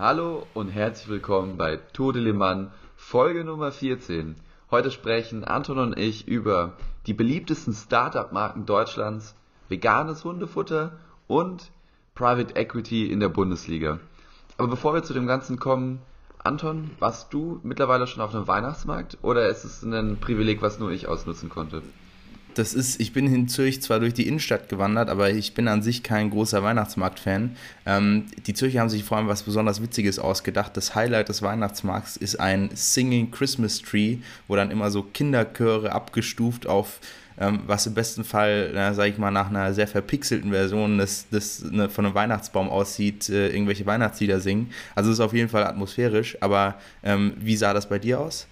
Hallo 0.00 0.46
und 0.54 0.70
herzlich 0.70 1.10
willkommen 1.10 1.58
bei 1.58 1.76
Tour 1.76 2.14
de 2.14 2.22
Liman, 2.22 2.70
Folge 2.96 3.44
Nummer 3.44 3.70
14. 3.70 4.34
Heute 4.70 4.90
sprechen 4.90 5.44
Anton 5.44 5.78
und 5.78 5.98
ich 5.98 6.26
über 6.26 6.72
die 7.06 7.12
beliebtesten 7.12 7.74
Startup-Marken 7.74 8.64
Deutschlands, 8.64 9.34
veganes 9.68 10.24
Hundefutter 10.24 10.92
und 11.26 11.70
Private 12.14 12.56
Equity 12.56 13.12
in 13.12 13.20
der 13.20 13.28
Bundesliga. 13.28 14.00
Aber 14.56 14.68
bevor 14.68 14.94
wir 14.94 15.02
zu 15.02 15.12
dem 15.12 15.26
Ganzen 15.26 15.58
kommen, 15.58 16.00
Anton, 16.42 16.92
warst 16.98 17.34
du 17.34 17.60
mittlerweile 17.62 18.06
schon 18.06 18.22
auf 18.22 18.34
einem 18.34 18.48
Weihnachtsmarkt 18.48 19.18
oder 19.20 19.50
ist 19.50 19.64
es 19.64 19.82
ein 19.82 20.18
Privileg, 20.18 20.62
was 20.62 20.78
nur 20.78 20.92
ich 20.92 21.08
ausnutzen 21.08 21.50
konnte? 21.50 21.82
Das 22.54 22.74
ist, 22.74 23.00
ich 23.00 23.12
bin 23.12 23.32
in 23.32 23.48
Zürich 23.48 23.80
zwar 23.82 24.00
durch 24.00 24.14
die 24.14 24.26
Innenstadt 24.26 24.68
gewandert, 24.68 25.08
aber 25.08 25.30
ich 25.30 25.54
bin 25.54 25.68
an 25.68 25.82
sich 25.82 26.02
kein 26.02 26.30
großer 26.30 26.62
Weihnachtsmarkt-Fan. 26.62 27.56
Ähm, 27.86 28.26
die 28.46 28.54
Zürcher 28.54 28.80
haben 28.80 28.88
sich 28.88 29.04
vor 29.04 29.18
allem 29.18 29.28
was 29.28 29.42
besonders 29.42 29.82
Witziges 29.82 30.18
ausgedacht. 30.18 30.76
Das 30.76 30.94
Highlight 30.94 31.28
des 31.28 31.42
Weihnachtsmarkts 31.42 32.16
ist 32.16 32.40
ein 32.40 32.70
Singing 32.74 33.30
Christmas 33.30 33.80
Tree, 33.82 34.18
wo 34.48 34.56
dann 34.56 34.70
immer 34.70 34.90
so 34.90 35.02
Kinderchöre 35.02 35.92
abgestuft 35.92 36.66
auf 36.66 37.00
ähm, 37.40 37.60
was 37.66 37.86
im 37.86 37.94
besten 37.94 38.22
Fall, 38.22 38.70
na, 38.74 38.92
sag 38.92 39.06
ich 39.06 39.16
mal, 39.16 39.30
nach 39.30 39.48
einer 39.48 39.72
sehr 39.72 39.88
verpixelten 39.88 40.50
Version 40.50 40.98
des, 40.98 41.28
des, 41.30 41.64
ne, 41.70 41.88
von 41.88 42.04
einem 42.04 42.14
Weihnachtsbaum 42.14 42.68
aussieht, 42.68 43.30
äh, 43.30 43.48
irgendwelche 43.48 43.86
Weihnachtslieder 43.86 44.40
singen. 44.40 44.70
Also 44.94 45.10
es 45.10 45.14
ist 45.14 45.20
auf 45.20 45.32
jeden 45.32 45.48
Fall 45.48 45.64
atmosphärisch, 45.64 46.36
aber 46.42 46.74
ähm, 47.02 47.32
wie 47.38 47.56
sah 47.56 47.72
das 47.72 47.88
bei 47.88 47.98
dir 47.98 48.20
aus? 48.20 48.46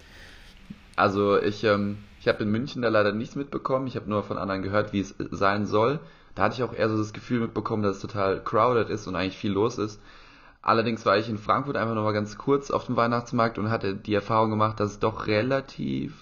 Also 0.95 1.39
ich, 1.41 1.63
ähm, 1.63 1.99
ich 2.19 2.27
habe 2.27 2.43
in 2.43 2.51
München 2.51 2.81
da 2.81 2.89
leider 2.89 3.13
nichts 3.13 3.35
mitbekommen, 3.35 3.87
ich 3.87 3.95
habe 3.95 4.09
nur 4.09 4.23
von 4.23 4.37
anderen 4.37 4.61
gehört, 4.61 4.91
wie 4.91 4.99
es 4.99 5.15
sein 5.31 5.65
soll. 5.65 5.99
Da 6.35 6.43
hatte 6.43 6.55
ich 6.55 6.63
auch 6.63 6.73
eher 6.73 6.89
so 6.89 6.97
das 6.97 7.13
Gefühl 7.13 7.39
mitbekommen, 7.39 7.83
dass 7.83 7.97
es 7.97 8.01
total 8.01 8.43
crowded 8.43 8.89
ist 8.89 9.07
und 9.07 9.15
eigentlich 9.15 9.37
viel 9.37 9.51
los 9.51 9.77
ist. 9.77 10.01
Allerdings 10.61 11.05
war 11.05 11.17
ich 11.17 11.29
in 11.29 11.37
Frankfurt 11.37 11.77
einfach 11.77 11.95
nochmal 11.95 12.13
ganz 12.13 12.37
kurz 12.37 12.71
auf 12.71 12.85
dem 12.85 12.97
Weihnachtsmarkt 12.97 13.57
und 13.57 13.69
hatte 13.69 13.95
die 13.95 14.13
Erfahrung 14.13 14.49
gemacht, 14.49 14.79
dass 14.79 14.91
es 14.91 14.99
doch 14.99 15.27
relativ 15.27 16.13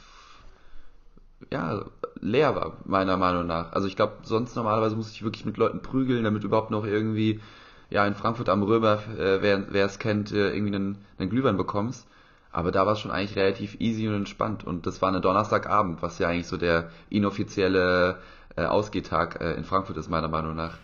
ja, 1.51 1.83
leer 2.19 2.55
war, 2.55 2.77
meiner 2.85 3.17
Meinung 3.17 3.47
nach. 3.47 3.71
Also 3.73 3.87
ich 3.87 3.95
glaube, 3.95 4.17
sonst 4.23 4.55
normalerweise 4.55 4.95
muss 4.95 5.11
ich 5.11 5.23
wirklich 5.23 5.45
mit 5.45 5.57
Leuten 5.57 5.81
prügeln, 5.81 6.23
damit 6.23 6.43
überhaupt 6.43 6.71
noch 6.71 6.85
irgendwie, 6.85 7.39
ja, 7.89 8.05
in 8.05 8.15
Frankfurt 8.15 8.49
am 8.49 8.63
Römer, 8.63 8.99
äh, 9.17 9.41
wer 9.41 9.85
es 9.85 9.97
kennt, 9.97 10.31
äh, 10.31 10.53
irgendwie 10.53 10.75
einen, 10.75 10.97
einen 11.17 11.29
Glühwein 11.29 11.57
bekommst. 11.57 12.07
Aber 12.51 12.71
da 12.71 12.85
war 12.85 12.93
es 12.93 12.99
schon 12.99 13.11
eigentlich 13.11 13.37
relativ 13.37 13.79
easy 13.79 14.07
und 14.07 14.15
entspannt. 14.15 14.63
Und 14.63 14.87
das 14.87 15.01
war 15.01 15.09
eine 15.09 15.21
Donnerstagabend, 15.21 16.01
was 16.01 16.19
ja 16.19 16.29
eigentlich 16.29 16.47
so 16.47 16.57
der 16.57 16.89
inoffizielle 17.09 18.19
äh, 18.55 18.65
Ausgehtag 18.65 19.39
äh, 19.41 19.53
in 19.53 19.63
Frankfurt 19.63 19.97
ist, 19.97 20.09
meiner 20.09 20.27
Meinung 20.27 20.55
nach. 20.55 20.77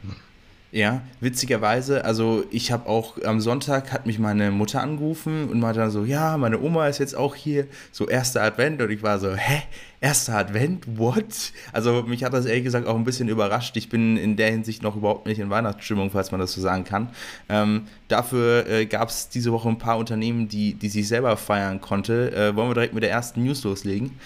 Ja, 0.74 1.04
witzigerweise, 1.20 2.04
also 2.04 2.46
ich 2.50 2.72
habe 2.72 2.90
auch 2.90 3.24
am 3.24 3.40
Sonntag 3.42 3.94
hat 3.94 4.08
mich 4.08 4.18
meine 4.18 4.50
Mutter 4.50 4.82
angerufen 4.82 5.48
und 5.48 5.60
meinte 5.60 5.80
dann 5.80 5.92
so, 5.92 6.04
ja, 6.04 6.36
meine 6.36 6.60
Oma 6.60 6.88
ist 6.88 6.98
jetzt 6.98 7.16
auch 7.16 7.36
hier, 7.36 7.68
so 7.92 8.08
erster 8.08 8.42
Advent 8.42 8.82
und 8.82 8.90
ich 8.90 9.04
war 9.04 9.20
so, 9.20 9.36
hä, 9.36 9.62
erster 10.02 10.36
Advent, 10.36 10.98
what? 10.98 11.54
Also 11.74 12.02
mich 12.02 12.24
hat 12.24 12.34
das 12.34 12.48
ehrlich 12.48 12.64
gesagt 12.64 12.88
auch 12.88 12.96
ein 12.96 13.04
bisschen 13.04 13.30
überrascht. 13.30 13.78
Ich 13.78 13.90
bin 13.90 14.18
in 14.18 14.36
der 14.36 14.50
Hinsicht 14.50 14.82
noch 14.82 14.96
überhaupt 14.96 15.28
nicht 15.28 15.38
in 15.38 15.52
Weihnachtsstimmung, 15.52 16.10
falls 16.10 16.32
man 16.32 16.40
das 16.40 16.54
so 16.54 16.62
sagen 16.62 16.86
kann. 16.86 17.10
Ähm, 17.50 17.84
dafür 18.08 18.68
äh, 18.68 18.88
gab 18.88 19.10
es 19.10 19.30
diese 19.30 19.52
Woche 19.52 19.70
ein 19.70 19.78
paar 19.78 20.00
Unternehmen, 20.00 20.48
die, 20.48 20.74
die 20.74 20.90
sich 20.90 21.08
selber 21.08 21.38
feiern 21.38 21.82
konnte. 21.82 22.32
Äh, 22.32 22.56
wollen 22.56 22.72
wir 22.72 22.74
direkt 22.74 22.96
mit 22.96 23.04
der 23.04 23.12
ersten 23.12 23.44
News 23.44 23.64
loslegen? 23.64 24.18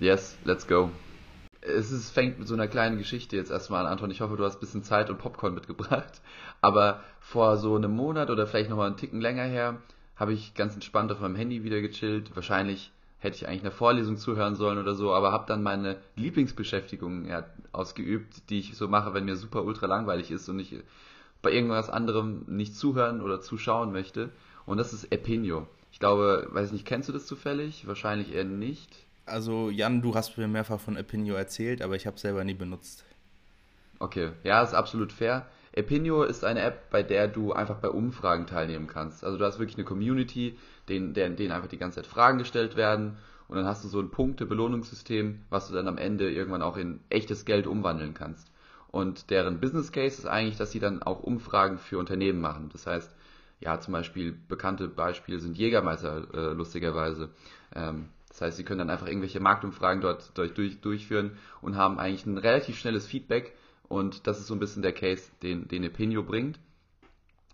Yes, 0.00 0.34
let's 0.44 0.66
go 0.66 0.90
es 1.62 1.90
ist, 1.90 2.10
fängt 2.10 2.38
mit 2.38 2.48
so 2.48 2.54
einer 2.54 2.68
kleinen 2.68 2.98
Geschichte 2.98 3.36
jetzt 3.36 3.50
erstmal 3.50 3.84
an, 3.84 3.92
Anton. 3.92 4.10
Ich 4.10 4.20
hoffe, 4.20 4.36
du 4.36 4.44
hast 4.44 4.56
ein 4.56 4.60
bisschen 4.60 4.82
Zeit 4.82 5.10
und 5.10 5.18
Popcorn 5.18 5.54
mitgebracht. 5.54 6.20
Aber 6.60 7.02
vor 7.20 7.56
so 7.56 7.76
einem 7.76 7.92
Monat 7.92 8.30
oder 8.30 8.46
vielleicht 8.46 8.70
nochmal 8.70 8.86
einen 8.86 8.96
Ticken 8.96 9.20
länger 9.20 9.44
her, 9.44 9.78
habe 10.16 10.32
ich 10.32 10.54
ganz 10.54 10.74
entspannt 10.74 11.12
auf 11.12 11.20
meinem 11.20 11.36
Handy 11.36 11.64
wieder 11.64 11.80
gechillt. 11.80 12.34
Wahrscheinlich 12.34 12.92
hätte 13.18 13.36
ich 13.36 13.46
eigentlich 13.46 13.62
eine 13.62 13.70
Vorlesung 13.70 14.16
zuhören 14.16 14.54
sollen 14.54 14.78
oder 14.78 14.94
so, 14.94 15.12
aber 15.12 15.32
habe 15.32 15.46
dann 15.46 15.62
meine 15.62 15.96
Lieblingsbeschäftigung 16.16 17.26
ja, 17.26 17.44
ausgeübt, 17.72 18.48
die 18.48 18.60
ich 18.60 18.76
so 18.76 18.88
mache, 18.88 19.12
wenn 19.12 19.26
mir 19.26 19.36
super 19.36 19.64
ultra 19.64 19.86
langweilig 19.86 20.30
ist 20.30 20.48
und 20.48 20.58
ich 20.58 20.74
bei 21.42 21.52
irgendwas 21.52 21.90
anderem 21.90 22.44
nicht 22.46 22.76
zuhören 22.76 23.20
oder 23.20 23.40
zuschauen 23.40 23.92
möchte. 23.92 24.30
Und 24.66 24.78
das 24.78 24.92
ist 24.92 25.12
Epinio. 25.12 25.66
Ich 25.92 25.98
glaube, 25.98 26.48
weiß 26.50 26.68
ich 26.68 26.72
nicht, 26.72 26.86
kennst 26.86 27.08
du 27.08 27.12
das 27.12 27.26
zufällig? 27.26 27.86
Wahrscheinlich 27.86 28.34
eher 28.34 28.44
nicht. 28.44 29.06
Also 29.30 29.70
Jan, 29.70 30.02
du 30.02 30.14
hast 30.14 30.36
mir 30.36 30.48
mehrfach 30.48 30.80
von 30.80 30.96
Epinio 30.96 31.34
erzählt, 31.34 31.82
aber 31.82 31.96
ich 31.96 32.06
habe 32.06 32.16
es 32.16 32.22
selber 32.22 32.44
nie 32.44 32.54
benutzt. 32.54 33.04
Okay, 33.98 34.30
ja, 34.44 34.62
ist 34.62 34.74
absolut 34.74 35.12
fair. 35.12 35.46
Epinio 35.72 36.24
ist 36.24 36.44
eine 36.44 36.62
App, 36.62 36.90
bei 36.90 37.02
der 37.02 37.28
du 37.28 37.52
einfach 37.52 37.76
bei 37.76 37.88
Umfragen 37.88 38.46
teilnehmen 38.46 38.88
kannst. 38.88 39.22
Also 39.22 39.38
du 39.38 39.44
hast 39.44 39.58
wirklich 39.58 39.76
eine 39.76 39.84
Community, 39.84 40.58
denen, 40.88 41.14
denen, 41.14 41.52
einfach 41.52 41.68
die 41.68 41.78
ganze 41.78 41.96
Zeit 41.96 42.06
Fragen 42.06 42.38
gestellt 42.38 42.76
werden 42.76 43.18
und 43.46 43.56
dann 43.56 43.66
hast 43.66 43.84
du 43.84 43.88
so 43.88 44.00
ein 44.00 44.10
Punkte-Belohnungssystem, 44.10 45.42
was 45.48 45.68
du 45.68 45.74
dann 45.74 45.86
am 45.86 45.98
Ende 45.98 46.30
irgendwann 46.30 46.62
auch 46.62 46.76
in 46.76 47.00
echtes 47.08 47.44
Geld 47.44 47.66
umwandeln 47.66 48.14
kannst. 48.14 48.50
Und 48.90 49.30
deren 49.30 49.60
Business 49.60 49.92
Case 49.92 50.18
ist 50.18 50.26
eigentlich, 50.26 50.56
dass 50.56 50.72
sie 50.72 50.80
dann 50.80 51.02
auch 51.02 51.22
Umfragen 51.22 51.78
für 51.78 51.98
Unternehmen 51.98 52.40
machen. 52.40 52.70
Das 52.72 52.88
heißt, 52.88 53.14
ja, 53.60 53.78
zum 53.78 53.92
Beispiel 53.92 54.36
bekannte 54.48 54.88
Beispiele 54.88 55.38
sind 55.38 55.56
Jägermeister, 55.56 56.26
äh, 56.34 56.52
lustigerweise. 56.52 57.28
Ähm, 57.74 58.08
das 58.30 58.40
heißt, 58.40 58.56
sie 58.56 58.64
können 58.64 58.78
dann 58.78 58.90
einfach 58.90 59.06
irgendwelche 59.06 59.40
Marktumfragen 59.40 60.00
dort 60.00 60.32
durch, 60.38 60.80
durchführen 60.80 61.36
und 61.60 61.76
haben 61.76 61.98
eigentlich 61.98 62.24
ein 62.24 62.38
relativ 62.38 62.78
schnelles 62.78 63.06
Feedback 63.06 63.54
und 63.88 64.26
das 64.26 64.38
ist 64.38 64.46
so 64.46 64.54
ein 64.54 64.60
bisschen 64.60 64.82
der 64.82 64.92
Case, 64.92 65.30
den, 65.42 65.68
den 65.68 65.84
Epinio 65.84 66.22
bringt. 66.22 66.58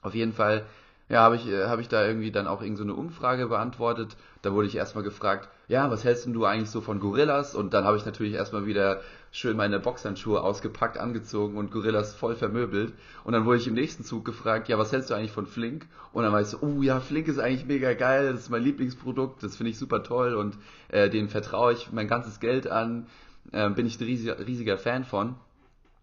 Auf 0.02 0.14
jeden 0.14 0.32
Fall 0.32 0.66
ja, 1.08 1.20
habe 1.20 1.36
ich, 1.36 1.46
äh, 1.46 1.66
hab 1.66 1.78
ich 1.78 1.88
da 1.88 2.04
irgendwie 2.04 2.32
dann 2.32 2.46
auch 2.46 2.62
irgendeine 2.62 2.92
so 2.92 2.98
Umfrage 2.98 3.46
beantwortet. 3.46 4.16
Da 4.42 4.52
wurde 4.52 4.66
ich 4.66 4.76
erstmal 4.76 5.04
gefragt, 5.04 5.48
ja, 5.68 5.90
was 5.90 6.04
hältst 6.04 6.26
denn 6.26 6.32
du 6.32 6.44
eigentlich 6.44 6.70
so 6.70 6.80
von 6.80 7.00
Gorillas? 7.00 7.54
Und 7.54 7.74
dann 7.74 7.84
habe 7.84 7.96
ich 7.96 8.04
natürlich 8.04 8.34
erstmal 8.34 8.66
wieder 8.66 9.00
schön 9.36 9.58
meine 9.58 9.78
Boxhandschuhe 9.78 10.40
ausgepackt, 10.40 10.96
angezogen 10.96 11.58
und 11.58 11.70
Gorillas 11.70 12.14
voll 12.14 12.36
vermöbelt. 12.36 12.94
Und 13.22 13.34
dann 13.34 13.44
wurde 13.44 13.58
ich 13.58 13.66
im 13.66 13.74
nächsten 13.74 14.02
Zug 14.02 14.24
gefragt, 14.24 14.68
ja, 14.68 14.78
was 14.78 14.92
hältst 14.92 15.10
du 15.10 15.14
eigentlich 15.14 15.32
von 15.32 15.44
Flink? 15.46 15.86
Und 16.14 16.22
dann 16.22 16.32
war 16.32 16.40
ich 16.40 16.46
so, 16.46 16.58
oh 16.62 16.80
ja, 16.80 17.00
Flink 17.00 17.28
ist 17.28 17.38
eigentlich 17.38 17.66
mega 17.66 17.92
geil, 17.92 18.32
das 18.32 18.42
ist 18.42 18.50
mein 18.50 18.62
Lieblingsprodukt, 18.62 19.42
das 19.42 19.54
finde 19.54 19.72
ich 19.72 19.78
super 19.78 20.02
toll 20.02 20.34
und 20.34 20.56
äh, 20.88 21.10
denen 21.10 21.28
vertraue 21.28 21.74
ich 21.74 21.92
mein 21.92 22.08
ganzes 22.08 22.40
Geld 22.40 22.66
an, 22.66 23.08
äh, 23.52 23.68
bin 23.68 23.84
ich 23.84 24.00
ein 24.00 24.04
riesiger, 24.04 24.38
riesiger 24.38 24.78
Fan 24.78 25.04
von. 25.04 25.34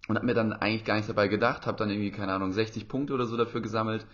Und 0.08 0.16
habe 0.16 0.26
mir 0.26 0.36
dann 0.36 0.54
eigentlich 0.54 0.86
gar 0.86 0.96
nichts 0.96 1.08
dabei 1.08 1.28
gedacht, 1.28 1.66
habe 1.66 1.78
dann 1.78 1.90
irgendwie, 1.90 2.12
keine 2.12 2.34
Ahnung, 2.34 2.52
60 2.52 2.88
Punkte 2.88 3.14
oder 3.14 3.26
so 3.26 3.36
dafür 3.36 3.62
gesammelt 3.62 4.06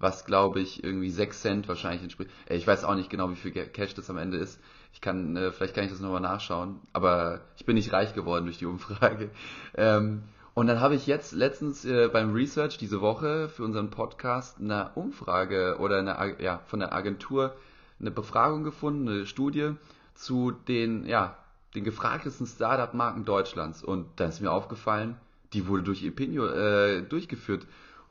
was 0.00 0.24
glaube 0.24 0.60
ich 0.60 0.82
irgendwie 0.82 1.10
6 1.10 1.40
Cent 1.40 1.68
wahrscheinlich 1.68 2.02
entspricht. 2.02 2.30
Ich 2.48 2.66
weiß 2.66 2.84
auch 2.84 2.96
nicht 2.96 3.10
genau, 3.10 3.30
wie 3.30 3.36
viel 3.36 3.52
Cash 3.52 3.94
das 3.94 4.10
am 4.10 4.16
Ende 4.16 4.38
ist. 4.38 4.58
Ich 4.92 5.00
kann, 5.00 5.36
äh, 5.36 5.52
vielleicht 5.52 5.74
kann 5.74 5.84
ich 5.84 5.90
das 5.90 6.00
nochmal 6.00 6.20
nachschauen, 6.20 6.80
aber 6.92 7.42
ich 7.56 7.64
bin 7.66 7.76
nicht 7.76 7.92
reich 7.92 8.14
geworden 8.14 8.46
durch 8.46 8.58
die 8.58 8.66
Umfrage. 8.66 9.30
Ähm, 9.74 10.24
und 10.52 10.66
dann 10.66 10.80
habe 10.80 10.96
ich 10.96 11.06
jetzt 11.06 11.32
letztens 11.32 11.84
äh, 11.84 12.08
beim 12.08 12.34
Research 12.34 12.76
diese 12.76 13.00
Woche 13.00 13.48
für 13.48 13.62
unseren 13.62 13.90
Podcast 13.90 14.58
eine 14.58 14.90
Umfrage 14.96 15.76
oder 15.78 15.98
eine, 15.98 16.42
ja, 16.42 16.60
von 16.66 16.80
der 16.80 16.92
Agentur 16.92 17.54
eine 18.00 18.10
Befragung 18.10 18.64
gefunden, 18.64 19.08
eine 19.08 19.26
Studie 19.26 19.74
zu 20.14 20.50
den, 20.50 21.06
ja, 21.06 21.36
den 21.74 21.84
gefragtesten 21.84 22.46
Startup-Marken 22.46 23.24
Deutschlands. 23.24 23.84
Und 23.84 24.06
da 24.16 24.26
ist 24.26 24.40
mir 24.40 24.50
aufgefallen, 24.50 25.16
die 25.52 25.68
wurde 25.68 25.84
durch 25.84 26.02
Epinio 26.04 26.46
äh, 26.46 27.02
durchgeführt. 27.02 27.66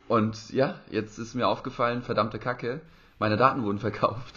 Und 0.09 0.49
ja, 0.49 0.79
jetzt 0.89 1.19
ist 1.19 1.35
mir 1.35 1.47
aufgefallen, 1.47 2.01
verdammte 2.01 2.39
Kacke, 2.39 2.81
meine 3.19 3.37
Daten 3.37 3.63
wurden 3.63 3.77
verkauft. 3.77 4.35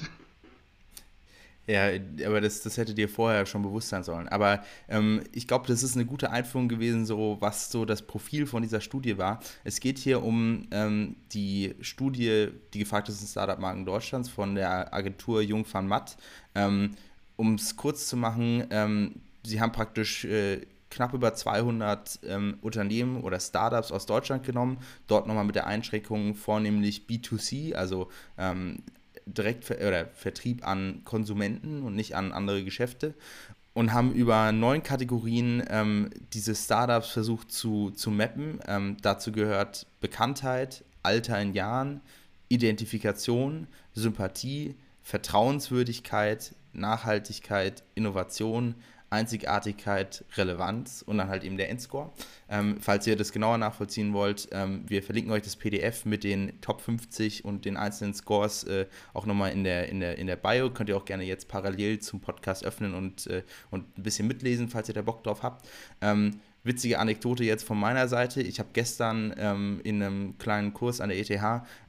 Ja, 1.66 1.88
aber 2.26 2.40
das, 2.42 2.60
das 2.60 2.76
hätte 2.76 2.92
dir 2.92 3.08
vorher 3.08 3.46
schon 3.46 3.62
bewusst 3.62 3.88
sein 3.88 4.02
sollen. 4.02 4.28
Aber 4.28 4.62
ähm, 4.88 5.22
ich 5.32 5.48
glaube, 5.48 5.66
das 5.68 5.82
ist 5.82 5.94
eine 5.94 6.04
gute 6.04 6.30
Einführung 6.30 6.68
gewesen, 6.68 7.06
so 7.06 7.38
was 7.40 7.70
so 7.70 7.86
das 7.86 8.02
Profil 8.02 8.46
von 8.46 8.62
dieser 8.62 8.82
Studie 8.82 9.16
war. 9.16 9.40
Es 9.64 9.80
geht 9.80 9.98
hier 9.98 10.22
um 10.22 10.66
ähm, 10.72 11.16
die 11.32 11.74
Studie, 11.80 12.48
die 12.74 12.80
gefragtesten 12.80 13.26
Startup-Marken 13.26 13.86
Deutschlands 13.86 14.28
von 14.28 14.54
der 14.54 14.92
Agentur 14.92 15.40
Jung 15.40 15.64
van 15.72 15.86
Matt. 15.86 16.18
Ähm, 16.54 16.96
um 17.36 17.54
es 17.54 17.76
kurz 17.76 18.08
zu 18.08 18.16
machen, 18.18 18.66
ähm, 18.70 19.14
sie 19.42 19.60
haben 19.60 19.72
praktisch 19.72 20.26
äh, 20.26 20.60
knapp 20.92 21.14
über 21.14 21.34
200 21.34 22.20
ähm, 22.28 22.58
Unternehmen 22.60 23.22
oder 23.22 23.40
Startups 23.40 23.90
aus 23.90 24.06
Deutschland 24.06 24.44
genommen, 24.44 24.78
dort 25.06 25.26
nochmal 25.26 25.44
mit 25.44 25.56
der 25.56 25.66
Einschränkung 25.66 26.34
vornehmlich 26.34 27.06
B2C, 27.08 27.74
also 27.74 28.08
ähm, 28.38 28.82
direkt 29.26 29.70
oder 29.70 30.06
Vertrieb 30.14 30.66
an 30.66 31.02
Konsumenten 31.04 31.82
und 31.82 31.94
nicht 31.94 32.14
an 32.14 32.32
andere 32.32 32.62
Geschäfte 32.64 33.14
und 33.74 33.92
haben 33.92 34.12
über 34.12 34.52
neun 34.52 34.82
Kategorien 34.82 35.62
ähm, 35.70 36.10
diese 36.32 36.54
Startups 36.54 37.10
versucht 37.10 37.50
zu, 37.50 37.90
zu 37.90 38.10
mappen. 38.10 38.60
Ähm, 38.66 38.96
dazu 39.00 39.32
gehört 39.32 39.86
Bekanntheit, 40.00 40.84
Alter 41.02 41.40
in 41.40 41.54
Jahren, 41.54 42.00
Identifikation, 42.48 43.66
Sympathie, 43.94 44.74
Vertrauenswürdigkeit, 45.02 46.54
Nachhaltigkeit, 46.74 47.82
Innovation, 47.94 48.74
Einzigartigkeit, 49.12 50.24
Relevanz 50.36 51.02
und 51.06 51.18
dann 51.18 51.28
halt 51.28 51.44
eben 51.44 51.56
der 51.56 51.70
Endscore. 51.70 52.10
Ähm, 52.48 52.78
falls 52.80 53.06
ihr 53.06 53.16
das 53.16 53.32
genauer 53.32 53.58
nachvollziehen 53.58 54.12
wollt, 54.12 54.48
ähm, 54.52 54.84
wir 54.88 55.02
verlinken 55.02 55.32
euch 55.32 55.42
das 55.42 55.56
PDF 55.56 56.04
mit 56.04 56.24
den 56.24 56.60
Top 56.60 56.80
50 56.80 57.44
und 57.44 57.64
den 57.64 57.76
einzelnen 57.76 58.14
Scores 58.14 58.64
äh, 58.64 58.86
auch 59.14 59.26
nochmal 59.26 59.52
in 59.52 59.64
der, 59.64 59.88
in, 59.88 60.00
der, 60.00 60.18
in 60.18 60.26
der 60.26 60.36
Bio. 60.36 60.70
Könnt 60.70 60.88
ihr 60.88 60.96
auch 60.96 61.04
gerne 61.04 61.24
jetzt 61.24 61.48
parallel 61.48 62.00
zum 62.00 62.20
Podcast 62.20 62.64
öffnen 62.64 62.94
und, 62.94 63.26
äh, 63.26 63.42
und 63.70 63.98
ein 63.98 64.02
bisschen 64.02 64.26
mitlesen, 64.26 64.68
falls 64.68 64.88
ihr 64.88 64.94
da 64.94 65.02
Bock 65.02 65.22
drauf 65.22 65.42
habt. 65.42 65.68
Ähm, 66.00 66.40
witzige 66.64 66.98
Anekdote 66.98 67.44
jetzt 67.44 67.64
von 67.64 67.78
meiner 67.78 68.08
Seite. 68.08 68.40
Ich 68.42 68.58
habe 68.58 68.70
gestern 68.72 69.34
ähm, 69.36 69.80
in 69.84 70.02
einem 70.02 70.38
kleinen 70.38 70.72
Kurs 70.72 71.00
an 71.00 71.08
der 71.08 71.18
ETH 71.18 71.30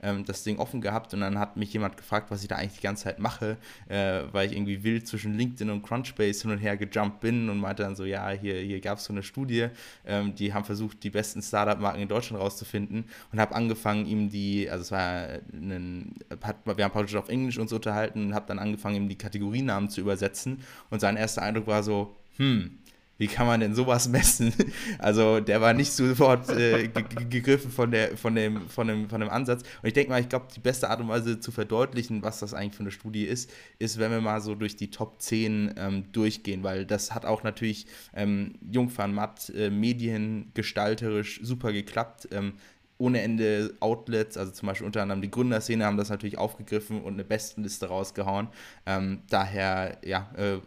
ähm, 0.02 0.26
das 0.26 0.44
Ding 0.44 0.58
offen 0.58 0.82
gehabt 0.82 1.14
und 1.14 1.22
dann 1.22 1.38
hat 1.38 1.58
mich 1.58 1.72
jemand 1.74 1.98
gefragt, 1.98 2.32
was 2.32 2.42
ich 2.42 2.48
da 2.48 2.56
eigentlich 2.56 2.78
die 2.80 2.84
ganze 2.84 3.04
Zeit 3.04 3.20
mache, 3.20 3.58
äh, 3.88 4.22
weil 4.32 4.48
ich 4.48 4.56
irgendwie 4.56 4.84
wild 4.84 5.08
zwischen 5.08 5.38
LinkedIn 5.38 5.70
und 5.70 5.84
Crunchbase 5.84 6.44
hin 6.44 6.52
und 6.52 6.58
her 6.58 6.78
gejumpt 6.78 7.20
bin 7.20 7.50
und 7.50 7.60
meinte 7.60 7.84
dann 7.84 7.96
so, 7.96 8.06
ja, 8.06 8.30
hier, 8.30 8.56
hier 8.56 8.82
gab 8.82 8.98
es 8.98 9.06
so 9.06 9.14
eine 9.14 9.24
Studie, 9.24 9.68
ähm, 10.06 10.34
die 10.36 10.54
haben 10.54 10.66
versucht, 10.66 11.04
die 11.04 11.10
besten 11.10 11.42
Startup-Marken 11.42 12.02
in 12.02 12.08
Deutschland 12.08 12.42
rauszufinden 12.42 13.06
und 13.32 13.40
habe 13.40 13.54
angefangen, 13.56 14.06
ihm 14.06 14.30
die, 14.30 14.70
also 14.70 14.82
es 14.82 14.92
war 14.92 15.28
ein, 15.54 16.16
hat, 16.42 16.58
wir 16.66 16.84
haben 16.84 16.92
praktisch 16.92 17.16
auf 17.16 17.30
Englisch 17.30 17.58
uns 17.60 17.72
unterhalten 17.74 18.28
und 18.28 18.36
habe 18.36 18.46
dann 18.48 18.60
angefangen, 18.60 18.96
ihm 18.96 19.10
die 19.10 19.18
Kategorienamen 19.18 19.90
zu 19.90 20.02
übersetzen 20.02 20.62
und 20.90 21.00
sein 21.00 21.18
erster 21.18 21.44
Eindruck 21.44 21.68
war 21.68 21.84
so, 21.84 22.16
hm, 22.38 22.80
wie 23.18 23.28
kann 23.28 23.48
man 23.48 23.60
denn 23.60 23.76
sowas 23.76 24.08
messen? 24.08 24.54
Also 25.00 25.40
der 25.40 25.62
war 25.62 25.74
nicht 25.74 25.92
sofort 25.92 26.50
äh, 26.50 26.88
gegriffen 26.88 27.72
von, 27.72 27.92
der, 27.92 28.18
von, 28.18 28.36
dem, 28.36 28.70
von, 28.70 28.88
dem, 28.88 29.10
von 29.10 29.20
dem 29.20 29.30
Ansatz. 29.30 29.62
Und 29.82 29.88
ich 29.88 29.94
denke 29.94 30.12
mal, 30.12 30.22
ich 30.22 30.30
glaube, 30.30 30.48
die 30.54 30.60
beste 30.60 30.90
Art 30.90 31.00
und 31.00 31.08
Weise 31.08 31.40
zu 31.40 31.52
verdeutlichen, 31.52 32.24
was 32.24 32.40
das 32.40 32.54
eigentlich 32.54 32.76
für 32.76 32.82
eine 32.82 32.92
Studie 32.92 33.26
ist, 33.26 33.52
ist, 33.80 34.00
wenn 34.00 34.12
wir 34.12 34.22
mal 34.22 34.42
so 34.42 34.56
durch 34.56 34.76
die 34.76 34.90
Top 34.92 35.22
10 35.22 35.76
ähm, 35.78 36.12
durchgehen, 36.12 36.64
weil 36.64 36.86
das 36.86 37.14
hat 37.14 37.26
auch 37.26 37.44
natürlich 37.44 37.86
ähm, 38.16 38.56
Jungfern 38.72 39.14
Matt 39.14 39.52
äh, 39.56 39.70
mediengestalterisch 39.70 41.42
super 41.44 41.72
geklappt. 41.72 42.30
Ähm, 42.32 42.54
ohne 42.98 43.22
Ende 43.22 43.74
Outlets, 43.80 44.38
also 44.38 44.52
zum 44.52 44.68
Beispiel 44.68 44.86
unter 44.86 45.02
anderem 45.02 45.22
die 45.22 45.32
Gründerszene 45.32 45.84
haben 45.86 45.98
das 45.98 46.10
natürlich 46.10 46.38
aufgegriffen 46.38 47.02
und 47.02 47.14
eine 47.14 47.24
Bestenliste 47.24 47.88
rausgehauen. 47.88 48.48
Ähm, 48.86 49.24
daher, 49.30 49.98
ja, 50.06 50.32
äh, 50.38 50.60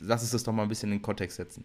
lass 0.00 0.22
uns 0.22 0.32
das 0.32 0.42
doch 0.42 0.52
mal 0.52 0.62
ein 0.62 0.68
bisschen 0.68 0.90
in 0.90 0.98
den 0.98 1.02
Kontext 1.02 1.36
setzen. 1.36 1.64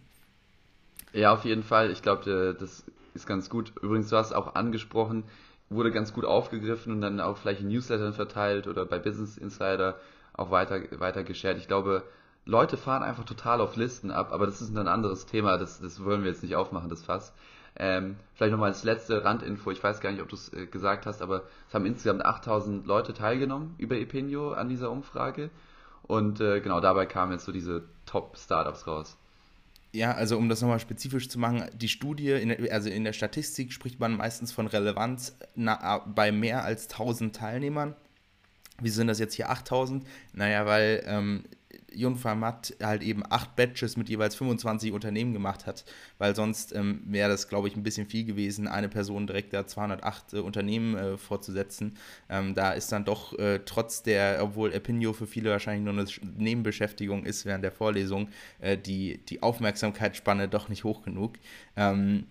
Ja, 1.12 1.32
auf 1.32 1.44
jeden 1.44 1.62
Fall. 1.62 1.90
Ich 1.90 2.02
glaube, 2.02 2.56
das 2.58 2.84
ist 3.14 3.26
ganz 3.26 3.50
gut. 3.50 3.72
Übrigens, 3.82 4.08
du 4.08 4.16
hast 4.16 4.32
auch 4.32 4.54
angesprochen, 4.54 5.24
wurde 5.68 5.90
ganz 5.90 6.12
gut 6.12 6.24
aufgegriffen 6.24 6.92
und 6.92 7.00
dann 7.00 7.20
auch 7.20 7.36
vielleicht 7.36 7.60
in 7.60 7.68
Newslettern 7.68 8.12
verteilt 8.14 8.66
oder 8.66 8.84
bei 8.86 8.98
Business 8.98 9.36
Insider 9.38 9.98
auch 10.34 10.50
weiter, 10.50 10.80
weiter 10.98 11.24
geshared. 11.24 11.58
Ich 11.58 11.68
glaube, 11.68 12.02
Leute 12.44 12.76
fahren 12.76 13.02
einfach 13.02 13.24
total 13.24 13.60
auf 13.60 13.76
Listen 13.76 14.10
ab, 14.10 14.32
aber 14.32 14.46
das 14.46 14.60
ist 14.60 14.76
ein 14.76 14.88
anderes 14.88 15.26
Thema, 15.26 15.58
das, 15.58 15.80
das 15.80 16.02
wollen 16.04 16.22
wir 16.22 16.30
jetzt 16.30 16.42
nicht 16.42 16.56
aufmachen, 16.56 16.88
das 16.88 17.04
Fass. 17.04 17.32
Ähm, 17.76 18.16
vielleicht 18.34 18.52
nochmal 18.52 18.70
als 18.70 18.84
letzte 18.84 19.24
Randinfo, 19.24 19.70
ich 19.70 19.82
weiß 19.82 20.00
gar 20.00 20.10
nicht, 20.10 20.20
ob 20.20 20.28
du 20.28 20.36
es 20.36 20.52
äh, 20.52 20.66
gesagt 20.66 21.06
hast, 21.06 21.22
aber 21.22 21.44
es 21.68 21.74
haben 21.74 21.86
insgesamt 21.86 22.24
8000 22.24 22.86
Leute 22.86 23.14
teilgenommen 23.14 23.74
über 23.78 23.96
Epenio 23.96 24.52
an 24.52 24.68
dieser 24.68 24.90
Umfrage 24.90 25.50
und 26.02 26.40
äh, 26.40 26.60
genau 26.60 26.80
dabei 26.80 27.06
kamen 27.06 27.32
jetzt 27.32 27.44
so 27.44 27.52
diese 27.52 27.84
Top-Startups 28.06 28.86
raus. 28.86 29.16
Ja, 29.94 30.12
also 30.12 30.38
um 30.38 30.48
das 30.48 30.62
nochmal 30.62 30.80
spezifisch 30.80 31.28
zu 31.28 31.38
machen, 31.38 31.66
die 31.74 31.88
Studie, 31.88 32.30
in 32.30 32.70
also 32.70 32.88
in 32.88 33.04
der 33.04 33.12
Statistik 33.12 33.72
spricht 33.72 34.00
man 34.00 34.16
meistens 34.16 34.50
von 34.50 34.66
Relevanz 34.66 35.36
na, 35.54 35.98
bei 35.98 36.32
mehr 36.32 36.64
als 36.64 36.88
1000 36.88 37.36
Teilnehmern. 37.36 37.94
Wie 38.80 38.88
sind 38.88 39.08
das 39.08 39.18
jetzt 39.18 39.34
hier 39.34 39.50
8000? 39.50 40.06
Naja, 40.32 40.64
weil 40.64 41.02
ähm, 41.06 41.44
Junfarmat 41.94 42.74
halt 42.82 43.02
eben 43.02 43.22
acht 43.28 43.56
Batches 43.56 43.96
mit 43.96 44.08
jeweils 44.08 44.34
25 44.34 44.92
Unternehmen 44.92 45.32
gemacht 45.32 45.66
hat, 45.66 45.84
weil 46.18 46.34
sonst 46.34 46.74
ähm, 46.74 47.02
wäre 47.06 47.28
das, 47.28 47.48
glaube 47.48 47.68
ich, 47.68 47.76
ein 47.76 47.82
bisschen 47.82 48.06
viel 48.06 48.24
gewesen, 48.24 48.68
eine 48.68 48.88
Person 48.88 49.26
direkt 49.26 49.52
da 49.52 49.66
208 49.66 50.34
äh, 50.34 50.38
Unternehmen 50.38 50.96
äh, 50.96 51.16
vorzusetzen. 51.16 51.96
Ähm, 52.28 52.54
da 52.54 52.72
ist 52.72 52.92
dann 52.92 53.04
doch 53.04 53.38
äh, 53.38 53.60
trotz 53.64 54.02
der, 54.02 54.38
obwohl 54.42 54.72
Epinio 54.72 55.12
für 55.12 55.26
viele 55.26 55.50
wahrscheinlich 55.50 55.84
nur 55.84 55.94
eine 55.94 56.10
Nebenbeschäftigung 56.36 57.24
ist 57.24 57.46
während 57.46 57.64
der 57.64 57.72
Vorlesung, 57.72 58.28
äh, 58.60 58.76
die, 58.76 59.18
die 59.28 59.42
Aufmerksamkeitsspanne 59.42 60.48
doch 60.48 60.68
nicht 60.68 60.84
hoch 60.84 61.02
genug. 61.02 61.34
Ähm, 61.76 62.24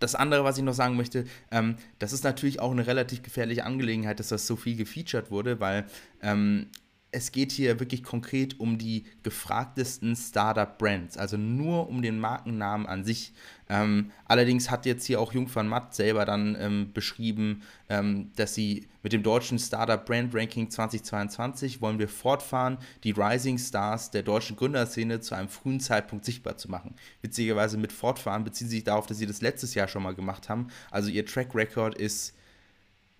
das 0.00 0.14
andere, 0.14 0.44
was 0.44 0.58
ich 0.58 0.64
noch 0.64 0.72
sagen 0.72 0.96
möchte, 0.96 1.26
ähm, 1.52 1.76
das 1.98 2.12
ist 2.12 2.24
natürlich 2.24 2.58
auch 2.58 2.72
eine 2.72 2.86
relativ 2.86 3.22
gefährliche 3.22 3.64
Angelegenheit, 3.64 4.18
dass 4.18 4.28
das 4.28 4.46
so 4.46 4.56
viel 4.56 4.76
gefeatured 4.76 5.30
wurde, 5.30 5.60
weil 5.60 5.86
ähm, 6.22 6.66
es 7.12 7.32
geht 7.32 7.52
hier 7.52 7.80
wirklich 7.80 8.02
konkret 8.02 8.60
um 8.60 8.78
die 8.78 9.04
gefragtesten 9.22 10.14
Startup-Brands, 10.14 11.16
also 11.16 11.36
nur 11.36 11.88
um 11.88 12.02
den 12.02 12.20
Markennamen 12.20 12.86
an 12.86 13.04
sich. 13.04 13.32
Ähm, 13.68 14.10
allerdings 14.26 14.70
hat 14.70 14.86
jetzt 14.86 15.06
hier 15.06 15.20
auch 15.20 15.32
Jung 15.32 15.52
van 15.52 15.68
Matt 15.68 15.94
selber 15.94 16.24
dann 16.24 16.56
ähm, 16.58 16.92
beschrieben, 16.92 17.62
ähm, 17.88 18.30
dass 18.36 18.54
sie 18.54 18.86
mit 19.02 19.12
dem 19.12 19.22
deutschen 19.22 19.58
Startup 19.58 20.04
Brand 20.04 20.34
Ranking 20.34 20.70
2022 20.70 21.80
wollen 21.80 21.98
wir 21.98 22.08
fortfahren, 22.08 22.78
die 23.02 23.12
Rising 23.12 23.58
Stars 23.58 24.10
der 24.10 24.22
deutschen 24.22 24.56
Gründerszene 24.56 25.20
zu 25.20 25.34
einem 25.34 25.48
frühen 25.48 25.80
Zeitpunkt 25.80 26.24
sichtbar 26.24 26.56
zu 26.56 26.70
machen. 26.70 26.94
Witzigerweise 27.22 27.78
mit 27.78 27.92
fortfahren 27.92 28.44
beziehen 28.44 28.68
sie 28.68 28.76
sich 28.76 28.84
darauf, 28.84 29.06
dass 29.06 29.18
sie 29.18 29.26
das 29.26 29.40
letztes 29.40 29.74
Jahr 29.74 29.88
schon 29.88 30.02
mal 30.02 30.14
gemacht 30.14 30.48
haben. 30.48 30.68
Also 30.90 31.08
ihr 31.10 31.24
Track 31.26 31.54
Record 31.54 31.96
ist 31.96 32.34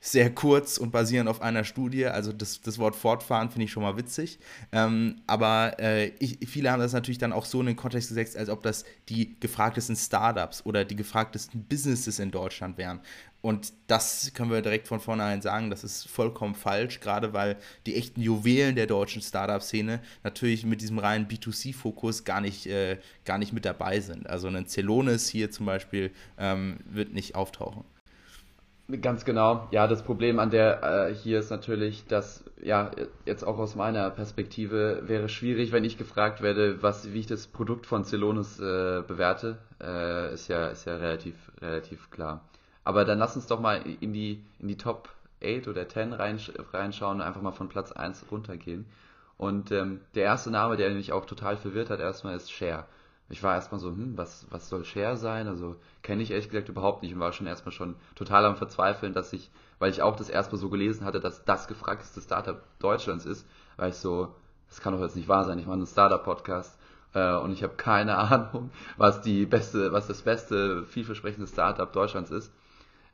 sehr 0.00 0.34
kurz 0.34 0.78
und 0.78 0.90
basierend 0.90 1.28
auf 1.28 1.42
einer 1.42 1.64
Studie. 1.64 2.06
Also 2.06 2.32
das, 2.32 2.62
das 2.62 2.78
Wort 2.78 2.96
fortfahren 2.96 3.50
finde 3.50 3.66
ich 3.66 3.72
schon 3.72 3.82
mal 3.82 3.96
witzig. 3.98 4.38
Ähm, 4.72 5.20
aber 5.26 5.78
äh, 5.78 6.08
ich, 6.18 6.38
viele 6.48 6.72
haben 6.72 6.80
das 6.80 6.94
natürlich 6.94 7.18
dann 7.18 7.32
auch 7.32 7.44
so 7.44 7.60
in 7.60 7.66
den 7.66 7.76
Kontext 7.76 8.08
gesetzt, 8.08 8.36
als 8.36 8.48
ob 8.48 8.62
das 8.62 8.84
die 9.10 9.38
gefragtesten 9.38 9.96
Startups 9.96 10.64
oder 10.64 10.84
die 10.86 10.96
gefragtesten 10.96 11.64
Businesses 11.64 12.18
in 12.18 12.30
Deutschland 12.30 12.78
wären. 12.78 13.00
Und 13.42 13.72
das 13.86 14.32
können 14.34 14.50
wir 14.50 14.60
direkt 14.60 14.86
von 14.86 15.00
vornherein 15.00 15.40
sagen, 15.40 15.70
das 15.70 15.82
ist 15.82 16.08
vollkommen 16.08 16.54
falsch, 16.54 17.00
gerade 17.00 17.32
weil 17.32 17.56
die 17.86 17.96
echten 17.96 18.20
Juwelen 18.20 18.76
der 18.76 18.86
deutschen 18.86 19.22
Startup-Szene 19.22 20.00
natürlich 20.22 20.64
mit 20.64 20.82
diesem 20.82 20.98
reinen 20.98 21.26
B2C-Fokus 21.26 22.24
gar, 22.24 22.42
nicht, 22.42 22.66
äh, 22.66 22.98
gar 23.24 23.38
nicht 23.38 23.52
mit 23.52 23.64
dabei 23.64 24.00
sind. 24.00 24.28
Also 24.28 24.48
ein 24.48 24.66
Celonis 24.66 25.28
hier 25.28 25.50
zum 25.50 25.66
Beispiel 25.66 26.10
ähm, 26.38 26.80
wird 26.84 27.14
nicht 27.14 27.34
auftauchen. 27.34 27.84
Ganz 29.02 29.24
genau. 29.24 29.68
Ja, 29.70 29.86
das 29.86 30.02
Problem 30.02 30.38
an 30.38 30.50
der 30.50 31.08
äh, 31.10 31.14
hier 31.14 31.38
ist 31.38 31.50
natürlich, 31.50 32.06
dass 32.06 32.44
ja 32.62 32.90
jetzt 33.26 33.44
auch 33.44 33.58
aus 33.58 33.76
meiner 33.76 34.10
Perspektive 34.10 35.02
wäre 35.06 35.28
schwierig, 35.28 35.70
wenn 35.72 35.84
ich 35.84 35.98
gefragt 35.98 36.40
werde, 36.40 36.82
was 36.82 37.12
wie 37.12 37.20
ich 37.20 37.26
das 37.26 37.46
Produkt 37.46 37.86
von 37.86 38.04
Celonis 38.04 38.58
äh, 38.58 39.02
bewerte, 39.06 39.58
äh, 39.82 40.32
ist 40.32 40.48
ja 40.48 40.68
ist 40.68 40.86
ja 40.86 40.96
relativ 40.96 41.34
relativ 41.60 42.10
klar. 42.10 42.40
Aber 42.82 43.04
dann 43.04 43.18
lass 43.18 43.36
uns 43.36 43.46
doch 43.46 43.60
mal 43.60 43.82
in 44.00 44.12
die 44.12 44.42
in 44.58 44.68
die 44.68 44.76
Top 44.76 45.10
8 45.44 45.68
oder 45.68 45.88
10 45.88 46.14
reinsch 46.14 46.50
reinschauen 46.72 47.20
und 47.20 47.22
einfach 47.22 47.42
mal 47.42 47.52
von 47.52 47.68
Platz 47.68 47.92
1 47.92 48.26
runtergehen. 48.30 48.86
Und 49.36 49.72
ähm, 49.72 50.00
der 50.14 50.24
erste 50.24 50.50
Name, 50.50 50.76
der 50.76 50.90
mich 50.90 51.12
auch 51.12 51.26
total 51.26 51.56
verwirrt 51.56 51.90
hat, 51.90 52.00
erstmal 52.00 52.36
ist 52.36 52.50
Share 52.50 52.86
ich 53.30 53.42
war 53.44 53.54
erstmal 53.54 53.80
so, 53.80 53.90
hm, 53.90 54.18
was, 54.18 54.46
was 54.50 54.68
soll 54.68 54.84
Share 54.84 55.16
sein? 55.16 55.46
Also 55.46 55.76
kenne 56.02 56.22
ich 56.22 56.32
ehrlich 56.32 56.48
gesagt 56.48 56.68
überhaupt 56.68 57.02
nicht 57.02 57.14
und 57.14 57.20
war 57.20 57.32
schon 57.32 57.46
erstmal 57.46 57.72
schon 57.72 57.94
total 58.16 58.44
am 58.44 58.56
Verzweifeln, 58.56 59.14
dass 59.14 59.32
ich, 59.32 59.50
weil 59.78 59.90
ich 59.90 60.02
auch 60.02 60.16
das 60.16 60.28
erstmal 60.28 60.58
so 60.60 60.68
gelesen 60.68 61.04
hatte, 61.04 61.20
dass 61.20 61.44
das 61.44 61.68
gefragteste 61.68 62.20
Startup 62.20 62.60
Deutschlands 62.80 63.24
ist, 63.24 63.46
weil 63.76 63.90
ich 63.90 63.96
so, 63.96 64.34
das 64.68 64.80
kann 64.80 64.92
doch 64.92 65.00
jetzt 65.00 65.14
nicht 65.14 65.28
wahr 65.28 65.44
sein, 65.44 65.60
ich 65.60 65.66
mache 65.66 65.76
einen 65.76 65.86
Startup-Podcast 65.86 66.76
äh, 67.14 67.36
und 67.36 67.52
ich 67.52 67.62
habe 67.62 67.74
keine 67.74 68.18
Ahnung, 68.18 68.70
was 68.96 69.22
die 69.22 69.46
beste, 69.46 69.92
was 69.92 70.08
das 70.08 70.22
beste, 70.22 70.84
vielversprechende 70.84 71.46
Startup 71.46 71.90
Deutschlands 71.92 72.32
ist. 72.32 72.52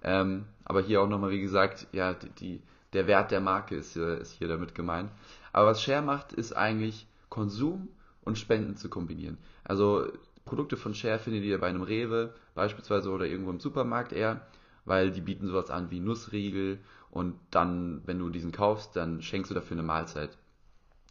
Ähm, 0.02 0.46
aber 0.64 0.80
hier 0.80 1.02
auch 1.02 1.08
nochmal, 1.08 1.30
wie 1.30 1.42
gesagt, 1.42 1.88
ja, 1.92 2.14
die, 2.14 2.30
die, 2.30 2.62
der 2.94 3.06
Wert 3.06 3.32
der 3.32 3.40
Marke 3.40 3.76
ist, 3.76 3.96
ist 3.96 4.32
hier 4.32 4.49
damit 4.49 4.75
gemeint. 4.75 5.11
Aber 5.52 5.66
was 5.66 5.82
Share 5.82 6.02
macht, 6.02 6.32
ist 6.32 6.56
eigentlich 6.56 7.06
Konsum 7.28 7.88
und 8.26 8.37
Spenden 8.37 8.76
zu 8.76 8.90
kombinieren. 8.90 9.38
Also 9.64 10.06
Produkte 10.45 10.76
von 10.76 10.95
Share 10.95 11.18
findet 11.18 11.45
ihr 11.45 11.59
bei 11.59 11.68
einem 11.68 11.83
Rewe 11.83 12.35
beispielsweise 12.54 13.11
oder 13.11 13.25
irgendwo 13.26 13.50
im 13.50 13.61
Supermarkt 13.61 14.12
eher, 14.12 14.47
weil 14.85 15.11
die 15.11 15.23
bieten 15.23 15.47
sowas 15.47 15.71
an 15.71 15.90
wie 15.90 16.00
Nussriegel 16.00 16.78
und 17.11 17.37
dann, 17.50 18.02
wenn 18.04 18.18
du 18.18 18.28
diesen 18.28 18.52
kaufst, 18.52 18.95
dann 18.95 19.23
schenkst 19.23 19.50
du 19.50 19.54
dafür 19.54 19.76
eine 19.76 19.87
Mahlzeit. 19.87 20.37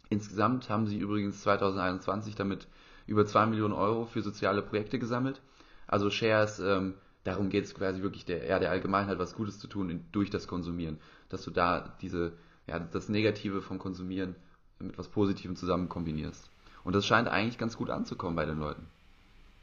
Insgesamt 0.08 0.68
haben 0.70 0.86
sie 0.86 0.98
übrigens 0.98 1.42
2021 1.42 2.36
damit 2.36 2.68
über 3.06 3.26
2 3.26 3.46
Millionen 3.46 3.74
Euro 3.74 4.04
für 4.04 4.22
soziale 4.22 4.62
Projekte 4.62 4.98
gesammelt. 4.98 5.40
Also 5.86 6.10
Shares, 6.10 6.60
ähm, 6.60 6.94
darum 7.24 7.48
geht 7.48 7.64
es 7.64 7.74
quasi 7.74 8.02
wirklich 8.02 8.24
der, 8.24 8.42
eher 8.42 8.60
der 8.60 8.70
Allgemeinheit 8.70 9.18
was 9.18 9.34
Gutes 9.34 9.58
zu 9.58 9.68
tun 9.68 10.04
durch 10.12 10.30
das 10.30 10.46
Konsumieren. 10.46 10.98
Dass 11.28 11.42
du 11.42 11.50
da 11.50 11.96
diese, 12.00 12.32
ja, 12.66 12.78
das 12.78 13.08
Negative 13.08 13.62
vom 13.62 13.78
Konsumieren 13.78 14.36
mit 14.78 14.98
was 14.98 15.08
Positivem 15.08 15.56
zusammen 15.56 15.88
kombinierst. 15.88 16.50
Und 16.86 16.94
das 16.94 17.04
scheint 17.04 17.26
eigentlich 17.26 17.58
ganz 17.58 17.76
gut 17.76 17.90
anzukommen 17.90 18.36
bei 18.36 18.44
den 18.44 18.60
Leuten. 18.60 18.86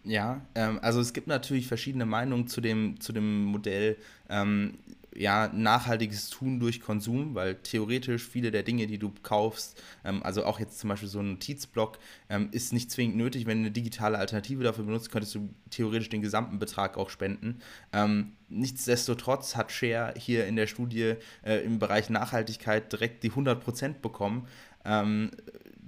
Ja, 0.04 0.42
ähm, 0.56 0.80
also 0.82 1.00
es 1.00 1.14
gibt 1.14 1.28
natürlich 1.28 1.68
verschiedene 1.68 2.06
Meinungen 2.06 2.48
zu 2.50 2.60
dem, 2.60 3.00
zu 3.00 3.14
dem 3.14 3.46
Modell. 3.46 3.96
Ähm, 4.28 4.74
ja, 5.16 5.48
nachhaltiges 5.48 6.30
Tun 6.30 6.60
durch 6.60 6.82
Konsum, 6.82 7.34
weil 7.34 7.56
theoretisch 7.56 8.24
viele 8.28 8.52
der 8.52 8.64
Dinge, 8.64 8.88
die 8.88 8.98
du 8.98 9.14
kaufst, 9.24 9.82
ähm, 10.04 10.22
also 10.24 10.44
auch 10.44 10.60
jetzt 10.60 10.80
zum 10.80 10.90
Beispiel 10.90 11.08
so 11.08 11.20
ein 11.20 11.30
Notizblock, 11.30 11.98
ähm, 12.28 12.50
ist 12.52 12.74
nicht 12.74 12.92
zwingend 12.92 13.16
nötig. 13.16 13.46
Wenn 13.46 13.60
du 13.60 13.68
eine 13.68 13.72
digitale 13.72 14.18
Alternative 14.18 14.62
dafür 14.62 14.84
benutzt, 14.84 15.10
könntest 15.10 15.34
du 15.36 15.48
theoretisch 15.70 16.10
den 16.10 16.22
gesamten 16.22 16.60
Betrag 16.60 16.98
auch 16.98 17.10
spenden. 17.10 17.62
Ähm, 17.94 18.34
nichtsdestotrotz 18.50 19.56
hat 19.56 19.72
Share 19.72 20.14
hier 20.18 20.46
in 20.46 20.58
der 20.58 20.68
Studie 20.68 21.16
äh, 21.44 21.64
im 21.64 21.80
Bereich 21.80 22.10
Nachhaltigkeit 22.10 22.92
direkt 22.92 23.24
die 23.24 23.32
100% 23.32 24.02
bekommen. 24.02 24.46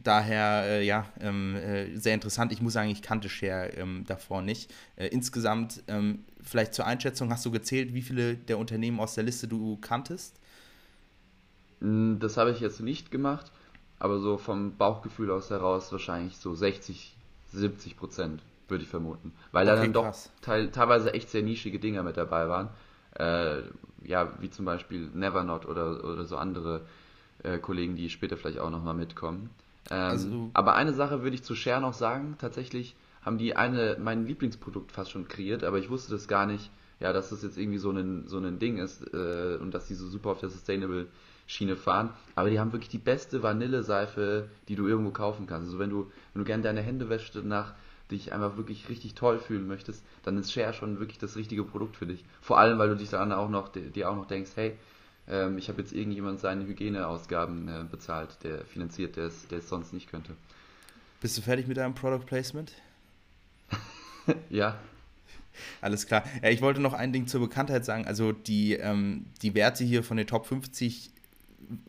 Daher, 0.05 0.65
äh, 0.67 0.85
ja, 0.85 1.07
ähm, 1.19 1.55
äh, 1.55 1.97
sehr 1.97 2.13
interessant. 2.13 2.51
Ich 2.51 2.62
muss 2.62 2.74
sagen, 2.74 2.91
ich 2.91 3.01
kannte 3.01 3.27
Share 3.27 3.71
ähm, 3.75 4.03
davor 4.05 4.43
nicht. 4.43 4.71
Äh, 4.97 5.07
insgesamt, 5.07 5.81
ähm, 5.88 6.25
vielleicht 6.43 6.75
zur 6.75 6.85
Einschätzung, 6.85 7.31
hast 7.31 7.43
du 7.43 7.50
gezählt, 7.50 7.95
wie 7.95 8.03
viele 8.03 8.35
der 8.35 8.59
Unternehmen 8.59 9.00
aus 9.00 9.15
der 9.15 9.24
Liste 9.24 9.47
du 9.47 9.77
kanntest? 9.77 10.39
Hm, 11.81 12.19
das 12.19 12.38
habe 12.38 12.51
ich 12.51 12.59
jetzt 12.59 12.81
nicht 12.81 13.09
gemacht, 13.09 13.51
aber 13.97 14.19
so 14.19 14.38
vom 14.38 14.77
Bauchgefühl 14.77 15.31
aus 15.31 15.50
heraus 15.50 15.91
wahrscheinlich 15.91 16.38
so 16.38 16.53
60, 16.53 17.15
70 17.53 17.97
Prozent, 17.97 18.43
würde 18.67 18.83
ich 18.83 18.89
vermuten. 18.89 19.33
Weil 19.51 19.67
okay, 19.67 19.75
da 19.75 19.81
dann 19.81 19.93
doch 19.93 20.15
teil, 20.41 20.69
teilweise 20.69 21.15
echt 21.15 21.31
sehr 21.31 21.41
nischige 21.41 21.79
Dinger 21.79 22.03
mit 22.03 22.15
dabei 22.15 22.47
waren. 22.47 22.69
Äh, 23.17 23.63
ja, 24.05 24.39
wie 24.39 24.51
zum 24.51 24.65
Beispiel 24.65 25.09
Nevernot 25.15 25.65
oder, 25.65 26.03
oder 26.03 26.25
so 26.25 26.38
andere 26.38 26.81
äh, 27.41 27.57
Kollegen, 27.57 27.95
die 27.95 28.12
später 28.12 28.38
vielleicht 28.38 28.59
auch 28.59 28.69
nochmal 28.69 28.93
mitkommen. 28.93 29.50
Ähm, 29.89 29.98
also, 29.98 30.50
aber 30.54 30.75
eine 30.75 30.94
Sache 30.94 31.24
würde 31.24 31.36
ich 31.36 31.44
zu 31.44 31.56
Share 31.56 31.82
noch 31.82 31.94
sagen. 31.94 32.36
Tatsächlich 32.39 32.96
haben 33.22 33.38
die 33.38 33.56
eine, 33.56 33.98
mein 34.00 34.25
Lieblingsprodukt 34.25 34.92
fast 34.92 35.12
schon 35.12 35.27
kreiert, 35.27 35.63
aber 35.63 35.80
ich 35.80 35.89
wusste 35.89 36.12
das 36.12 36.27
gar 36.27 36.46
nicht, 36.46 36.72
ja, 37.00 37.12
dass 37.12 37.30
das 37.30 37.44
jetzt 37.44 37.58
irgendwie 37.58 37.80
so 37.80 37.92
ein, 37.92 38.27
so 38.27 38.38
ein 38.38 38.60
Ding 38.60 38.77
ist 38.77 39.01
äh, 39.13 39.58
und 39.60 39.74
dass 39.74 39.88
die 39.88 39.96
so 39.96 40.08
super 40.08 40.30
auf 40.30 40.39
der 40.39 40.50
Sustainable 40.50 41.08
Schiene 41.48 41.75
fahren. 41.75 42.10
Aber 42.36 42.50
die 42.50 42.60
haben 42.60 42.72
wirklich 42.72 42.89
die 42.89 42.98
beste 42.98 43.44
Vanilleseife, 43.44 44.50
die 44.68 44.75
du 44.75 44.88
irgendwo 44.88 45.12
kaufen 45.12 45.48
kannst. 45.48 45.68
Also 45.68 45.80
wenn 45.80 45.89
du, 45.89 46.12
wenn 46.34 46.42
du 46.42 46.46
gerne 46.46 46.63
deine 46.63 46.82
Hände 46.82 47.10
wäschst 47.10 47.36
nach 47.44 47.74
dich 48.12 48.34
einfach 48.34 48.58
wirklich 48.58 48.88
richtig 48.89 49.15
toll 49.15 49.39
fühlen 49.39 49.68
möchtest, 49.68 50.06
dann 50.24 50.38
ist 50.38 50.54
Share 50.54 50.74
schon 50.74 51.00
wirklich 51.00 51.18
das 51.18 51.36
richtige 51.36 51.63
Produkt 51.63 51.98
für 51.98 52.06
dich. 52.06 52.24
Vor 52.42 52.60
allem, 52.60 52.77
weil 52.77 52.89
du 52.89 52.96
dich 52.96 53.10
dann 53.10 53.32
auch 53.32 53.50
noch, 53.50 53.70
dir 53.70 54.10
auch 54.10 54.15
noch 54.15 54.27
denkst, 54.27 54.51
hey, 54.56 54.77
ähm, 55.27 55.58
ich 55.58 55.70
habe 55.70 55.82
jetzt 55.82 55.94
irgendjemand 55.94 56.39
seine 56.39 56.65
Hygieneausgaben 56.65 57.67
äh, 57.67 57.84
bezahlt, 57.89 58.38
der 58.44 58.65
finanziert, 58.65 59.15
der 59.15 59.25
es, 59.25 59.48
der 59.48 59.60
es 59.60 59.70
sonst 59.70 59.94
nicht 59.94 60.10
könnte. 60.10 60.36
Bist 61.22 61.38
du 61.38 61.41
fertig 61.41 61.67
mit 61.67 61.77
deinem 61.77 61.96
Product 61.96 62.25
Placement? 62.25 62.72
ja. 64.50 64.77
Alles 65.82 66.05
klar. 66.05 66.24
Ja, 66.44 66.50
ich 66.50 66.62
wollte 66.62 66.82
noch 66.82 66.94
ein 66.94 67.13
Ding 67.13 67.27
zur 67.27 67.41
Bekanntheit 67.41 67.86
sagen. 67.86 68.05
Also 68.05 68.32
die, 68.32 68.74
ähm, 68.74 69.25
die 69.41 69.55
Werte 69.55 69.84
hier 69.84 70.03
von 70.03 70.17
den 70.17 70.27
Top 70.27 70.46
50 70.46 71.12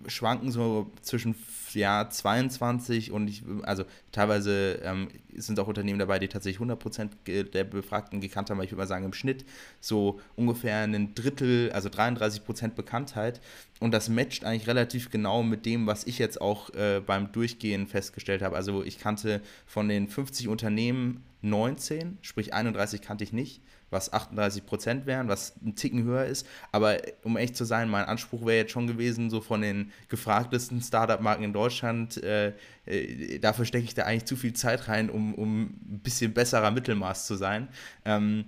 schwanken 0.06 0.50
so 0.50 0.90
zwischen 1.02 1.34
ja, 1.72 2.08
22 2.08 3.12
und 3.12 3.28
ich, 3.28 3.42
also 3.62 3.84
teilweise 4.12 4.80
ähm, 4.82 5.08
sind 5.34 5.60
auch 5.60 5.68
Unternehmen 5.68 5.98
dabei, 5.98 6.18
die 6.18 6.28
tatsächlich 6.28 6.66
100% 6.66 7.44
der 7.44 7.64
Befragten 7.64 8.20
gekannt 8.20 8.50
haben, 8.50 8.58
aber 8.58 8.64
ich 8.64 8.70
würde 8.70 8.80
mal 8.80 8.86
sagen 8.86 9.04
im 9.04 9.12
Schnitt 9.12 9.44
so 9.80 10.20
ungefähr 10.36 10.80
ein 10.80 11.14
Drittel, 11.14 11.70
also 11.72 11.88
33% 11.88 12.70
Bekanntheit 12.70 13.40
und 13.80 13.92
das 13.92 14.08
matcht 14.08 14.44
eigentlich 14.44 14.66
relativ 14.66 15.10
genau 15.10 15.42
mit 15.42 15.66
dem, 15.66 15.86
was 15.86 16.04
ich 16.04 16.18
jetzt 16.18 16.40
auch 16.40 16.70
äh, 16.70 17.00
beim 17.04 17.32
Durchgehen 17.32 17.86
festgestellt 17.86 18.42
habe. 18.42 18.56
Also 18.56 18.82
ich 18.82 18.98
kannte 18.98 19.42
von 19.66 19.88
den 19.88 20.08
50 20.08 20.48
Unternehmen 20.48 21.22
19, 21.42 22.18
sprich 22.22 22.54
31 22.54 23.02
kannte 23.02 23.24
ich 23.24 23.32
nicht 23.32 23.60
was 23.90 24.12
38 24.12 24.66
Prozent 24.66 25.06
wären, 25.06 25.28
was 25.28 25.54
ein 25.64 25.76
Ticken 25.76 26.02
höher 26.02 26.26
ist. 26.26 26.46
Aber 26.72 26.96
um 27.22 27.36
echt 27.36 27.56
zu 27.56 27.64
sein, 27.64 27.88
mein 27.88 28.04
Anspruch 28.04 28.44
wäre 28.44 28.58
jetzt 28.58 28.72
schon 28.72 28.86
gewesen, 28.86 29.30
so 29.30 29.40
von 29.40 29.60
den 29.60 29.92
gefragtesten 30.08 30.80
Startup-Marken 30.80 31.44
in 31.44 31.52
Deutschland, 31.52 32.22
äh, 32.22 32.52
äh, 32.86 33.38
dafür 33.38 33.64
stecke 33.64 33.84
ich 33.84 33.94
da 33.94 34.04
eigentlich 34.04 34.24
zu 34.24 34.36
viel 34.36 34.54
Zeit 34.54 34.88
rein, 34.88 35.10
um, 35.10 35.34
um 35.34 35.62
ein 35.64 36.00
bisschen 36.02 36.32
besserer 36.32 36.70
Mittelmaß 36.70 37.26
zu 37.26 37.36
sein. 37.36 37.68
Ähm, 38.04 38.46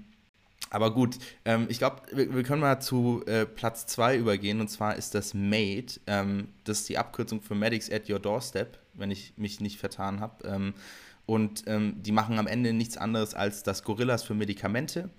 aber 0.71 0.93
gut, 0.93 1.17
ähm, 1.45 1.67
ich 1.71 1.79
glaube, 1.79 2.03
wir, 2.13 2.35
wir, 2.35 2.43
können 2.43 2.61
mal 2.61 2.81
zu 2.81 3.23
äh, 3.27 3.47
Platz 3.47 3.87
2 3.87 4.19
übergehen 4.19 4.61
und 4.61 4.69
zwar 4.69 4.97
ist 4.97 5.15
das 5.15 5.33
MADE. 5.33 6.01
Ähm, 6.07 6.49
das 6.65 6.81
ist 6.81 6.89
die 6.89 6.99
Abkürzung 6.99 7.41
für 7.41 7.55
Medics 7.55 7.91
at 7.91 8.11
Your 8.11 8.19
Doorstep, 8.19 8.79
wenn 8.95 9.11
ich 9.11 9.33
mich 9.37 9.61
nicht 9.61 9.79
vertan 9.79 10.21
habe. 10.21 10.47
Ähm, 10.47 10.75
und 11.25 11.65
ähm, 11.67 12.03
die 12.03 12.13
machen 12.13 12.39
am 12.39 12.47
Ende 12.47 12.73
nichts 12.73 12.97
anderes 12.97 13.35
als 13.35 13.63
das 13.63 13.83
Gorillas 13.83 14.23
für 14.23 14.35
Medikamente. 14.35 15.11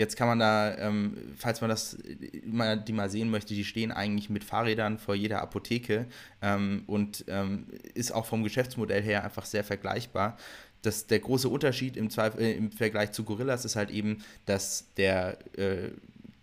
Jetzt 0.00 0.16
kann 0.16 0.28
man 0.28 0.38
da, 0.38 0.78
ähm, 0.78 1.14
falls 1.36 1.60
man 1.60 1.68
das 1.68 1.98
mal, 2.46 2.80
die 2.80 2.94
mal 2.94 3.10
sehen 3.10 3.30
möchte, 3.30 3.52
die 3.52 3.66
stehen 3.66 3.92
eigentlich 3.92 4.30
mit 4.30 4.44
Fahrrädern 4.44 4.96
vor 4.96 5.14
jeder 5.14 5.42
Apotheke 5.42 6.06
ähm, 6.40 6.84
und 6.86 7.26
ähm, 7.28 7.66
ist 7.92 8.10
auch 8.10 8.24
vom 8.24 8.42
Geschäftsmodell 8.42 9.02
her 9.02 9.22
einfach 9.22 9.44
sehr 9.44 9.62
vergleichbar. 9.62 10.38
Das, 10.80 11.06
der 11.06 11.18
große 11.18 11.50
Unterschied 11.50 11.98
im, 11.98 12.08
Zweifel, 12.08 12.40
äh, 12.40 12.52
im 12.52 12.72
Vergleich 12.72 13.12
zu 13.12 13.24
Gorillas 13.24 13.66
ist 13.66 13.76
halt 13.76 13.90
eben, 13.90 14.24
dass 14.46 14.86
der 14.96 15.36
äh, 15.58 15.90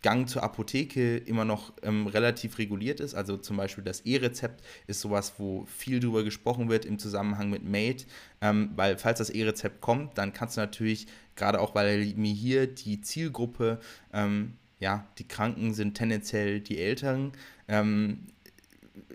Gang 0.02 0.28
zur 0.28 0.44
Apotheke 0.44 1.18
immer 1.18 1.46
noch 1.46 1.74
ähm, 1.82 2.08
relativ 2.08 2.58
reguliert 2.60 3.00
ist. 3.00 3.16
Also 3.16 3.38
zum 3.38 3.58
Beispiel 3.58 3.84
das 3.84 4.02
E-Rezept 4.02 4.64
ist 4.86 5.02
sowas, 5.02 5.34
wo 5.38 5.66
viel 5.66 6.00
drüber 6.00 6.24
gesprochen 6.24 6.70
wird 6.70 6.86
im 6.86 7.00
Zusammenhang 7.00 7.50
mit 7.50 7.64
Made, 7.64 8.04
ähm, 8.42 8.72
weil 8.76 8.98
falls 8.98 9.20
das 9.20 9.30
E-Rezept 9.30 9.82
kommt, 9.82 10.18
dann 10.18 10.34
kannst 10.34 10.58
du 10.58 10.62
natürlich, 10.62 11.08
gerade 11.36 11.60
auch 11.60 11.74
weil 11.76 12.14
mir 12.16 12.34
hier 12.34 12.68
die 12.68 13.02
Zielgruppe, 13.02 13.80
ähm, 14.14 14.54
ja, 14.80 15.08
die 15.18 15.28
Kranken 15.28 15.74
sind 15.74 15.96
tendenziell 15.96 16.60
die 16.60 16.78
Eltern, 16.78 17.32
ähm, 17.68 18.28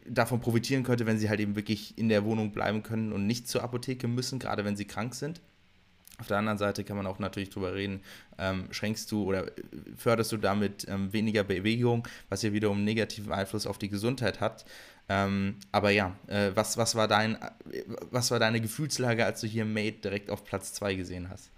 davon 0.07 0.41
profitieren 0.41 0.83
könnte, 0.83 1.07
wenn 1.07 1.19
sie 1.19 1.29
halt 1.29 1.41
eben 1.41 1.55
wirklich 1.55 1.97
in 1.97 2.09
der 2.09 2.25
Wohnung 2.25 2.53
bleiben 2.53 2.83
können 2.83 3.13
und 3.13 3.27
nicht 3.27 3.49
zur 3.49 3.63
Apotheke 3.63 4.09
müssen, 4.09 4.39
gerade 4.39 4.65
wenn 4.65 4.77
sie 4.77 4.85
krank 4.85 5.15
sind. 5.15 5.41
Auf 6.23 6.29
der 6.29 6.39
anderen 6.39 6.57
Seite 6.57 6.85
kann 6.85 6.97
man 6.97 7.09
auch 7.09 7.19
natürlich 7.19 7.51
darüber 7.51 7.75
reden, 7.75 8.01
ähm, 8.39 8.69
schränkst 8.71 9.11
du 9.11 9.25
oder 9.25 9.47
förderst 9.97 10.31
du 10.31 10.37
damit 10.37 10.87
ähm, 10.89 11.13
weniger 11.13 11.43
Bewegung, 11.43 12.07
was 12.29 12.43
ja 12.43 12.53
wiederum 12.53 12.85
negativen 12.85 13.33
Einfluss 13.33 13.67
auf 13.67 13.77
die 13.77 13.89
Gesundheit 13.89 14.41
hat. 14.41 14.65
Ähm, 15.09 15.57
aber 15.73 15.91
ja, 15.91 16.15
äh, 16.29 16.53
was, 16.55 16.77
was, 16.77 16.95
war 16.95 17.09
dein, 17.09 17.37
was 18.13 18.31
war 18.31 18.39
deine 18.39 18.61
Gefühlslage, 18.61 19.27
als 19.27 19.41
du 19.41 19.49
hier 19.49 19.65
Made 19.65 19.97
direkt 19.97 20.31
auf 20.31 20.45
Platz 20.45 20.73
2 20.75 20.95
gesehen 20.95 21.29
hast? 21.29 21.51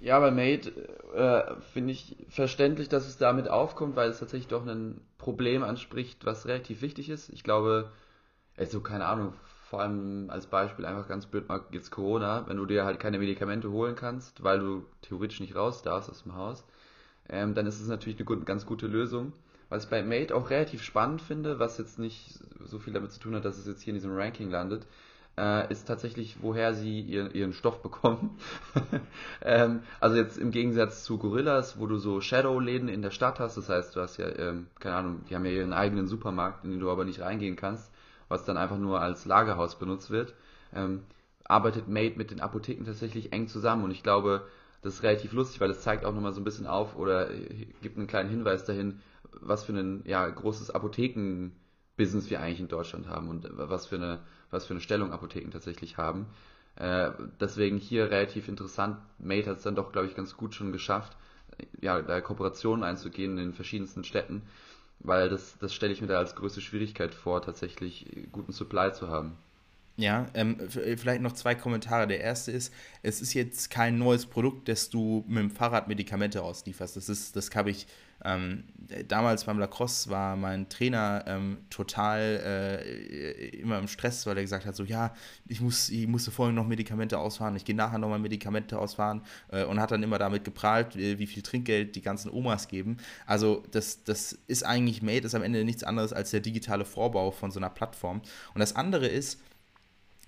Ja, 0.00 0.20
bei 0.20 0.30
Made 0.30 0.70
äh, 1.14 1.54
finde 1.72 1.92
ich 1.92 2.14
verständlich, 2.28 2.90
dass 2.90 3.08
es 3.08 3.16
damit 3.16 3.48
aufkommt, 3.48 3.96
weil 3.96 4.10
es 4.10 4.18
tatsächlich 4.18 4.48
doch 4.48 4.66
ein 4.66 5.00
Problem 5.16 5.62
anspricht, 5.62 6.26
was 6.26 6.44
relativ 6.44 6.82
wichtig 6.82 7.08
ist. 7.08 7.30
Ich 7.30 7.42
glaube, 7.42 7.90
also 8.58 8.80
keine 8.80 9.06
Ahnung, 9.06 9.32
vor 9.68 9.80
allem 9.80 10.30
als 10.30 10.46
Beispiel 10.46 10.84
einfach 10.84 11.08
ganz 11.08 11.26
blöd 11.26 11.48
mal 11.48 11.60
jetzt 11.72 11.90
Corona, 11.90 12.44
wenn 12.46 12.56
du 12.56 12.66
dir 12.66 12.84
halt 12.84 13.00
keine 13.00 13.18
Medikamente 13.18 13.70
holen 13.70 13.96
kannst, 13.96 14.44
weil 14.44 14.60
du 14.60 14.84
theoretisch 15.02 15.40
nicht 15.40 15.56
raus 15.56 15.82
darfst 15.82 16.08
aus 16.08 16.22
dem 16.22 16.36
Haus, 16.36 16.64
ähm, 17.28 17.54
dann 17.54 17.66
ist 17.66 17.80
es 17.80 17.88
natürlich 17.88 18.18
eine 18.18 18.26
gut, 18.26 18.46
ganz 18.46 18.64
gute 18.64 18.86
Lösung. 18.86 19.32
Was 19.68 19.84
ich 19.84 19.90
bei 19.90 20.02
Mate 20.04 20.36
auch 20.36 20.50
relativ 20.50 20.84
spannend 20.84 21.20
finde, 21.20 21.58
was 21.58 21.78
jetzt 21.78 21.98
nicht 21.98 22.38
so 22.64 22.78
viel 22.78 22.92
damit 22.92 23.10
zu 23.10 23.18
tun 23.18 23.34
hat, 23.34 23.44
dass 23.44 23.58
es 23.58 23.66
jetzt 23.66 23.82
hier 23.82 23.90
in 23.92 23.96
diesem 23.96 24.16
Ranking 24.16 24.50
landet, 24.50 24.86
äh, 25.36 25.70
ist 25.72 25.88
tatsächlich, 25.88 26.36
woher 26.40 26.72
sie 26.72 27.00
ihren, 27.00 27.32
ihren 27.34 27.52
Stoff 27.52 27.82
bekommen. 27.82 28.38
ähm, 29.42 29.80
also 29.98 30.16
jetzt 30.16 30.38
im 30.38 30.52
Gegensatz 30.52 31.02
zu 31.02 31.18
Gorillas, 31.18 31.80
wo 31.80 31.86
du 31.86 31.98
so 31.98 32.20
Shadow-Läden 32.20 32.88
in 32.88 33.02
der 33.02 33.10
Stadt 33.10 33.40
hast, 33.40 33.56
das 33.56 33.68
heißt, 33.68 33.96
du 33.96 34.00
hast 34.00 34.16
ja, 34.18 34.28
ähm, 34.28 34.68
keine 34.78 34.94
Ahnung, 34.94 35.24
die 35.28 35.34
haben 35.34 35.44
ja 35.44 35.50
ihren 35.50 35.72
eigenen 35.72 36.06
Supermarkt, 36.06 36.64
in 36.64 36.70
den 36.70 36.78
du 36.78 36.88
aber 36.88 37.04
nicht 37.04 37.20
reingehen 37.20 37.56
kannst, 37.56 37.90
was 38.28 38.44
dann 38.44 38.56
einfach 38.56 38.78
nur 38.78 39.00
als 39.00 39.24
Lagerhaus 39.24 39.78
benutzt 39.78 40.10
wird, 40.10 40.34
ähm, 40.74 41.02
arbeitet 41.44 41.88
Made 41.88 42.14
mit 42.16 42.30
den 42.30 42.40
Apotheken 42.40 42.84
tatsächlich 42.84 43.32
eng 43.32 43.48
zusammen 43.48 43.84
und 43.84 43.90
ich 43.90 44.02
glaube, 44.02 44.46
das 44.82 44.94
ist 44.94 45.02
relativ 45.02 45.32
lustig, 45.32 45.60
weil 45.60 45.70
es 45.70 45.80
zeigt 45.80 46.04
auch 46.04 46.14
nochmal 46.14 46.32
so 46.32 46.40
ein 46.40 46.44
bisschen 46.44 46.66
auf 46.66 46.96
oder 46.96 47.28
gibt 47.82 47.96
einen 47.96 48.06
kleinen 48.06 48.30
Hinweis 48.30 48.64
dahin, 48.64 49.00
was 49.40 49.64
für 49.64 49.72
ein 49.72 50.02
ja, 50.06 50.28
großes 50.28 50.70
Apothekenbusiness 50.70 52.30
wir 52.30 52.40
eigentlich 52.40 52.60
in 52.60 52.68
Deutschland 52.68 53.08
haben 53.08 53.28
und 53.28 53.48
was 53.52 53.86
für 53.86 53.96
eine, 53.96 54.20
was 54.50 54.66
für 54.66 54.74
eine 54.74 54.80
Stellung 54.80 55.12
Apotheken 55.12 55.50
tatsächlich 55.50 55.96
haben. 55.96 56.26
Äh, 56.76 57.10
deswegen 57.40 57.78
hier 57.78 58.10
relativ 58.10 58.48
interessant. 58.48 58.98
Made 59.18 59.48
hat 59.48 59.58
es 59.58 59.62
dann 59.62 59.74
doch, 59.74 59.92
glaube 59.92 60.06
ich, 60.06 60.14
ganz 60.14 60.36
gut 60.36 60.54
schon 60.54 60.72
geschafft, 60.72 61.16
ja, 61.80 62.02
da 62.02 62.20
Kooperationen 62.20 62.84
einzugehen 62.84 63.32
in 63.32 63.36
den 63.38 63.54
verschiedensten 63.54 64.04
Städten 64.04 64.42
weil 65.00 65.28
das, 65.28 65.56
das 65.58 65.74
stelle 65.74 65.92
ich 65.92 66.00
mir 66.00 66.06
da 66.06 66.18
als 66.18 66.34
größte 66.34 66.60
Schwierigkeit 66.60 67.14
vor, 67.14 67.42
tatsächlich 67.42 68.06
guten 68.32 68.52
Supply 68.52 68.92
zu 68.92 69.08
haben. 69.08 69.36
Ja, 69.98 70.26
ähm, 70.34 70.58
vielleicht 70.68 71.22
noch 71.22 71.32
zwei 71.32 71.54
Kommentare. 71.54 72.06
Der 72.06 72.20
erste 72.20 72.52
ist, 72.52 72.72
es 73.02 73.22
ist 73.22 73.32
jetzt 73.32 73.70
kein 73.70 73.98
neues 73.98 74.26
Produkt, 74.26 74.68
dass 74.68 74.90
du 74.90 75.24
mit 75.26 75.38
dem 75.38 75.50
Fahrrad 75.50 75.88
Medikamente 75.88 76.42
auslieferst. 76.42 76.96
Das 76.96 77.08
ist, 77.08 77.34
das 77.34 77.54
habe 77.54 77.70
ich 77.70 77.86
ähm, 78.24 78.64
damals 79.08 79.44
beim 79.44 79.58
Lacrosse 79.58 80.10
war 80.10 80.36
mein 80.36 80.68
Trainer 80.68 81.24
ähm, 81.26 81.58
total 81.70 82.20
äh, 82.20 83.48
immer 83.58 83.78
im 83.78 83.88
Stress, 83.88 84.26
weil 84.26 84.36
er 84.36 84.42
gesagt 84.42 84.66
hat, 84.66 84.74
so 84.76 84.84
ja, 84.84 85.12
ich 85.46 85.60
muss, 85.60 85.88
ich 85.88 86.06
musste 86.06 86.30
vorhin 86.30 86.54
noch 86.54 86.66
Medikamente 86.66 87.18
ausfahren, 87.18 87.56
ich 87.56 87.64
gehe 87.64 87.74
nachher 87.74 87.98
nochmal 87.98 88.18
Medikamente 88.18 88.78
ausfahren 88.78 89.22
äh, 89.50 89.64
und 89.64 89.80
hat 89.80 89.90
dann 89.90 90.02
immer 90.02 90.18
damit 90.18 90.44
geprahlt, 90.44 90.96
äh, 90.96 91.18
wie 91.18 91.26
viel 91.26 91.42
Trinkgeld 91.42 91.96
die 91.96 92.02
ganzen 92.02 92.30
Omas 92.30 92.68
geben. 92.68 92.96
Also 93.26 93.62
das, 93.70 94.04
das 94.04 94.38
ist 94.46 94.64
eigentlich 94.64 95.02
Made, 95.02 95.26
ist 95.26 95.34
am 95.34 95.42
Ende 95.42 95.64
nichts 95.64 95.84
anderes 95.84 96.12
als 96.12 96.30
der 96.30 96.40
digitale 96.40 96.84
Vorbau 96.84 97.30
von 97.30 97.50
so 97.50 97.60
einer 97.60 97.70
Plattform. 97.70 98.22
Und 98.54 98.60
das 98.60 98.76
andere 98.76 99.06
ist, 99.06 99.40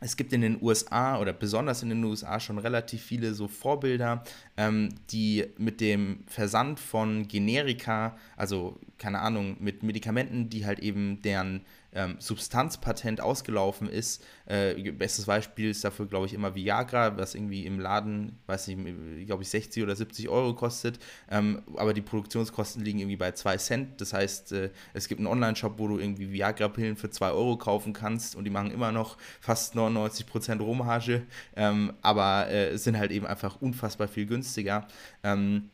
es 0.00 0.16
gibt 0.16 0.32
in 0.32 0.40
den 0.40 0.62
USA 0.62 1.18
oder 1.18 1.32
besonders 1.32 1.82
in 1.82 1.88
den 1.88 2.04
USA 2.04 2.38
schon 2.38 2.58
relativ 2.58 3.02
viele 3.02 3.34
so 3.34 3.48
Vorbilder, 3.48 4.22
ähm, 4.56 4.90
die 5.10 5.46
mit 5.58 5.80
dem 5.80 6.20
Versand 6.26 6.78
von 6.78 7.26
Generika, 7.26 8.16
also 8.36 8.78
keine 8.98 9.20
Ahnung, 9.20 9.56
mit 9.60 9.82
Medikamenten, 9.82 10.48
die 10.48 10.66
halt 10.66 10.78
eben 10.78 11.20
deren 11.22 11.62
ähm, 11.92 12.16
Substanzpatent 12.18 13.20
ausgelaufen 13.20 13.88
ist. 13.88 14.24
Äh, 14.46 14.92
bestes 14.92 15.26
Beispiel 15.26 15.70
ist 15.70 15.84
dafür, 15.84 16.06
glaube 16.06 16.26
ich, 16.26 16.34
immer 16.34 16.54
Viagra, 16.54 17.16
was 17.16 17.34
irgendwie 17.34 17.66
im 17.66 17.80
Laden, 17.80 18.38
weiß 18.46 18.68
nicht, 18.68 19.26
glaube 19.26 19.42
ich, 19.42 19.48
60 19.48 19.82
oder 19.82 19.96
70 19.96 20.28
Euro 20.28 20.54
kostet. 20.54 20.98
Ähm, 21.30 21.62
aber 21.76 21.94
die 21.94 22.02
Produktionskosten 22.02 22.84
liegen 22.84 22.98
irgendwie 22.98 23.16
bei 23.16 23.32
2 23.32 23.56
Cent. 23.56 24.00
Das 24.00 24.12
heißt, 24.12 24.52
äh, 24.52 24.70
es 24.94 25.08
gibt 25.08 25.18
einen 25.20 25.26
Online-Shop, 25.26 25.74
wo 25.78 25.88
du 25.88 25.98
irgendwie 25.98 26.32
Viagra-Pillen 26.32 26.96
für 26.96 27.10
2 27.10 27.30
Euro 27.30 27.56
kaufen 27.56 27.92
kannst 27.92 28.36
und 28.36 28.44
die 28.44 28.50
machen 28.50 28.70
immer 28.70 28.92
noch 28.92 29.16
fast 29.40 29.74
99% 29.74 30.60
Rohmarge. 30.60 31.22
Ähm, 31.56 31.94
aber 32.02 32.50
äh, 32.50 32.76
sind 32.76 32.98
halt 32.98 33.10
eben 33.10 33.26
einfach 33.26 33.60
unfassbar 33.60 34.08
viel 34.08 34.26
günstiger. 34.26 34.86
Ähm, 35.22 35.70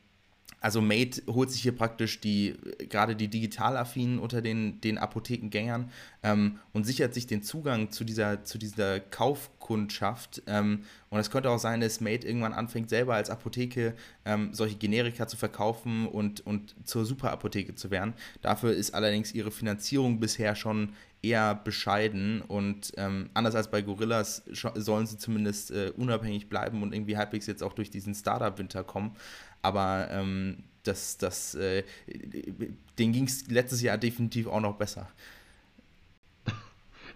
also 0.64 0.80
Made 0.80 1.21
holt 1.28 1.50
sich 1.50 1.61
hier 1.61 1.76
praktisch 1.76 2.21
die, 2.21 2.54
gerade 2.88 3.14
die 3.14 3.28
Digitalaffinen 3.28 4.18
unter 4.18 4.40
den, 4.40 4.80
den 4.80 4.97
Apothekengängern 4.97 5.90
ähm, 6.23 6.59
und 6.73 6.85
sichert 6.85 7.12
sich 7.12 7.26
den 7.26 7.42
Zugang 7.42 7.90
zu 7.90 8.02
dieser, 8.02 8.44
zu 8.44 8.56
dieser 8.56 8.99
Kaufkundschaft. 8.99 10.42
Ähm, 10.47 10.85
und 11.11 11.18
es 11.18 11.30
könnte 11.30 11.50
auch 11.50 11.59
sein, 11.59 11.83
dass 11.83 12.00
Made 12.00 12.26
irgendwann 12.26 12.54
anfängt, 12.54 12.88
selber 12.88 13.14
als 13.14 13.28
Apotheke 13.28 13.94
ähm, 14.25 14.54
solche 14.54 14.76
Generika 14.76 15.26
zu 15.26 15.37
verkaufen 15.37 16.06
und, 16.09 16.47
und 16.47 16.75
zur 16.85 17.04
Superapotheke 17.04 17.75
zu 17.75 17.90
werden. 17.90 18.14
Dafür 18.40 18.73
ist 18.73 18.94
allerdings 18.94 19.35
ihre 19.35 19.50
Finanzierung 19.50 20.18
bisher 20.18 20.56
schon 20.56 20.94
eher 21.21 21.54
bescheiden 21.54 22.42
und 22.42 22.92
ähm, 22.97 23.30
anders 23.35 23.54
als 23.54 23.71
bei 23.71 23.83
Gorillas 23.83 24.42
sollen 24.75 25.06
sie 25.06 25.16
zumindest 25.16 25.71
äh, 25.71 25.92
unabhängig 25.97 26.49
bleiben 26.49 26.83
und 26.83 26.94
irgendwie 26.94 27.16
halbwegs 27.16 27.47
jetzt 27.47 27.62
auch 27.62 27.73
durch 27.73 27.90
diesen 27.90 28.14
Startup-Winter 28.14 28.85
kommen. 28.85 29.16
Aber 29.64 30.09
ähm, 30.11 30.62
das, 30.83 31.16
das, 31.16 31.54
äh, 31.54 31.85
denen 32.99 33.12
ging 33.12 33.25
es 33.25 33.49
letztes 33.49 33.80
Jahr 33.80 33.97
definitiv 33.97 34.47
auch 34.47 34.61
noch 34.61 34.76
besser. 34.76 35.09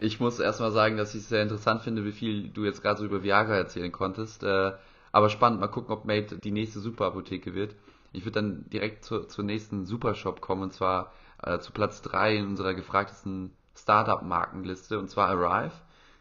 Ich 0.01 0.21
muss 0.21 0.39
erstmal 0.39 0.71
sagen, 0.71 0.97
dass 0.97 1.15
ich 1.15 1.23
es 1.23 1.29
sehr 1.29 1.43
interessant 1.43 1.83
finde, 1.83 2.05
wie 2.05 2.13
viel 2.13 2.49
du 2.49 2.65
jetzt 2.65 2.83
gerade 2.83 3.01
so 3.01 3.05
über 3.05 3.23
Viagra 3.23 3.57
erzählen 3.57 3.93
konntest. 3.93 4.45
Äh, 4.45 4.73
aber 5.13 5.29
spannend, 5.29 5.61
mal 5.61 5.67
gucken, 5.67 5.93
ob 5.93 6.05
Mate 6.05 6.39
die 6.39 6.53
nächste 6.53 6.81
Superapotheke 6.81 7.55
wird. 7.55 7.75
Ich 8.13 8.25
würde 8.25 8.41
dann 8.41 8.71
direkt 8.71 9.05
zu, 9.05 9.25
zur 9.25 9.45
nächsten 9.45 9.85
Supershop 9.85 10.41
kommen 10.41 10.63
und 10.63 10.73
zwar 10.73 11.13
äh, 11.43 11.59
zu 11.59 11.73
Platz 11.73 12.01
3 12.03 12.37
in 12.37 12.47
unserer 12.47 12.75
gefragtesten 12.75 13.51
Startup-Markenliste 13.77 14.99
und 14.99 15.11
zwar 15.11 15.29
Arrive. 15.29 15.75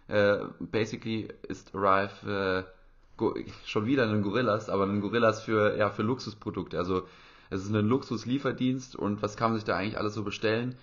Äh, 0.08 0.46
basically 0.60 1.30
ist 1.48 1.74
Arrive 1.76 2.66
äh, 2.66 2.77
schon 3.66 3.86
wieder 3.86 4.04
ein 4.04 4.22
Gorillas, 4.22 4.70
aber 4.70 4.86
ein 4.86 5.02
Gorillas 5.02 5.42
für, 5.42 5.78
ja, 5.78 5.90
für 5.90 6.04
Luxusprodukte. 6.04 6.78
Also 6.78 7.08
es 7.50 7.64
ist 7.64 7.74
ein 7.74 7.88
Luxuslieferdienst 7.88 8.96
und 8.96 9.22
was 9.22 9.38
kann 9.38 9.52
man 9.52 9.60
sich 9.60 9.66
da 9.66 9.78
eigentlich 9.78 9.98
alles 9.98 10.14
so 10.14 10.24
bestellen? 10.24 10.76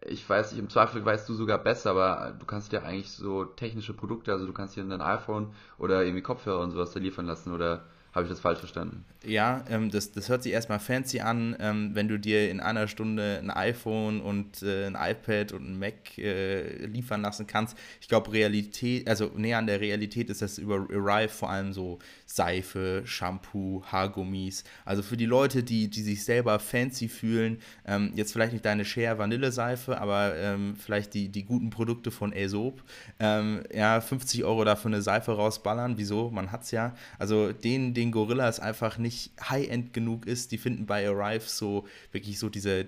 Ich 0.00 0.28
weiß 0.28 0.52
nicht, 0.52 0.60
im 0.60 0.68
Zweifel 0.68 1.04
weißt 1.04 1.28
du 1.28 1.34
sogar 1.34 1.58
besser, 1.58 1.90
aber 1.90 2.34
du 2.38 2.46
kannst 2.46 2.72
dir 2.72 2.82
eigentlich 2.82 3.10
so 3.10 3.44
technische 3.44 3.94
Produkte, 3.94 4.32
also 4.32 4.46
du 4.46 4.52
kannst 4.52 4.76
dir 4.76 4.82
ein 4.82 5.00
iPhone 5.00 5.52
oder 5.78 6.02
irgendwie 6.02 6.22
Kopfhörer 6.22 6.60
und 6.60 6.72
sowas 6.72 6.92
da 6.92 7.00
liefern 7.00 7.26
lassen 7.26 7.52
oder 7.52 7.84
habe 8.16 8.24
ich 8.24 8.30
das 8.30 8.40
falsch 8.40 8.60
verstanden? 8.60 9.04
Ja, 9.26 9.64
ähm, 9.68 9.90
das, 9.90 10.12
das 10.12 10.28
hört 10.30 10.42
sich 10.42 10.52
erstmal 10.52 10.78
fancy 10.78 11.20
an, 11.20 11.54
ähm, 11.60 11.90
wenn 11.94 12.08
du 12.08 12.18
dir 12.18 12.50
in 12.50 12.60
einer 12.60 12.88
Stunde 12.88 13.38
ein 13.42 13.50
iPhone 13.50 14.22
und 14.22 14.62
äh, 14.62 14.86
ein 14.86 14.96
iPad 14.98 15.52
und 15.52 15.68
ein 15.68 15.78
Mac 15.78 16.16
äh, 16.16 16.86
liefern 16.86 17.20
lassen 17.20 17.46
kannst. 17.46 17.76
Ich 18.00 18.08
glaube, 18.08 18.32
Realität, 18.32 19.06
also 19.06 19.30
näher 19.36 19.58
an 19.58 19.66
der 19.66 19.80
Realität 19.80 20.30
ist 20.30 20.40
das 20.40 20.56
über 20.56 20.86
Arrive 20.90 21.28
vor 21.28 21.50
allem 21.50 21.74
so 21.74 21.98
Seife, 22.24 23.02
Shampoo, 23.04 23.82
Haargummis. 23.84 24.64
Also 24.86 25.02
für 25.02 25.18
die 25.18 25.26
Leute, 25.26 25.62
die, 25.62 25.90
die 25.90 26.02
sich 26.02 26.24
selber 26.24 26.58
fancy 26.58 27.08
fühlen, 27.08 27.58
ähm, 27.86 28.12
jetzt 28.14 28.32
vielleicht 28.32 28.52
nicht 28.52 28.64
deine 28.64 28.86
Share 28.86 29.18
Vanilleseife, 29.18 30.00
aber 30.00 30.36
ähm, 30.36 30.74
vielleicht 30.76 31.12
die, 31.12 31.28
die 31.28 31.44
guten 31.44 31.68
Produkte 31.68 32.10
von 32.10 32.32
Aesop. 32.32 32.82
Ähm, 33.20 33.62
ja, 33.74 34.00
50 34.00 34.44
Euro 34.44 34.64
dafür 34.64 34.90
eine 34.90 35.02
Seife 35.02 35.32
rausballern, 35.32 35.98
wieso? 35.98 36.30
Man 36.30 36.50
hat 36.50 36.62
es 36.62 36.70
ja. 36.70 36.94
Also 37.18 37.52
den, 37.52 37.92
den 37.92 38.05
Gorillas 38.12 38.60
einfach 38.60 38.98
nicht 38.98 39.32
High-End 39.48 39.92
genug 39.92 40.26
ist, 40.26 40.52
die 40.52 40.58
finden 40.58 40.86
bei 40.86 41.08
Arrive 41.08 41.48
so 41.48 41.86
wirklich 42.12 42.38
so 42.38 42.48
diese, 42.48 42.86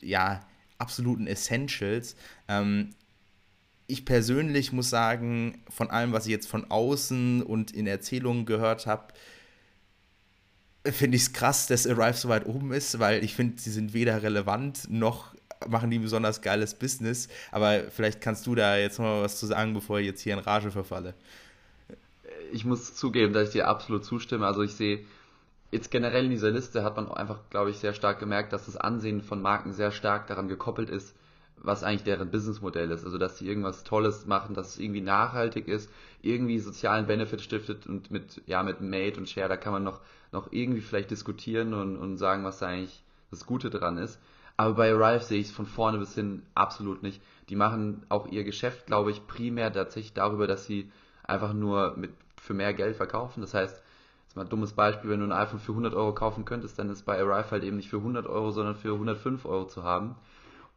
ja, 0.00 0.40
absoluten 0.78 1.26
Essentials. 1.26 2.16
Ähm, 2.48 2.90
ich 3.86 4.04
persönlich 4.04 4.72
muss 4.72 4.90
sagen, 4.90 5.62
von 5.68 5.90
allem, 5.90 6.12
was 6.12 6.26
ich 6.26 6.32
jetzt 6.32 6.48
von 6.48 6.70
außen 6.70 7.42
und 7.42 7.72
in 7.72 7.86
Erzählungen 7.86 8.46
gehört 8.46 8.86
habe, 8.86 9.12
finde 10.84 11.16
ich 11.16 11.24
es 11.24 11.32
krass, 11.32 11.66
dass 11.66 11.86
Arrive 11.86 12.16
so 12.16 12.28
weit 12.28 12.46
oben 12.46 12.72
ist, 12.72 12.98
weil 12.98 13.22
ich 13.24 13.34
finde, 13.34 13.60
sie 13.60 13.70
sind 13.70 13.92
weder 13.92 14.22
relevant 14.22 14.88
noch 14.88 15.34
machen 15.68 15.90
die 15.90 15.98
ein 15.98 16.02
besonders 16.02 16.40
geiles 16.40 16.74
Business. 16.74 17.28
Aber 17.50 17.90
vielleicht 17.90 18.20
kannst 18.20 18.46
du 18.46 18.54
da 18.54 18.76
jetzt 18.76 18.98
noch 18.98 19.06
mal 19.06 19.22
was 19.22 19.38
zu 19.38 19.46
sagen, 19.46 19.74
bevor 19.74 19.98
ich 19.98 20.06
jetzt 20.06 20.22
hier 20.22 20.32
in 20.32 20.38
Rage 20.38 20.70
verfalle. 20.70 21.14
Ich 22.52 22.64
muss 22.64 22.94
zugeben, 22.94 23.32
dass 23.32 23.48
ich 23.48 23.52
dir 23.52 23.68
absolut 23.68 24.04
zustimme. 24.04 24.46
Also 24.46 24.62
ich 24.62 24.74
sehe 24.74 25.04
jetzt 25.70 25.90
generell 25.90 26.24
in 26.24 26.30
dieser 26.30 26.50
Liste 26.50 26.82
hat 26.84 26.96
man 26.96 27.10
einfach, 27.10 27.38
glaube 27.50 27.70
ich, 27.70 27.78
sehr 27.78 27.94
stark 27.94 28.18
gemerkt, 28.18 28.52
dass 28.52 28.66
das 28.66 28.76
Ansehen 28.76 29.22
von 29.22 29.40
Marken 29.40 29.72
sehr 29.72 29.92
stark 29.92 30.26
daran 30.26 30.48
gekoppelt 30.48 30.90
ist, 30.90 31.14
was 31.56 31.84
eigentlich 31.84 32.04
deren 32.04 32.30
Businessmodell 32.30 32.90
ist. 32.90 33.04
Also, 33.04 33.18
dass 33.18 33.38
sie 33.38 33.46
irgendwas 33.46 33.84
Tolles 33.84 34.26
machen, 34.26 34.54
dass 34.54 34.70
es 34.70 34.78
irgendwie 34.78 35.00
nachhaltig 35.00 35.68
ist, 35.68 35.90
irgendwie 36.22 36.58
sozialen 36.58 37.06
Benefit 37.06 37.40
stiftet 37.40 37.86
und 37.86 38.10
mit, 38.10 38.42
ja, 38.46 38.62
mit 38.62 38.80
Made 38.80 39.16
und 39.16 39.28
Share, 39.28 39.48
da 39.48 39.56
kann 39.56 39.72
man 39.72 39.84
noch, 39.84 40.00
noch 40.32 40.48
irgendwie 40.52 40.80
vielleicht 40.80 41.10
diskutieren 41.10 41.74
und, 41.74 41.96
und 41.96 42.16
sagen, 42.16 42.44
was 42.44 42.58
da 42.58 42.66
eigentlich 42.66 43.02
das 43.30 43.46
Gute 43.46 43.70
dran 43.70 43.98
ist. 43.98 44.18
Aber 44.56 44.74
bei 44.74 44.92
Arrive 44.92 45.24
sehe 45.24 45.40
ich 45.40 45.46
es 45.46 45.52
von 45.52 45.66
vorne 45.66 45.98
bis 45.98 46.14
hin 46.14 46.42
absolut 46.54 47.02
nicht. 47.02 47.22
Die 47.48 47.56
machen 47.56 48.04
auch 48.08 48.26
ihr 48.28 48.44
Geschäft, 48.44 48.86
glaube 48.86 49.10
ich, 49.10 49.26
primär 49.26 49.72
tatsächlich 49.72 50.12
darüber, 50.12 50.46
dass 50.46 50.66
sie 50.66 50.90
einfach 51.22 51.54
nur 51.54 51.96
mit, 51.96 52.10
für 52.40 52.54
mehr 52.54 52.72
Geld 52.74 52.96
verkaufen. 52.96 53.40
Das 53.40 53.54
heißt, 53.54 53.82
jetzt 54.24 54.36
mal 54.36 54.42
ein 54.42 54.48
dummes 54.48 54.72
Beispiel, 54.72 55.10
wenn 55.10 55.20
du 55.20 55.26
ein 55.26 55.32
iPhone 55.32 55.60
für 55.60 55.72
100 55.72 55.94
Euro 55.94 56.14
kaufen 56.14 56.44
könntest, 56.44 56.78
dann 56.78 56.88
ist 56.90 57.04
bei 57.04 57.18
Arrive 57.20 57.50
halt 57.50 57.64
eben 57.64 57.76
nicht 57.76 57.90
für 57.90 57.98
100 57.98 58.26
Euro, 58.26 58.50
sondern 58.50 58.76
für 58.76 58.92
105 58.92 59.44
Euro 59.44 59.66
zu 59.66 59.84
haben. 59.84 60.16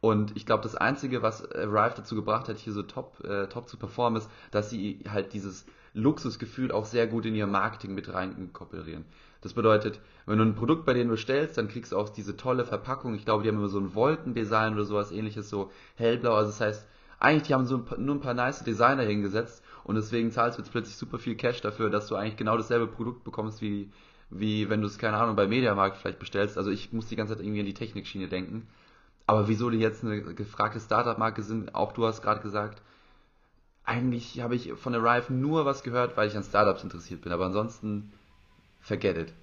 Und 0.00 0.36
ich 0.36 0.44
glaube, 0.44 0.62
das 0.62 0.74
Einzige, 0.74 1.22
was 1.22 1.50
Arrive 1.50 1.94
dazu 1.96 2.14
gebracht 2.14 2.48
hat, 2.48 2.58
hier 2.58 2.74
so 2.74 2.82
top, 2.82 3.24
äh, 3.24 3.46
top 3.46 3.68
zu 3.68 3.78
performen, 3.78 4.20
ist, 4.20 4.30
dass 4.50 4.68
sie 4.68 5.00
halt 5.08 5.32
dieses 5.32 5.64
Luxusgefühl 5.94 6.72
auch 6.72 6.84
sehr 6.84 7.06
gut 7.06 7.24
in 7.24 7.34
ihr 7.34 7.46
Marketing 7.46 7.94
mit 7.94 8.12
reinkoppelieren. 8.12 9.06
Das 9.40 9.54
bedeutet, 9.54 10.00
wenn 10.26 10.38
du 10.38 10.44
ein 10.44 10.54
Produkt 10.54 10.84
bei 10.84 10.92
denen 10.92 11.10
bestellst, 11.10 11.56
dann 11.56 11.68
kriegst 11.68 11.92
du 11.92 11.96
auch 11.98 12.10
diese 12.10 12.36
tolle 12.36 12.64
Verpackung. 12.64 13.14
Ich 13.14 13.24
glaube, 13.24 13.42
die 13.42 13.48
haben 13.48 13.56
immer 13.56 13.68
so 13.68 13.78
ein 13.80 13.94
Wolkendesign 13.94 14.74
oder 14.74 14.84
sowas 14.84 15.10
ähnliches, 15.10 15.48
so 15.48 15.70
hellblau. 15.96 16.34
Also 16.34 16.50
das 16.50 16.60
heißt, 16.60 16.88
eigentlich 17.18 17.44
die 17.44 17.54
haben 17.54 17.66
so 17.66 17.76
ein 17.76 17.84
paar, 17.86 17.96
nur 17.96 18.14
ein 18.14 18.20
paar 18.20 18.34
nice 18.34 18.62
Designer 18.64 19.04
hingesetzt 19.04 19.63
und 19.84 19.96
deswegen 19.96 20.30
zahlst 20.30 20.58
du 20.58 20.62
jetzt 20.62 20.72
plötzlich 20.72 20.96
super 20.96 21.18
viel 21.18 21.36
Cash 21.36 21.60
dafür, 21.60 21.90
dass 21.90 22.08
du 22.08 22.16
eigentlich 22.16 22.36
genau 22.36 22.56
dasselbe 22.56 22.86
Produkt 22.86 23.22
bekommst, 23.24 23.60
wie, 23.60 23.90
wie 24.30 24.68
wenn 24.70 24.80
du 24.80 24.86
es, 24.86 24.98
keine 24.98 25.18
Ahnung, 25.18 25.36
bei 25.36 25.46
Mediamarkt 25.46 25.98
vielleicht 25.98 26.18
bestellst. 26.18 26.56
Also 26.58 26.70
ich 26.70 26.92
muss 26.92 27.06
die 27.08 27.16
ganze 27.16 27.34
Zeit 27.34 27.44
irgendwie 27.44 27.60
an 27.60 27.66
die 27.66 27.74
Technikschiene 27.74 28.28
denken. 28.28 28.66
Aber 29.26 29.48
wieso 29.48 29.70
die 29.70 29.78
jetzt 29.78 30.02
eine 30.02 30.20
gefragte 30.34 30.80
Startup-Marke 30.80 31.42
sind, 31.42 31.74
auch 31.74 31.92
du 31.92 32.06
hast 32.06 32.22
gerade 32.22 32.40
gesagt, 32.40 32.82
eigentlich 33.84 34.40
habe 34.40 34.54
ich 34.54 34.72
von 34.72 34.94
Arrive 34.94 35.32
nur 35.32 35.66
was 35.66 35.82
gehört, 35.82 36.16
weil 36.16 36.28
ich 36.28 36.36
an 36.36 36.42
Startups 36.42 36.82
interessiert 36.82 37.20
bin. 37.20 37.32
Aber 37.32 37.46
ansonsten, 37.46 38.12
forget 38.80 39.18
it. 39.18 39.34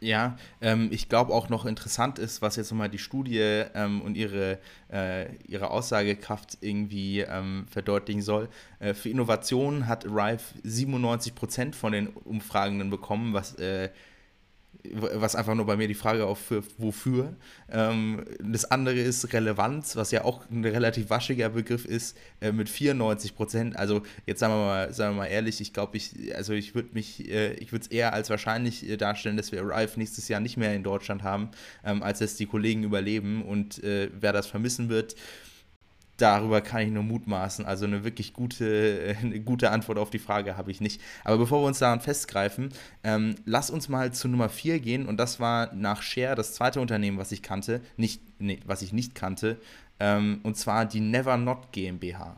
Ja, 0.00 0.36
ähm, 0.60 0.88
ich 0.92 1.08
glaube 1.08 1.32
auch 1.32 1.48
noch 1.48 1.64
interessant 1.64 2.18
ist, 2.18 2.42
was 2.42 2.56
jetzt 2.56 2.70
nochmal 2.70 2.90
die 2.90 2.98
Studie 2.98 3.38
ähm, 3.38 4.02
und 4.02 4.14
ihre, 4.14 4.58
äh, 4.92 5.34
ihre 5.46 5.70
Aussagekraft 5.70 6.58
irgendwie 6.60 7.20
ähm, 7.20 7.66
verdeutlichen 7.70 8.20
soll. 8.20 8.48
Äh, 8.78 8.92
für 8.92 9.08
Innovationen 9.08 9.86
hat 9.86 10.06
Arrive 10.06 10.42
97% 10.64 11.74
von 11.74 11.92
den 11.92 12.08
Umfragenden 12.08 12.90
bekommen, 12.90 13.32
was 13.32 13.54
äh, 13.54 13.88
was 14.94 15.36
einfach 15.36 15.54
nur 15.54 15.66
bei 15.66 15.76
mir 15.76 15.88
die 15.88 15.94
Frage 15.94 16.26
aufwirft, 16.26 16.72
wofür. 16.78 17.34
Ähm, 17.70 18.24
das 18.40 18.70
andere 18.70 18.96
ist 18.96 19.32
Relevanz, 19.32 19.96
was 19.96 20.10
ja 20.10 20.24
auch 20.24 20.48
ein 20.50 20.64
relativ 20.64 21.10
waschiger 21.10 21.48
Begriff 21.50 21.84
ist, 21.84 22.16
äh, 22.40 22.52
mit 22.52 22.68
94 22.68 23.34
Prozent. 23.34 23.76
Also 23.76 24.02
jetzt 24.26 24.40
sagen 24.40 24.54
wir 24.54 24.64
mal, 24.64 24.92
sagen 24.92 25.14
wir 25.14 25.22
mal 25.22 25.26
ehrlich, 25.26 25.60
ich 25.60 25.72
glaube, 25.72 25.96
ich, 25.96 26.34
also 26.34 26.52
ich 26.52 26.74
würde 26.74 26.90
mich, 26.92 27.28
äh, 27.28 27.54
ich 27.54 27.72
würde 27.72 27.84
es 27.84 27.90
eher 27.90 28.12
als 28.12 28.30
wahrscheinlich 28.30 28.88
äh, 28.88 28.96
darstellen, 28.96 29.36
dass 29.36 29.52
wir 29.52 29.62
Arrive 29.62 29.98
nächstes 29.98 30.28
Jahr 30.28 30.40
nicht 30.40 30.56
mehr 30.56 30.74
in 30.74 30.82
Deutschland 30.82 31.22
haben, 31.22 31.50
ähm, 31.84 32.02
als 32.02 32.20
dass 32.20 32.36
die 32.36 32.46
Kollegen 32.46 32.82
überleben 32.84 33.42
und 33.42 33.82
äh, 33.82 34.10
wer 34.18 34.32
das 34.32 34.46
vermissen 34.46 34.88
wird, 34.88 35.16
darüber 36.16 36.60
kann 36.60 36.82
ich 36.82 36.90
nur 36.90 37.02
mutmaßen. 37.02 37.64
Also 37.64 37.84
eine 37.84 38.04
wirklich 38.04 38.32
gute, 38.32 39.16
eine 39.20 39.40
gute 39.40 39.70
Antwort 39.70 39.98
auf 39.98 40.10
die 40.10 40.18
Frage 40.18 40.56
habe 40.56 40.70
ich 40.70 40.80
nicht. 40.80 41.00
Aber 41.24 41.38
bevor 41.38 41.62
wir 41.62 41.66
uns 41.66 41.78
daran 41.78 42.00
festgreifen, 42.00 42.70
ähm, 43.04 43.36
lass 43.44 43.70
uns 43.70 43.88
mal 43.88 44.12
zu 44.12 44.28
Nummer 44.28 44.48
4 44.48 44.80
gehen. 44.80 45.06
Und 45.06 45.18
das 45.18 45.40
war 45.40 45.72
nach 45.74 46.02
Share 46.02 46.34
das 46.34 46.54
zweite 46.54 46.80
Unternehmen, 46.80 47.18
was 47.18 47.32
ich 47.32 47.42
kannte, 47.42 47.80
nicht, 47.96 48.22
nee, 48.38 48.60
was 48.66 48.82
ich 48.82 48.92
nicht 48.92 49.14
kannte. 49.14 49.58
Ähm, 49.98 50.40
und 50.42 50.56
zwar 50.56 50.84
die 50.84 51.00
Never 51.00 51.36
Not 51.36 51.72
GmbH. 51.72 52.36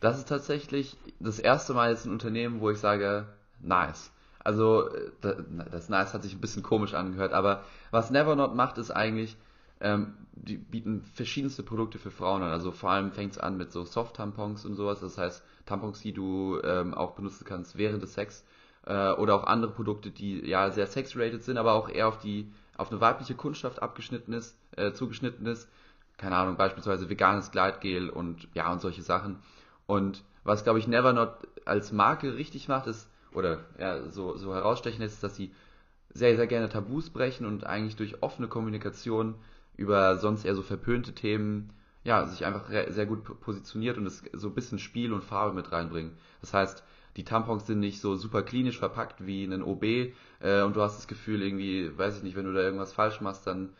Das 0.00 0.18
ist 0.18 0.28
tatsächlich 0.28 0.96
das 1.20 1.38
erste 1.38 1.74
Mal 1.74 1.90
jetzt 1.90 2.04
ein 2.04 2.12
Unternehmen, 2.12 2.60
wo 2.60 2.70
ich 2.70 2.78
sage, 2.78 3.26
nice. 3.60 4.10
Also, 4.38 4.88
äh, 4.88 5.34
das 5.72 5.88
nice 5.88 6.14
hat 6.14 6.22
sich 6.22 6.34
ein 6.34 6.40
bisschen 6.40 6.62
komisch 6.62 6.94
angehört, 6.94 7.32
aber 7.32 7.64
was 7.90 8.10
Never 8.10 8.36
Not 8.36 8.54
macht, 8.54 8.78
ist 8.78 8.90
eigentlich, 8.90 9.36
ähm, 9.80 10.14
die 10.32 10.56
bieten 10.56 11.02
verschiedenste 11.14 11.62
Produkte 11.62 11.98
für 11.98 12.10
Frauen 12.10 12.42
an. 12.42 12.50
Also 12.50 12.72
vor 12.72 12.90
allem 12.90 13.12
fängt 13.12 13.32
es 13.32 13.38
an 13.38 13.56
mit 13.56 13.72
so 13.72 13.84
Soft-Tampons 13.84 14.64
und 14.64 14.74
sowas. 14.74 15.00
Das 15.00 15.18
heißt, 15.18 15.42
Tampons, 15.64 16.00
die 16.00 16.12
du 16.12 16.60
ähm, 16.62 16.94
auch 16.94 17.12
benutzen 17.12 17.44
kannst 17.44 17.76
während 17.76 18.02
des 18.02 18.14
Sex. 18.14 18.44
Äh, 18.84 19.12
oder 19.12 19.34
auch 19.34 19.44
andere 19.44 19.72
Produkte, 19.72 20.10
die 20.10 20.46
ja 20.46 20.70
sehr 20.70 20.86
sex-rated 20.86 21.42
sind, 21.42 21.58
aber 21.58 21.74
auch 21.74 21.88
eher 21.88 22.08
auf 22.08 22.18
die 22.18 22.52
auf 22.76 22.90
eine 22.90 23.00
weibliche 23.00 23.34
Kundschaft 23.34 23.80
abgeschnitten 23.82 24.32
ist, 24.32 24.58
äh, 24.76 24.92
zugeschnitten 24.92 25.46
ist. 25.46 25.68
Keine 26.18 26.36
Ahnung, 26.36 26.56
beispielsweise 26.56 27.08
veganes 27.08 27.50
Gleitgel 27.50 28.10
und 28.10 28.48
ja 28.54 28.70
und 28.70 28.80
solche 28.80 29.02
Sachen. 29.02 29.38
Und 29.86 30.24
was 30.44 30.62
glaube 30.62 30.78
ich 30.78 30.86
Nevernot 30.86 31.30
als 31.64 31.92
Marke 31.92 32.36
richtig 32.36 32.68
macht, 32.68 32.86
ist, 32.86 33.10
oder 33.32 33.64
ja, 33.78 34.08
so, 34.10 34.36
so 34.36 34.54
herausstechend 34.54 35.02
ist, 35.02 35.22
dass 35.22 35.36
sie 35.36 35.52
sehr, 36.10 36.36
sehr 36.36 36.46
gerne 36.46 36.68
Tabus 36.68 37.10
brechen 37.10 37.44
und 37.46 37.64
eigentlich 37.64 37.96
durch 37.96 38.22
offene 38.22 38.48
Kommunikation 38.48 39.34
über 39.76 40.16
sonst 40.16 40.44
eher 40.44 40.54
so 40.54 40.62
verpönte 40.62 41.14
Themen 41.14 41.70
ja, 42.06 42.24
sich 42.26 42.46
einfach 42.46 42.70
sehr 42.70 43.06
gut 43.06 43.40
positioniert 43.40 43.98
und 43.98 44.06
es 44.06 44.22
so 44.32 44.48
ein 44.48 44.54
bisschen 44.54 44.78
Spiel 44.78 45.12
und 45.12 45.24
Farbe 45.24 45.54
mit 45.54 45.72
reinbringen. 45.72 46.12
Das 46.40 46.54
heißt, 46.54 46.84
die 47.16 47.24
Tampons 47.24 47.66
sind 47.66 47.80
nicht 47.80 48.00
so 48.00 48.14
super 48.14 48.42
klinisch 48.42 48.78
verpackt 48.78 49.26
wie 49.26 49.44
ein 49.44 49.62
OB 49.62 49.82
äh, 49.82 50.62
und 50.62 50.76
du 50.76 50.82
hast 50.82 50.98
das 50.98 51.08
Gefühl 51.08 51.42
irgendwie, 51.42 51.90
weiß 51.98 52.18
ich 52.18 52.22
nicht, 52.22 52.36
wenn 52.36 52.44
du 52.44 52.52
da 52.52 52.60
irgendwas 52.60 52.92
falsch 52.92 53.20
machst, 53.20 53.46
dann 53.46 53.70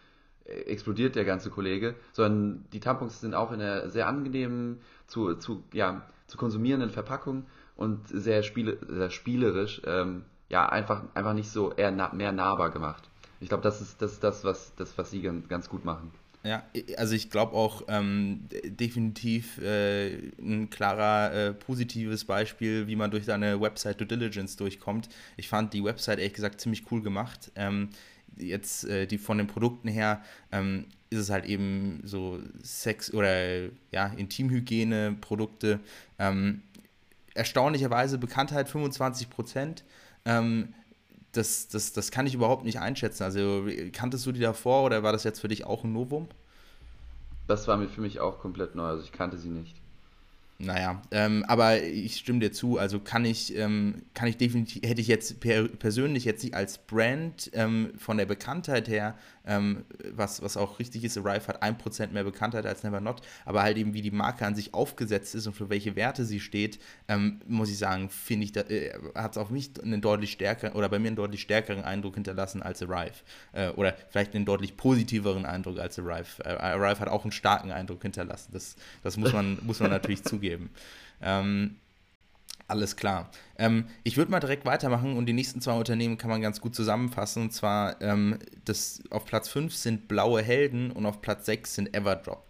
äh, 0.44 0.52
explodiert 0.62 1.14
der 1.14 1.24
ganze 1.24 1.50
Kollege, 1.50 1.94
sondern 2.12 2.64
die 2.72 2.80
Tampons 2.80 3.20
sind 3.20 3.34
auch 3.34 3.52
in 3.52 3.60
einer 3.60 3.90
sehr 3.90 4.08
angenehmen, 4.08 4.80
zu, 5.06 5.34
zu, 5.34 5.62
ja, 5.72 6.02
zu 6.26 6.36
konsumierenden 6.36 6.90
Verpackung 6.90 7.46
und 7.76 8.08
sehr, 8.08 8.42
spiele, 8.42 8.78
sehr 8.88 9.10
spielerisch, 9.10 9.82
ähm, 9.84 10.24
ja, 10.48 10.68
einfach, 10.68 11.04
einfach 11.14 11.34
nicht 11.34 11.50
so 11.50 11.72
eher 11.72 11.92
na, 11.92 12.12
mehr 12.12 12.32
nahbar 12.32 12.70
gemacht. 12.70 13.08
Ich 13.40 13.48
glaube, 13.48 13.62
das 13.62 13.80
ist, 13.80 14.00
das 14.00 14.12
ist 14.12 14.24
das, 14.24 14.44
was, 14.44 14.72
das, 14.76 14.96
was 14.96 15.10
sie 15.10 15.20
ganz, 15.20 15.68
gut 15.68 15.84
machen. 15.84 16.10
Ja, 16.42 16.62
also 16.96 17.14
ich 17.14 17.30
glaube 17.30 17.54
auch 17.54 17.82
ähm, 17.88 18.46
definitiv 18.64 19.58
äh, 19.58 20.30
ein 20.38 20.70
klarer 20.70 21.32
äh, 21.32 21.52
positives 21.52 22.24
Beispiel, 22.24 22.86
wie 22.86 22.94
man 22.94 23.10
durch 23.10 23.24
seine 23.24 23.60
Website 23.60 24.00
Due 24.00 24.06
Diligence 24.06 24.56
durchkommt. 24.56 25.08
Ich 25.36 25.48
fand 25.48 25.74
die 25.74 25.82
Website 25.82 26.18
ehrlich 26.18 26.34
gesagt 26.34 26.60
ziemlich 26.60 26.84
cool 26.92 27.02
gemacht. 27.02 27.50
Ähm, 27.56 27.88
jetzt 28.36 28.84
äh, 28.84 29.06
die 29.06 29.18
von 29.18 29.38
den 29.38 29.48
Produkten 29.48 29.88
her 29.88 30.22
ähm, 30.52 30.86
ist 31.10 31.18
es 31.18 31.30
halt 31.30 31.46
eben 31.46 32.00
so 32.04 32.38
Sex 32.62 33.12
oder 33.12 33.68
ja 33.90 34.06
Intimhygiene 34.16 35.16
Produkte. 35.20 35.80
Ähm, 36.18 36.62
erstaunlicherweise 37.34 38.18
Bekanntheit 38.18 38.68
25 38.68 39.30
Prozent. 39.30 39.84
Das, 41.36 41.68
das, 41.68 41.92
das 41.92 42.10
kann 42.10 42.26
ich 42.26 42.34
überhaupt 42.34 42.64
nicht 42.64 42.80
einschätzen. 42.80 43.22
Also 43.22 43.66
kanntest 43.92 44.26
du 44.26 44.32
die 44.32 44.40
davor 44.40 44.84
oder 44.84 45.02
war 45.02 45.12
das 45.12 45.24
jetzt 45.24 45.40
für 45.40 45.48
dich 45.48 45.64
auch 45.66 45.84
ein 45.84 45.92
Novum? 45.92 46.28
Das 47.46 47.68
war 47.68 47.80
für 47.88 48.00
mich 48.00 48.18
auch 48.20 48.40
komplett 48.40 48.74
neu, 48.74 48.84
also 48.84 49.02
ich 49.04 49.12
kannte 49.12 49.38
sie 49.38 49.48
nicht. 49.48 49.76
Naja, 50.58 51.02
ähm, 51.10 51.44
aber 51.48 51.82
ich 51.82 52.16
stimme 52.16 52.38
dir 52.40 52.50
zu, 52.50 52.78
also 52.78 52.98
kann 52.98 53.26
ich, 53.26 53.54
ähm, 53.56 54.02
kann 54.14 54.26
ich 54.26 54.38
definitiv, 54.38 54.82
hätte 54.88 55.02
ich 55.02 55.06
jetzt 55.06 55.38
per, 55.40 55.68
persönlich 55.68 56.24
jetzt 56.24 56.42
nicht 56.42 56.54
als 56.54 56.78
Brand 56.78 57.50
ähm, 57.52 57.92
von 57.98 58.16
der 58.16 58.24
Bekanntheit 58.24 58.88
her 58.88 59.16
ähm, 59.46 59.84
was, 60.12 60.42
was 60.42 60.56
auch 60.56 60.78
richtig 60.78 61.04
ist, 61.04 61.16
Arrive 61.16 61.46
hat 61.46 61.62
1% 61.62 62.12
mehr 62.12 62.24
Bekanntheit 62.24 62.66
als 62.66 62.82
Never 62.82 63.00
Not, 63.00 63.22
aber 63.44 63.62
halt 63.62 63.76
eben 63.76 63.94
wie 63.94 64.02
die 64.02 64.10
Marke 64.10 64.44
an 64.44 64.54
sich 64.54 64.74
aufgesetzt 64.74 65.34
ist 65.34 65.46
und 65.46 65.54
für 65.54 65.70
welche 65.70 65.96
Werte 65.96 66.24
sie 66.24 66.40
steht, 66.40 66.80
ähm, 67.08 67.40
muss 67.46 67.70
ich 67.70 67.78
sagen, 67.78 68.10
finde 68.10 68.44
ich, 68.46 68.56
äh, 68.56 68.92
hat 69.14 69.32
es 69.32 69.38
auf 69.38 69.50
mich 69.50 69.70
einen 69.82 70.00
deutlich 70.00 70.32
stärkeren 70.32 70.74
oder 70.74 70.88
bei 70.88 70.98
mir 70.98 71.08
einen 71.08 71.16
deutlich 71.16 71.42
stärkeren 71.42 71.84
Eindruck 71.84 72.14
hinterlassen 72.16 72.62
als 72.62 72.82
Arrive. 72.82 73.22
Äh, 73.52 73.70
oder 73.70 73.94
vielleicht 74.10 74.34
einen 74.34 74.44
deutlich 74.44 74.76
positiveren 74.76 75.46
Eindruck 75.46 75.78
als 75.78 75.98
Arrive. 75.98 76.44
Äh, 76.44 76.48
Arrive 76.48 77.00
hat 77.00 77.08
auch 77.08 77.22
einen 77.22 77.32
starken 77.32 77.70
Eindruck 77.70 78.02
hinterlassen. 78.02 78.50
Das, 78.52 78.76
das 79.02 79.16
muss 79.16 79.32
man, 79.32 79.58
muss 79.62 79.80
man 79.80 79.90
natürlich 79.90 80.24
zugeben. 80.24 80.45
Ähm, 81.20 81.76
alles 82.68 82.96
klar. 82.96 83.30
Ähm, 83.58 83.86
ich 84.02 84.16
würde 84.16 84.30
mal 84.30 84.40
direkt 84.40 84.64
weitermachen 84.64 85.16
und 85.16 85.26
die 85.26 85.32
nächsten 85.32 85.60
zwei 85.60 85.74
Unternehmen 85.74 86.18
kann 86.18 86.30
man 86.30 86.42
ganz 86.42 86.60
gut 86.60 86.74
zusammenfassen. 86.74 87.42
Und 87.44 87.52
zwar 87.52 88.00
ähm, 88.02 88.38
das, 88.64 89.02
auf 89.10 89.24
Platz 89.24 89.48
5 89.48 89.72
sind 89.74 90.08
Blaue 90.08 90.42
Helden 90.42 90.90
und 90.90 91.06
auf 91.06 91.20
Platz 91.20 91.46
6 91.46 91.74
sind 91.74 91.96
Everdrop. 91.96 92.44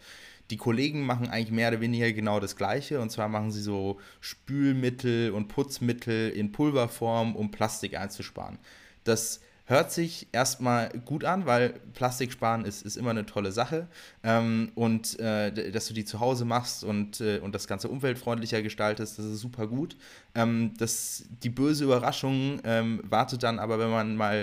Die 0.50 0.56
Kollegen 0.56 1.04
machen 1.04 1.28
eigentlich 1.28 1.50
mehr 1.50 1.68
oder 1.68 1.80
weniger 1.80 2.10
genau 2.12 2.40
das 2.40 2.56
Gleiche. 2.56 3.00
Und 3.00 3.10
zwar 3.10 3.28
machen 3.28 3.50
sie 3.50 3.60
so 3.60 4.00
Spülmittel 4.20 5.32
und 5.32 5.48
Putzmittel 5.48 6.30
in 6.30 6.52
Pulverform, 6.52 7.36
um 7.36 7.50
Plastik 7.50 7.98
einzusparen. 7.98 8.58
Das 9.04 9.40
hört 9.66 9.92
sich 9.92 10.28
erstmal 10.32 10.90
gut 11.04 11.24
an, 11.24 11.44
weil 11.44 11.74
Plastik 11.92 12.32
sparen 12.32 12.64
ist, 12.64 12.82
ist 12.82 12.96
immer 12.96 13.10
eine 13.10 13.26
tolle 13.26 13.52
Sache. 13.52 13.88
Ähm, 14.22 14.70
und 14.74 15.18
äh, 15.18 15.70
dass 15.72 15.88
du 15.88 15.94
die 15.94 16.04
zu 16.04 16.20
Hause 16.20 16.44
machst 16.44 16.84
und, 16.84 17.20
äh, 17.20 17.38
und 17.40 17.54
das 17.54 17.66
Ganze 17.66 17.88
umweltfreundlicher 17.88 18.62
gestaltest, 18.62 19.18
das 19.18 19.26
ist 19.26 19.40
super 19.40 19.66
gut. 19.66 19.96
Ähm, 20.34 20.72
das, 20.78 21.24
die 21.42 21.50
böse 21.50 21.84
Überraschung 21.84 22.60
ähm, 22.64 23.00
wartet 23.04 23.42
dann 23.42 23.58
aber, 23.58 23.78
wenn 23.78 23.90
man 23.90 24.16
mal 24.16 24.36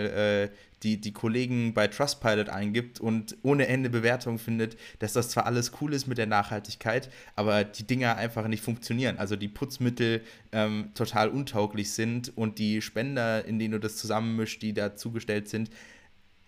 äh, 0.52 0.56
die, 0.84 1.00
die 1.00 1.14
Kollegen 1.14 1.74
bei 1.74 1.88
Trustpilot 1.88 2.50
eingibt 2.50 3.00
und 3.00 3.38
ohne 3.42 3.68
Ende 3.68 3.90
Bewertungen 3.90 4.38
findet, 4.38 4.78
dass 5.00 5.14
das 5.14 5.30
zwar 5.30 5.46
alles 5.46 5.72
cool 5.82 5.94
ist 5.94 6.08
mit 6.08 6.18
der 6.18 6.28
Nachhaltigkeit, 6.28 7.10
aber 7.36 7.64
die 7.64 7.88
Dinger 7.88 8.18
einfach 8.18 8.48
nicht 8.48 8.64
funktionieren. 8.64 9.18
Also 9.18 9.36
die 9.36 9.48
Putzmittel 9.48 10.22
ähm, 10.52 10.92
total 10.94 11.30
untauglich 11.30 11.92
sind 11.92 12.36
und 12.38 12.60
die 12.60 12.82
Spender, 12.82 13.46
in 13.46 13.60
denen 13.60 13.74
du 13.74 13.80
das 13.80 13.98
zusammenmischst, 13.98 14.62
die 14.62 14.74
da 14.74 14.96
zugestellt 14.96 15.48
sind, 15.50 15.70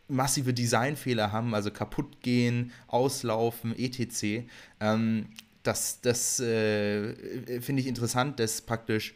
massive 0.08 0.54
Designfehler 0.54 1.32
haben, 1.32 1.56
also 1.56 1.72
kaputt 1.72 2.22
gehen, 2.22 2.72
auslaufen, 2.88 3.78
etc. 3.78 4.46
Ähm, 4.80 5.28
das 5.64 6.02
das 6.02 6.40
äh, 6.40 7.62
finde 7.62 7.82
ich 7.82 7.88
interessant, 7.88 8.40
dass 8.40 8.62
praktisch 8.62 9.16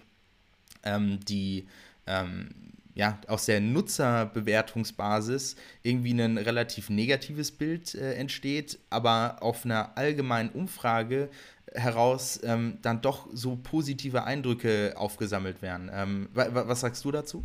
ähm, 0.84 1.20
die 1.28 1.68
ähm, 2.08 2.50
ja, 2.96 3.20
aus 3.28 3.46
der 3.46 3.62
Nutzerbewertungsbasis 3.62 5.56
irgendwie 5.84 6.12
ein 6.12 6.38
relativ 6.38 6.90
negatives 6.90 7.52
Bild 7.52 7.96
äh, 7.96 8.14
entsteht, 8.16 8.80
aber 8.90 9.38
auf 9.42 9.66
einer 9.66 9.98
allgemeinen 9.98 10.50
Umfrage 10.50 11.30
heraus 11.74 12.40
ähm, 12.44 12.80
dann 12.82 13.02
doch 13.02 13.28
so 13.32 13.58
positive 13.62 14.24
Eindrücke 14.24 14.94
aufgesammelt 14.96 15.62
werden. 15.62 15.90
Ähm, 15.94 16.30
was 16.34 16.82
sagst 16.82 17.06
du 17.06 17.12
dazu? 17.12 17.44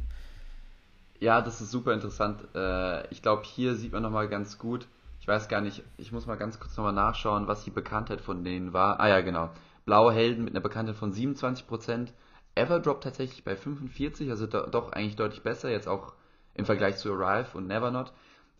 Ja, 1.20 1.40
das 1.40 1.60
ist 1.60 1.70
super 1.70 1.92
interessant. 1.92 2.40
Äh, 2.54 3.06
ich 3.08 3.22
glaube, 3.22 3.42
hier 3.44 3.76
sieht 3.76 3.92
man 3.92 4.02
nochmal 4.02 4.28
ganz 4.28 4.58
gut, 4.58 4.86
ich 5.24 5.28
weiß 5.28 5.48
gar 5.48 5.62
nicht, 5.62 5.82
ich 5.96 6.12
muss 6.12 6.26
mal 6.26 6.36
ganz 6.36 6.60
kurz 6.60 6.76
nochmal 6.76 6.92
nachschauen, 6.92 7.46
was 7.46 7.64
die 7.64 7.70
Bekanntheit 7.70 8.20
von 8.20 8.44
denen 8.44 8.74
war. 8.74 9.00
Ah 9.00 9.08
ja, 9.08 9.22
genau. 9.22 9.48
Blaue 9.86 10.12
Helden 10.12 10.44
mit 10.44 10.52
einer 10.52 10.60
Bekanntheit 10.60 10.96
von 10.96 11.14
27 11.14 11.66
Prozent 11.66 12.12
Everdrop 12.54 13.00
tatsächlich 13.00 13.44
bei 13.44 13.56
45, 13.56 14.30
also 14.30 14.46
do, 14.46 14.66
doch 14.66 14.92
eigentlich 14.92 15.16
deutlich 15.16 15.42
besser, 15.42 15.70
jetzt 15.70 15.88
auch 15.88 16.14
im 16.54 16.64
Vergleich 16.64 16.96
zu 16.96 17.12
Arrive 17.12 17.56
und 17.56 17.66
Nevernot. 17.66 18.12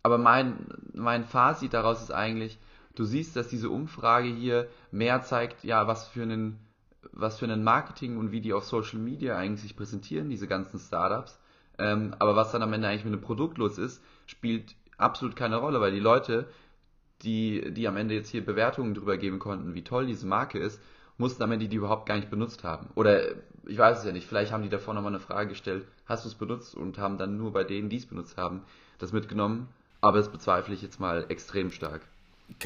Aber 0.03 0.19
mein, 0.19 0.67
mein 0.93 1.25
Fazit 1.25 1.73
daraus 1.73 2.03
ist 2.03 2.11
eigentlich, 2.11 2.59
du 2.95 3.05
siehst, 3.05 3.37
dass 3.37 3.49
diese 3.49 3.71
Umfrage 3.71 4.29
hier 4.29 4.69
mehr 4.91 5.23
zeigt, 5.23 5.65
ja, 5.65 5.87
was 5.87 6.09
für 6.09 6.23
einen, 6.23 6.59
was 7.13 7.39
für 7.39 7.47
einen 7.47 7.65
Marketing 7.65 8.19
und 8.19 8.33
wie 8.33 8.41
die 8.41 8.53
auf 8.53 8.65
Social 8.65 8.99
Media 8.99 9.37
eigentlich 9.37 9.63
sich 9.63 9.77
präsentieren, 9.77 10.29
diese 10.29 10.47
ganzen 10.47 10.79
Startups. 10.79 11.39
Ähm, 11.79 12.15
aber 12.19 12.37
was 12.37 12.53
dann 12.53 12.63
am 12.63 12.73
Ende 12.73 12.89
eigentlich 12.89 13.05
mit 13.05 13.15
einem 13.15 13.23
Produkt 13.23 13.59
los 13.59 13.79
ist, 13.79 14.03
spielt 14.27 14.75
absolut 14.97 15.37
keine 15.37 15.57
Rolle, 15.57 15.81
weil 15.81 15.93
die 15.93 16.01
Leute, 16.01 16.49
die, 17.23 17.73
die 17.73 17.89
am 17.89 17.97
Ende 17.97 18.15
jetzt 18.15 18.29
hier 18.29 18.45
Bewertungen 18.45 18.95
drüber 18.95 19.17
geben 19.17 19.39
konnten, 19.39 19.75
wie 19.75 19.85
toll 19.85 20.07
diese 20.07 20.27
Marke 20.27 20.59
ist, 20.59 20.81
mussten 21.19 21.43
am 21.43 21.53
Ende 21.53 21.69
die 21.69 21.77
überhaupt 21.77 22.07
gar 22.07 22.17
nicht 22.17 22.31
benutzt 22.31 22.65
haben. 22.65 22.89
Oder 22.95 23.33
ich 23.67 23.79
weiß 23.79 23.99
es 23.99 24.05
ja 24.05 24.13
nicht, 24.13 24.27
vielleicht 24.27 24.53
haben 24.53 24.63
die 24.63 24.69
davor 24.69 24.95
nochmal 24.95 25.13
eine 25.13 25.21
Frage 25.21 25.51
gestellt, 25.51 25.87
hast 26.07 26.25
du 26.25 26.29
es 26.29 26.35
benutzt 26.35 26.75
und 26.75 26.99
haben 26.99 27.19
dann 27.19 27.37
nur 27.37 27.53
bei 27.53 27.65
denen, 27.65 27.89
die 27.89 27.97
es 27.97 28.07
benutzt 28.07 28.37
haben, 28.37 28.63
das 28.99 29.13
mitgenommen. 29.13 29.69
Aber 30.01 30.19
das 30.19 30.31
bezweifle 30.31 30.75
ich 30.75 30.83
jetzt 30.83 31.01
mal 31.01 31.25
extrem 31.29 31.71
stark. 31.71 32.03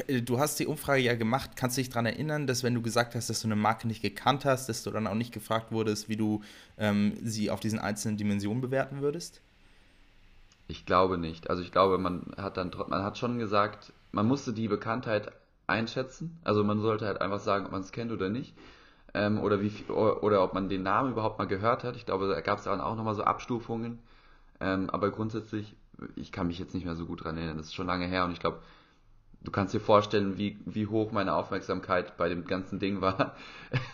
Äh, 0.07 0.21
du 0.21 0.39
hast 0.39 0.59
die 0.59 0.67
Umfrage 0.67 1.01
ja 1.01 1.15
gemacht. 1.15 1.51
Kannst 1.55 1.77
du 1.77 1.81
dich 1.81 1.89
daran 1.89 2.05
erinnern, 2.05 2.47
dass 2.47 2.63
wenn 2.63 2.73
du 2.73 2.81
gesagt 2.81 3.15
hast, 3.15 3.29
dass 3.29 3.41
du 3.41 3.47
eine 3.47 3.55
Marke 3.55 3.87
nicht 3.87 4.01
gekannt 4.01 4.45
hast, 4.45 4.67
dass 4.67 4.83
du 4.83 4.91
dann 4.91 5.07
auch 5.07 5.15
nicht 5.15 5.33
gefragt 5.33 5.71
wurdest, 5.71 6.09
wie 6.09 6.17
du 6.17 6.41
ähm, 6.77 7.13
sie 7.23 7.49
auf 7.49 7.59
diesen 7.59 7.79
einzelnen 7.79 8.17
Dimensionen 8.17 8.61
bewerten 8.61 9.01
würdest? 9.01 9.41
Ich 10.67 10.85
glaube 10.85 11.17
nicht. 11.17 11.49
Also 11.49 11.61
ich 11.61 11.71
glaube, 11.71 11.97
man 11.97 12.33
hat 12.37 12.57
dann 12.57 12.71
man 12.89 13.03
hat 13.03 13.17
schon 13.17 13.39
gesagt, 13.39 13.93
man 14.11 14.27
musste 14.27 14.53
die 14.53 14.67
Bekanntheit 14.67 15.31
einschätzen. 15.69 16.37
Also 16.43 16.63
man 16.63 16.81
sollte 16.81 17.05
halt 17.05 17.21
einfach 17.21 17.39
sagen, 17.39 17.65
ob 17.65 17.71
man 17.71 17.81
es 17.81 17.91
kennt 17.91 18.11
oder 18.11 18.29
nicht. 18.29 18.55
Ähm, 19.13 19.39
oder 19.39 19.61
wie 19.61 19.71
oder 19.89 20.43
ob 20.43 20.53
man 20.53 20.69
den 20.69 20.83
Namen 20.83 21.11
überhaupt 21.11 21.39
mal 21.39 21.47
gehört 21.47 21.83
hat. 21.83 21.95
Ich 21.95 22.05
glaube, 22.05 22.27
da 22.27 22.41
gab 22.41 22.59
es 22.59 22.65
dann 22.65 22.81
auch 22.81 22.95
nochmal 22.95 23.15
so 23.15 23.23
Abstufungen. 23.23 23.99
Ähm, 24.59 24.89
aber 24.89 25.09
grundsätzlich, 25.11 25.75
ich 26.15 26.31
kann 26.31 26.47
mich 26.47 26.59
jetzt 26.59 26.73
nicht 26.73 26.85
mehr 26.85 26.95
so 26.95 27.05
gut 27.05 27.23
dran 27.23 27.37
erinnern. 27.37 27.57
Das 27.57 27.67
ist 27.67 27.75
schon 27.75 27.87
lange 27.87 28.05
her 28.05 28.25
und 28.25 28.31
ich 28.31 28.39
glaube, 28.39 28.59
du 29.41 29.51
kannst 29.51 29.73
dir 29.73 29.79
vorstellen, 29.79 30.37
wie, 30.37 30.59
wie 30.65 30.87
hoch 30.87 31.11
meine 31.11 31.33
Aufmerksamkeit 31.33 32.17
bei 32.17 32.29
dem 32.29 32.45
ganzen 32.45 32.79
Ding 32.79 33.01
war. 33.01 33.35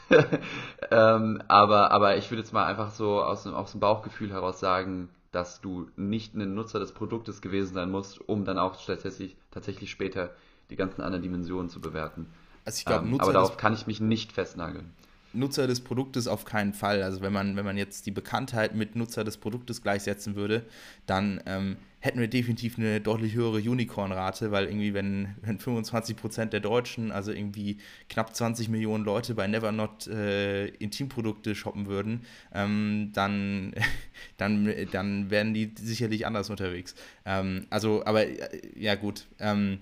ähm, 0.92 1.42
aber, 1.48 1.92
aber 1.92 2.18
ich 2.18 2.32
würde 2.32 2.42
jetzt 2.42 2.54
mal 2.54 2.66
einfach 2.66 2.92
so 2.92 3.22
aus, 3.22 3.46
aus 3.48 3.72
dem 3.72 3.80
Bauchgefühl 3.80 4.32
heraus 4.32 4.60
sagen, 4.60 5.10
dass 5.32 5.62
du 5.62 5.90
nicht 5.98 6.34
ein 6.34 6.56
Nutzer 6.56 6.80
des 6.80 6.94
Produktes 6.94 7.42
gewesen 7.42 7.74
sein 7.74 7.92
musst, 7.92 8.22
um 8.28 8.46
dann 8.46 8.58
auch 8.58 8.84
tatsächlich, 8.84 9.36
tatsächlich 9.52 9.92
später 9.92 10.32
die 10.70 10.76
ganzen 10.76 11.02
anderen 11.02 11.24
Dimensionen 11.24 11.70
zu 11.70 11.82
bewerten. 11.82 12.28
Also 12.66 12.78
ich 12.80 12.86
glaube, 12.86 13.08
ähm, 13.08 13.20
aber 13.20 13.34
darauf 13.34 13.58
kann 13.58 13.74
ich 13.74 13.88
mich 13.88 14.00
nicht 14.02 14.32
festnageln. 14.32 14.92
Nutzer 15.36 15.68
des 15.68 15.82
Produktes 15.82 16.28
auf 16.28 16.46
keinen 16.46 16.74
Fall. 16.74 17.04
Also 17.04 17.22
wenn 17.22 17.34
man, 17.34 17.56
wenn 17.56 17.66
man 17.66 17.78
jetzt 17.78 18.06
die 18.06 18.12
Bekanntheit 18.12 18.74
mit 18.74 18.96
Nutzer 18.96 19.24
des 19.24 19.38
Produktes 19.38 19.82
gleichsetzen 19.82 20.36
würde, 20.36 20.64
dann 21.06 21.42
ähm, 21.46 21.78
hätten 22.00 22.20
wir 22.20 22.28
definitiv 22.28 22.78
eine 22.78 23.02
deutlich 23.02 23.34
höhere 23.34 23.58
Unicorn-Rate, 23.58 24.52
weil 24.52 24.66
irgendwie, 24.66 24.94
wenn, 24.94 25.36
wenn 25.42 25.60
25% 25.60 26.46
der 26.46 26.60
Deutschen, 26.60 27.12
also 27.12 27.32
irgendwie 27.32 27.78
knapp 28.10 28.36
20 28.36 28.70
Millionen 28.70 29.04
Leute 29.04 29.36
bei 29.36 29.48
Nevernot 29.48 30.08
äh, 30.08 30.68
Intimprodukte 30.68 31.56
shoppen 31.56 31.88
würden, 31.88 32.22
ähm, 32.54 33.12
dann, 33.14 33.74
dann, 34.38 34.74
dann 34.92 35.30
wären 35.30 35.54
die 35.54 35.74
sicherlich 35.78 36.26
anders 36.26 36.50
unterwegs. 36.50 36.96
Ähm, 37.26 37.66
also, 37.70 38.06
aber 38.06 38.26
äh, 38.26 38.62
ja 38.76 38.96
gut, 38.96 39.26
ähm, 39.40 39.80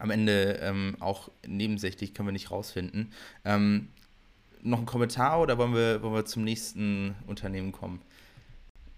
am 0.00 0.10
Ende 0.10 0.58
ähm, 0.62 0.96
auch 1.00 1.30
nebensächlich 1.46 2.14
können 2.14 2.28
wir 2.28 2.32
nicht 2.32 2.50
rausfinden. 2.50 3.12
Ähm, 3.44 3.88
noch 4.62 4.78
ein 4.78 4.86
Kommentar 4.86 5.40
oder 5.40 5.58
wollen 5.58 5.74
wir, 5.74 6.02
wollen 6.02 6.14
wir 6.14 6.24
zum 6.24 6.44
nächsten 6.44 7.14
Unternehmen 7.26 7.72
kommen? 7.72 8.00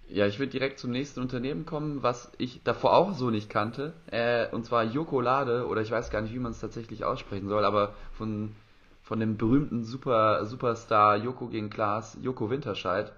Ja, 0.09 0.27
ich 0.27 0.39
würde 0.39 0.53
direkt 0.53 0.79
zum 0.79 0.91
nächsten 0.91 1.21
Unternehmen 1.21 1.65
kommen, 1.65 2.03
was 2.03 2.31
ich 2.37 2.63
davor 2.65 2.95
auch 2.95 3.15
so 3.15 3.31
nicht 3.31 3.49
kannte. 3.49 3.95
Äh, 4.11 4.49
und 4.51 4.67
zwar 4.67 4.85
Jokolade, 4.85 5.67
oder 5.67 5.81
ich 5.81 5.91
weiß 5.91 6.11
gar 6.11 6.21
nicht, 6.21 6.35
wie 6.35 6.39
man 6.39 6.53
es 6.53 6.61
tatsächlich 6.61 7.05
aussprechen 7.05 7.49
soll, 7.49 7.65
aber 7.65 7.95
von, 8.13 8.55
von 9.03 9.21
dem 9.21 9.39
berühmten 9.39 9.85
Super, 9.85 10.45
Superstar 10.45 11.17
Joko 11.17 11.47
gegen 11.47 11.71
Klaas, 11.71 12.19
Joko 12.21 12.51
Winterscheid, 12.51 13.13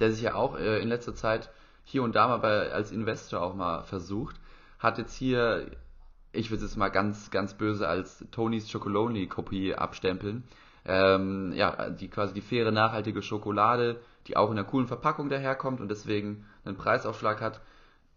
der 0.00 0.10
sich 0.10 0.22
ja 0.22 0.34
auch 0.34 0.58
äh, 0.58 0.80
in 0.80 0.88
letzter 0.88 1.14
Zeit 1.14 1.50
hier 1.84 2.02
und 2.02 2.14
da 2.14 2.28
mal 2.28 2.38
bei, 2.38 2.72
als 2.72 2.90
Investor 2.90 3.42
auch 3.42 3.54
mal 3.54 3.82
versucht, 3.82 4.36
hat 4.78 4.98
jetzt 4.98 5.14
hier, 5.14 5.66
ich 6.38 6.50
würde 6.50 6.64
es 6.64 6.76
mal 6.76 6.88
ganz, 6.88 7.30
ganz 7.30 7.54
böse 7.54 7.88
als 7.88 8.24
Tonys 8.30 8.70
Chocolonely-Kopie 8.70 9.74
abstempeln. 9.74 10.44
Ähm, 10.84 11.52
ja, 11.52 11.90
die 11.90 12.08
quasi 12.08 12.32
die 12.32 12.40
faire, 12.40 12.70
nachhaltige 12.70 13.22
Schokolade 13.22 14.00
die 14.28 14.36
auch 14.36 14.50
in 14.50 14.58
einer 14.58 14.68
coolen 14.68 14.86
Verpackung 14.86 15.28
daherkommt 15.30 15.80
und 15.80 15.88
deswegen 15.88 16.44
einen 16.64 16.76
Preisaufschlag 16.76 17.40
hat. 17.40 17.60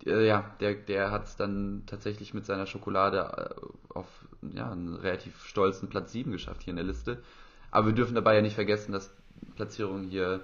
Äh, 0.06 0.28
ja, 0.28 0.54
der, 0.60 0.76
der 0.76 1.12
hat 1.12 1.26
es 1.26 1.38
dann 1.38 1.84
tatsächlich 1.86 2.34
mit 2.34 2.46
seiner 2.46 2.68
Schokolade 2.68 3.56
äh, 3.56 3.94
auf 3.94 4.08
ja, 4.42 4.70
einen 4.70 4.96
relativ 4.96 5.46
stolzen 5.46 5.90
Platz 5.90 6.12
7 6.12 6.32
geschafft 6.32 6.64
hier 6.64 6.72
in 6.72 6.78
der 6.78 6.86
Liste. 6.86 7.24
Aber 7.72 7.88
wir 7.88 7.94
dürfen 7.94 8.16
dabei 8.16 8.36
ja 8.36 8.42
nicht 8.42 8.56
vergessen, 8.56 8.92
dass 8.92 9.14
Platzierungen 9.56 10.04
hier 10.04 10.42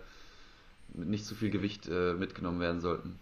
mit 0.93 1.09
nicht 1.09 1.25
zu 1.25 1.35
viel 1.35 1.49
Gewicht 1.49 1.89
äh, 1.89 2.13
mitgenommen 2.13 2.61
werden 2.61 2.79
sollten 2.79 3.19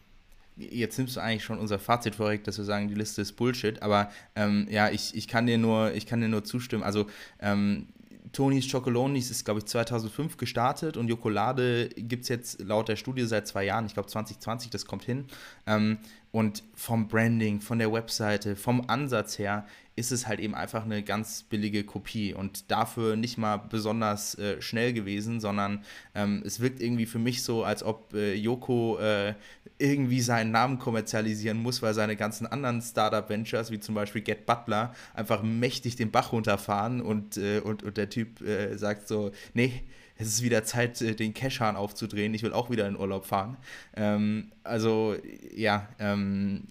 jetzt 0.57 0.97
nimmst 0.97 1.15
du 1.15 1.19
eigentlich 1.19 1.43
schon 1.43 1.59
unser 1.59 1.79
Fazit 1.79 2.15
vorweg, 2.15 2.43
dass 2.43 2.57
wir 2.57 2.65
sagen, 2.65 2.87
die 2.87 2.95
Liste 2.95 3.21
ist 3.21 3.33
Bullshit, 3.33 3.81
aber 3.81 4.09
ähm, 4.35 4.67
ja, 4.69 4.89
ich, 4.89 5.15
ich, 5.15 5.27
kann 5.27 5.45
dir 5.45 5.57
nur, 5.57 5.93
ich 5.93 6.05
kann 6.05 6.21
dir 6.21 6.29
nur 6.29 6.43
zustimmen. 6.43 6.83
Also 6.83 7.07
ähm, 7.39 7.87
Tonys 8.31 8.69
Chocolonis 8.69 9.31
ist, 9.31 9.45
glaube 9.45 9.59
ich, 9.59 9.65
2005 9.65 10.37
gestartet 10.37 10.97
und 10.97 11.07
Jokolade 11.07 11.89
gibt 11.95 12.23
es 12.23 12.29
jetzt 12.29 12.61
laut 12.61 12.89
der 12.89 12.97
Studie 12.97 13.23
seit 13.23 13.47
zwei 13.47 13.63
Jahren, 13.63 13.85
ich 13.85 13.93
glaube 13.93 14.09
2020, 14.09 14.69
das 14.69 14.85
kommt 14.85 15.03
hin. 15.03 15.25
Ähm, 15.65 15.99
und 16.35 16.63
vom 16.73 17.07
Branding, 17.07 17.61
von 17.61 17.79
der 17.79 17.93
Webseite, 17.93 18.57
vom 18.57 18.89
Ansatz 18.89 19.39
her 19.39 19.65
ist 19.95 20.11
es 20.11 20.27
halt 20.27 20.41
eben 20.41 20.53
einfach 20.53 20.83
eine 20.83 21.01
ganz 21.01 21.43
billige 21.43 21.85
Kopie 21.85 22.33
und 22.33 22.69
dafür 22.69 23.15
nicht 23.15 23.37
mal 23.37 23.55
besonders 23.55 24.37
äh, 24.37 24.61
schnell 24.61 24.91
gewesen, 24.91 25.39
sondern 25.39 25.85
ähm, 26.13 26.43
es 26.45 26.59
wirkt 26.59 26.81
irgendwie 26.81 27.05
für 27.05 27.19
mich 27.19 27.41
so, 27.41 27.63
als 27.63 27.83
ob 27.83 28.13
äh, 28.13 28.33
Yoko 28.33 28.97
äh, 28.99 29.35
irgendwie 29.77 30.19
seinen 30.19 30.51
Namen 30.51 30.77
kommerzialisieren 30.77 31.57
muss, 31.57 31.81
weil 31.81 31.93
seine 31.93 32.17
ganzen 32.17 32.47
anderen 32.47 32.81
Startup-Ventures, 32.81 33.71
wie 33.71 33.79
zum 33.79 33.95
Beispiel 33.95 34.21
Get 34.21 34.45
Butler, 34.45 34.93
einfach 35.13 35.41
mächtig 35.41 35.95
den 35.95 36.11
Bach 36.11 36.33
runterfahren 36.33 36.99
und, 36.99 37.37
äh, 37.37 37.61
und, 37.61 37.81
und 37.81 37.95
der 37.95 38.09
Typ 38.09 38.41
äh, 38.41 38.75
sagt 38.75 39.07
so, 39.07 39.31
nee, 39.53 39.83
es 40.17 40.27
ist 40.27 40.43
wieder 40.43 40.63
Zeit, 40.63 41.01
äh, 41.01 41.15
den 41.15 41.33
Cashhahn 41.33 41.75
aufzudrehen, 41.75 42.33
ich 42.33 42.43
will 42.43 42.53
auch 42.53 42.69
wieder 42.69 42.87
in 42.87 42.97
Urlaub 42.97 43.25
fahren. 43.25 43.57
Ähm, 43.95 44.51
also, 44.63 45.15
ja, 45.55 45.87
ähm, 45.99 46.63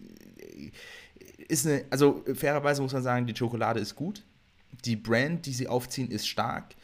ist 1.48 1.66
eine, 1.66 1.84
also 1.90 2.24
fairerweise 2.34 2.82
muss 2.82 2.92
man 2.92 3.02
sagen, 3.02 3.26
die 3.26 3.36
Schokolade 3.36 3.80
ist 3.80 3.94
gut. 3.94 4.22
Die 4.84 4.96
Brand, 4.96 5.46
die 5.46 5.52
sie 5.52 5.68
aufziehen, 5.68 6.10
ist 6.10 6.26
stark, 6.26 6.74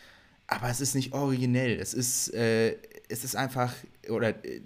aber 0.47 0.69
es 0.69 0.81
ist 0.81 0.95
nicht 0.95 1.13
originell. 1.13 1.79
Es 1.79 1.95
ist, 1.95 2.33
äh, 2.35 2.77
es 3.09 3.25
ist 3.25 3.37
einfach, 3.37 3.75
oder 4.09 4.45
äh, 4.45 4.61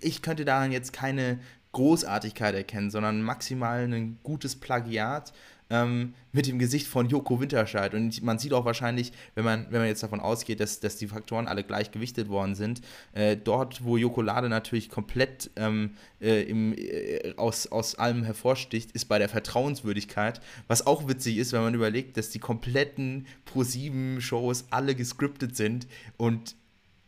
ich 0.00 0.22
könnte 0.22 0.44
daran 0.44 0.72
jetzt 0.72 0.92
keine 0.92 1.40
Großartigkeit 1.72 2.54
erkennen, 2.54 2.90
sondern 2.90 3.22
maximal 3.22 3.84
ein 3.84 4.18
gutes 4.22 4.56
Plagiat 4.56 5.32
ähm, 5.72 6.12
mit 6.32 6.46
dem 6.46 6.58
Gesicht 6.58 6.86
von 6.86 7.08
Joko 7.08 7.40
Winterscheid. 7.40 7.94
Und 7.94 8.22
man 8.22 8.38
sieht 8.38 8.52
auch 8.52 8.66
wahrscheinlich, 8.66 9.10
wenn 9.34 9.44
man, 9.44 9.66
wenn 9.70 9.80
man 9.80 9.88
jetzt 9.88 10.02
davon 10.02 10.20
ausgeht, 10.20 10.60
dass, 10.60 10.80
dass 10.80 10.98
die 10.98 11.08
Faktoren 11.08 11.48
alle 11.48 11.64
gleich 11.64 11.90
gewichtet 11.90 12.28
worden 12.28 12.54
sind, 12.54 12.82
äh, 13.14 13.36
dort, 13.36 13.82
wo 13.82 13.96
Jokolade 13.96 14.50
natürlich 14.50 14.90
komplett 14.90 15.50
ähm, 15.56 15.94
äh, 16.20 16.42
im, 16.42 16.74
äh, 16.76 17.32
aus, 17.36 17.66
aus 17.66 17.94
allem 17.94 18.22
hervorsticht, 18.22 18.92
ist 18.92 19.06
bei 19.06 19.18
der 19.18 19.30
Vertrauenswürdigkeit. 19.30 20.42
Was 20.68 20.86
auch 20.86 21.08
witzig 21.08 21.38
ist, 21.38 21.52
wenn 21.52 21.62
man 21.62 21.74
überlegt, 21.74 22.18
dass 22.18 22.28
die 22.28 22.38
kompletten 22.38 23.26
Pro-7-Shows 23.46 24.66
alle 24.70 24.94
gescriptet 24.94 25.56
sind 25.56 25.86
und 26.18 26.54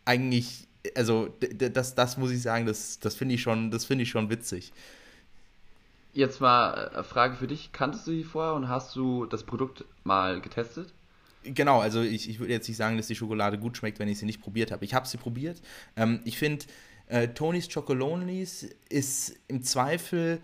eigentlich 0.06 0.66
also 0.94 1.34
das, 1.38 1.94
das 1.94 2.18
muss 2.18 2.30
ich 2.30 2.42
sagen, 2.42 2.66
das, 2.66 2.98
das 2.98 3.14
finde 3.14 3.36
ich, 3.36 3.40
schon, 3.40 3.72
find 3.72 4.02
ich 4.02 4.10
schon 4.10 4.28
witzig. 4.28 4.70
Jetzt 6.14 6.40
mal 6.40 6.72
eine 6.72 6.98
äh, 6.98 7.04
Frage 7.04 7.34
für 7.34 7.48
dich. 7.48 7.72
Kanntest 7.72 8.06
du 8.06 8.12
die 8.12 8.22
vorher 8.22 8.54
und 8.54 8.68
hast 8.68 8.94
du 8.94 9.26
das 9.26 9.42
Produkt 9.42 9.84
mal 10.04 10.40
getestet? 10.40 10.94
Genau, 11.42 11.80
also 11.80 12.00
ich, 12.00 12.30
ich 12.30 12.38
würde 12.38 12.52
jetzt 12.52 12.68
nicht 12.68 12.76
sagen, 12.76 12.96
dass 12.96 13.08
die 13.08 13.16
Schokolade 13.16 13.58
gut 13.58 13.76
schmeckt, 13.76 13.98
wenn 13.98 14.08
ich 14.08 14.18
sie 14.18 14.24
nicht 14.24 14.40
probiert 14.40 14.70
habe. 14.70 14.84
Ich 14.84 14.94
habe 14.94 15.06
sie 15.06 15.18
probiert. 15.18 15.60
Ähm, 15.96 16.20
ich 16.24 16.38
finde, 16.38 16.64
äh, 17.08 17.28
Tonys 17.28 17.68
Chocolonelys 17.68 18.68
ist 18.88 19.36
im 19.48 19.62
Zweifel, 19.62 20.40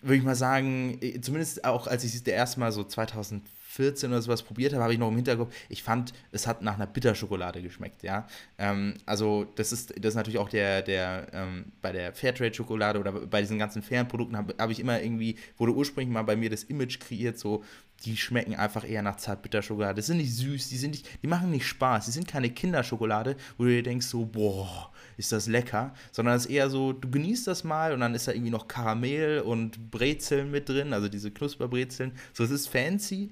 würde 0.00 0.16
ich 0.16 0.22
mal 0.22 0.36
sagen, 0.36 0.96
äh, 1.02 1.20
zumindest 1.20 1.64
auch 1.64 1.88
als 1.88 2.04
ich 2.04 2.12
sie 2.12 2.22
das 2.22 2.32
erste 2.32 2.60
Mal 2.60 2.72
so 2.72 2.84
2004 2.84 3.42
14 3.72 4.10
oder 4.10 4.20
sowas 4.20 4.42
probiert 4.42 4.74
habe, 4.74 4.82
habe 4.82 4.92
ich 4.92 4.98
noch 4.98 5.08
im 5.08 5.16
Hinterkopf, 5.16 5.54
ich 5.70 5.82
fand, 5.82 6.12
es 6.30 6.46
hat 6.46 6.62
nach 6.62 6.74
einer 6.74 6.86
Bitterschokolade 6.86 7.62
geschmeckt, 7.62 8.02
ja. 8.02 8.26
Ähm, 8.58 8.94
also 9.06 9.46
das 9.56 9.72
ist, 9.72 9.94
das 9.98 10.10
ist 10.10 10.14
natürlich 10.14 10.38
auch 10.38 10.50
der, 10.50 10.82
der 10.82 11.28
ähm, 11.32 11.72
bei 11.80 11.90
der 11.92 12.12
Fairtrade-Schokolade 12.12 13.00
oder 13.00 13.12
bei 13.12 13.40
diesen 13.40 13.58
ganzen 13.58 13.82
fairen 13.82 14.08
Produkten 14.08 14.36
habe 14.36 14.54
hab 14.58 14.70
ich 14.70 14.78
immer 14.78 15.00
irgendwie, 15.00 15.36
wurde 15.56 15.72
ursprünglich 15.72 16.12
mal 16.12 16.22
bei 16.22 16.36
mir 16.36 16.50
das 16.50 16.64
Image 16.64 17.00
kreiert, 17.00 17.38
so, 17.38 17.64
die 18.04 18.16
schmecken 18.16 18.54
einfach 18.56 18.88
eher 18.88 19.02
nach 19.02 19.16
Zartbitterschokolade. 19.16 19.94
Die 19.94 20.02
sind 20.02 20.16
nicht 20.16 20.34
süß, 20.34 20.68
die 20.68 20.76
sind 20.76 20.90
nicht, 20.90 21.08
die 21.22 21.26
machen 21.26 21.50
nicht 21.50 21.66
Spaß, 21.66 22.06
die 22.06 22.10
sind 22.10 22.26
keine 22.26 22.50
Kinderschokolade, 22.50 23.36
wo 23.56 23.64
du 23.64 23.70
dir 23.70 23.82
denkst 23.82 24.06
so, 24.06 24.26
boah, 24.26 24.90
ist 25.16 25.32
das 25.32 25.46
lecker, 25.46 25.94
sondern 26.10 26.36
es 26.36 26.46
ist 26.46 26.50
eher 26.50 26.70
so, 26.70 26.92
du 26.92 27.10
genießt 27.10 27.46
das 27.46 27.64
mal 27.64 27.92
und 27.92 28.00
dann 28.00 28.14
ist 28.14 28.26
da 28.26 28.32
irgendwie 28.32 28.50
noch 28.50 28.66
Karamell 28.66 29.40
und 29.40 29.90
Brezeln 29.90 30.50
mit 30.50 30.68
drin, 30.68 30.92
also 30.92 31.08
diese 31.08 31.30
Knusperbrezeln. 31.30 32.12
So, 32.32 32.44
es 32.44 32.50
ist 32.50 32.68
fancy, 32.68 33.30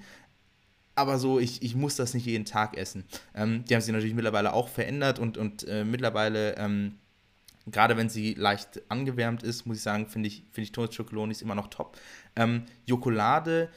aber 0.95 1.19
so, 1.19 1.39
ich, 1.39 1.63
ich 1.63 1.75
muss 1.75 1.97
das 1.97 2.15
nicht 2.15 2.27
jeden 2.27 2.45
Tag 2.45 2.77
essen. 2.77 3.05
Ähm, 3.35 3.65
die 3.65 3.75
haben 3.75 3.83
sich 3.83 3.93
natürlich 3.93 4.15
mittlerweile 4.15 4.53
auch 4.53 4.69
verändert 4.69 5.19
und, 5.19 5.39
und 5.39 5.67
äh, 5.67 5.85
mittlerweile, 5.85 6.57
ähm, 6.57 6.97
gerade 7.67 7.97
wenn 7.97 8.09
sie 8.09 8.35
leicht 8.35 8.83
angewärmt 8.89 9.43
ist, 9.43 9.67
muss 9.67 9.79
ich 9.79 9.83
sagen, 9.83 10.07
finde 10.07 10.29
ich, 10.29 10.45
find 10.53 10.67
ich 10.67 10.73
Toast 10.73 10.99
immer 11.43 11.55
noch 11.55 11.69
top. 11.69 11.99
Ähm, 12.37 12.65
Jokolade 12.87 13.71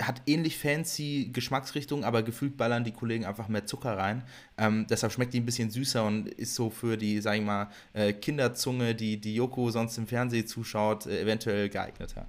hat 0.00 0.22
ähnlich 0.26 0.58
fancy 0.58 1.30
Geschmacksrichtung, 1.32 2.04
aber 2.04 2.22
gefühlt 2.22 2.56
ballern 2.56 2.84
die 2.84 2.92
Kollegen 2.92 3.24
einfach 3.24 3.48
mehr 3.48 3.64
Zucker 3.64 3.96
rein. 3.96 4.24
Ähm, 4.58 4.86
deshalb 4.90 5.12
schmeckt 5.12 5.32
die 5.32 5.40
ein 5.40 5.46
bisschen 5.46 5.70
süßer 5.70 6.04
und 6.04 6.28
ist 6.28 6.54
so 6.54 6.68
für 6.68 6.98
die, 6.98 7.20
sag 7.20 7.36
ich 7.36 7.42
mal, 7.42 7.70
äh, 7.94 8.12
Kinderzunge, 8.12 8.94
die, 8.94 9.18
die 9.18 9.34
Joko 9.34 9.70
sonst 9.70 9.96
im 9.96 10.06
Fernsehen 10.06 10.46
zuschaut, 10.46 11.06
äh, 11.06 11.22
eventuell 11.22 11.70
geeigneter. 11.70 12.26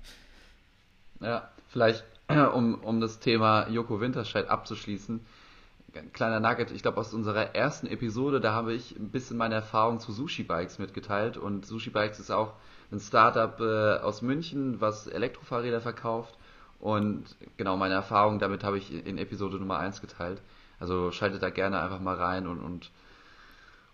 Ja, 1.20 1.52
vielleicht 1.68 2.06
um, 2.54 2.76
um 2.84 3.00
das 3.00 3.20
Thema 3.20 3.70
Joko 3.70 4.02
Winterscheid 4.02 4.50
abzuschließen. 4.50 5.26
Kleiner 6.14 6.40
Nugget, 6.40 6.72
ich 6.72 6.82
glaube 6.82 7.00
aus 7.00 7.14
unserer 7.14 7.56
ersten 7.56 7.88
Episode, 7.88 8.40
da 8.40 8.52
habe 8.54 8.74
ich 8.74 8.96
ein 8.98 9.10
bisschen 9.10 9.38
meine 9.38 9.56
Erfahrung 9.56 10.00
zu 10.00 10.12
Sushi 10.12 10.44
Bikes 10.44 10.78
mitgeteilt 10.78 11.38
und 11.38 11.66
Sushi 11.66 11.90
Bikes 11.90 12.20
ist 12.20 12.30
auch 12.30 12.54
ein 12.92 13.00
Startup 13.00 13.60
äh, 13.60 14.04
aus 14.04 14.22
München, 14.22 14.80
was 14.80 15.08
Elektrofahrräder 15.08 15.82
verkauft 15.82 16.38
und 16.80 17.24
genau 17.56 17.78
meine 17.78 17.96
Erfahrung 17.96 18.38
damit 18.40 18.64
habe 18.64 18.78
ich 18.78 18.94
in 19.06 19.18
Episode 19.18 19.58
Nummer 19.58 19.80
1 19.80 20.02
geteilt. 20.02 20.42
Also 20.80 21.12
schaltet 21.12 21.42
da 21.42 21.50
gerne 21.50 21.82
einfach 21.82 22.00
mal 22.02 22.16
rein 22.16 22.46
und, 22.46 22.60
und, 22.60 22.92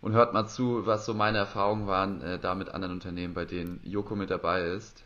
und 0.02 0.12
hört 0.12 0.34
mal 0.34 0.48
zu, 0.48 0.86
was 0.86 1.06
so 1.06 1.14
meine 1.14 1.38
Erfahrungen 1.38 1.88
waren 1.88 2.22
äh, 2.22 2.40
da 2.40 2.56
mit 2.56 2.70
anderen 2.70 2.96
Unternehmen, 2.96 3.34
bei 3.34 3.46
denen 3.46 3.80
Joko 3.84 4.16
mit 4.16 4.30
dabei 4.30 4.64
ist. 4.64 5.04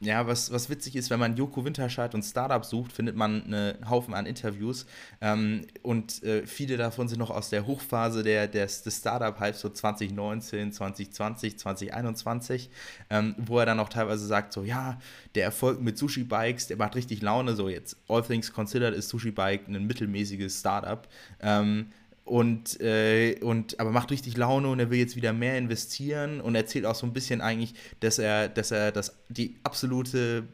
Ja, 0.00 0.26
was, 0.26 0.52
was 0.52 0.68
witzig 0.68 0.94
ist, 0.94 1.08
wenn 1.08 1.18
man 1.18 1.36
Joko 1.36 1.64
Winterscheid 1.64 2.14
und 2.14 2.22
Startup 2.22 2.62
sucht, 2.62 2.92
findet 2.92 3.16
man 3.16 3.44
einen 3.44 3.88
Haufen 3.88 4.12
an 4.12 4.26
Interviews. 4.26 4.84
Ähm, 5.22 5.66
und 5.82 6.22
äh, 6.22 6.46
viele 6.46 6.76
davon 6.76 7.08
sind 7.08 7.18
noch 7.18 7.30
aus 7.30 7.48
der 7.48 7.66
Hochphase 7.66 8.22
der, 8.22 8.46
des, 8.46 8.82
des 8.82 8.98
Startup-Hypes, 8.98 9.60
so 9.60 9.70
2019, 9.70 10.72
2020, 10.72 11.58
2021, 11.58 12.68
ähm, 13.08 13.34
wo 13.38 13.58
er 13.58 13.64
dann 13.64 13.80
auch 13.80 13.88
teilweise 13.88 14.26
sagt: 14.26 14.52
so, 14.52 14.64
ja, 14.64 14.98
der 15.34 15.44
Erfolg 15.44 15.80
mit 15.80 15.96
Sushi-Bikes, 15.96 16.66
der 16.66 16.76
macht 16.76 16.94
richtig 16.94 17.22
Laune. 17.22 17.56
So, 17.56 17.70
jetzt, 17.70 17.96
all 18.06 18.22
things 18.22 18.52
considered, 18.52 18.94
ist 18.94 19.08
Sushi-Bike 19.08 19.66
ein 19.66 19.86
mittelmäßiges 19.86 20.60
Startup. 20.60 21.08
Ähm, 21.40 21.90
und, 22.26 22.80
äh, 22.80 23.38
und 23.40 23.78
aber 23.78 23.92
macht 23.92 24.10
richtig 24.10 24.36
Laune 24.36 24.68
und 24.68 24.80
er 24.80 24.90
will 24.90 24.98
jetzt 24.98 25.14
wieder 25.14 25.32
mehr 25.32 25.56
investieren 25.56 26.40
und 26.40 26.56
erzählt 26.56 26.84
auch 26.84 26.96
so 26.96 27.06
ein 27.06 27.12
bisschen 27.12 27.40
eigentlich, 27.40 27.74
dass 28.00 28.18
er, 28.18 28.48
dass 28.48 28.72
er 28.72 28.90
das 28.90 29.16
die 29.28 29.56
absolute 29.62 30.48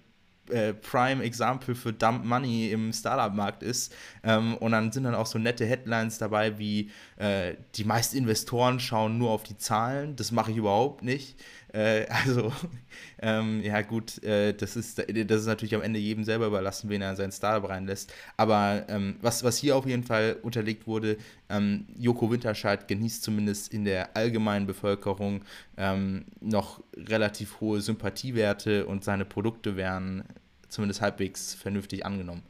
äh, 0.50 0.74
Prime 0.74 1.22
Example 1.24 1.74
für 1.74 1.92
Dump 1.92 2.24
Money 2.24 2.70
im 2.70 2.92
Startup-Markt 2.92 3.62
ist. 3.62 3.94
Ähm, 4.22 4.56
und 4.58 4.72
dann 4.72 4.92
sind 4.92 5.04
dann 5.04 5.14
auch 5.14 5.26
so 5.26 5.38
nette 5.38 5.64
Headlines 5.64 6.18
dabei, 6.18 6.58
wie 6.58 6.90
äh, 7.16 7.54
die 7.76 7.84
meisten 7.84 8.16
Investoren 8.18 8.78
schauen 8.78 9.16
nur 9.16 9.30
auf 9.30 9.44
die 9.44 9.56
Zahlen. 9.56 10.14
Das 10.16 10.30
mache 10.30 10.50
ich 10.50 10.58
überhaupt 10.58 11.02
nicht. 11.02 11.40
Äh, 11.72 12.06
also, 12.24 12.52
ähm, 13.20 13.62
ja, 13.62 13.80
gut, 13.82 14.22
äh, 14.22 14.52
das, 14.52 14.76
ist, 14.76 14.98
das 14.98 15.40
ist 15.40 15.46
natürlich 15.46 15.74
am 15.74 15.82
Ende 15.82 15.98
jedem 15.98 16.24
selber 16.24 16.46
überlassen, 16.46 16.90
wen 16.90 17.02
er 17.02 17.10
in 17.10 17.16
sein 17.16 17.32
Startup 17.32 17.68
reinlässt. 17.68 18.12
Aber 18.36 18.84
ähm, 18.88 19.16
was, 19.20 19.42
was 19.42 19.58
hier 19.58 19.76
auf 19.76 19.86
jeden 19.86 20.04
Fall 20.04 20.36
unterlegt 20.42 20.86
wurde, 20.86 21.16
ähm, 21.48 21.86
Joko 21.96 22.30
Winterscheid 22.30 22.86
genießt 22.86 23.22
zumindest 23.22 23.72
in 23.72 23.84
der 23.84 24.16
allgemeinen 24.16 24.66
Bevölkerung 24.66 25.42
ähm, 25.76 26.26
noch 26.40 26.82
relativ 26.96 27.60
hohe 27.60 27.80
Sympathiewerte 27.80 28.86
und 28.86 29.04
seine 29.04 29.24
Produkte 29.24 29.76
werden 29.76 30.24
zumindest 30.68 31.00
halbwegs 31.00 31.54
vernünftig 31.54 32.06
angenommen. 32.06 32.42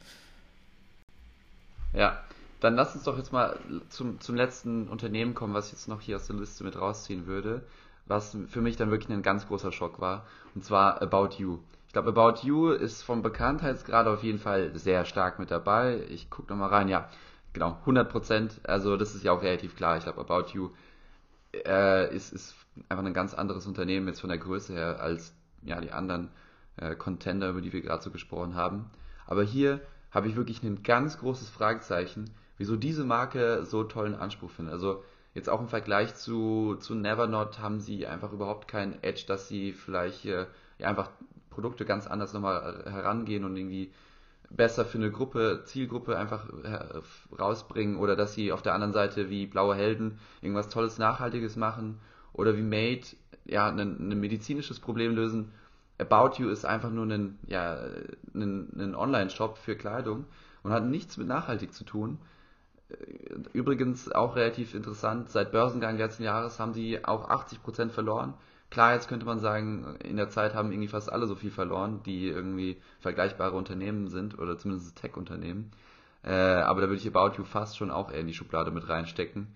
Ja, 1.93 2.23
dann 2.61 2.75
lass 2.75 2.95
uns 2.95 3.03
doch 3.03 3.17
jetzt 3.17 3.33
mal 3.33 3.59
zum, 3.89 4.19
zum 4.21 4.35
letzten 4.35 4.87
Unternehmen 4.87 5.33
kommen, 5.33 5.53
was 5.53 5.67
ich 5.67 5.73
jetzt 5.73 5.87
noch 5.89 6.01
hier 6.01 6.15
aus 6.15 6.27
der 6.27 6.37
Liste 6.37 6.63
mit 6.63 6.79
rausziehen 6.79 7.27
würde 7.27 7.63
was 8.05 8.37
für 8.47 8.61
mich 8.61 8.75
dann 8.75 8.91
wirklich 8.91 9.09
ein 9.09 9.21
ganz 9.21 9.47
großer 9.47 9.71
Schock 9.71 9.99
war. 9.99 10.25
Und 10.55 10.63
zwar 10.63 11.01
About 11.01 11.35
You. 11.37 11.59
Ich 11.87 11.93
glaube, 11.93 12.09
About 12.09 12.45
You 12.45 12.69
ist 12.69 13.03
vom 13.03 13.21
Bekanntheitsgrad 13.21 14.07
auf 14.07 14.23
jeden 14.23 14.39
Fall 14.39 14.75
sehr 14.77 15.05
stark 15.05 15.39
mit 15.39 15.51
dabei. 15.51 16.03
Ich 16.09 16.29
gucke 16.29 16.51
nochmal 16.51 16.69
rein, 16.69 16.87
ja, 16.87 17.09
genau, 17.53 17.77
100 17.81 18.11
Prozent. 18.11 18.61
Also 18.63 18.97
das 18.97 19.15
ist 19.15 19.23
ja 19.23 19.31
auch 19.31 19.41
relativ 19.41 19.75
klar. 19.75 19.97
Ich 19.97 20.03
glaube, 20.03 20.21
About 20.21 20.51
You 20.53 20.71
äh, 21.53 22.13
ist, 22.13 22.33
ist 22.33 22.55
einfach 22.89 23.05
ein 23.05 23.13
ganz 23.13 23.33
anderes 23.33 23.67
Unternehmen 23.67 24.07
jetzt 24.07 24.21
von 24.21 24.29
der 24.29 24.39
Größe 24.39 24.73
her 24.73 24.99
als 24.99 25.33
ja, 25.61 25.79
die 25.79 25.91
anderen 25.91 26.29
äh, 26.77 26.95
Contender, 26.95 27.49
über 27.49 27.61
die 27.61 27.71
wir 27.71 27.81
gerade 27.81 28.03
so 28.03 28.11
gesprochen 28.11 28.55
haben. 28.55 28.89
Aber 29.25 29.43
hier 29.43 29.79
habe 30.11 30.27
ich 30.27 30.35
wirklich 30.35 30.63
ein 30.63 30.83
ganz 30.83 31.19
großes 31.19 31.49
Fragezeichen, 31.49 32.29
wieso 32.57 32.75
diese 32.75 33.03
Marke 33.03 33.65
so 33.65 33.83
tollen 33.83 34.15
Anspruch 34.15 34.51
findet. 34.51 34.73
Also 34.73 35.03
Jetzt 35.33 35.49
auch 35.49 35.59
im 35.59 35.67
Vergleich 35.67 36.15
zu, 36.15 36.75
zu 36.79 36.93
Nevernot 36.93 37.59
haben 37.59 37.79
sie 37.79 38.05
einfach 38.05 38.31
überhaupt 38.31 38.67
keinen 38.67 39.01
Edge, 39.01 39.23
dass 39.27 39.47
sie 39.47 39.73
vielleicht 39.73 40.25
äh, 40.25 40.45
ja, 40.77 40.87
einfach 40.87 41.09
Produkte 41.49 41.85
ganz 41.85 42.07
anders 42.07 42.33
nochmal 42.33 42.83
herangehen 42.85 43.43
und 43.43 43.55
irgendwie 43.57 43.91
besser 44.49 44.85
für 44.85 44.97
eine 44.97 45.11
Gruppe, 45.11 45.63
Zielgruppe 45.65 46.17
einfach 46.17 46.47
äh, 46.63 47.01
rausbringen 47.39 47.97
oder 47.97 48.15
dass 48.15 48.33
sie 48.33 48.51
auf 48.51 48.61
der 48.61 48.73
anderen 48.73 48.93
Seite 48.93 49.29
wie 49.29 49.47
Blaue 49.47 49.75
Helden 49.75 50.19
irgendwas 50.41 50.69
Tolles, 50.69 50.97
Nachhaltiges 50.99 51.55
machen 51.55 51.99
oder 52.33 52.55
wie 52.55 52.61
Made 52.61 53.05
ja 53.45 53.67
ein, 53.67 53.79
ein 53.79 54.19
medizinisches 54.19 54.79
Problem 54.79 55.15
lösen. 55.15 55.51
About 55.97 56.41
You 56.41 56.49
ist 56.49 56.65
einfach 56.65 56.89
nur 56.89 57.05
ein, 57.05 57.39
ja, 57.47 57.77
ein, 58.33 58.69
ein 58.77 58.95
Online-Shop 58.95 59.57
für 59.57 59.75
Kleidung 59.75 60.25
und 60.63 60.71
hat 60.71 60.85
nichts 60.85 61.17
mit 61.17 61.27
nachhaltig 61.27 61.73
zu 61.73 61.83
tun. 61.83 62.19
Übrigens 63.53 64.11
auch 64.11 64.35
relativ 64.35 64.75
interessant, 64.75 65.29
seit 65.29 65.51
Börsengang 65.51 65.97
letzten 65.97 66.23
Jahres 66.23 66.59
haben 66.59 66.73
die 66.73 67.03
auch 67.05 67.29
80% 67.29 67.89
verloren. 67.89 68.33
Klar, 68.69 68.93
jetzt 68.93 69.07
könnte 69.07 69.25
man 69.25 69.39
sagen, 69.39 69.97
in 70.03 70.17
der 70.17 70.29
Zeit 70.29 70.55
haben 70.55 70.71
irgendwie 70.71 70.87
fast 70.87 71.11
alle 71.11 71.27
so 71.27 71.35
viel 71.35 71.51
verloren, 71.51 72.01
die 72.05 72.27
irgendwie 72.27 72.81
vergleichbare 73.01 73.55
Unternehmen 73.55 74.07
sind 74.07 74.39
oder 74.39 74.57
zumindest 74.57 74.95
Tech-Unternehmen. 74.95 75.71
Äh, 76.23 76.31
aber 76.31 76.81
da 76.81 76.87
würde 76.87 76.99
ich 76.99 77.07
About 77.07 77.37
You 77.37 77.43
fast 77.43 77.77
schon 77.77 77.91
auch 77.91 78.11
eher 78.11 78.21
in 78.21 78.27
die 78.27 78.33
Schublade 78.33 78.71
mit 78.71 78.89
reinstecken. 78.89 79.47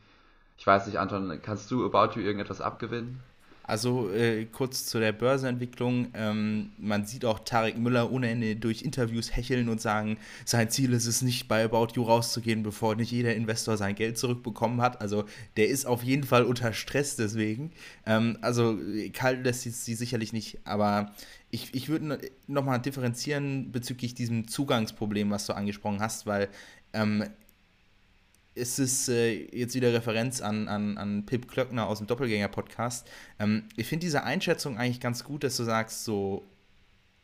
Ich 0.57 0.67
weiß 0.67 0.85
nicht, 0.87 0.99
Anton, 0.99 1.39
kannst 1.41 1.71
du 1.71 1.85
About 1.85 2.19
You 2.19 2.25
irgendetwas 2.25 2.61
abgewinnen? 2.61 3.21
Also 3.67 4.09
äh, 4.11 4.45
kurz 4.45 4.85
zu 4.85 4.99
der 4.99 5.11
Börsenentwicklung. 5.11 6.07
Ähm, 6.13 6.71
man 6.77 7.05
sieht 7.05 7.25
auch 7.25 7.39
Tarek 7.39 7.77
Müller 7.77 8.11
ohne 8.11 8.29
Ende 8.29 8.55
durch 8.55 8.81
Interviews 8.81 9.35
hecheln 9.35 9.67
und 9.67 9.81
sagen, 9.81 10.17
sein 10.45 10.69
Ziel 10.69 10.93
ist 10.93 11.05
es 11.05 11.21
nicht, 11.21 11.47
bei 11.47 11.65
About 11.65 11.89
You 11.95 12.03
rauszugehen, 12.03 12.63
bevor 12.63 12.95
nicht 12.95 13.11
jeder 13.11 13.35
Investor 13.35 13.75
sein 13.77 13.95
Geld 13.95 14.17
zurückbekommen 14.17 14.81
hat. 14.81 15.01
Also 15.01 15.25
der 15.57 15.67
ist 15.67 15.85
auf 15.85 16.01
jeden 16.01 16.23
Fall 16.23 16.43
unter 16.43 16.71
Stress 16.71 17.17
deswegen. 17.17 17.71
Ähm, 18.05 18.37
also 18.41 18.79
kalt 19.13 19.43
lässt 19.43 19.61
sie, 19.61 19.71
sie 19.71 19.95
sicherlich 19.95 20.31
nicht, 20.31 20.59
aber 20.63 21.11
ich, 21.51 21.73
ich 21.73 21.89
würde 21.89 22.19
nochmal 22.47 22.79
differenzieren 22.79 23.71
bezüglich 23.71 24.15
diesem 24.15 24.47
Zugangsproblem, 24.47 25.29
was 25.29 25.45
du 25.45 25.53
angesprochen 25.53 25.99
hast, 25.99 26.25
weil 26.25 26.49
ähm, 26.93 27.25
ist 28.57 28.79
es 28.79 29.07
äh, 29.07 29.47
jetzt 29.55 29.75
wieder 29.75 29.93
Referenz 29.93 30.41
an, 30.41 30.67
an, 30.67 30.97
an 30.97 31.25
Pip 31.25 31.47
Klöckner 31.47 31.87
aus 31.87 31.99
dem 31.99 32.07
Doppelgänger-Podcast. 32.07 33.07
Ähm, 33.39 33.69
ich 33.77 33.87
finde 33.87 34.05
diese 34.05 34.23
Einschätzung 34.23 34.77
eigentlich 34.77 34.99
ganz 34.99 35.23
gut, 35.23 35.43
dass 35.43 35.55
du 35.57 35.63
sagst, 35.63 36.03
so 36.03 36.43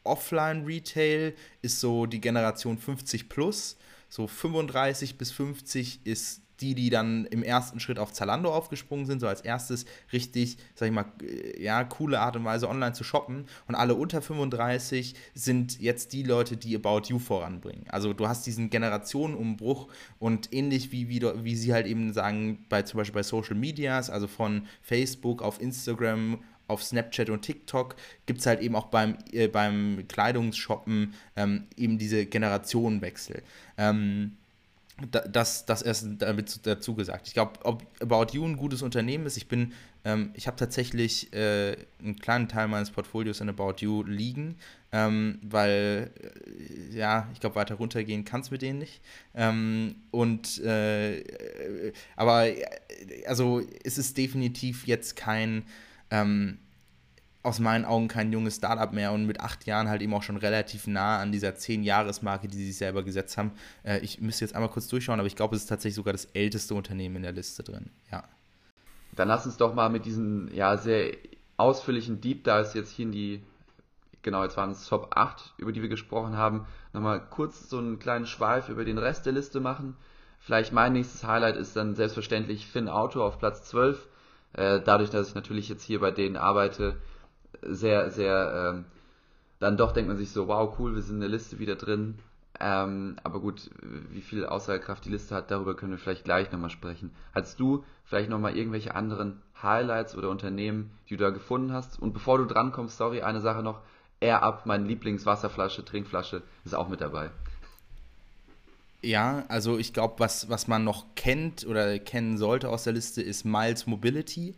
Offline-Retail 0.03 1.33
ist 1.61 1.79
so 1.79 2.05
die 2.05 2.21
Generation 2.21 2.77
50 2.77 3.29
plus, 3.29 3.77
so 4.09 4.27
35 4.27 5.17
bis 5.17 5.31
50 5.31 6.05
ist 6.05 6.42
die, 6.61 6.75
die 6.75 6.89
dann 6.89 7.25
im 7.25 7.43
ersten 7.43 7.79
Schritt 7.79 7.99
auf 7.99 8.13
Zalando 8.13 8.53
aufgesprungen 8.53 9.05
sind, 9.05 9.19
so 9.19 9.27
als 9.27 9.41
erstes 9.41 9.85
richtig, 10.11 10.57
sag 10.75 10.87
ich 10.87 10.93
mal, 10.93 11.05
äh, 11.21 11.61
ja, 11.61 11.83
coole 11.83 12.19
Art 12.19 12.35
und 12.35 12.45
Weise 12.45 12.69
online 12.69 12.93
zu 12.93 13.03
shoppen. 13.03 13.45
Und 13.67 13.75
alle 13.75 13.95
unter 13.95 14.21
35 14.21 15.15
sind 15.33 15.79
jetzt 15.79 16.13
die 16.13 16.23
Leute, 16.23 16.57
die 16.57 16.75
About 16.75 17.03
You 17.07 17.19
voranbringen. 17.19 17.85
Also 17.89 18.13
du 18.13 18.27
hast 18.27 18.45
diesen 18.45 18.69
Generationenumbruch 18.69 19.87
und 20.19 20.53
ähnlich 20.53 20.91
wie, 20.91 21.09
wie, 21.09 21.21
wie 21.43 21.55
sie 21.55 21.73
halt 21.73 21.87
eben 21.87 22.13
sagen, 22.13 22.65
bei 22.69 22.83
zum 22.83 22.99
Beispiel 22.99 23.15
bei 23.15 23.23
Social 23.23 23.55
Medias, 23.55 24.09
also 24.09 24.27
von 24.27 24.67
Facebook 24.81 25.41
auf 25.41 25.61
Instagram 25.61 26.39
auf 26.67 26.83
Snapchat 26.83 27.29
und 27.29 27.41
TikTok 27.41 27.95
gibt 28.25 28.39
es 28.39 28.45
halt 28.45 28.61
eben 28.61 28.75
auch 28.75 28.85
beim, 28.87 29.17
äh, 29.31 29.47
beim 29.47 30.05
Kleidungsshoppen 30.07 31.13
ähm, 31.35 31.67
eben 31.75 31.97
diese 31.97 32.25
Generationenwechsel. 32.25 33.43
Ähm, 33.77 34.37
das, 35.11 35.65
das 35.65 35.81
erst 35.81 36.05
damit 36.19 36.65
dazu 36.65 36.95
gesagt. 36.95 37.27
Ich 37.27 37.33
glaube, 37.33 37.53
ob 37.63 37.83
About 38.01 38.35
You 38.35 38.45
ein 38.45 38.57
gutes 38.57 38.81
Unternehmen 38.81 39.25
ist, 39.25 39.37
ich 39.37 39.47
bin, 39.47 39.73
ähm, 40.03 40.31
ich 40.33 40.47
habe 40.47 40.57
tatsächlich 40.57 41.33
äh, 41.33 41.75
einen 41.99 42.17
kleinen 42.19 42.47
Teil 42.47 42.67
meines 42.67 42.91
Portfolios 42.91 43.41
in 43.41 43.49
About 43.49 43.75
You 43.79 44.03
liegen, 44.03 44.57
ähm, 44.91 45.39
weil, 45.41 46.11
äh, 46.21 46.97
ja, 46.97 47.29
ich 47.33 47.39
glaube, 47.39 47.55
weiter 47.55 47.75
runtergehen 47.75 48.25
kann 48.25 48.41
es 48.41 48.51
mit 48.51 48.61
denen 48.61 48.79
nicht. 48.79 49.01
Ähm, 49.33 49.95
und, 50.11 50.59
äh, 50.63 51.23
aber, 52.15 52.47
äh, 52.47 52.63
also, 53.27 53.61
es 53.83 53.97
ist 53.97 54.17
definitiv 54.17 54.85
jetzt 54.87 55.15
kein, 55.15 55.63
ähm, 56.11 56.59
aus 57.43 57.59
meinen 57.59 57.85
Augen 57.85 58.07
kein 58.07 58.31
junges 58.31 58.55
Startup 58.55 58.91
mehr 58.91 59.11
und 59.11 59.25
mit 59.25 59.41
acht 59.41 59.65
Jahren 59.65 59.89
halt 59.89 60.01
eben 60.01 60.13
auch 60.13 60.23
schon 60.23 60.37
relativ 60.37 60.87
nah 60.87 61.19
an 61.19 61.31
dieser 61.31 61.55
zehn-Jahres-Marke, 61.55 62.47
die 62.47 62.57
sie 62.57 62.67
sich 62.67 62.77
selber 62.77 63.03
gesetzt 63.03 63.37
haben. 63.37 63.51
Äh, 63.83 63.99
ich 63.99 64.21
müsste 64.21 64.45
jetzt 64.45 64.55
einmal 64.55 64.69
kurz 64.69 64.87
durchschauen, 64.87 65.19
aber 65.19 65.27
ich 65.27 65.35
glaube, 65.35 65.55
es 65.55 65.63
ist 65.63 65.67
tatsächlich 65.67 65.95
sogar 65.95 66.13
das 66.13 66.25
älteste 66.25 66.73
Unternehmen 66.73 67.17
in 67.17 67.23
der 67.23 67.33
Liste 67.33 67.61
drin. 67.61 67.91
Ja. 68.11 68.23
Dann 69.15 69.27
lass 69.27 69.45
uns 69.45 69.57
doch 69.57 69.75
mal 69.75 69.89
mit 69.89 70.05
diesen 70.05 70.53
ja 70.55 70.77
sehr 70.77 71.15
ausführlichen 71.57 72.21
Deep 72.21 72.45
Dives 72.45 72.73
jetzt 72.73 72.91
hier 72.91 73.05
in 73.05 73.11
die 73.11 73.43
genau, 74.23 74.43
jetzt 74.43 74.57
waren 74.57 74.71
es 74.71 74.87
Top 74.87 75.09
8, 75.15 75.53
über 75.57 75.71
die 75.71 75.81
wir 75.81 75.89
gesprochen 75.89 76.35
haben, 76.35 76.65
nochmal 76.93 77.21
kurz 77.29 77.69
so 77.69 77.77
einen 77.77 77.99
kleinen 77.99 78.25
Schweif 78.25 78.69
über 78.69 78.85
den 78.85 78.97
Rest 78.97 79.25
der 79.25 79.33
Liste 79.33 79.59
machen. 79.59 79.95
Vielleicht 80.39 80.73
mein 80.73 80.93
nächstes 80.93 81.23
Highlight 81.23 81.55
ist 81.55 81.75
dann 81.75 81.95
selbstverständlich 81.95 82.67
Finn 82.67 82.89
Auto 82.89 83.21
auf 83.21 83.37
Platz 83.37 83.63
12. 83.65 84.07
Äh, 84.53 84.81
dadurch, 84.83 85.09
dass 85.09 85.29
ich 85.29 85.35
natürlich 85.35 85.69
jetzt 85.69 85.83
hier 85.83 85.99
bei 85.99 86.11
denen 86.11 86.37
arbeite, 86.37 86.97
sehr, 87.67 88.11
sehr, 88.11 88.75
äh, 88.75 88.83
dann 89.59 89.77
doch 89.77 89.91
denkt 89.91 90.09
man 90.09 90.17
sich 90.17 90.31
so, 90.31 90.47
wow, 90.47 90.77
cool, 90.79 90.95
wir 90.95 91.01
sind 91.01 91.15
in 91.15 91.21
der 91.21 91.29
Liste 91.29 91.59
wieder 91.59 91.75
drin. 91.75 92.19
Ähm, 92.59 93.17
aber 93.23 93.39
gut, 93.39 93.69
wie 94.11 94.21
viel 94.21 94.45
Aussagekraft 94.45 95.05
die 95.05 95.09
Liste 95.09 95.35
hat, 95.35 95.49
darüber 95.49 95.75
können 95.75 95.91
wir 95.91 95.97
vielleicht 95.97 96.23
gleich 96.23 96.51
nochmal 96.51 96.69
sprechen. 96.69 97.11
Hast 97.33 97.59
du 97.59 97.83
vielleicht 98.05 98.29
nochmal 98.29 98.55
irgendwelche 98.55 98.95
anderen 98.95 99.41
Highlights 99.61 100.15
oder 100.15 100.29
Unternehmen, 100.29 100.91
die 101.09 101.17
du 101.17 101.23
da 101.23 101.31
gefunden 101.31 101.73
hast? 101.73 101.99
Und 101.99 102.13
bevor 102.13 102.37
du 102.37 102.45
drankommst, 102.45 102.97
sorry, 102.97 103.21
eine 103.21 103.41
Sache 103.41 103.63
noch. 103.63 103.81
Air 104.19 104.43
Up, 104.43 104.65
meine 104.65 104.85
Lieblingswasserflasche, 104.85 105.83
Trinkflasche, 105.83 106.43
ist 106.63 106.75
auch 106.75 106.87
mit 106.87 107.01
dabei. 107.01 107.29
Ja, 109.01 109.43
also 109.49 109.77
ich 109.77 109.91
glaube, 109.91 110.15
was, 110.19 110.49
was 110.49 110.69
man 110.69 110.85
noch 110.85 111.15
kennt 111.15 111.67
oder 111.67 111.99
kennen 111.99 112.37
sollte 112.37 112.69
aus 112.69 112.85
der 112.85 112.93
Liste 112.93 113.21
ist 113.21 113.43
Miles 113.43 113.85
Mobility, 113.85 114.55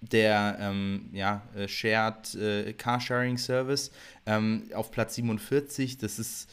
der 0.00 0.58
ähm, 0.60 1.10
ja, 1.12 1.42
äh, 1.56 1.68
Shared 1.68 2.34
äh, 2.34 2.72
Carsharing 2.74 3.38
Service 3.38 3.90
ähm, 4.26 4.64
auf 4.74 4.90
Platz 4.90 5.14
47. 5.14 5.98
Das 5.98 6.18
ist 6.18 6.48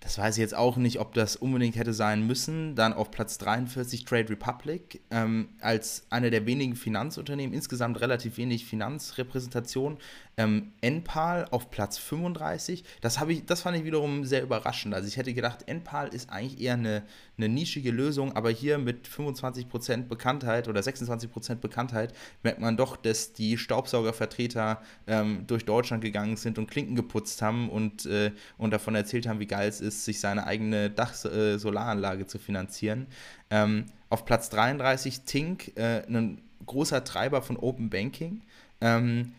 das 0.00 0.16
weiß 0.16 0.36
ich 0.36 0.40
jetzt 0.40 0.54
auch 0.54 0.78
nicht, 0.78 0.98
ob 0.98 1.12
das 1.12 1.36
unbedingt 1.36 1.76
hätte 1.76 1.92
sein 1.92 2.26
müssen. 2.26 2.74
Dann 2.74 2.94
auf 2.94 3.10
Platz 3.10 3.36
43 3.36 4.06
Trade 4.06 4.30
Republic 4.30 5.02
ähm, 5.10 5.50
als 5.60 6.06
eine 6.08 6.30
der 6.30 6.46
wenigen 6.46 6.74
Finanzunternehmen, 6.74 7.54
insgesamt 7.54 8.00
relativ 8.00 8.38
wenig 8.38 8.64
Finanzrepräsentation. 8.64 9.98
Ähm, 10.36 10.72
Enpal 10.80 11.46
auf 11.50 11.70
Platz 11.70 11.98
35. 11.98 12.84
Das, 13.00 13.20
ich, 13.28 13.44
das 13.44 13.62
fand 13.62 13.76
ich 13.76 13.84
wiederum 13.84 14.24
sehr 14.24 14.42
überraschend. 14.42 14.94
Also 14.94 15.06
ich 15.08 15.16
hätte 15.16 15.34
gedacht, 15.34 15.68
Enpal 15.68 16.08
ist 16.08 16.30
eigentlich 16.30 16.60
eher 16.60 16.74
eine, 16.74 17.02
eine 17.36 17.48
nischige 17.48 17.90
Lösung, 17.90 18.34
aber 18.36 18.50
hier 18.50 18.78
mit 18.78 19.06
25% 19.06 20.08
Bekanntheit 20.08 20.68
oder 20.68 20.80
26% 20.80 21.56
Bekanntheit 21.56 22.14
merkt 22.42 22.60
man 22.60 22.76
doch, 22.76 22.96
dass 22.96 23.32
die 23.32 23.58
Staubsaugervertreter 23.58 24.80
ähm, 25.06 25.44
durch 25.46 25.64
Deutschland 25.64 26.02
gegangen 26.02 26.36
sind 26.36 26.58
und 26.58 26.70
Klinken 26.70 26.96
geputzt 26.96 27.42
haben 27.42 27.68
und, 27.68 28.06
äh, 28.06 28.32
und 28.56 28.70
davon 28.72 28.94
erzählt 28.94 29.26
haben, 29.26 29.40
wie 29.40 29.46
geil 29.46 29.68
es 29.68 29.80
ist, 29.80 30.04
sich 30.04 30.20
seine 30.20 30.46
eigene 30.46 30.90
Dach-Solaranlage 30.90 32.22
äh, 32.22 32.26
zu 32.26 32.38
finanzieren. 32.38 33.06
Ähm, 33.50 33.86
auf 34.08 34.24
Platz 34.24 34.50
33 34.50 35.22
Tink, 35.22 35.76
äh, 35.76 36.02
ein 36.06 36.40
großer 36.66 37.04
Treiber 37.04 37.42
von 37.42 37.56
Open 37.56 37.90
Banking. 37.90 38.42
Ähm, 38.80 39.32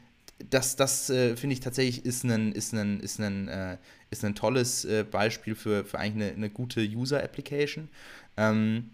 das, 0.50 0.76
das 0.76 1.10
äh, 1.10 1.36
finde 1.36 1.54
ich 1.54 1.60
tatsächlich 1.60 2.06
ist 2.06 2.24
ein, 2.24 2.52
ist 2.52 2.74
ein, 2.74 3.00
ist 3.00 3.20
ein, 3.20 3.48
äh, 3.48 3.78
ist 4.10 4.26
ein 4.26 4.36
tolles 4.36 4.86
äh, 4.86 5.04
Beispiel 5.10 5.56
für, 5.56 5.86
für 5.86 6.00
eigentlich 6.00 6.30
eine, 6.30 6.36
eine 6.36 6.50
gute 6.50 6.82
User-Application. 6.82 7.90
Ähm, 8.38 8.90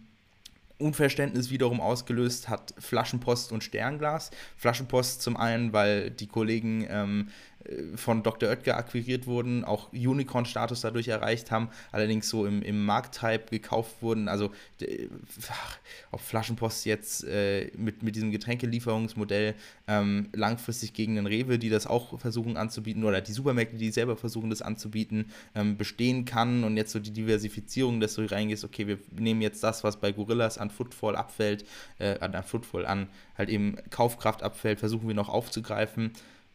Unverständnis 0.79 1.49
wiederum 1.49 1.81
ausgelöst 1.81 2.49
hat 2.49 2.73
Flaschenpost 2.77 3.51
und 3.51 3.63
Sternglas. 3.63 4.29
Flaschenpost 4.57 5.21
zum 5.21 5.35
einen, 5.35 5.73
weil 5.73 6.11
die 6.11 6.27
Kollegen 6.27 6.85
ähm, 6.89 7.29
von 7.95 8.23
Dr. 8.23 8.49
Oetker 8.49 8.77
akquiriert 8.77 9.27
wurden, 9.27 9.63
auch 9.63 9.91
Unicorn-Status 9.91 10.81
dadurch 10.81 11.09
erreicht 11.09 11.51
haben, 11.51 11.69
allerdings 11.91 12.29
so 12.29 12.45
im, 12.45 12.61
im 12.61 12.85
Markttype 12.85 13.45
gekauft 13.49 14.01
wurden. 14.01 14.27
Also 14.27 14.51
ob 16.11 16.21
Flaschenpost 16.21 16.85
jetzt 16.85 17.25
äh, 17.25 17.71
mit, 17.77 18.03
mit 18.03 18.15
diesem 18.15 18.31
Getränkelieferungsmodell 18.31 19.55
ähm, 19.87 20.29
langfristig 20.33 20.93
gegen 20.93 21.15
den 21.15 21.27
Rewe, 21.27 21.59
die 21.59 21.69
das 21.69 21.87
auch 21.87 22.19
versuchen 22.19 22.57
anzubieten, 22.57 23.03
oder 23.03 23.21
die 23.21 23.33
Supermärkte, 23.33 23.77
die 23.77 23.91
selber 23.91 24.15
versuchen, 24.15 24.49
das 24.49 24.61
anzubieten, 24.61 25.31
ähm, 25.55 25.77
bestehen 25.77 26.25
kann 26.25 26.63
und 26.63 26.77
jetzt 26.77 26.91
so 26.91 26.99
die 26.99 27.11
Diversifizierung, 27.11 27.99
dass 27.99 28.15
du 28.15 28.29
reingehst, 28.29 28.63
okay, 28.63 28.87
wir 28.87 28.97
nehmen 29.11 29.41
jetzt 29.41 29.63
das, 29.63 29.83
was 29.83 29.97
bei 29.97 30.11
Gorillas 30.11 30.57
an 30.57 30.69
Footfall 30.69 31.15
abfällt, 31.15 31.65
äh, 31.99 32.17
an 32.19 32.43
Footfall 32.43 32.85
an, 32.85 33.09
halt 33.37 33.49
eben 33.49 33.77
Kaufkraft 33.89 34.43
abfällt, 34.43 34.79
versuchen 34.79 35.07
wir 35.07 35.15
noch 35.15 35.29
aufzugreifen 35.29 36.11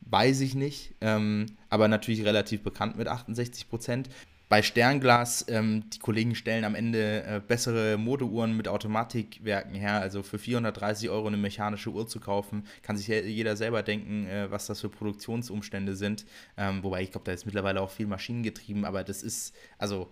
weiß 0.06 0.40
ich 0.40 0.54
nicht, 0.54 0.94
ähm, 1.00 1.46
aber 1.68 1.88
natürlich 1.88 2.24
relativ 2.24 2.62
bekannt 2.62 2.96
mit 2.96 3.08
68 3.08 3.68
Prozent. 3.68 4.08
Bei 4.52 4.62
Sternglas, 4.62 5.46
ähm, 5.48 5.88
die 5.88 5.98
Kollegen 5.98 6.34
stellen 6.34 6.64
am 6.64 6.74
Ende 6.74 7.24
äh, 7.24 7.40
bessere 7.40 7.96
Modeuhren 7.96 8.54
mit 8.54 8.68
Automatikwerken 8.68 9.74
her. 9.74 10.02
Also 10.02 10.22
für 10.22 10.38
430 10.38 11.08
Euro 11.08 11.26
eine 11.28 11.38
mechanische 11.38 11.88
Uhr 11.88 12.06
zu 12.06 12.20
kaufen, 12.20 12.66
kann 12.82 12.98
sich 12.98 13.08
jeder 13.08 13.56
selber 13.56 13.82
denken, 13.82 14.26
äh, 14.26 14.50
was 14.50 14.66
das 14.66 14.82
für 14.82 14.90
Produktionsumstände 14.90 15.96
sind. 15.96 16.26
Ähm, 16.58 16.82
wobei 16.82 17.00
ich 17.00 17.12
glaube, 17.12 17.24
da 17.24 17.32
ist 17.32 17.46
mittlerweile 17.46 17.80
auch 17.80 17.90
viel 17.90 18.06
maschinengetrieben, 18.06 18.84
aber 18.84 19.04
das 19.04 19.22
ist, 19.22 19.54
also 19.78 20.10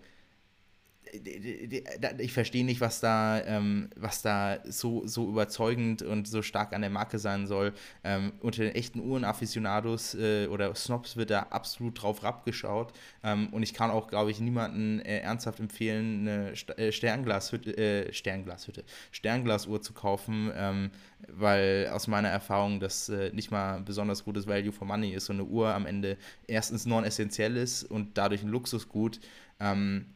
ich 2.18 2.32
verstehe 2.32 2.64
nicht, 2.64 2.80
was 2.80 3.00
da, 3.00 3.42
ähm, 3.44 3.90
was 3.96 4.22
da 4.22 4.58
so, 4.64 5.06
so 5.06 5.28
überzeugend 5.28 6.02
und 6.02 6.28
so 6.28 6.42
stark 6.42 6.72
an 6.72 6.82
der 6.82 6.90
Marke 6.90 7.18
sein 7.18 7.46
soll. 7.46 7.72
Ähm, 8.04 8.32
unter 8.40 8.62
den 8.62 8.74
echten 8.74 9.00
Uhrenafficionados 9.00 10.14
äh, 10.14 10.46
oder 10.46 10.74
Snobs 10.74 11.16
wird 11.16 11.30
da 11.30 11.40
absolut 11.50 12.02
drauf 12.02 12.24
abgeschaut. 12.24 12.92
Ähm, 13.22 13.48
und 13.48 13.62
ich 13.62 13.74
kann 13.74 13.90
auch, 13.90 14.08
glaube 14.08 14.30
ich, 14.30 14.40
niemanden 14.40 15.00
äh, 15.00 15.18
ernsthaft 15.20 15.60
empfehlen, 15.60 16.28
eine 16.28 16.56
St 16.56 16.78
äh, 16.78 16.92
Sternglashütte, 16.92 17.76
äh, 17.76 18.12
Sternglashütte, 18.12 18.84
Sternglasuhr 19.10 19.82
zu 19.82 19.92
kaufen, 19.92 20.50
ähm, 20.54 20.90
weil 21.28 21.90
aus 21.92 22.06
meiner 22.06 22.28
Erfahrung 22.28 22.80
das 22.80 23.08
äh, 23.08 23.30
nicht 23.32 23.50
mal 23.50 23.80
besonders 23.80 24.24
gutes 24.24 24.46
Value 24.46 24.72
for 24.72 24.86
Money 24.86 25.12
ist. 25.12 25.26
So 25.26 25.32
eine 25.32 25.44
Uhr 25.44 25.74
am 25.74 25.86
Ende 25.86 26.16
erstens 26.46 26.86
non-essentiell 26.86 27.56
ist 27.56 27.84
und 27.84 28.16
dadurch 28.16 28.42
ein 28.42 28.48
Luxusgut. 28.48 29.20
Ähm, 29.58 30.06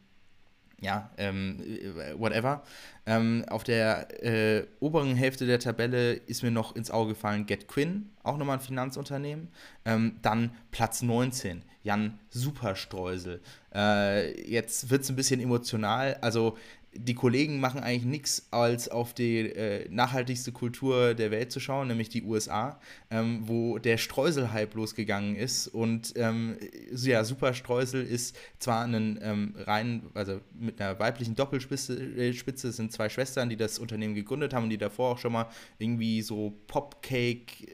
ja, 0.80 1.10
ähm, 1.16 1.60
äh, 1.62 2.18
whatever. 2.18 2.62
Ähm, 3.06 3.44
auf 3.48 3.64
der 3.64 4.24
äh, 4.24 4.66
oberen 4.80 5.14
Hälfte 5.14 5.46
der 5.46 5.58
Tabelle 5.58 6.14
ist 6.14 6.42
mir 6.42 6.50
noch 6.50 6.74
ins 6.74 6.90
Auge 6.90 7.10
gefallen 7.10 7.46
Get 7.46 7.68
Quinn, 7.68 8.10
auch 8.22 8.36
nochmal 8.36 8.58
ein 8.58 8.64
Finanzunternehmen. 8.64 9.48
Ähm, 9.84 10.16
dann 10.22 10.52
Platz 10.70 11.02
19, 11.02 11.62
Jan 11.82 12.18
Superstreusel. 12.30 13.40
Äh, 13.74 14.50
jetzt 14.50 14.90
wird 14.90 15.02
es 15.02 15.10
ein 15.10 15.16
bisschen 15.16 15.40
emotional. 15.40 16.16
Also 16.20 16.56
die 16.96 17.14
Kollegen 17.14 17.60
machen 17.60 17.80
eigentlich 17.80 18.04
nichts, 18.04 18.48
als 18.50 18.88
auf 18.88 19.14
die 19.14 19.40
äh, 19.40 19.88
nachhaltigste 19.90 20.52
Kultur 20.52 21.14
der 21.14 21.30
Welt 21.30 21.50
zu 21.50 21.60
schauen, 21.60 21.88
nämlich 21.88 22.08
die 22.08 22.22
USA, 22.22 22.80
ähm, 23.10 23.40
wo 23.42 23.78
der 23.78 23.98
Streusel-Hype 23.98 24.74
losgegangen 24.74 25.36
ist. 25.36 25.68
Und 25.68 26.12
ähm, 26.16 26.56
ja, 26.94 27.24
Super 27.24 27.54
Streusel 27.54 28.04
ist 28.04 28.36
zwar 28.58 28.84
ein 28.84 29.18
ähm, 29.22 29.54
rein, 29.58 30.02
also 30.14 30.40
mit 30.58 30.80
einer 30.80 30.98
weiblichen 30.98 31.34
Doppelspitze, 31.34 31.94
äh, 31.94 32.32
Spitze, 32.32 32.72
sind 32.72 32.92
zwei 32.92 33.08
Schwestern, 33.08 33.48
die 33.48 33.56
das 33.56 33.78
Unternehmen 33.78 34.14
gegründet 34.14 34.54
haben 34.54 34.64
und 34.64 34.70
die 34.70 34.78
davor 34.78 35.12
auch 35.12 35.18
schon 35.18 35.32
mal 35.32 35.48
irgendwie 35.78 36.22
so 36.22 36.54
Popcake, 36.66 37.66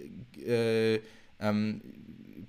äh, 0.46 1.00
ähm, 1.40 1.80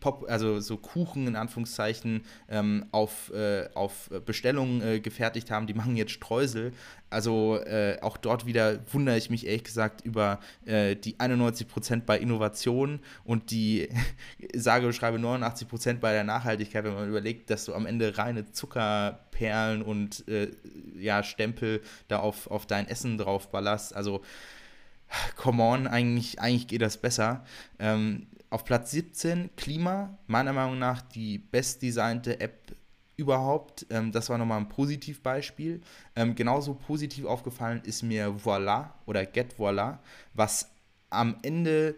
Pop, 0.02 0.26
also 0.28 0.60
so 0.60 0.78
Kuchen 0.78 1.28
in 1.28 1.36
Anführungszeichen 1.38 2.26
ähm, 2.50 2.86
auf, 2.92 3.32
äh, 3.34 3.70
auf 3.76 4.10
Bestellung 4.26 4.82
äh, 4.82 5.00
gefertigt 5.00 5.52
haben. 5.52 5.68
Die 5.68 5.74
machen 5.74 5.96
jetzt 5.96 6.12
Streusel. 6.12 6.74
Also 7.10 7.58
äh, 7.58 8.00
auch 8.02 8.18
dort 8.18 8.46
wieder 8.46 8.80
wundere 8.92 9.18
ich 9.18 9.30
mich 9.30 9.46
ehrlich 9.46 9.64
gesagt 9.64 10.02
über 10.02 10.40
äh, 10.66 10.96
die 10.96 11.18
91% 11.18 12.02
bei 12.06 12.18
Innovation 12.18 13.00
und 13.24 13.52
die 13.52 13.90
sage 14.54 14.88
und 14.88 14.94
schreibe 14.94 15.20
89% 15.20 16.00
bei 16.00 16.14
der 16.14 16.24
Nachhaltigkeit, 16.24 16.84
wenn 16.84 16.96
man 16.96 17.08
überlegt, 17.08 17.50
dass 17.50 17.66
du 17.66 17.76
am 17.76 17.86
Ende 17.86 18.18
reine 18.18 18.52
Zuckerperlen 18.52 19.84
und 19.84 20.28
äh, 20.28 20.52
ja, 20.98 21.22
Stempel 21.24 21.82
da 22.08 22.20
auf, 22.20 22.50
auf 22.50 22.66
dein 22.66 22.88
Essen 22.88 23.18
drauf 23.18 23.52
ballerst. 23.52 23.96
Also 23.96 24.22
come 25.36 25.62
on, 25.62 25.88
eigentlich, 25.88 26.40
eigentlich 26.40 26.68
geht 26.68 26.82
das 26.82 26.98
besser. 26.98 27.46
Ähm, 27.78 28.28
auf 28.52 28.66
Platz 28.66 28.92
17 28.92 29.56
Klima, 29.56 30.20
meiner 30.28 30.54
Meinung 30.54 30.78
nach 30.78 31.02
die 31.02 31.40
bestdesignte 31.40 32.40
App 32.40 32.76
überhaupt. 33.16 33.88
Ähm, 33.90 34.12
das 34.12 34.30
war 34.30 34.38
nochmal 34.38 34.60
ein 34.60 34.68
Positivbeispiel. 34.70 35.82
Ähm, 36.16 36.36
genauso 36.36 36.76
positiv 36.76 37.26
aufgefallen 37.26 37.82
ist 37.86 38.04
mir 38.04 38.46
Voila 38.46 38.94
oder 39.06 39.26
Get 39.26 39.58
Voila, 39.58 40.00
was 40.34 40.70
am 41.10 41.38
Ende 41.42 41.96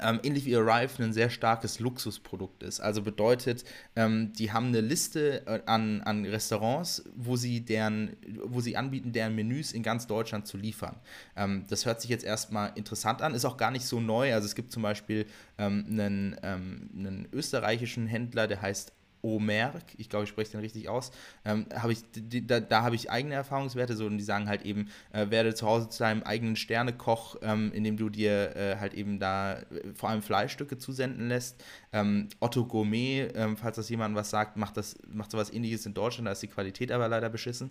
ähm, 0.00 0.20
ähnlich 0.22 0.44
wie 0.44 0.56
Arrive 0.56 1.02
ein 1.02 1.12
sehr 1.12 1.30
starkes 1.30 1.78
Luxusprodukt 1.80 2.62
ist. 2.62 2.80
Also 2.80 3.02
bedeutet, 3.02 3.64
ähm, 3.96 4.32
die 4.32 4.52
haben 4.52 4.66
eine 4.66 4.80
Liste 4.80 5.46
äh, 5.46 5.60
an, 5.66 6.00
an 6.02 6.24
Restaurants, 6.24 7.04
wo 7.14 7.36
sie, 7.36 7.64
deren, 7.64 8.16
wo 8.44 8.60
sie 8.60 8.76
anbieten, 8.76 9.12
deren 9.12 9.34
Menüs 9.34 9.72
in 9.72 9.82
ganz 9.82 10.06
Deutschland 10.06 10.46
zu 10.46 10.56
liefern. 10.56 10.96
Ähm, 11.36 11.64
das 11.68 11.86
hört 11.86 12.00
sich 12.00 12.10
jetzt 12.10 12.24
erstmal 12.24 12.72
interessant 12.74 13.22
an, 13.22 13.34
ist 13.34 13.44
auch 13.44 13.56
gar 13.56 13.70
nicht 13.70 13.86
so 13.86 14.00
neu. 14.00 14.32
Also 14.34 14.46
es 14.46 14.54
gibt 14.54 14.72
zum 14.72 14.82
Beispiel 14.82 15.26
ähm, 15.58 15.86
einen, 15.88 16.36
ähm, 16.42 16.90
einen 16.96 17.28
österreichischen 17.32 18.06
Händler, 18.06 18.46
der 18.46 18.62
heißt 18.62 18.92
Omerk, 19.22 19.82
ich 19.96 20.08
glaube, 20.08 20.24
ich 20.24 20.28
spreche 20.28 20.52
den 20.52 20.60
richtig 20.60 20.88
aus, 20.88 21.12
ähm, 21.44 21.66
habe 21.74 21.92
ich, 21.92 22.00
da, 22.12 22.60
da 22.60 22.82
habe 22.82 22.96
ich 22.96 23.10
eigene 23.10 23.34
Erfahrungswerte, 23.34 23.96
so 23.96 24.06
und 24.06 24.18
die 24.18 24.24
sagen 24.24 24.48
halt 24.48 24.62
eben, 24.62 24.88
äh, 25.12 25.30
werde 25.30 25.54
zu 25.54 25.66
Hause 25.66 25.88
zu 25.88 26.00
deinem 26.00 26.22
eigenen 26.22 26.56
Sternekoch, 26.56 27.36
ähm, 27.42 27.72
indem 27.72 27.96
du 27.96 28.08
dir 28.08 28.56
äh, 28.56 28.76
halt 28.78 28.94
eben 28.94 29.18
da 29.18 29.54
äh, 29.54 29.62
vor 29.94 30.10
allem 30.10 30.22
Fleischstücke 30.22 30.78
zusenden 30.78 31.28
lässt. 31.28 31.62
Ähm, 31.92 32.28
Otto 32.40 32.66
Gourmet, 32.66 33.28
ähm, 33.34 33.56
falls 33.56 33.76
das 33.76 33.88
jemand 33.88 34.14
was 34.16 34.30
sagt, 34.30 34.56
macht 34.56 34.76
das, 34.76 34.96
macht 35.06 35.30
sowas 35.30 35.52
ähnliches 35.52 35.86
in 35.86 35.94
Deutschland, 35.94 36.26
da 36.26 36.32
ist 36.32 36.42
die 36.42 36.48
Qualität 36.48 36.90
aber 36.90 37.08
leider 37.08 37.28
beschissen. 37.28 37.70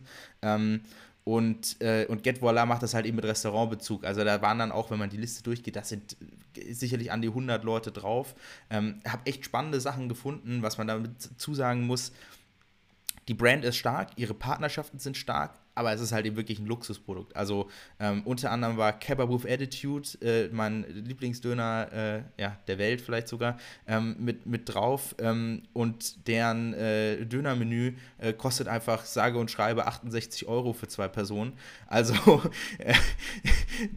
Und, 1.24 1.80
äh, 1.82 2.06
und 2.08 2.24
Get 2.24 2.42
Voila 2.42 2.66
macht 2.66 2.82
das 2.82 2.94
halt 2.94 3.06
eben 3.06 3.16
mit 3.16 3.26
Restaurantbezug. 3.26 4.04
Also 4.04 4.24
da 4.24 4.42
waren 4.42 4.58
dann 4.58 4.72
auch, 4.72 4.90
wenn 4.90 4.98
man 4.98 5.10
die 5.10 5.18
Liste 5.18 5.44
durchgeht, 5.44 5.76
das 5.76 5.90
sind 5.90 6.18
sicherlich 6.72 7.12
an 7.12 7.22
die 7.22 7.28
100 7.28 7.64
Leute 7.64 7.92
drauf. 7.92 8.34
Ähm, 8.70 9.02
habe 9.08 9.26
echt 9.26 9.46
spannende 9.46 9.80
Sachen 9.80 10.10
gefunden, 10.10 10.64
was 10.64 10.78
man 10.78 10.88
damit 10.88 11.22
zusagen 11.40 11.86
muss. 11.86 12.12
Die 13.28 13.36
Brand 13.36 13.64
ist 13.64 13.78
stark, 13.78 14.10
ihre 14.16 14.34
Partnerschaften 14.34 14.98
sind 14.98 15.16
stark, 15.16 15.54
aber 15.82 15.94
es 15.94 16.02
ist 16.02 16.12
halt 16.12 16.28
eben 16.28 16.36
wirklich 16.36 16.60
ein 16.60 16.68
Luxusprodukt. 16.68 17.36
Also 17.36 17.68
ähm, 18.00 18.22
unter 18.24 18.52
anderem 18.52 18.78
war 18.78 18.94
Kebab 18.94 19.32
Attitude, 19.46 20.08
äh, 20.22 20.50
mein 20.52 20.86
Lieblingsdöner 20.90 21.92
äh, 21.92 22.42
ja, 22.42 22.58
der 22.68 22.78
Welt 22.78 23.02
vielleicht 23.02 23.28
sogar, 23.28 23.58
ähm, 23.88 24.16
mit, 24.20 24.46
mit 24.46 24.72
drauf. 24.72 25.16
Ähm, 25.20 25.64
und 25.74 26.28
deren 26.28 26.74
äh, 26.74 27.26
Dönermenü 27.26 27.94
äh, 28.20 28.34
kostet 28.34 28.68
einfach 28.68 29.06
sage 29.06 29.40
und 29.40 29.50
schreibe 29.50 29.88
68 29.88 30.48
Euro 30.48 30.74
für 30.74 30.88
zwei 30.88 31.08
Personen. 31.08 31.54
Also 31.88 32.14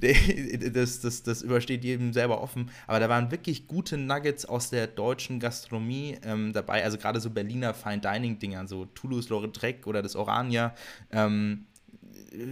das, 0.00 1.00
das, 1.02 1.22
das 1.22 1.42
übersteht 1.42 1.84
jedem 1.84 2.14
selber 2.14 2.40
offen. 2.40 2.70
Aber 2.86 2.98
da 2.98 3.10
waren 3.10 3.30
wirklich 3.30 3.66
gute 3.66 3.98
Nuggets 3.98 4.46
aus 4.46 4.70
der 4.70 4.86
deutschen 4.86 5.38
Gastronomie 5.38 6.16
ähm, 6.24 6.54
dabei. 6.54 6.82
Also 6.82 6.96
gerade 6.96 7.20
so 7.20 7.28
Berliner 7.28 7.74
Fine 7.74 7.98
Dining 7.98 8.38
Dingern, 8.38 8.68
so 8.68 8.86
Toulouse-Lautrec 8.86 9.86
oder 9.86 10.00
das 10.00 10.16
Orania. 10.16 10.74
Ähm, 11.12 11.66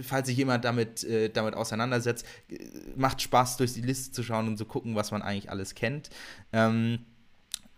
falls 0.03 0.27
sich 0.27 0.37
jemand 0.37 0.65
damit, 0.65 1.03
äh, 1.03 1.29
damit 1.29 1.55
auseinandersetzt, 1.55 2.25
macht 2.95 3.21
Spaß, 3.21 3.57
durch 3.57 3.73
die 3.73 3.81
Liste 3.81 4.11
zu 4.11 4.23
schauen 4.23 4.47
und 4.47 4.57
zu 4.57 4.65
gucken, 4.65 4.95
was 4.95 5.11
man 5.11 5.21
eigentlich 5.21 5.49
alles 5.49 5.75
kennt. 5.75 6.09
Ähm, 6.51 6.99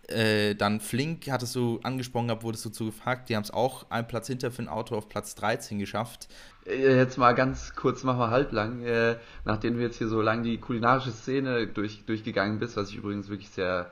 äh, 0.08 0.53
dann 0.53 0.80
Flink, 0.82 1.28
hattest 1.30 1.56
du 1.56 1.80
angesprochen 1.82 2.28
gehabt, 2.28 2.43
wurdest 2.43 2.64
du 2.66 2.70
zu 2.70 2.86
gefragt. 2.86 3.30
Die 3.30 3.36
haben 3.36 3.43
es 3.43 3.51
auch 3.51 3.89
einen 3.89 4.08
Platz 4.08 4.28
hinter 4.28 4.51
für 4.51 4.62
ein 4.62 4.68
Auto 4.68 4.95
auf 4.95 5.10
Platz 5.10 5.34
13 5.36 5.80
geschafft. 5.80 6.28
Äh, 6.66 6.97
jetzt 6.97 7.18
mal 7.18 7.34
ganz 7.34 7.74
kurz, 7.76 8.03
mach 8.03 8.18
mal 8.18 8.30
halblang. 8.30 8.84
Äh, 8.84 9.16
nachdem 9.45 9.76
du 9.76 9.82
jetzt 9.82 9.97
hier 9.97 10.08
so 10.08 10.22
lang 10.22 10.43
die 10.43 10.58
kulinarische 10.58 11.12
Szene 11.12 11.68
durch, 11.68 12.06
durchgegangen 12.06 12.60
bist, 12.60 12.78
was 12.78 12.89
ich 12.89 12.97
übrigens 12.97 13.30
wirklich 13.30 13.49
sehr, 13.49 13.91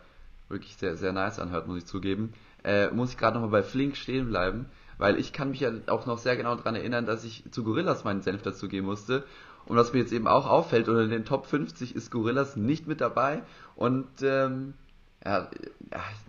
wirklich 0.50 0.76
sehr, 0.76 0.98
sehr 0.98 1.14
nice 1.14 1.40
anhört, 1.40 1.68
muss 1.68 1.80
ich 1.80 1.86
zugeben, 1.86 2.34
äh, 2.64 2.90
muss 2.90 3.12
ich 3.12 3.18
gerade 3.18 3.40
nochmal 3.40 3.62
bei 3.62 3.64
Flink 3.68 3.98
stehen 3.98 4.30
bleiben. 4.30 4.68
Weil 5.04 5.20
ich 5.20 5.34
kann 5.34 5.50
mich 5.50 5.60
ja 5.60 5.70
auch 5.88 6.06
noch 6.06 6.18
sehr 6.18 6.38
genau 6.38 6.56
daran 6.56 6.76
erinnern, 6.76 7.06
dass 7.06 7.26
ich 7.26 7.44
zu 7.52 7.66
Gorillas 7.66 8.06
meinen 8.06 8.22
Senf 8.22 8.42
dazu 8.42 8.70
geben 8.70 8.86
musste. 8.88 9.26
Und 9.66 9.76
was 9.76 9.92
mir 9.92 10.00
jetzt 10.00 10.14
eben 10.14 10.30
auch 10.30 10.48
auffällt, 10.48 10.88
unter 10.88 11.06
den 11.06 11.26
Top 11.26 11.46
50 11.46 11.94
ist 11.94 12.10
Gorillas 12.10 12.56
nicht 12.56 12.88
mit 12.88 13.02
dabei. 13.02 13.42
Und 13.76 14.08
ähm, 14.22 14.76
ja, 15.26 15.50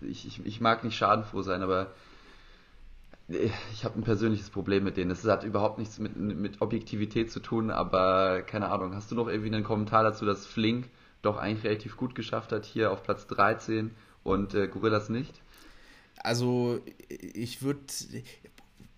ich, 0.01 0.27
ich, 0.27 0.45
ich 0.45 0.61
mag 0.61 0.83
nicht 0.83 0.97
schadenfroh 0.97 1.43
sein, 1.43 1.63
aber 1.63 1.93
ich 3.29 3.85
habe 3.85 3.97
ein 3.97 4.03
persönliches 4.03 4.51
Problem 4.51 4.83
mit 4.83 4.97
denen. 4.97 5.11
Das 5.11 5.25
hat 5.25 5.45
überhaupt 5.45 5.79
nichts 5.79 6.01
mit, 6.01 6.17
mit 6.17 6.61
Objektivität 6.61 7.31
zu 7.31 7.39
tun, 7.39 7.71
aber 7.71 8.43
keine 8.43 8.71
Ahnung. 8.73 8.97
Hast 8.97 9.09
du 9.09 9.15
noch 9.15 9.29
irgendwie 9.29 9.55
einen 9.55 9.63
Kommentar 9.63 10.03
dazu, 10.03 10.25
dass 10.25 10.47
Flink 10.47 10.91
doch 11.23 11.37
eigentlich 11.37 11.63
relativ 11.63 11.97
gut 11.97 12.17
geschafft 12.17 12.51
hat, 12.51 12.65
hier 12.65 12.91
auf 12.91 13.05
Platz 13.05 13.29
13 13.29 13.93
und 14.25 14.53
äh, 14.55 14.67
Gorillas 14.67 15.11
nicht? 15.11 15.45
Also 16.25 16.81
ich 17.09 17.63
würde, 17.63 17.81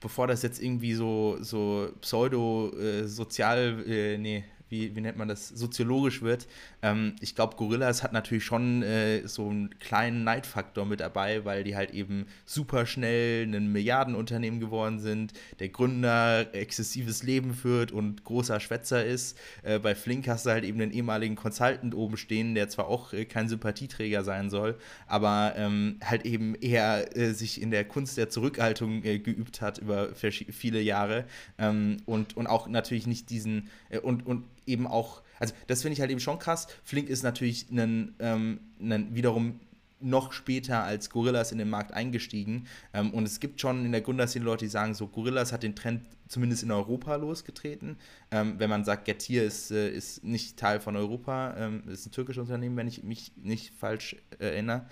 bevor 0.01 0.27
das 0.27 0.43
jetzt 0.43 0.63
irgendwie 0.63 0.95
so, 0.95 1.39
so 1.41 1.89
pseudo-sozial, 2.01 3.85
äh, 3.87 4.15
äh, 4.15 4.19
nee, 4.19 4.45
wie, 4.69 4.95
wie 4.97 5.01
nennt 5.01 5.17
man 5.17 5.29
das, 5.29 5.49
soziologisch 5.49 6.23
wird. 6.23 6.47
Ähm, 6.83 7.15
ich 7.21 7.35
glaube, 7.35 7.57
Gorillas 7.57 8.03
hat 8.03 8.13
natürlich 8.13 8.45
schon 8.45 8.83
äh, 8.83 9.27
so 9.27 9.49
einen 9.49 9.79
kleinen 9.79 10.25
Neidfaktor 10.25 10.85
mit 10.85 11.01
dabei, 11.01 11.45
weil 11.45 11.65
die 11.65 11.77
halt 11.77 11.93
eben 11.93 12.27
super 12.45 12.87
schnell 12.87 13.45
ein 13.45 13.73
Milliardenunternehmen 13.73 14.61
geworden 14.61 14.99
sind, 14.99 15.33
der 15.61 15.69
Gründer 15.69 16.55
exzessives 16.55 17.23
Leben 17.23 17.55
führt 17.55 17.93
und 17.93 18.25
großer 18.25 18.61
Schwätzer 18.61 19.05
ist. 19.05 19.39
Äh, 19.63 19.79
bei 19.79 19.95
Flink 19.95 20.27
hast 20.29 20.47
du 20.47 20.51
halt 20.51 20.65
eben 20.65 20.81
einen 20.81 20.93
ehemaligen 20.93 21.37
Consultant 21.37 21.95
oben 21.95 22.17
stehen, 22.17 22.55
der 22.55 22.69
zwar 22.69 22.89
auch 22.89 23.13
äh, 23.13 23.25
kein 23.25 23.49
Sympathieträger 23.49 24.25
sein 24.25 24.51
soll, 24.51 24.77
aber 25.07 25.55
ähm, 25.57 25.99
halt 26.05 26.25
eben 26.25 26.55
eher 26.57 27.17
äh, 27.17 27.33
sich 27.33 27.63
in 27.63 27.71
der 27.71 27.85
Kunst 27.85 28.17
der 28.17 28.31
Zurückhaltung 28.31 29.05
äh, 29.05 29.19
geübt 29.19 29.61
hat 29.61 29.79
über 29.79 30.11
viele 30.15 30.81
Jahre 30.81 31.25
ähm, 31.59 31.99
und, 32.07 32.37
und 32.37 32.47
auch 32.47 32.69
natürlich 32.69 33.07
nicht 33.07 33.31
diesen 33.31 33.69
äh, 33.91 33.99
und, 33.99 34.27
und 34.27 34.45
eben 34.67 34.87
auch, 34.87 35.23
also 35.39 35.55
das 35.67 35.83
finde 35.83 35.95
ich 35.95 36.01
halt 36.01 36.11
eben 36.11 36.21
schon 36.21 36.39
krass. 36.39 36.67
Flink 36.85 37.09
ist 37.09 37.23
natürlich 37.23 37.71
ein, 37.71 38.15
ähm, 38.19 38.61
ein 38.81 39.15
wiederum 39.15 39.61
noch 40.01 40.33
später 40.33 40.83
als 40.83 41.11
Gorillas 41.11 41.53
in 41.53 41.59
den 41.59 41.71
Markt 41.71 41.93
eingestiegen. 41.93 42.67
Ähm, 42.93 43.13
und 43.13 43.25
es 43.25 43.41
gibt 43.41 43.61
schon 43.61 43.85
in 43.85 43.93
der 43.93 44.03
Gründerszene 44.03 44.45
Leute, 44.45 44.67
die 44.67 44.71
sagen, 44.71 44.95
so 44.95 45.07
Gorillas 45.07 45.53
hat 45.53 45.63
den 45.63 45.75
Trend 45.75 46.03
zumindest 46.29 46.63
in 46.63 46.71
Europa 46.71 47.17
losgetreten. 47.17 47.97
Ähm, 48.31 48.59
wenn 48.59 48.69
man 48.69 48.85
sagt, 48.85 49.05
Getir 49.05 49.45
ist, 49.45 49.71
äh, 49.71 49.91
ist 49.91 50.25
nicht 50.25 50.59
Teil 50.59 50.81
von 50.81 50.97
Europa, 50.97 51.55
ähm, 51.57 51.85
ist 51.89 52.07
ein 52.07 52.13
türkisches 52.13 52.43
Unternehmen, 52.43 52.77
wenn 52.77 52.89
ich 52.89 53.05
mich 53.05 53.33
nicht 53.37 53.75
falsch 53.75 54.17
äh, 54.39 54.47
erinnere. 54.47 54.87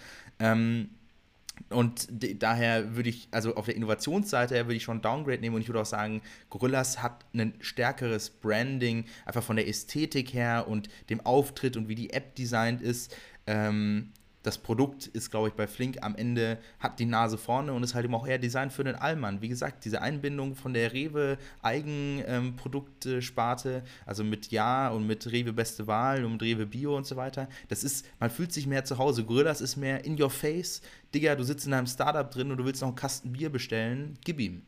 Und 1.70 2.08
daher 2.42 2.96
würde 2.96 3.08
ich, 3.08 3.28
also 3.30 3.54
auf 3.54 3.66
der 3.66 3.76
Innovationsseite 3.76 4.54
würde 4.66 4.74
ich 4.74 4.82
schon 4.82 5.02
Downgrade 5.02 5.40
nehmen 5.40 5.56
und 5.56 5.62
ich 5.62 5.68
würde 5.68 5.80
auch 5.80 5.86
sagen, 5.86 6.20
Gorillas 6.50 7.02
hat 7.02 7.24
ein 7.32 7.54
stärkeres 7.60 8.30
Branding, 8.30 9.04
einfach 9.24 9.42
von 9.42 9.56
der 9.56 9.68
Ästhetik 9.68 10.34
her 10.34 10.66
und 10.68 10.88
dem 11.10 11.20
Auftritt 11.20 11.76
und 11.76 11.88
wie 11.88 11.94
die 11.94 12.10
App 12.10 12.34
designt 12.34 12.82
ist. 12.82 13.16
Ähm, 13.46 14.12
das 14.44 14.58
Produkt 14.58 15.08
ist, 15.08 15.30
glaube 15.30 15.48
ich, 15.48 15.54
bei 15.54 15.66
Flink 15.66 15.96
am 16.02 16.14
Ende, 16.14 16.58
hat 16.78 17.00
die 17.00 17.06
Nase 17.06 17.38
vorne 17.38 17.72
und 17.72 17.82
ist 17.82 17.94
halt 17.94 18.04
eben 18.04 18.14
auch 18.14 18.26
eher 18.26 18.38
Design 18.38 18.70
für 18.70 18.84
den 18.84 18.94
Allmann. 18.94 19.40
Wie 19.40 19.48
gesagt, 19.48 19.86
diese 19.86 20.02
Einbindung 20.02 20.54
von 20.54 20.74
der 20.74 20.92
Rewe 20.92 21.38
Eigenproduktsparte, 21.62 23.76
ähm, 23.76 23.82
also 24.04 24.22
mit 24.22 24.52
Ja 24.52 24.90
und 24.90 25.06
mit 25.06 25.32
Rewe 25.32 25.54
Beste 25.54 25.86
Wahl 25.86 26.26
und 26.26 26.32
mit 26.32 26.42
Rewe 26.42 26.66
Bio 26.66 26.94
und 26.94 27.06
so 27.06 27.16
weiter, 27.16 27.48
das 27.68 27.82
ist, 27.82 28.04
man 28.20 28.28
fühlt 28.28 28.52
sich 28.52 28.66
mehr 28.66 28.84
zu 28.84 28.98
Hause. 28.98 29.24
Gorillas 29.24 29.62
ist 29.62 29.76
mehr 29.76 30.04
in 30.04 30.20
your 30.20 30.30
face. 30.30 30.82
Digga, 31.14 31.36
du 31.36 31.42
sitzt 31.42 31.66
in 31.66 31.72
einem 31.72 31.86
Startup 31.86 32.30
drin 32.30 32.50
und 32.50 32.58
du 32.58 32.66
willst 32.66 32.82
noch 32.82 32.88
einen 32.88 32.96
Kasten 32.96 33.32
Bier 33.32 33.50
bestellen, 33.50 34.18
gib 34.24 34.40
ihm. 34.40 34.66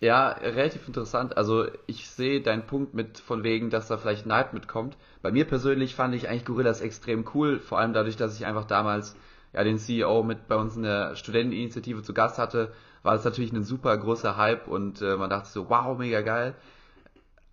Ja, 0.00 0.28
relativ 0.28 0.86
interessant. 0.86 1.36
Also 1.38 1.66
ich 1.86 2.08
sehe 2.10 2.42
deinen 2.42 2.66
Punkt 2.66 2.92
mit 2.92 3.18
von 3.18 3.42
wegen, 3.44 3.70
dass 3.70 3.88
da 3.88 3.96
vielleicht 3.96 4.26
Neid 4.26 4.52
mitkommt. 4.52 4.96
Bei 5.22 5.32
mir 5.32 5.46
persönlich 5.46 5.94
fand 5.94 6.14
ich 6.14 6.28
eigentlich 6.28 6.44
Gorillas 6.44 6.82
extrem 6.82 7.24
cool, 7.34 7.58
vor 7.58 7.78
allem 7.78 7.94
dadurch, 7.94 8.16
dass 8.16 8.36
ich 8.38 8.44
einfach 8.44 8.64
damals 8.66 9.16
ja 9.54 9.64
den 9.64 9.78
CEO 9.78 10.22
mit 10.22 10.48
bei 10.48 10.56
uns 10.56 10.76
in 10.76 10.82
der 10.82 11.16
Studenteninitiative 11.16 12.02
zu 12.02 12.12
Gast 12.12 12.38
hatte, 12.38 12.72
war 13.02 13.14
das 13.14 13.24
natürlich 13.24 13.52
ein 13.52 13.64
super 13.64 13.96
großer 13.96 14.36
Hype 14.36 14.68
und 14.68 15.00
äh, 15.00 15.16
man 15.16 15.30
dachte 15.30 15.48
so, 15.48 15.70
wow, 15.70 15.96
mega 15.96 16.20
geil. 16.20 16.54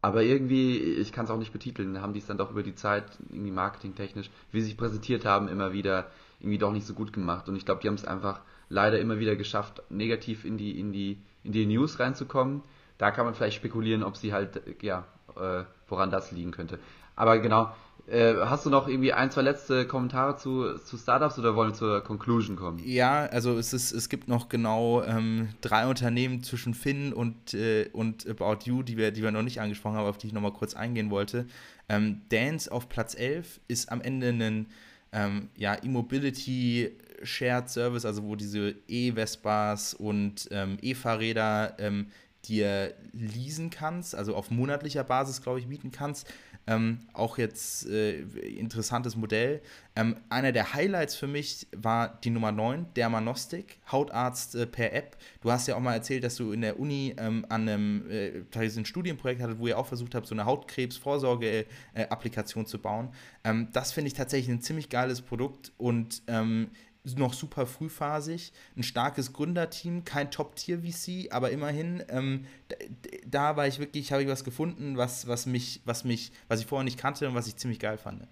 Aber 0.02 0.22
irgendwie, 0.22 0.80
ich 0.80 1.14
kann 1.14 1.24
es 1.24 1.32
auch 1.32 1.38
nicht 1.38 1.54
betiteln, 1.54 2.02
haben 2.02 2.12
die 2.12 2.20
es 2.20 2.26
dann 2.26 2.38
doch 2.38 2.52
über 2.52 2.64
die 2.64 2.76
Zeit, 2.76 3.06
irgendwie 3.30 3.52
marketingtechnisch, 3.52 4.30
wie 4.52 4.60
sie 4.60 4.68
sich 4.68 4.78
präsentiert 4.78 5.24
haben, 5.24 5.48
immer 5.48 5.72
wieder 5.72 6.08
irgendwie 6.42 6.58
doch 6.58 6.74
nicht 6.74 6.86
so 6.86 6.94
gut 6.94 7.14
gemacht. 7.14 7.48
Und 7.48 7.56
ich 7.56 7.64
glaube, 7.64 7.82
die 7.82 7.88
haben 7.88 7.96
es 7.96 8.04
einfach 8.04 8.42
leider 8.68 9.00
immer 9.00 9.20
wieder 9.20 9.38
geschafft, 9.38 9.82
negativ 9.90 10.44
in 10.44 10.58
die, 10.58 10.78
in 10.78 10.92
die 10.92 11.20
in 11.44 11.52
die 11.52 11.66
News 11.66 12.00
reinzukommen. 12.00 12.62
Da 12.98 13.12
kann 13.12 13.26
man 13.26 13.34
vielleicht 13.34 13.58
spekulieren, 13.58 14.04
ob 14.04 14.18
sie 14.18 14.34
halt, 14.34 14.62
ja, 14.82 15.06
äh, 15.36 15.64
woran 15.88 16.10
das 16.10 16.32
liegen 16.32 16.52
könnte. 16.52 16.80
Aber 17.16 17.40
genau, 17.40 17.72
äh, 18.08 18.36
hast 18.46 18.66
du 18.66 18.70
noch 18.70 18.88
irgendwie 18.88 19.14
ein, 19.14 19.32
zwei 19.32 19.44
letzte 19.44 19.88
Kommentare 19.88 20.36
zu, 20.36 20.78
zu 20.78 20.98
Startups 20.98 21.40
oder 21.40 21.56
wollen 21.56 21.70
wir 21.70 21.76
zur 21.76 22.02
Conclusion 22.02 22.58
kommen? 22.58 22.82
Ja, 22.84 23.26
also 23.28 23.58
es, 23.58 23.72
ist, 23.72 23.94
es 23.94 24.10
gibt 24.10 24.28
noch 24.28 24.50
genau 24.50 25.02
ähm, 25.04 25.50
drei 25.62 25.88
Unternehmen 25.88 26.44
zwischen 26.44 26.74
Finn 26.74 27.14
und, 27.14 27.54
äh, 27.54 27.90
und 27.94 28.28
About 28.28 28.66
You, 28.66 28.84
die 28.84 28.98
wir, 28.98 29.12
die 29.12 29.24
wir 29.24 29.32
noch 29.32 29.42
nicht 29.42 29.62
angesprochen 29.62 29.96
haben, 29.96 30.08
auf 30.08 30.18
die 30.18 30.28
ich 30.28 30.34
noch 30.34 30.42
mal 30.42 30.52
kurz 30.52 30.74
eingehen 30.74 31.12
wollte. 31.12 31.48
Ähm, 31.88 32.22
Dance 32.30 32.70
auf 32.72 32.90
Platz 32.90 33.16
11 33.16 33.62
ist 33.68 33.90
am 33.90 34.02
Ende 34.02 34.30
ein 34.30 34.68
ähm, 35.14 35.50
ja, 35.56 35.78
E-Mobility 35.82 36.92
Shared 37.24 37.70
Service, 37.70 38.06
also 38.06 38.24
wo 38.24 38.36
diese 38.36 38.76
E-Vespas 38.88 39.94
und 39.94 40.48
ähm, 40.52 40.78
E-Fahrräder 40.82 41.76
ähm, 41.80 42.08
dir 42.46 42.94
leasen 43.14 43.70
kannst, 43.70 44.16
also 44.16 44.36
auf 44.36 44.52
monatlicher 44.52 45.04
Basis, 45.04 45.42
glaube 45.42 45.60
ich, 45.60 45.68
mieten 45.68 45.92
kannst. 45.92 46.32
Ähm, 46.66 47.00
auch 47.12 47.38
jetzt 47.38 47.90
äh, 47.90 48.22
interessantes 48.22 49.18
Modell. 49.18 49.62
Ähm, 49.98 50.16
einer 50.30 50.54
der 50.54 50.74
Highlights 50.74 51.14
für 51.14 51.28
mich 51.28 51.68
war 51.76 52.18
die 52.24 52.30
Nummer 52.30 52.54
9, 52.54 52.86
Dermanostik, 52.96 53.80
Hautarzt 53.92 54.56
äh, 54.56 54.66
per 54.66 54.94
App. 54.94 55.18
Du 55.42 55.52
hast 55.52 55.68
ja 55.68 55.76
auch 55.76 55.82
mal 55.82 55.94
erzählt, 55.94 56.24
dass 56.24 56.38
du 56.38 56.54
in 56.54 56.62
der 56.62 56.80
Uni 56.80 57.16
ähm, 57.18 57.46
an 57.50 57.68
einem 57.68 58.10
äh, 58.10 58.44
ein 58.56 58.86
Studienprojekt 58.86 59.42
hattet, 59.42 59.60
wo 59.60 59.68
ihr 59.68 59.78
auch 59.78 59.88
versucht 59.88 60.16
habt, 60.16 60.26
so 60.26 60.36
eine 60.36 60.46
Hautkrebsvorsorge-Applikation 60.46 62.66
zu 62.66 62.80
bauen. 62.80 63.10
Ähm, 63.44 63.68
das 63.74 63.92
finde 63.92 64.08
ich 64.08 64.14
tatsächlich 64.14 64.56
ein 64.56 64.62
ziemlich 64.62 64.88
geiles 64.88 65.22
Produkt 65.22 65.74
und 65.78 66.22
ähm, 66.28 66.70
noch 67.18 67.34
super 67.34 67.66
frühphasig, 67.66 68.54
ein 68.78 68.84
starkes 68.84 69.34
Gründerteam, 69.34 70.06
kein 70.06 70.32
Top-Tier-VC, 70.32 71.32
aber 71.34 71.52
immerhin, 71.52 72.04
ähm, 72.10 72.46
da, 72.70 72.78
da, 73.26 73.58
war 73.58 73.68
ich 73.68 73.80
wirklich, 73.80 74.12
habe 74.12 74.24
ich 74.24 74.30
was 74.30 74.44
gefunden, 74.44 74.98
was, 74.98 75.28
was 75.28 75.46
mich, 75.46 75.82
was 75.86 76.06
mich, 76.06 76.32
was 76.48 76.62
ich 76.62 76.66
vorher 76.66 76.86
nicht 76.86 76.98
kannte 76.98 77.28
und 77.28 77.36
was 77.36 77.48
ich 77.48 77.58
ziemlich 77.58 77.80
geil 77.80 77.98
fand. 77.98 78.26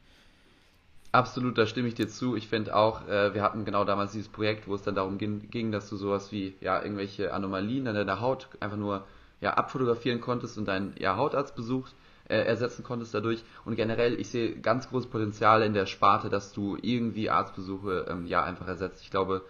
Absolut, 1.11 1.57
da 1.57 1.65
stimme 1.65 1.89
ich 1.89 1.95
dir 1.95 2.07
zu. 2.07 2.38
Ich 2.38 2.47
finde 2.47 2.74
auch, 2.74 3.05
äh, 3.09 3.34
wir 3.34 3.41
hatten 3.41 3.65
genau 3.65 3.84
damals 3.84 4.13
dieses 4.13 4.30
Projekt, 4.30 4.69
wo 4.69 4.76
es 4.76 4.84
dann 4.84 4.95
darum 4.95 5.17
ging, 5.17 5.72
dass 5.74 5.89
du 5.89 5.97
sowas 5.97 6.32
wie 6.32 6.55
ja 6.61 6.82
irgendwelche 6.82 7.34
Anomalien 7.34 7.86
an 7.88 7.95
deiner 7.95 8.22
Haut 8.22 8.47
einfach 8.61 8.78
nur 8.78 9.05
ja 9.41 9.55
abfotografieren 9.55 10.22
konntest 10.22 10.57
und 10.57 10.69
deinen 10.69 10.95
ja, 10.97 11.17
Hautarzt 11.17 11.55
besucht 11.55 11.93
äh, 12.32 12.45
ersetzen 12.45 12.84
konntest 12.84 13.13
dadurch. 13.13 13.43
Und 13.65 13.75
generell, 13.75 14.19
ich 14.19 14.29
sehe 14.29 14.55
ganz 14.59 14.89
großes 14.89 15.09
Potenzial 15.09 15.61
in 15.61 15.73
der 15.73 15.86
Sparte, 15.86 16.29
dass 16.29 16.53
du 16.53 16.77
irgendwie 16.82 17.29
Arztbesuche 17.29 18.05
ähm, 18.09 18.25
ja 18.25 18.43
einfach 18.43 18.67
ersetzt. 18.67 19.03
Ich 19.03 19.11
glaube, 19.11 19.43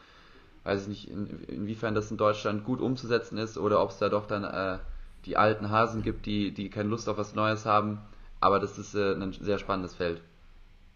weiß 0.63 0.83
ich 0.83 0.87
nicht, 0.87 1.09
in, 1.09 1.43
inwiefern 1.47 1.93
das 1.93 2.09
in 2.09 2.17
Deutschland 2.17 2.63
gut 2.63 2.81
umzusetzen 2.81 3.37
ist 3.37 3.57
oder 3.57 3.81
ob 3.81 3.91
es 3.91 3.99
da 3.99 4.09
doch 4.09 4.25
dann 4.25 4.43
äh, 4.43 4.79
die 5.25 5.37
alten 5.37 5.69
Hasen 5.69 6.01
gibt, 6.01 6.25
die, 6.25 6.51
die 6.51 6.69
keine 6.69 6.89
Lust 6.89 7.07
auf 7.07 7.17
was 7.17 7.35
Neues 7.35 7.65
haben. 7.65 7.99
Aber 8.39 8.59
das 8.59 8.79
ist 8.79 8.95
äh, 8.95 9.13
ein 9.13 9.31
sehr 9.33 9.59
spannendes 9.59 9.93
Feld. 9.93 10.21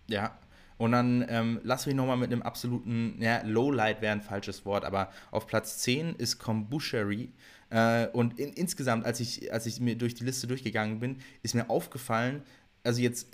Ja, 0.07 0.31
und 0.77 0.91
dann 0.91 1.25
ähm, 1.29 1.61
lass 1.63 1.86
mich 1.86 1.95
nochmal 1.95 2.17
mit 2.17 2.31
einem 2.31 2.41
absoluten, 2.41 3.15
ja, 3.19 3.41
Lowlight 3.43 4.01
wäre 4.01 4.11
ein 4.11 4.21
falsches 4.21 4.65
Wort, 4.65 4.83
aber 4.83 5.09
auf 5.31 5.47
Platz 5.47 5.77
10 5.79 6.15
ist 6.15 6.39
Kombuchery. 6.39 7.31
Äh, 7.76 8.07
und 8.13 8.39
in, 8.39 8.53
insgesamt, 8.53 9.05
als 9.05 9.19
ich, 9.19 9.51
als 9.51 9.65
ich 9.65 9.82
mir 9.82 9.97
durch 9.97 10.15
die 10.15 10.23
Liste 10.23 10.47
durchgegangen 10.47 11.01
bin, 11.01 11.17
ist 11.43 11.55
mir 11.55 11.69
aufgefallen, 11.69 12.41
also 12.84 13.01
jetzt, 13.01 13.28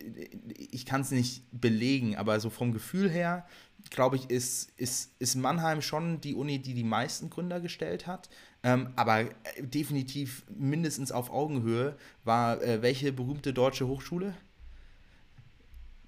ich 0.58 0.86
kann 0.86 1.02
es 1.02 1.12
nicht 1.12 1.44
belegen, 1.52 2.16
aber 2.16 2.39
so 2.39 2.50
vom 2.50 2.72
Gefühl 2.74 3.08
her, 3.08 3.46
glaube 3.92 4.16
ich, 4.16 4.32
ist, 4.32 4.72
ist, 4.78 5.12
ist 5.20 5.36
Mannheim 5.36 5.84
schon 5.84 6.22
die 6.22 6.34
Uni, 6.34 6.58
die 6.58 6.74
die 6.74 6.84
meisten 6.84 7.30
Gründer 7.30 7.60
gestellt 7.60 8.08
hat. 8.08 8.30
Ähm, 8.64 8.89
aber 8.96 9.26
definitiv 9.60 10.44
mindestens 10.50 11.12
auf 11.12 11.30
Augenhöhe 11.30 11.96
war 12.24 12.64
äh, 12.64 12.82
welche 12.82 13.14
berühmte 13.14 13.54
deutsche 13.54 13.88
Hochschule? 13.88 14.34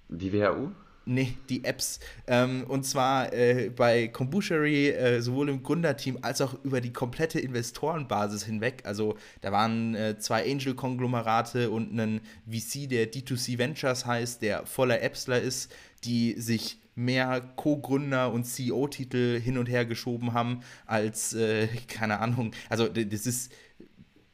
Die 0.08 0.32
WHU? 0.32 0.72
Nee, 1.06 1.36
die 1.50 1.64
Apps. 1.64 2.00
Ähm, 2.26 2.64
und 2.66 2.84
zwar 2.84 3.32
äh, 3.32 3.70
bei 3.74 4.08
Kombuchery 4.08 4.88
äh, 4.88 5.20
sowohl 5.20 5.50
im 5.50 5.62
Gründerteam 5.62 6.18
als 6.22 6.40
auch 6.40 6.54
über 6.64 6.80
die 6.80 6.92
komplette 6.94 7.38
Investorenbasis 7.40 8.44
hinweg. 8.44 8.82
Also 8.84 9.16
da 9.42 9.52
waren 9.52 9.94
äh, 9.94 10.18
zwei 10.18 10.50
Angel-Konglomerate 10.50 11.70
und 11.70 11.92
ein 11.98 12.20
VC, 12.46 12.88
der 12.88 13.12
D2C 13.12 13.58
Ventures 13.58 14.06
heißt, 14.06 14.40
der 14.40 14.64
voller 14.64 15.02
Appsler 15.02 15.40
ist, 15.40 15.70
die 16.04 16.40
sich 16.40 16.78
mehr 16.94 17.40
Co-Gründer 17.56 18.32
und 18.32 18.44
CEO-Titel 18.44 19.40
hin 19.40 19.58
und 19.58 19.68
her 19.68 19.84
geschoben 19.84 20.32
haben 20.32 20.60
als, 20.86 21.34
äh, 21.34 21.66
keine 21.88 22.20
Ahnung, 22.20 22.52
also 22.70 22.88
das 22.88 23.26
ist 23.26 23.52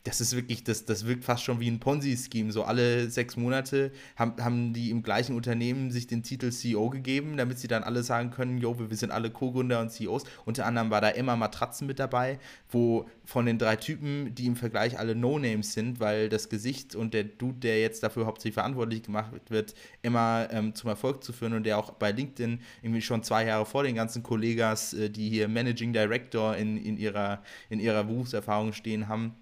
das 0.05 0.23
ist 0.23 0.35
wirklich, 0.35 0.65
das, 0.65 0.87
das 0.87 1.07
wirkt 1.07 1.25
fast 1.25 1.45
schon 1.45 1.61
wie 1.61 1.71
ein 1.71 1.79
Ponzi-Scheme. 1.79 2.53
So 2.53 2.65
alle 2.65 3.11
sechs 3.11 3.37
Monate 3.37 3.93
haben, 4.17 4.43
haben 4.43 4.73
die 4.73 4.91
im 4.91 5.03
gleichen 5.03 5.37
Unternehmen 5.37 5.91
sich 5.91 6.07
den 6.07 6.23
Titel 6.23 6.51
CEO 6.51 6.89
gegeben, 6.89 7.37
damit 7.37 7.59
sie 7.59 7.69
dann 7.69 7.83
alle 7.83 8.03
sagen 8.03 8.31
können, 8.31 8.57
jo, 8.57 8.79
wir 8.79 8.97
sind 8.97 9.13
alle 9.13 9.31
Co-Gründer 9.31 9.79
und 9.81 9.91
CEOs. 9.91 10.25
Unter 10.47 10.65
anderem 10.65 10.91
war 10.91 11.03
da 11.03 11.11
Emma 11.11 11.37
Matratzen 11.37 11.87
mit 11.87 11.99
dabei, 11.99 12.39
wo 12.71 13.09
von 13.27 13.45
den 13.45 13.59
drei 13.59 13.77
Typen, 13.77 14.35
die 14.35 14.47
im 14.47 14.57
Vergleich 14.57 14.99
alle 14.99 15.15
No-Names 15.15 15.75
sind, 15.75 16.01
weil 16.01 16.31
das 16.31 16.49
Gesicht 16.49 16.95
und 16.95 17.13
der 17.13 17.25
Dude, 17.25 17.59
der 17.61 17.81
jetzt 17.83 18.03
dafür 18.03 18.25
hauptsächlich 18.25 18.55
verantwortlich 18.55 19.03
gemacht 19.03 19.51
wird, 19.51 19.75
immer 20.01 20.49
ähm, 20.51 20.75
zum 20.75 20.89
Erfolg 20.89 21.23
zu 21.23 21.35
führen 21.35 21.53
und 21.53 21.65
der 21.65 21.77
auch 21.77 21.91
bei 21.93 22.11
LinkedIn 22.11 22.61
irgendwie 22.81 23.03
schon 23.03 23.23
zwei 23.23 23.45
Jahre 23.45 23.67
vor 23.67 23.83
den 23.83 23.97
ganzen 23.97 24.23
Kollegas, 24.23 24.95
äh, 24.95 25.11
die 25.11 25.29
hier 25.29 25.47
Managing 25.47 25.93
Director 25.93 26.57
in, 26.57 26.79
in, 26.79 26.97
ihrer, 26.97 27.43
in 27.69 27.81
ihrer 27.81 28.05
Berufserfahrung 28.05 28.73
stehen 28.73 29.07
haben, 29.07 29.35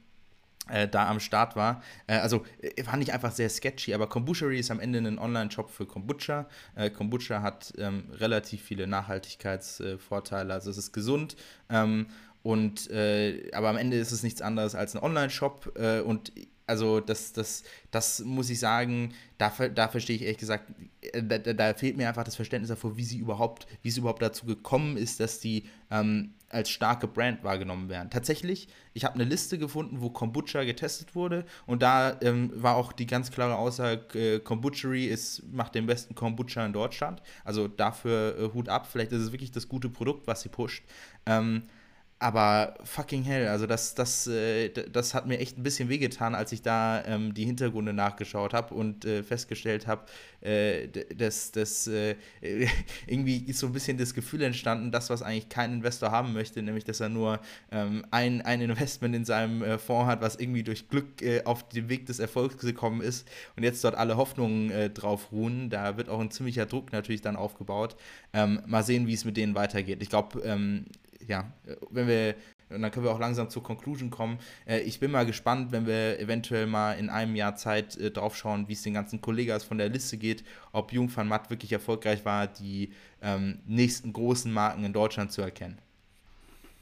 äh, 0.69 0.89
da 0.89 1.09
am 1.09 1.21
Start 1.21 1.57
war. 1.57 1.83
Äh, 2.07 2.17
also 2.19 2.45
äh, 2.61 2.83
fand 2.83 3.03
ich 3.03 3.13
einfach 3.13 3.33
sehr 3.33 3.49
sketchy, 3.49 3.95
aber 3.95 4.09
Kombuchery 4.09 4.59
ist 4.59 4.71
am 4.71 4.81
Ende 4.81 4.99
ein 4.99 5.19
Online-Shop 5.19 5.71
für 5.71 5.87
Kombucha. 5.87 6.47
Äh, 6.75 6.91
Kombucha 6.91 7.43
hat 7.43 7.73
ähm, 7.79 8.05
relativ 8.13 8.63
viele 8.63 8.87
Nachhaltigkeitsvorteile, 8.87 10.53
also 10.53 10.71
es 10.71 10.79
ist 10.79 10.93
gesund. 10.93 11.37
Ähm, 11.71 12.07
und 12.43 12.91
äh, 12.91 13.51
aber 13.53 13.69
am 13.69 13.77
Ende 13.77 13.97
ist 13.99 14.13
es 14.13 14.23
nichts 14.23 14.41
anderes 14.41 14.75
als 14.75 14.95
ein 14.95 15.03
Online-Shop 15.03 15.73
äh, 15.77 16.01
und 16.01 16.33
also 16.69 17.01
das, 17.01 17.33
das, 17.33 17.65
das 17.91 18.21
muss 18.21 18.51
ich 18.51 18.61
sagen, 18.61 19.15
da, 19.39 19.51
da 19.75 19.89
verstehe 19.89 20.17
ich 20.17 20.23
ehrlich 20.23 20.39
gesagt, 20.39 20.71
da, 21.13 21.39
da, 21.39 21.75
fehlt 21.75 21.97
mir 21.97 22.09
einfach 22.09 22.25
das 22.25 22.37
Verständnis 22.37 22.69
davor, 22.69 22.97
wie 22.97 23.05
sie 23.05 23.19
überhaupt, 23.19 23.67
wie 23.83 23.89
es 23.89 23.97
überhaupt 23.97 24.21
dazu 24.21 24.45
gekommen 24.45 24.97
ist, 24.97 25.19
dass 25.19 25.41
die 25.41 25.65
ähm, 25.91 26.35
als 26.51 26.71
starke 26.71 27.07
Brand 27.07 27.45
wahrgenommen 27.45 27.89
werden. 27.89 28.11
Tatsächlich, 28.11 28.69
ich 28.93 29.05
habe 29.05 29.15
eine 29.15 29.25
Liste 29.25 29.59
gefunden, 29.59 30.01
wo 30.01 30.11
Kombucha 30.11 30.65
getestet 30.65 31.15
wurde 31.15 31.45
und 31.67 31.83
da 31.83 32.19
ähm, 32.21 32.51
war 32.55 32.77
auch 32.77 32.93
die 32.93 33.07
ganz 33.07 33.31
klare 33.31 33.57
Aussage, 33.57 34.19
äh, 34.19 34.41
Kombuchery 34.41 35.07
ist, 35.07 35.43
macht 35.51 35.75
den 35.75 35.87
besten 35.87 36.15
Kombucha 36.15 36.65
in 36.67 36.73
Deutschland. 36.73 37.23
Also 37.45 37.69
dafür 37.69 38.37
äh, 38.39 38.55
Hut 38.55 38.69
ab, 38.69 38.87
vielleicht 38.91 39.13
ist 39.13 39.23
es 39.23 39.33
wirklich 39.33 39.53
das 39.53 39.69
gute 39.69 39.89
Produkt, 39.89 40.27
was 40.27 40.43
sie 40.43 40.49
pusht. 40.49 40.85
Ähm, 41.27 41.63
aber 42.21 42.75
fucking 42.83 43.23
hell, 43.23 43.47
also 43.47 43.67
das, 43.67 43.95
das, 43.95 44.27
äh, 44.27 44.71
das 44.71 45.15
hat 45.15 45.27
mir 45.27 45.39
echt 45.39 45.57
ein 45.57 45.63
bisschen 45.63 45.89
wehgetan, 45.89 46.35
als 46.35 46.51
ich 46.51 46.63
da 46.63 47.05
ähm, 47.05 47.33
die 47.33 47.45
Hintergründe 47.45 47.93
nachgeschaut 47.93 48.55
habe 48.55 48.75
und 48.75 49.05
äh, 49.05 49.23
festgestellt 49.23 49.87
habe, 49.87 50.03
äh, 50.41 50.89
dass, 51.15 51.53
dass 51.53 51.87
äh, 51.87 52.17
irgendwie 53.07 53.37
ist 53.37 53.61
so 53.61 53.69
ein 53.69 53.73
bisschen 53.73 53.99
das 53.99 54.15
Gefühl 54.15 54.43
entstanden, 54.43 54.91
das, 54.91 55.11
was 55.11 55.23
eigentlich 55.23 55.49
kein 55.49 55.75
Investor 55.75 56.11
haben 56.11 56.33
möchte, 56.33 56.61
nämlich 56.61 56.85
dass 56.85 56.99
er 56.99 57.09
nur 57.09 57.39
ähm, 57.71 58.05
ein, 58.11 58.43
ein 58.43 58.63
Investment 58.63 59.15
in 59.15 59.25
seinem 59.25 59.63
äh, 59.63 59.79
Fonds 59.79 60.11
hat, 60.11 60.21
was 60.21 60.37
irgendwie 60.37 60.65
durch 60.65 60.89
Glück 60.89 61.23
äh, 61.23 61.45
auf 61.45 61.69
den 61.69 61.89
Weg 61.89 62.07
des 62.07 62.19
Erfolgs 62.19 62.59
gekommen 62.59 63.01
ist 63.01 63.29
und 63.55 63.63
jetzt 63.63 63.85
dort 63.85 63.95
alle 63.95 64.17
Hoffnungen 64.17 64.93
drauf 64.95 65.31
ruhen. 65.31 65.71
Da 65.71 65.97
wird 65.97 66.09
auch 66.09 66.21
ein 66.21 66.31
ziemlicher 66.31 66.67
Druck 66.67 66.93
natürlich 66.93 67.21
dann 67.21 67.37
aufgebaut. 67.37 67.97
Ähm, 68.33 68.61
mal 68.67 68.83
sehen, 68.83 69.07
wie 69.07 69.15
es 69.15 69.25
mit 69.25 69.37
denen 69.37 69.55
weitergeht. 69.55 70.03
Ich 70.03 70.09
glaube, 70.09 70.41
ähm, 70.41 70.87
ja, 71.29 71.53
wenn 71.91 72.09
wir, 72.09 72.35
und 72.71 72.83
dann 72.83 72.91
können 72.91 73.05
wir 73.05 73.13
auch 73.13 73.21
langsam 73.21 73.49
zur 73.49 73.63
Conclusion 73.63 74.11
kommen. 74.11 74.39
Äh, 74.67 74.81
ich 74.81 74.99
bin 74.99 75.11
mal 75.11 75.25
gespannt, 75.25 75.71
wenn 75.71 75.87
wir 75.87 76.19
eventuell 76.19 76.67
mal 76.67 76.95
in 76.95 77.11
einem 77.11 77.37
Jahr 77.37 77.55
Zeit 77.55 77.97
äh, 77.97 78.11
drauf 78.11 78.37
schauen, 78.37 78.69
wie 78.69 78.73
es 78.73 78.83
den 78.83 78.95
ganzen 78.95 79.21
Kollegas 79.21 79.63
von 79.63 79.79
der 79.79 79.89
Liste 79.89 80.17
geht, 80.17 80.43
ob 80.73 80.93
Jung 80.93 81.15
van 81.15 81.29
Matt 81.29 81.51
wirklich 81.51 81.73
erfolgreich 81.73 82.25
war, 82.25 82.47
die 82.47 82.93
ähm, 83.23 83.61
nächsten 83.67 84.13
großen 84.13 84.53
Marken 84.53 84.85
in 84.85 84.93
Deutschland 84.93 85.31
zu 85.31 85.43
erkennen. 85.43 85.79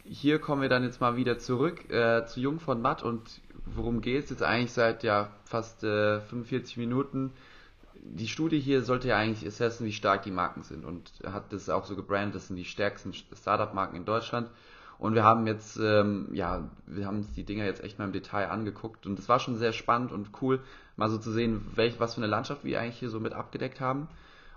Hier 0.04 0.38
kommen 0.38 0.62
wir 0.62 0.68
dann 0.68 0.84
jetzt 0.84 1.00
mal 1.00 1.16
wieder 1.16 1.38
zurück 1.38 1.90
äh, 1.90 2.24
zu 2.26 2.40
Jung 2.40 2.60
von 2.60 2.80
Matt 2.80 3.02
und 3.02 3.40
worum 3.64 4.00
geht 4.00 4.24
es 4.24 4.30
jetzt 4.30 4.42
eigentlich 4.42 4.72
seit 4.72 5.02
ja 5.02 5.32
fast 5.44 5.82
äh, 5.82 6.20
45 6.20 6.76
Minuten? 6.76 7.32
Die 8.02 8.28
Studie 8.28 8.60
hier 8.60 8.82
sollte 8.82 9.08
ja 9.08 9.16
eigentlich 9.16 9.46
assessen, 9.46 9.86
wie 9.86 9.92
stark 9.92 10.22
die 10.22 10.30
Marken 10.30 10.62
sind 10.62 10.84
und 10.84 11.12
hat 11.24 11.52
das 11.52 11.68
auch 11.68 11.84
so 11.84 11.96
gebrandet, 11.96 12.34
das 12.34 12.48
sind 12.48 12.56
die 12.56 12.64
stärksten 12.64 13.12
Startup-Marken 13.12 13.96
in 13.96 14.04
Deutschland. 14.04 14.50
Und 14.98 15.14
wir 15.14 15.24
haben 15.24 15.46
jetzt, 15.46 15.76
ähm, 15.78 16.28
ja, 16.32 16.70
wir 16.86 17.06
haben 17.06 17.18
uns 17.18 17.32
die 17.34 17.44
Dinger 17.44 17.64
jetzt 17.64 17.84
echt 17.84 17.98
mal 17.98 18.06
im 18.06 18.12
Detail 18.12 18.48
angeguckt 18.48 19.06
und 19.06 19.18
es 19.18 19.28
war 19.28 19.40
schon 19.40 19.56
sehr 19.56 19.72
spannend 19.72 20.10
und 20.10 20.30
cool, 20.40 20.60
mal 20.96 21.10
so 21.10 21.18
zu 21.18 21.30
sehen, 21.32 21.66
welch, 21.74 22.00
was 22.00 22.14
für 22.14 22.20
eine 22.20 22.28
Landschaft 22.28 22.64
wir 22.64 22.80
eigentlich 22.80 22.98
hier 22.98 23.10
so 23.10 23.20
mit 23.20 23.34
abgedeckt 23.34 23.80
haben. 23.80 24.08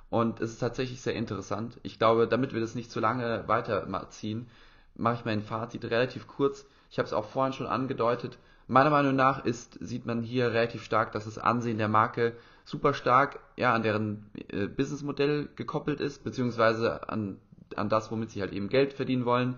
Und 0.09 0.39
es 0.39 0.51
ist 0.51 0.59
tatsächlich 0.59 1.01
sehr 1.01 1.13
interessant. 1.13 1.79
Ich 1.83 1.99
glaube, 1.99 2.27
damit 2.27 2.53
wir 2.53 2.61
das 2.61 2.73
nicht 2.73 2.89
zu 2.89 2.99
lange 2.99 3.43
weiterziehen, 3.47 4.47
mache 4.95 5.15
ich 5.15 5.25
mein 5.25 5.41
Fazit 5.41 5.83
relativ 5.85 6.27
kurz. 6.27 6.65
Ich 6.89 6.97
habe 6.97 7.05
es 7.05 7.13
auch 7.13 7.25
vorhin 7.25 7.53
schon 7.53 7.67
angedeutet. 7.67 8.37
Meiner 8.67 8.89
Meinung 8.89 9.15
nach 9.15 9.45
ist, 9.45 9.77
sieht 9.81 10.05
man 10.05 10.23
hier 10.23 10.53
relativ 10.53 10.83
stark, 10.83 11.11
dass 11.11 11.25
das 11.25 11.37
Ansehen 11.37 11.77
der 11.77 11.87
Marke 11.87 12.35
super 12.69 12.93
stark 12.93 13.39
ja, 13.57 13.73
an 13.73 13.81
deren 13.81 14.29
äh, 14.49 14.67
Businessmodell 14.67 15.49
gekoppelt 15.55 15.99
ist, 15.99 16.23
beziehungsweise 16.23 17.09
an, 17.09 17.39
an 17.75 17.89
das, 17.89 18.11
womit 18.11 18.29
sie 18.29 18.41
halt 18.41 18.53
eben 18.53 18.69
Geld 18.69 18.93
verdienen 18.93 19.25
wollen. 19.25 19.55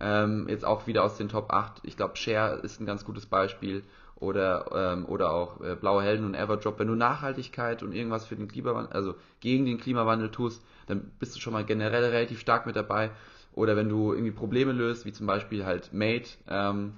Ähm, 0.00 0.46
jetzt 0.48 0.64
auch 0.64 0.86
wieder 0.86 1.04
aus 1.04 1.18
den 1.18 1.28
Top 1.28 1.52
8. 1.52 1.80
Ich 1.82 1.98
glaube, 1.98 2.16
Share 2.16 2.60
ist 2.62 2.80
ein 2.80 2.86
ganz 2.86 3.04
gutes 3.04 3.26
Beispiel. 3.26 3.82
Oder, 4.18 4.70
ähm, 4.74 5.04
oder 5.04 5.30
auch 5.32 5.60
äh, 5.60 5.76
Blaue 5.76 6.02
Helden 6.02 6.24
und 6.24 6.34
Everdrop. 6.34 6.78
Wenn 6.78 6.88
du 6.88 6.94
Nachhaltigkeit 6.94 7.82
und 7.82 7.92
irgendwas 7.92 8.24
für 8.24 8.36
den 8.36 8.48
Klimawandel, 8.48 8.94
also 8.94 9.14
gegen 9.40 9.66
den 9.66 9.76
Klimawandel 9.76 10.30
tust, 10.30 10.64
dann 10.86 11.10
bist 11.18 11.36
du 11.36 11.40
schon 11.40 11.52
mal 11.52 11.64
generell 11.66 12.04
relativ 12.04 12.40
stark 12.40 12.64
mit 12.64 12.76
dabei. 12.76 13.10
Oder 13.52 13.76
wenn 13.76 13.90
du 13.90 14.14
irgendwie 14.14 14.32
Probleme 14.32 14.72
löst, 14.72 15.04
wie 15.04 15.12
zum 15.12 15.26
Beispiel 15.26 15.66
halt 15.66 15.92
Mate, 15.92 16.30
ähm, 16.48 16.94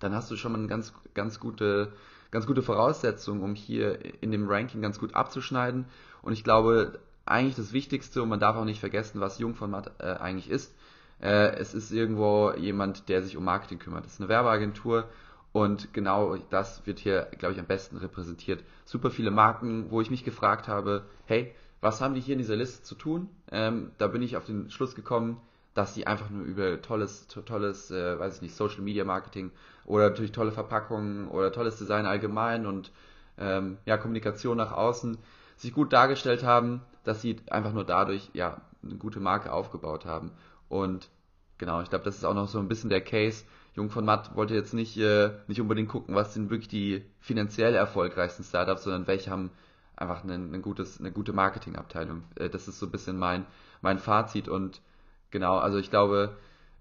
dann 0.00 0.14
hast 0.14 0.28
du 0.32 0.36
schon 0.36 0.50
mal 0.50 0.58
eine 0.58 0.66
ganz, 0.66 0.92
ganz 1.14 1.38
gute 1.38 1.92
ganz 2.30 2.46
gute 2.46 2.62
Voraussetzung, 2.62 3.42
um 3.42 3.54
hier 3.54 3.98
in 4.22 4.30
dem 4.30 4.48
Ranking 4.48 4.82
ganz 4.82 4.98
gut 4.98 5.14
abzuschneiden. 5.14 5.86
Und 6.22 6.32
ich 6.32 6.44
glaube, 6.44 6.98
eigentlich 7.26 7.56
das 7.56 7.72
Wichtigste, 7.72 8.22
und 8.22 8.28
man 8.28 8.40
darf 8.40 8.56
auch 8.56 8.64
nicht 8.64 8.80
vergessen, 8.80 9.20
was 9.20 9.38
Jungformat 9.38 9.92
äh, 9.98 10.14
eigentlich 10.14 10.50
ist. 10.50 10.74
Äh, 11.20 11.56
es 11.56 11.74
ist 11.74 11.92
irgendwo 11.92 12.52
jemand, 12.52 13.08
der 13.08 13.22
sich 13.22 13.36
um 13.36 13.44
Marketing 13.44 13.78
kümmert. 13.78 14.06
Es 14.06 14.14
ist 14.14 14.20
eine 14.20 14.28
Werbeagentur 14.28 15.08
und 15.52 15.92
genau 15.92 16.36
das 16.50 16.86
wird 16.86 16.98
hier, 16.98 17.28
glaube 17.38 17.54
ich, 17.54 17.60
am 17.60 17.66
besten 17.66 17.96
repräsentiert. 17.96 18.62
Super 18.84 19.10
viele 19.10 19.30
Marken, 19.30 19.90
wo 19.90 20.00
ich 20.00 20.10
mich 20.10 20.24
gefragt 20.24 20.68
habe, 20.68 21.04
hey, 21.26 21.54
was 21.80 22.00
haben 22.00 22.14
die 22.14 22.20
hier 22.20 22.34
in 22.34 22.38
dieser 22.38 22.56
Liste 22.56 22.82
zu 22.82 22.94
tun? 22.94 23.28
Ähm, 23.50 23.90
da 23.98 24.06
bin 24.06 24.22
ich 24.22 24.36
auf 24.36 24.44
den 24.44 24.70
Schluss 24.70 24.94
gekommen, 24.94 25.40
dass 25.80 25.94
sie 25.94 26.06
einfach 26.06 26.28
nur 26.28 26.44
über 26.44 26.82
tolles, 26.82 27.26
tolles, 27.26 27.90
äh, 27.90 28.18
weiß 28.18 28.36
ich 28.36 28.42
nicht, 28.42 28.54
Social 28.54 28.82
Media 28.82 29.02
Marketing 29.04 29.50
oder 29.86 30.10
durch 30.10 30.30
tolle 30.30 30.52
Verpackungen 30.52 31.26
oder 31.28 31.52
tolles 31.52 31.78
Design 31.78 32.04
allgemein 32.04 32.66
und 32.66 32.92
ähm, 33.38 33.78
ja, 33.86 33.96
Kommunikation 33.96 34.58
nach 34.58 34.72
außen 34.72 35.16
sich 35.56 35.72
gut 35.72 35.94
dargestellt 35.94 36.44
haben, 36.44 36.82
dass 37.04 37.22
sie 37.22 37.36
einfach 37.48 37.72
nur 37.72 37.84
dadurch 37.84 38.28
ja 38.34 38.60
eine 38.82 38.96
gute 38.96 39.20
Marke 39.20 39.52
aufgebaut 39.52 40.04
haben. 40.04 40.32
Und 40.68 41.08
genau, 41.56 41.80
ich 41.80 41.88
glaube, 41.88 42.04
das 42.04 42.16
ist 42.16 42.24
auch 42.24 42.34
noch 42.34 42.48
so 42.48 42.58
ein 42.58 42.68
bisschen 42.68 42.90
der 42.90 43.00
Case. 43.00 43.44
Jung 43.74 43.88
von 43.88 44.04
Matt 44.04 44.36
wollte 44.36 44.54
jetzt 44.54 44.74
nicht, 44.74 44.98
äh, 44.98 45.30
nicht 45.46 45.62
unbedingt 45.62 45.88
gucken, 45.88 46.14
was 46.14 46.34
sind 46.34 46.50
wirklich 46.50 46.68
die 46.68 47.06
finanziell 47.20 47.74
erfolgreichsten 47.74 48.44
Startups, 48.44 48.84
sondern 48.84 49.06
welche 49.06 49.30
haben 49.30 49.50
einfach 49.96 50.24
ein, 50.24 50.52
ein 50.52 50.60
gutes, 50.60 51.00
eine 51.00 51.10
gute 51.10 51.32
Marketingabteilung. 51.32 52.24
Äh, 52.34 52.50
das 52.50 52.68
ist 52.68 52.78
so 52.78 52.86
ein 52.86 52.92
bisschen 52.92 53.18
mein, 53.18 53.46
mein 53.80 53.98
Fazit 53.98 54.46
und 54.46 54.82
genau, 55.30 55.58
also 55.58 55.78
ich 55.78 55.90
glaube, 55.90 56.36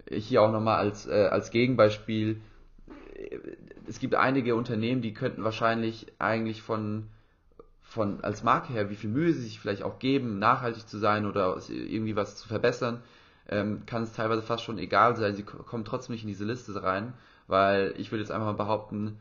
hier 0.10 0.42
auch 0.42 0.52
nochmal 0.52 0.78
als, 0.78 1.08
äh, 1.08 1.28
als 1.32 1.52
Gegenbeispiel, 1.52 2.42
es 3.88 4.00
gibt 4.00 4.16
einige 4.16 4.56
Unternehmen, 4.56 5.02
die 5.02 5.14
könnten 5.14 5.44
wahrscheinlich 5.44 6.08
eigentlich 6.20 6.62
von, 6.62 7.08
von 7.82 8.24
als 8.24 8.44
Marke 8.44 8.72
her, 8.74 8.90
wie 8.90 8.96
viel 8.96 9.10
Mühe 9.10 9.34
sie 9.34 9.42
sich 9.42 9.60
vielleicht 9.60 9.84
auch 9.84 10.00
geben, 10.00 10.40
nachhaltig 10.40 10.88
zu 10.88 10.98
sein 10.98 11.26
oder 11.26 11.58
irgendwie 11.68 12.16
was 12.16 12.38
zu 12.38 12.48
verbessern, 12.48 13.02
ähm, 13.50 13.86
kann 13.86 14.04
es 14.04 14.14
teilweise 14.14 14.42
fast 14.42 14.64
schon 14.64 14.78
egal 14.78 15.16
sein. 15.16 15.36
Sie 15.36 15.44
kommen 15.44 15.86
trotzdem 15.86 16.14
nicht 16.14 16.24
in 16.24 16.30
diese 16.30 16.46
Liste 16.46 16.82
rein, 16.82 17.14
weil 17.48 17.94
ich 17.98 18.12
würde 18.12 18.22
jetzt 18.22 18.32
einfach 18.32 18.46
mal 18.46 18.54
behaupten, 18.54 19.20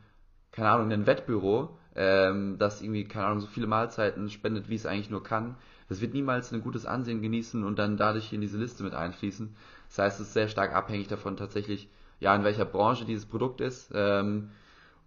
keine 0.52 0.70
Ahnung, 0.70 0.92
ein 0.92 1.06
Wettbüro, 1.06 1.70
ähm, 1.96 2.56
das 2.58 2.82
irgendwie, 2.82 3.04
keine 3.04 3.26
Ahnung, 3.26 3.40
so 3.40 3.46
viele 3.46 3.66
Mahlzeiten 3.66 4.28
spendet, 4.28 4.68
wie 4.68 4.74
es 4.74 4.86
eigentlich 4.86 5.10
nur 5.10 5.22
kann, 5.22 5.56
das 5.88 6.00
wird 6.00 6.14
niemals 6.14 6.52
ein 6.52 6.62
gutes 6.62 6.86
Ansehen 6.86 7.22
genießen 7.22 7.64
und 7.64 7.78
dann 7.78 7.96
dadurch 7.96 8.32
in 8.32 8.40
diese 8.40 8.58
Liste 8.58 8.82
mit 8.82 8.94
einfließen. 8.94 9.54
Das 9.88 9.98
heißt, 9.98 10.20
es 10.20 10.28
ist 10.28 10.34
sehr 10.34 10.48
stark 10.48 10.74
abhängig 10.74 11.08
davon 11.08 11.36
tatsächlich, 11.36 11.88
ja, 12.20 12.34
in 12.34 12.44
welcher 12.44 12.64
Branche 12.64 13.04
dieses 13.04 13.26
Produkt 13.26 13.60
ist. 13.60 13.90
Ähm, 13.94 14.50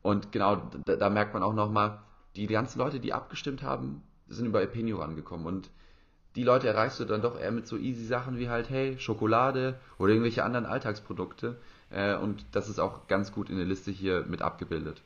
und 0.01 0.31
genau, 0.31 0.61
da, 0.85 0.95
da 0.95 1.09
merkt 1.09 1.33
man 1.33 1.43
auch 1.43 1.53
nochmal, 1.53 1.99
die 2.35 2.47
ganzen 2.47 2.79
Leute, 2.79 2.99
die 2.99 3.13
abgestimmt 3.13 3.61
haben, 3.61 4.01
sind 4.27 4.45
über 4.45 4.61
Epenio 4.61 5.01
angekommen 5.01 5.45
und 5.45 5.69
die 6.35 6.43
Leute 6.43 6.67
erreichst 6.67 6.99
du 6.99 7.05
dann 7.05 7.21
doch 7.21 7.37
eher 7.37 7.51
mit 7.51 7.67
so 7.67 7.77
easy 7.77 8.05
Sachen 8.05 8.39
wie 8.39 8.49
halt, 8.49 8.69
hey, 8.69 8.97
Schokolade 8.99 9.79
oder 9.97 10.13
irgendwelche 10.13 10.43
anderen 10.43 10.65
Alltagsprodukte. 10.65 11.57
Äh, 11.89 12.15
und 12.15 12.45
das 12.53 12.69
ist 12.69 12.79
auch 12.79 13.07
ganz 13.07 13.33
gut 13.33 13.49
in 13.49 13.57
der 13.57 13.65
Liste 13.65 13.91
hier 13.91 14.25
mit 14.27 14.41
abgebildet. 14.41 15.01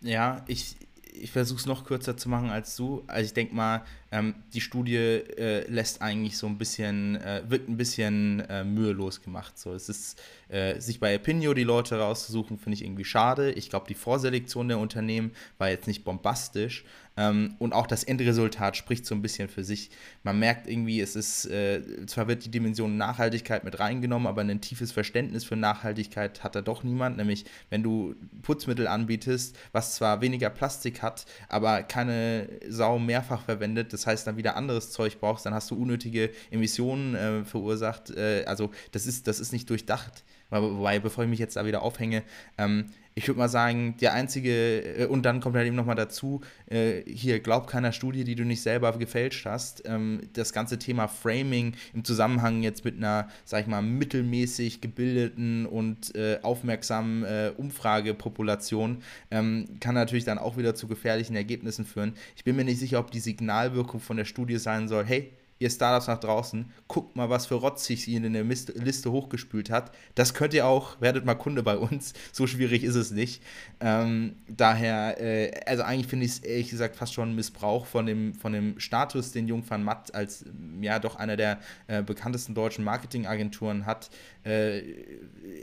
Ja, 0.00 0.42
ich, 0.46 0.76
ich 1.12 1.30
versuche 1.30 1.58
es 1.58 1.66
noch 1.66 1.84
kürzer 1.84 2.16
zu 2.16 2.28
machen 2.28 2.50
als 2.50 2.74
du. 2.76 3.04
Also 3.06 3.26
ich 3.26 3.34
denke 3.34 3.54
mal, 3.54 3.84
ähm, 4.14 4.36
die 4.52 4.60
Studie 4.60 4.96
äh, 4.96 5.68
lässt 5.68 6.00
eigentlich 6.00 6.38
so 6.38 6.46
ein 6.46 6.56
bisschen, 6.56 7.16
äh, 7.16 7.42
wird 7.48 7.68
ein 7.68 7.76
bisschen 7.76 8.40
äh, 8.48 8.62
mühelos 8.62 9.20
gemacht. 9.20 9.58
So, 9.58 9.74
es 9.74 9.88
ist, 9.88 10.22
äh, 10.48 10.80
sich 10.80 11.00
bei 11.00 11.16
Opinio 11.16 11.52
die 11.52 11.64
Leute 11.64 11.98
rauszusuchen, 11.98 12.56
finde 12.56 12.74
ich 12.74 12.84
irgendwie 12.84 13.04
schade. 13.04 13.50
Ich 13.50 13.70
glaube, 13.70 13.86
die 13.88 13.94
Vorselektion 13.94 14.68
der 14.68 14.78
Unternehmen 14.78 15.32
war 15.58 15.68
jetzt 15.68 15.88
nicht 15.88 16.04
bombastisch, 16.04 16.84
ähm, 17.16 17.54
und 17.58 17.72
auch 17.72 17.86
das 17.86 18.04
Endresultat 18.04 18.76
spricht 18.76 19.06
so 19.06 19.14
ein 19.14 19.22
bisschen 19.22 19.48
für 19.48 19.62
sich. 19.62 19.90
Man 20.24 20.38
merkt 20.38 20.68
irgendwie, 20.68 21.00
es 21.00 21.14
ist, 21.14 21.46
äh, 21.46 22.06
zwar 22.06 22.26
wird 22.26 22.44
die 22.44 22.50
Dimension 22.50 22.96
Nachhaltigkeit 22.96 23.64
mit 23.64 23.78
reingenommen, 23.78 24.26
aber 24.26 24.40
ein 24.42 24.60
tiefes 24.60 24.90
Verständnis 24.90 25.44
für 25.44 25.56
Nachhaltigkeit 25.56 26.42
hat 26.42 26.56
da 26.56 26.62
doch 26.62 26.82
niemand. 26.82 27.16
Nämlich, 27.16 27.44
wenn 27.70 27.82
du 27.82 28.16
Putzmittel 28.42 28.88
anbietest, 28.88 29.56
was 29.72 29.94
zwar 29.94 30.20
weniger 30.20 30.50
Plastik 30.50 31.02
hat, 31.02 31.26
aber 31.48 31.82
keine 31.82 32.48
Sau 32.68 32.98
mehrfach 32.98 33.42
verwendet, 33.42 33.92
das 33.92 34.03
heißt 34.06 34.26
dann 34.26 34.36
wieder 34.36 34.56
anderes 34.56 34.90
Zeug 34.90 35.20
brauchst, 35.20 35.46
dann 35.46 35.54
hast 35.54 35.70
du 35.70 35.76
unnötige 35.76 36.30
Emissionen 36.50 37.14
äh, 37.14 37.44
verursacht. 37.44 38.10
Äh, 38.10 38.44
also, 38.46 38.70
das 38.92 39.06
ist, 39.06 39.26
das 39.26 39.40
ist 39.40 39.52
nicht 39.52 39.68
durchdacht. 39.70 40.24
Wobei, 40.50 40.98
bevor 41.00 41.24
ich 41.24 41.30
mich 41.30 41.38
jetzt 41.38 41.56
da 41.56 41.66
wieder 41.66 41.82
aufhänge, 41.82 42.22
ähm, 42.58 42.86
ich 43.16 43.28
würde 43.28 43.38
mal 43.38 43.48
sagen, 43.48 43.96
der 44.00 44.12
einzige, 44.12 44.98
äh, 44.98 45.06
und 45.06 45.22
dann 45.24 45.40
kommt 45.40 45.56
halt 45.56 45.66
eben 45.66 45.76
nochmal 45.76 45.94
dazu, 45.94 46.40
äh, 46.66 47.02
hier, 47.06 47.40
glaub 47.40 47.68
keiner 47.68 47.92
Studie, 47.92 48.24
die 48.24 48.34
du 48.34 48.44
nicht 48.44 48.62
selber 48.62 48.92
gefälscht 48.98 49.46
hast. 49.46 49.82
Ähm, 49.86 50.22
das 50.32 50.52
ganze 50.52 50.78
Thema 50.78 51.06
Framing 51.06 51.74
im 51.92 52.04
Zusammenhang 52.04 52.62
jetzt 52.62 52.84
mit 52.84 52.96
einer, 52.96 53.28
sag 53.44 53.62
ich 53.62 53.66
mal, 53.66 53.82
mittelmäßig 53.82 54.80
gebildeten 54.80 55.66
und 55.66 56.14
äh, 56.16 56.40
aufmerksamen 56.42 57.24
äh, 57.24 57.52
Umfragepopulation 57.56 58.98
ähm, 59.30 59.66
kann 59.80 59.94
natürlich 59.94 60.24
dann 60.24 60.38
auch 60.38 60.56
wieder 60.56 60.74
zu 60.74 60.88
gefährlichen 60.88 61.36
Ergebnissen 61.36 61.84
führen. 61.84 62.14
Ich 62.36 62.42
bin 62.42 62.56
mir 62.56 62.64
nicht 62.64 62.80
sicher, 62.80 62.98
ob 62.98 63.12
die 63.12 63.20
Signalwirkung 63.20 64.00
von 64.00 64.16
der 64.16 64.24
Studie 64.24 64.58
sein 64.58 64.88
soll, 64.88 65.04
hey, 65.04 65.30
ihr 65.64 65.70
Startups 65.70 66.06
nach 66.06 66.20
draußen, 66.20 66.70
guckt 66.86 67.16
mal, 67.16 67.30
was 67.30 67.46
für 67.46 67.54
Rotzig 67.54 68.04
sie 68.04 68.14
in 68.14 68.32
der 68.32 68.44
Liste 68.44 69.10
hochgespült 69.10 69.70
hat. 69.70 69.90
Das 70.14 70.34
könnt 70.34 70.54
ihr 70.54 70.66
auch, 70.66 71.00
werdet 71.00 71.24
mal 71.24 71.34
Kunde 71.34 71.62
bei 71.62 71.76
uns. 71.76 72.12
So 72.32 72.48
schwierig 72.48 72.82
ist 72.82 72.96
es 72.96 73.12
nicht. 73.12 73.42
Ähm, 73.80 74.36
daher, 74.48 75.20
äh, 75.20 75.52
also 75.66 75.84
eigentlich 75.84 76.08
finde 76.08 76.26
ich 76.26 76.32
es 76.32 76.38
ehrlich 76.40 76.70
gesagt 76.70 76.96
fast 76.96 77.14
schon 77.14 77.30
ein 77.30 77.34
Missbrauch 77.36 77.86
von 77.86 78.06
dem, 78.06 78.34
von 78.34 78.52
dem 78.52 78.80
Status, 78.80 79.30
den 79.30 79.46
Jung 79.46 79.62
van 79.68 79.84
Matt 79.84 80.14
als 80.14 80.44
ja 80.80 80.98
doch 80.98 81.16
einer 81.16 81.36
der 81.36 81.60
äh, 81.86 82.02
bekanntesten 82.02 82.54
deutschen 82.54 82.84
Marketingagenturen 82.84 83.86
hat. 83.86 84.10
Äh, 84.44 84.80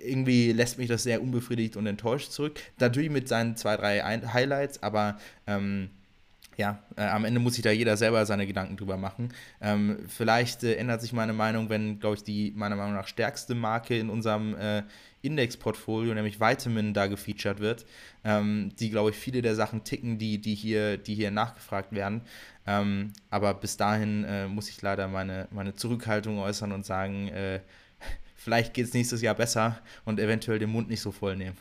irgendwie 0.06 0.54
lässt 0.54 0.78
mich 0.78 0.88
das 0.88 1.04
sehr 1.04 1.22
unbefriedigt 1.22 1.76
und 1.76 1.88
enttäuscht 1.88 2.32
zurück. 2.32 2.60
Natürlich 2.80 3.12
mit 3.12 3.28
seinen 3.28 3.58
zwei, 3.58 3.76
drei 3.76 4.02
Highlights, 4.02 4.82
aber 4.82 5.18
ähm, 5.46 5.90
ja, 6.62 6.80
äh, 6.96 7.02
am 7.02 7.26
Ende 7.26 7.40
muss 7.40 7.56
sich 7.56 7.64
da 7.64 7.72
jeder 7.72 7.98
selber 7.98 8.24
seine 8.28 8.46
Gedanken 8.46 8.78
drüber 8.78 8.96
machen. 8.96 9.34
Ähm, 9.62 9.98
vielleicht 10.08 10.64
äh, 10.64 10.76
ändert 10.76 11.02
sich 11.02 11.12
meine 11.12 11.34
Meinung, 11.34 11.70
wenn, 11.70 12.00
glaube 12.00 12.18
ich, 12.18 12.24
die 12.24 12.54
meiner 12.56 12.76
Meinung 12.76 12.94
nach 12.94 13.08
stärkste 13.08 13.56
Marke 13.56 13.98
in 13.98 14.12
unserem 14.12 14.56
äh, 14.56 14.84
Index-Portfolio, 15.24 16.14
nämlich 16.14 16.40
Vitamin, 16.40 16.94
da 16.94 17.08
gefeatured 17.08 17.60
wird, 17.60 17.88
ähm, 18.24 18.72
die, 18.80 18.92
glaube 18.92 19.10
ich, 19.10 19.16
viele 19.16 19.42
der 19.42 19.56
Sachen 19.56 19.84
ticken, 19.84 20.20
die, 20.20 20.38
die, 20.40 20.54
hier, 20.54 20.98
die 20.98 21.16
hier 21.16 21.32
nachgefragt 21.32 21.94
werden. 21.94 22.22
Ähm, 22.68 23.12
aber 23.32 23.56
bis 23.56 23.76
dahin 23.76 24.24
äh, 24.24 24.48
muss 24.48 24.70
ich 24.70 24.80
leider 24.84 25.08
meine, 25.08 25.48
meine 25.50 25.74
Zurückhaltung 25.74 26.38
äußern 26.38 26.72
und 26.74 26.86
sagen, 26.86 27.28
äh, 27.30 27.62
vielleicht 28.36 28.76
geht 28.76 28.86
es 28.86 28.94
nächstes 28.94 29.24
Jahr 29.24 29.36
besser 29.36 29.80
und 30.06 30.20
eventuell 30.20 30.60
den 30.60 30.70
Mund 30.70 30.90
nicht 30.90 31.02
so 31.02 31.12
voll 31.12 31.36
nehmen. 31.36 31.58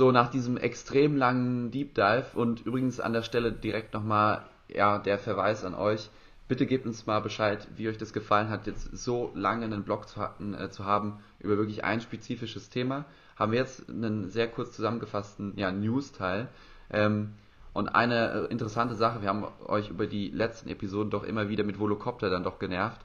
So, 0.00 0.12
nach 0.12 0.30
diesem 0.30 0.56
extrem 0.56 1.14
langen 1.18 1.70
Deep 1.72 1.94
Dive 1.94 2.28
und 2.32 2.64
übrigens 2.64 3.00
an 3.00 3.12
der 3.12 3.20
Stelle 3.20 3.52
direkt 3.52 3.92
nochmal 3.92 4.46
ja, 4.66 4.98
der 4.98 5.18
Verweis 5.18 5.62
an 5.62 5.74
euch. 5.74 6.08
Bitte 6.48 6.64
gebt 6.64 6.86
uns 6.86 7.04
mal 7.04 7.20
Bescheid, 7.20 7.68
wie 7.76 7.86
euch 7.86 7.98
das 7.98 8.14
gefallen 8.14 8.48
hat, 8.48 8.66
jetzt 8.66 8.96
so 8.96 9.30
lange 9.34 9.66
einen 9.66 9.82
Blog 9.82 10.08
zu, 10.08 10.18
äh, 10.22 10.70
zu 10.70 10.86
haben 10.86 11.18
über 11.38 11.58
wirklich 11.58 11.84
ein 11.84 12.00
spezifisches 12.00 12.70
Thema. 12.70 13.04
Haben 13.36 13.52
wir 13.52 13.58
jetzt 13.58 13.90
einen 13.90 14.30
sehr 14.30 14.48
kurz 14.48 14.72
zusammengefassten 14.72 15.52
ja, 15.56 15.70
News-Teil. 15.70 16.48
Ähm, 16.90 17.34
und 17.74 17.88
eine 17.90 18.30
äh, 18.30 18.44
interessante 18.46 18.94
Sache, 18.94 19.20
wir 19.20 19.28
haben 19.28 19.44
euch 19.66 19.90
über 19.90 20.06
die 20.06 20.30
letzten 20.30 20.70
Episoden 20.70 21.10
doch 21.10 21.24
immer 21.24 21.50
wieder 21.50 21.64
mit 21.64 21.78
Volocopter 21.78 22.30
dann 22.30 22.42
doch 22.42 22.58
genervt. 22.58 23.02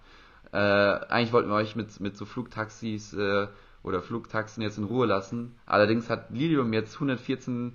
Äh, 0.53 0.57
eigentlich 0.57 1.33
wollten 1.33 1.49
wir 1.49 1.55
euch 1.55 1.75
mit, 1.75 1.99
mit 1.99 2.15
so 2.15 2.23
Flugtaxis 2.23 3.11
äh, 3.11 3.47
oder 3.85 4.01
Flugtaxen 4.01 4.63
jetzt 4.63 4.79
in 4.79 4.83
Ruhe 4.83 5.05
lassen. 5.05 5.55
Allerdings 5.67 6.09
hat 6.09 6.31
Lilium 6.31 6.73
jetzt 6.73 6.97
114,5 6.97 7.73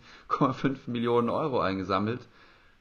Millionen 0.86 1.30
Euro 1.30 1.60
eingesammelt. 1.60 2.20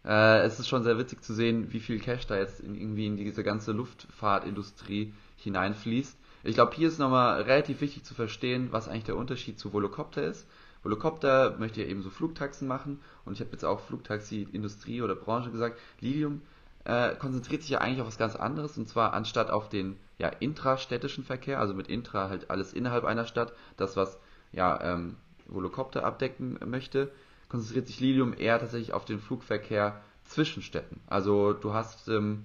Äh, 0.03 0.41
es 0.41 0.59
ist 0.59 0.67
schon 0.67 0.83
sehr 0.83 0.97
witzig 0.97 1.21
zu 1.21 1.33
sehen, 1.33 1.71
wie 1.71 1.79
viel 1.79 1.99
Cash 1.99 2.25
da 2.25 2.37
jetzt 2.37 2.59
in, 2.59 2.75
irgendwie 2.75 3.05
in 3.05 3.17
diese 3.17 3.43
ganze 3.43 3.71
Luftfahrtindustrie 3.71 5.13
hineinfließt. 5.37 6.17
Ich 6.43 6.55
glaube, 6.55 6.73
hier 6.75 6.87
ist 6.87 6.97
nochmal 6.97 7.43
relativ 7.43 7.81
wichtig 7.81 8.03
zu 8.03 8.15
verstehen, 8.15 8.69
was 8.71 8.87
eigentlich 8.87 9.03
der 9.03 9.17
Unterschied 9.17 9.59
zu 9.59 9.73
Volocopter 9.73 10.23
ist. 10.23 10.47
Volocopter 10.81 11.57
möchte 11.59 11.81
ja 11.81 11.87
eben 11.87 12.01
so 12.01 12.09
Flugtaxen 12.09 12.67
machen 12.67 12.99
und 13.25 13.33
ich 13.33 13.41
habe 13.41 13.51
jetzt 13.51 13.65
auch 13.65 13.81
Flugtaxi-Industrie 13.81 15.01
oder 15.01 15.15
Branche 15.15 15.51
gesagt. 15.51 15.77
Lilium 15.99 16.41
äh, 16.85 17.13
konzentriert 17.15 17.61
sich 17.61 17.71
ja 17.71 17.79
eigentlich 17.79 18.01
auf 18.01 18.07
was 18.07 18.17
ganz 18.17 18.35
anderes 18.35 18.77
und 18.77 18.87
zwar 18.87 19.13
anstatt 19.13 19.51
auf 19.51 19.69
den 19.69 19.97
ja, 20.19 20.27
intrastädtischen 20.27 21.23
Verkehr, 21.23 21.59
also 21.59 21.73
mit 21.73 21.87
intra 21.87 22.29
halt 22.29 22.51
alles 22.51 22.73
innerhalb 22.73 23.05
einer 23.05 23.25
Stadt, 23.25 23.53
das 23.77 23.95
was 23.95 24.19
ja 24.51 24.79
ähm, 24.83 25.15
Volocopter 25.47 26.03
abdecken 26.03 26.59
möchte, 26.65 27.09
konzentriert 27.47 27.87
sich 27.87 27.99
Lilium 27.99 28.33
eher 28.37 28.59
tatsächlich 28.59 28.93
auf 28.93 29.05
den 29.05 29.19
Flugverkehr 29.19 29.99
zwischen 30.25 30.61
Städten. 30.61 30.99
Also 31.07 31.53
du 31.53 31.73
hast, 31.73 32.07
ähm, 32.09 32.43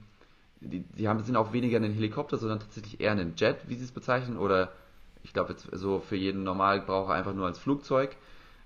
die, 0.61 0.81
die 0.81 1.09
haben, 1.09 1.23
sind 1.25 1.37
auch 1.37 1.53
weniger 1.53 1.77
einen 1.77 1.93
Helikopter, 1.93 2.39
sondern 2.39 2.61
tatsächlich 2.61 3.01
eher 3.01 3.13
einen 3.13 3.35
Jet, 3.37 3.59
wie 3.67 3.75
sie 3.75 3.85
es 3.85 3.93
bezeichnen, 3.93 4.39
oder 4.39 4.73
ich 5.25 5.33
glaube 5.33 5.53
jetzt 5.53 5.69
so 5.73 5.99
für 5.99 6.17
jeden 6.17 6.45
Normalbraucher 6.45 7.13
einfach 7.13 7.35
nur 7.35 7.47
als 7.47 7.59
Flugzeug. 7.59 8.17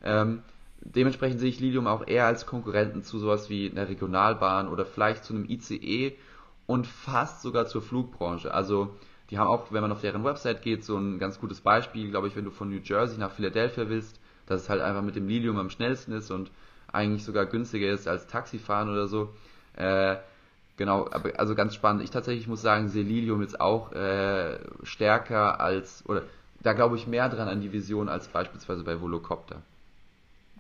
Ähm, 0.05 0.43
dementsprechend 0.81 1.41
sehe 1.41 1.49
ich 1.49 1.61
Lilium 1.61 1.87
auch 1.87 2.07
eher 2.07 2.27
als 2.27 2.47
Konkurrenten 2.47 3.03
zu 3.03 3.19
sowas 3.19 3.49
wie 3.49 3.71
einer 3.71 3.89
Regionalbahn 3.89 4.69
oder 4.69 4.85
vielleicht 4.85 5.25
zu 5.25 5.35
einem 5.35 5.49
ICE 5.49 6.17
und 6.69 6.87
fast 6.87 7.43
sogar 7.43 7.67
zur 7.67 7.83
Flugbranche. 7.83 8.55
Also 8.55 8.95
die 9.31 9.39
haben 9.39 9.49
auch, 9.49 9.73
wenn 9.73 9.83
man 9.83 9.93
auf 9.93 10.03
deren 10.03 10.25
Website 10.25 10.63
geht, 10.63 10.85
so 10.85 10.97
ein 10.99 11.19
ganz 11.19 11.41
gutes 11.41 11.63
Beispiel, 11.63 12.11
glaube 12.11 12.29
ich, 12.29 12.37
wenn 12.37 12.45
du 12.47 12.53
von 12.53 12.71
New 12.71 12.81
Jersey 12.85 13.19
nach 13.19 13.33
Philadelphia 13.33 13.89
willst, 13.91 14.21
dass 14.47 14.63
es 14.63 14.71
halt 14.71 14.83
einfach 14.83 15.03
mit 15.03 15.17
dem 15.17 15.29
Lilium 15.29 15.59
am 15.59 15.71
schnellsten 15.71 16.13
ist 16.13 16.31
und 16.31 16.53
eigentlich 16.93 17.25
sogar 17.25 17.47
günstiger 17.47 17.91
ist 17.91 18.09
als 18.09 18.29
Taxifahren 18.29 18.91
oder 18.91 19.09
so. 19.09 19.35
Äh, 19.77 20.19
Genau, 20.77 21.09
aber 21.11 21.39
also 21.41 21.55
ganz 21.57 21.75
spannend. 21.75 22.03
Ich 22.05 22.11
tatsächlich 22.11 22.49
muss 22.49 22.63
sagen, 22.63 22.89
Selilium 22.89 23.43
ist 23.43 23.61
auch 23.61 23.93
äh, 23.93 24.59
stärker 24.85 25.61
als, 25.61 26.05
oder 26.07 26.23
da 26.63 26.73
glaube 26.73 26.97
ich 26.97 27.07
mehr 27.09 27.29
dran 27.29 27.49
an 27.49 27.61
die 27.61 27.73
Vision 27.73 28.09
als 28.09 28.29
beispielsweise 28.29 28.85
bei 28.85 29.01
Volocopter. 29.01 29.63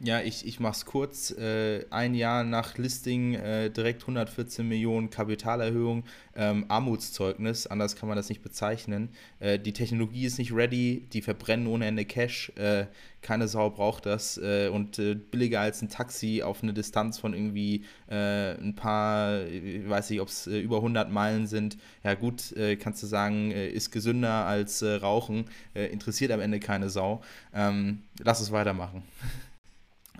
Ja, 0.01 0.21
ich, 0.21 0.47
ich 0.47 0.61
es 0.61 0.87
kurz. 0.87 1.33
Äh, 1.33 1.85
ein 1.91 2.15
Jahr 2.15 2.45
nach 2.45 2.79
Listing 2.79 3.35
äh, 3.35 3.69
direkt 3.69 4.03
114 4.03 4.67
Millionen 4.67 5.11
Kapitalerhöhung, 5.11 6.05
ähm, 6.37 6.67
Armutszeugnis, 6.69 7.67
anders 7.67 7.97
kann 7.97 8.09
man 8.09 8.15
das 8.17 8.29
nicht 8.29 8.41
bezeichnen. 8.43 9.09
Äh, 9.41 9.59
die 9.59 9.73
Technologie 9.73 10.25
ist 10.25 10.39
nicht 10.39 10.53
ready, 10.53 11.09
die 11.13 11.21
verbrennen 11.21 11.67
ohne 11.67 11.87
Ende 11.87 12.05
Cash, 12.05 12.53
äh, 12.55 12.87
keine 13.23 13.49
Sau 13.49 13.71
braucht 13.71 14.07
das 14.07 14.39
äh, 14.39 14.69
und 14.69 15.01
äh, 15.01 15.17
billiger 15.17 15.61
als 15.61 15.83
ein 15.83 15.89
Taxi 15.89 16.43
auf 16.45 16.63
eine 16.63 16.73
Distanz 16.73 17.19
von 17.19 17.35
irgendwie 17.35 17.85
ein 18.11 18.75
paar, 18.75 19.45
ich 19.47 19.87
weiß 19.87 20.09
nicht, 20.11 20.21
ob 20.21 20.29
es 20.29 20.47
über 20.47 20.77
100 20.77 21.11
Meilen 21.11 21.47
sind. 21.47 21.77
Ja 22.03 22.15
gut, 22.15 22.55
kannst 22.81 23.03
du 23.03 23.07
sagen, 23.07 23.51
ist 23.51 23.91
gesünder 23.91 24.47
als 24.47 24.83
Rauchen, 24.83 25.45
interessiert 25.75 26.33
am 26.33 26.41
Ende 26.41 26.59
keine 26.59 26.89
Sau. 26.89 27.21
Ähm, 27.55 28.03
lass 28.19 28.41
es 28.41 28.51
weitermachen. 28.51 29.03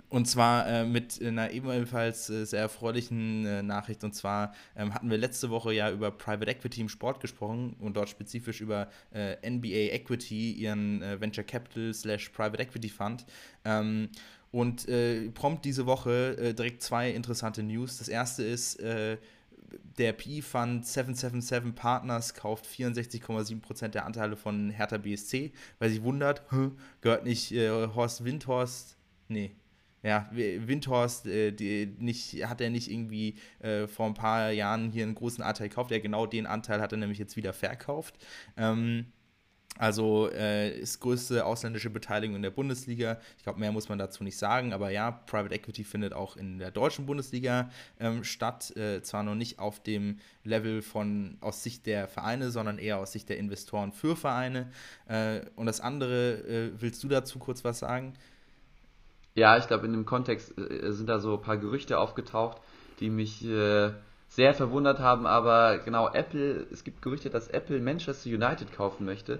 Und 0.09 0.25
zwar 0.25 0.67
äh, 0.67 0.85
mit 0.85 1.21
einer 1.23 1.51
ebenfalls 1.51 2.31
äh, 2.31 2.43
sehr 2.45 2.61
erfreulichen 2.61 3.45
äh, 3.45 3.61
Nachricht. 3.61 4.03
Und 4.03 4.15
zwar 4.15 4.53
ähm, 4.75 4.93
hatten 4.93 5.09
wir 5.11 5.19
letzte 5.19 5.51
Woche 5.51 5.71
ja 5.71 5.91
über 5.91 6.09
Private 6.09 6.49
Equity 6.49 6.81
im 6.81 6.89
Sport 6.89 7.19
gesprochen 7.19 7.75
und 7.79 7.95
dort 7.95 8.09
spezifisch 8.09 8.59
über 8.59 8.89
äh, 9.13 9.35
NBA 9.47 9.93
Equity, 9.93 10.53
ihren 10.53 11.03
äh, 11.03 11.21
Venture 11.21 11.43
Capital 11.43 11.93
slash 11.93 12.29
Private 12.29 12.61
Equity 12.61 12.89
Fund. 12.89 13.25
Ähm, 13.63 14.09
und 14.51 14.89
äh, 14.89 15.29
prompt 15.29 15.63
diese 15.63 15.85
Woche 15.85 16.55
direkt 16.55 16.81
zwei 16.81 17.11
interessante 17.11 17.61
News. 17.61 17.99
Das 17.99 18.07
erste 18.07 18.41
ist, 18.41 18.81
der 18.81 20.13
PE-Fund 20.13 20.87
777 20.87 21.75
Partners 21.75 22.33
kauft 22.33 22.65
64,7% 22.65 23.89
der 23.89 24.07
Anteile 24.07 24.35
von 24.35 24.71
Hertha 24.71 24.97
BSC, 24.97 25.51
weil 25.77 25.91
sie 25.91 26.01
wundert, 26.01 26.41
gehört 27.01 27.25
nicht 27.25 27.51
Horst 27.51 28.23
Windhorst, 28.23 28.97
nee, 29.27 29.51
ja, 30.03 30.29
Windhorst, 30.31 31.27
äh, 31.27 31.51
die 31.51 31.95
nicht, 31.97 32.47
hat 32.47 32.61
er 32.61 32.69
nicht 32.69 32.89
irgendwie 32.89 33.35
äh, 33.59 33.87
vor 33.87 34.05
ein 34.05 34.13
paar 34.13 34.51
Jahren 34.51 34.91
hier 34.91 35.03
einen 35.03 35.15
großen 35.15 35.43
Anteil 35.43 35.69
gekauft? 35.69 35.91
Ja, 35.91 35.99
genau 35.99 36.25
den 36.25 36.45
Anteil 36.45 36.81
hat 36.81 36.91
er 36.91 36.97
nämlich 36.97 37.19
jetzt 37.19 37.35
wieder 37.35 37.53
verkauft. 37.53 38.15
Ähm, 38.57 39.07
also 39.79 40.29
äh, 40.31 40.77
ist 40.77 40.99
größte 40.99 41.45
ausländische 41.45 41.89
Beteiligung 41.89 42.35
in 42.35 42.41
der 42.41 42.49
Bundesliga. 42.49 43.17
Ich 43.37 43.43
glaube, 43.43 43.61
mehr 43.61 43.71
muss 43.71 43.87
man 43.87 43.97
dazu 43.97 44.25
nicht 44.25 44.37
sagen, 44.37 44.73
aber 44.73 44.89
ja, 44.89 45.09
Private 45.11 45.55
Equity 45.55 45.85
findet 45.85 46.11
auch 46.11 46.35
in 46.35 46.59
der 46.59 46.71
deutschen 46.71 47.05
Bundesliga 47.05 47.69
ähm, 47.97 48.25
statt. 48.25 48.75
Äh, 48.75 49.01
zwar 49.03 49.23
noch 49.23 49.35
nicht 49.35 49.59
auf 49.59 49.81
dem 49.81 50.19
Level 50.43 50.81
von 50.81 51.37
aus 51.39 51.63
Sicht 51.63 51.85
der 51.85 52.09
Vereine, 52.09 52.51
sondern 52.51 52.77
eher 52.77 52.97
aus 52.97 53.13
Sicht 53.13 53.29
der 53.29 53.37
Investoren 53.37 53.93
für 53.93 54.17
Vereine. 54.17 54.69
Äh, 55.07 55.41
und 55.55 55.65
das 55.65 55.79
andere, 55.79 56.39
äh, 56.39 56.71
willst 56.77 57.01
du 57.01 57.07
dazu 57.07 57.39
kurz 57.39 57.63
was 57.63 57.79
sagen? 57.79 58.15
Ja, 59.35 59.57
ich 59.57 59.67
glaube, 59.67 59.85
in 59.85 59.93
dem 59.93 60.05
Kontext 60.05 60.57
äh, 60.57 60.91
sind 60.91 61.07
da 61.07 61.19
so 61.19 61.35
ein 61.35 61.41
paar 61.41 61.57
Gerüchte 61.57 61.99
aufgetaucht, 61.99 62.57
die 62.99 63.09
mich 63.09 63.45
äh, 63.45 63.91
sehr 64.27 64.53
verwundert 64.53 64.99
haben. 64.99 65.25
Aber 65.27 65.79
genau, 65.79 66.09
Apple, 66.09 66.67
es 66.71 66.83
gibt 66.83 67.01
Gerüchte, 67.01 67.29
dass 67.29 67.47
Apple 67.47 67.79
Manchester 67.79 68.29
United 68.29 68.73
kaufen 68.73 69.05
möchte. 69.05 69.39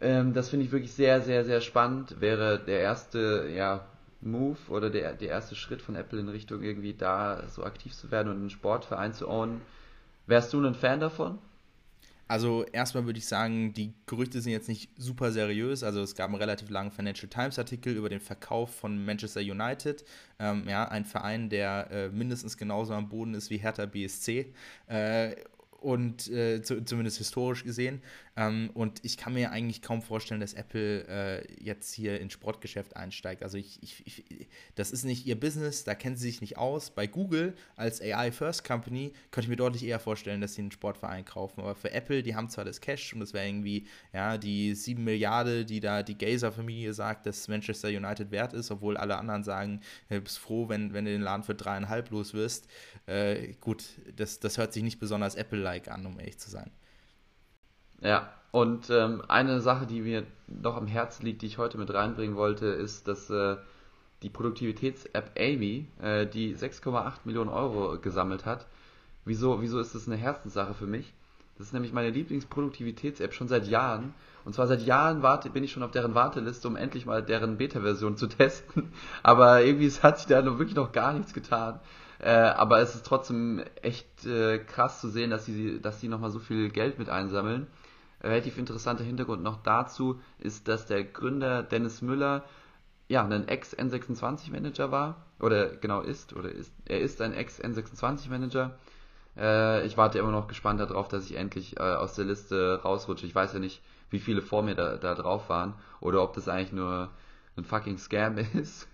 Ähm, 0.00 0.34
das 0.34 0.50
finde 0.50 0.66
ich 0.66 0.72
wirklich 0.72 0.92
sehr, 0.92 1.20
sehr, 1.20 1.44
sehr 1.44 1.60
spannend. 1.60 2.20
Wäre 2.20 2.58
der 2.58 2.80
erste 2.80 3.48
ja, 3.54 3.86
Move 4.20 4.58
oder 4.68 4.90
der, 4.90 5.14
der 5.14 5.28
erste 5.28 5.54
Schritt 5.54 5.82
von 5.82 5.96
Apple 5.96 6.20
in 6.20 6.28
Richtung 6.28 6.62
irgendwie 6.62 6.94
da 6.94 7.42
so 7.48 7.64
aktiv 7.64 7.94
zu 7.94 8.10
werden 8.10 8.28
und 8.28 8.36
einen 8.36 8.50
Sportverein 8.50 9.12
zu 9.14 9.28
ownen. 9.28 9.60
Wärst 10.26 10.52
du 10.52 10.60
ein 10.60 10.74
Fan 10.74 11.00
davon? 11.00 11.38
Also 12.28 12.64
erstmal 12.64 13.04
würde 13.04 13.18
ich 13.18 13.26
sagen, 13.26 13.74
die 13.74 13.92
Gerüchte 14.06 14.40
sind 14.40 14.52
jetzt 14.52 14.68
nicht 14.68 14.90
super 14.96 15.32
seriös. 15.32 15.82
Also 15.82 16.00
es 16.02 16.14
gab 16.14 16.28
einen 16.28 16.36
relativ 16.36 16.70
langen 16.70 16.90
Financial 16.90 17.28
Times 17.28 17.58
Artikel 17.58 17.94
über 17.94 18.08
den 18.08 18.20
Verkauf 18.20 18.74
von 18.74 19.04
Manchester 19.04 19.40
United. 19.40 20.04
Ähm, 20.38 20.66
ja, 20.68 20.88
ein 20.88 21.04
Verein, 21.04 21.50
der 21.50 21.90
äh, 21.90 22.08
mindestens 22.08 22.56
genauso 22.56 22.94
am 22.94 23.08
Boden 23.08 23.34
ist 23.34 23.50
wie 23.50 23.58
Hertha 23.58 23.86
BSC. 23.86 24.52
Äh, 24.86 25.36
und 25.82 26.30
äh, 26.30 26.62
zu, 26.62 26.84
zumindest 26.84 27.18
historisch 27.18 27.64
gesehen. 27.64 28.02
Ähm, 28.34 28.70
und 28.72 29.04
ich 29.04 29.18
kann 29.18 29.34
mir 29.34 29.52
eigentlich 29.52 29.82
kaum 29.82 30.00
vorstellen, 30.00 30.40
dass 30.40 30.54
Apple 30.54 31.06
äh, 31.06 31.62
jetzt 31.62 31.92
hier 31.92 32.18
ins 32.18 32.32
Sportgeschäft 32.32 32.96
einsteigt. 32.96 33.42
Also 33.42 33.58
ich, 33.58 33.82
ich, 33.82 34.06
ich, 34.06 34.48
das 34.74 34.90
ist 34.90 35.04
nicht 35.04 35.26
ihr 35.26 35.38
Business, 35.38 35.84
da 35.84 35.94
kennen 35.94 36.16
sie 36.16 36.28
sich 36.30 36.40
nicht 36.40 36.56
aus. 36.56 36.90
Bei 36.90 37.06
Google 37.06 37.54
als 37.76 38.00
AI 38.00 38.32
First 38.32 38.64
Company 38.64 39.12
könnte 39.30 39.46
ich 39.46 39.48
mir 39.50 39.56
deutlich 39.56 39.84
eher 39.84 40.00
vorstellen, 40.00 40.40
dass 40.40 40.54
sie 40.54 40.62
einen 40.62 40.72
Sportverein 40.72 41.26
kaufen. 41.26 41.60
Aber 41.60 41.74
für 41.74 41.90
Apple, 41.90 42.22
die 42.22 42.34
haben 42.34 42.48
zwar 42.48 42.64
das 42.64 42.80
Cash 42.80 43.12
und 43.12 43.20
das 43.20 43.34
wäre 43.34 43.46
irgendwie 43.46 43.86
ja 44.14 44.38
die 44.38 44.74
7 44.74 45.04
Milliarden, 45.04 45.66
die 45.66 45.80
da 45.80 46.02
die 46.02 46.16
Gazer-Familie 46.16 46.94
sagt, 46.94 47.26
dass 47.26 47.48
Manchester 47.48 47.88
United 47.88 48.30
wert 48.30 48.54
ist, 48.54 48.70
obwohl 48.70 48.96
alle 48.96 49.18
anderen 49.18 49.44
sagen, 49.44 49.80
du 50.08 50.20
bist 50.20 50.38
froh, 50.38 50.70
wenn, 50.70 50.94
wenn 50.94 51.04
du 51.04 51.10
den 51.10 51.22
Laden 51.22 51.42
für 51.42 51.54
dreieinhalb 51.54 52.10
los 52.10 52.32
wirst. 52.32 52.66
Äh, 53.06 53.52
gut, 53.60 53.84
das, 54.16 54.40
das 54.40 54.56
hört 54.56 54.72
sich 54.72 54.82
nicht 54.82 54.98
besonders 54.98 55.34
Apple-like 55.34 55.88
an, 55.88 56.06
um 56.06 56.18
ehrlich 56.18 56.38
zu 56.38 56.48
sein. 56.48 56.70
Ja, 58.02 58.28
und 58.50 58.90
ähm, 58.90 59.22
eine 59.28 59.60
Sache, 59.60 59.86
die 59.86 60.00
mir 60.02 60.24
noch 60.48 60.76
am 60.76 60.86
Herzen 60.86 61.24
liegt, 61.24 61.42
die 61.42 61.46
ich 61.46 61.58
heute 61.58 61.78
mit 61.78 61.92
reinbringen 61.92 62.36
wollte, 62.36 62.66
ist, 62.66 63.08
dass 63.08 63.30
äh, 63.30 63.56
die 64.22 64.28
Produktivitäts-App 64.28 65.30
Amy, 65.38 65.86
äh, 66.00 66.26
die 66.26 66.54
6,8 66.54 67.12
Millionen 67.24 67.50
Euro 67.50 67.98
gesammelt 67.98 68.44
hat. 68.44 68.66
Wieso, 69.24 69.62
wieso 69.62 69.80
ist 69.80 69.94
das 69.94 70.06
eine 70.06 70.16
Herzenssache 70.16 70.74
für 70.74 70.86
mich? 70.86 71.12
Das 71.56 71.68
ist 71.68 71.72
nämlich 71.72 71.92
meine 71.92 72.10
Lieblingsproduktivitäts-App 72.10 73.32
schon 73.34 73.48
seit 73.48 73.68
Jahren. 73.68 74.14
Und 74.44 74.54
zwar 74.54 74.66
seit 74.66 74.82
Jahren 74.82 75.22
warte, 75.22 75.48
bin 75.48 75.62
ich 75.62 75.70
schon 75.70 75.82
auf 75.82 75.92
deren 75.92 76.14
Warteliste, 76.14 76.66
um 76.66 76.76
endlich 76.76 77.06
mal 77.06 77.22
deren 77.22 77.56
Beta-Version 77.56 78.16
zu 78.16 78.26
testen. 78.28 78.92
Aber 79.22 79.62
irgendwie 79.62 79.90
hat 79.90 80.18
sich 80.18 80.26
da 80.26 80.44
wirklich 80.44 80.74
noch 80.74 80.92
gar 80.92 81.12
nichts 81.12 81.32
getan. 81.32 81.78
Äh, 82.18 82.30
aber 82.30 82.80
es 82.80 82.94
ist 82.94 83.06
trotzdem 83.06 83.62
echt 83.80 84.26
äh, 84.26 84.58
krass 84.58 85.00
zu 85.00 85.08
sehen, 85.08 85.30
dass 85.30 85.44
sie, 85.44 85.80
dass 85.80 86.00
sie 86.00 86.08
nochmal 86.08 86.30
so 86.30 86.38
viel 86.38 86.70
Geld 86.70 86.98
mit 86.98 87.08
einsammeln. 87.08 87.66
Relativ 88.22 88.58
interessanter 88.58 89.04
Hintergrund 89.04 89.42
noch 89.42 89.62
dazu 89.62 90.20
ist, 90.38 90.68
dass 90.68 90.86
der 90.86 91.04
Gründer 91.04 91.62
Dennis 91.62 92.02
Müller 92.02 92.44
ja 93.08 93.24
ein 93.24 93.48
Ex-N26-Manager 93.48 94.90
war. 94.90 95.26
Oder 95.40 95.68
genau 95.76 96.00
ist, 96.00 96.34
oder 96.34 96.50
ist, 96.50 96.72
er 96.86 97.00
ist 97.00 97.20
ein 97.20 97.34
Ex-N26-Manager. 97.34 98.78
Äh, 99.36 99.86
ich 99.86 99.96
warte 99.96 100.18
immer 100.18 100.30
noch 100.30 100.46
gespannt 100.46 100.80
darauf, 100.80 101.08
dass 101.08 101.28
ich 101.28 101.36
endlich 101.36 101.78
äh, 101.78 101.82
aus 101.82 102.14
der 102.14 102.24
Liste 102.24 102.80
rausrutsche. 102.84 103.26
Ich 103.26 103.34
weiß 103.34 103.54
ja 103.54 103.58
nicht, 103.58 103.82
wie 104.10 104.20
viele 104.20 104.42
vor 104.42 104.62
mir 104.62 104.74
da, 104.74 104.96
da 104.96 105.14
drauf 105.14 105.48
waren. 105.48 105.74
Oder 106.00 106.22
ob 106.22 106.34
das 106.34 106.48
eigentlich 106.48 106.72
nur 106.72 107.10
ein 107.56 107.64
fucking 107.64 107.98
Scam 107.98 108.38
ist 108.54 108.88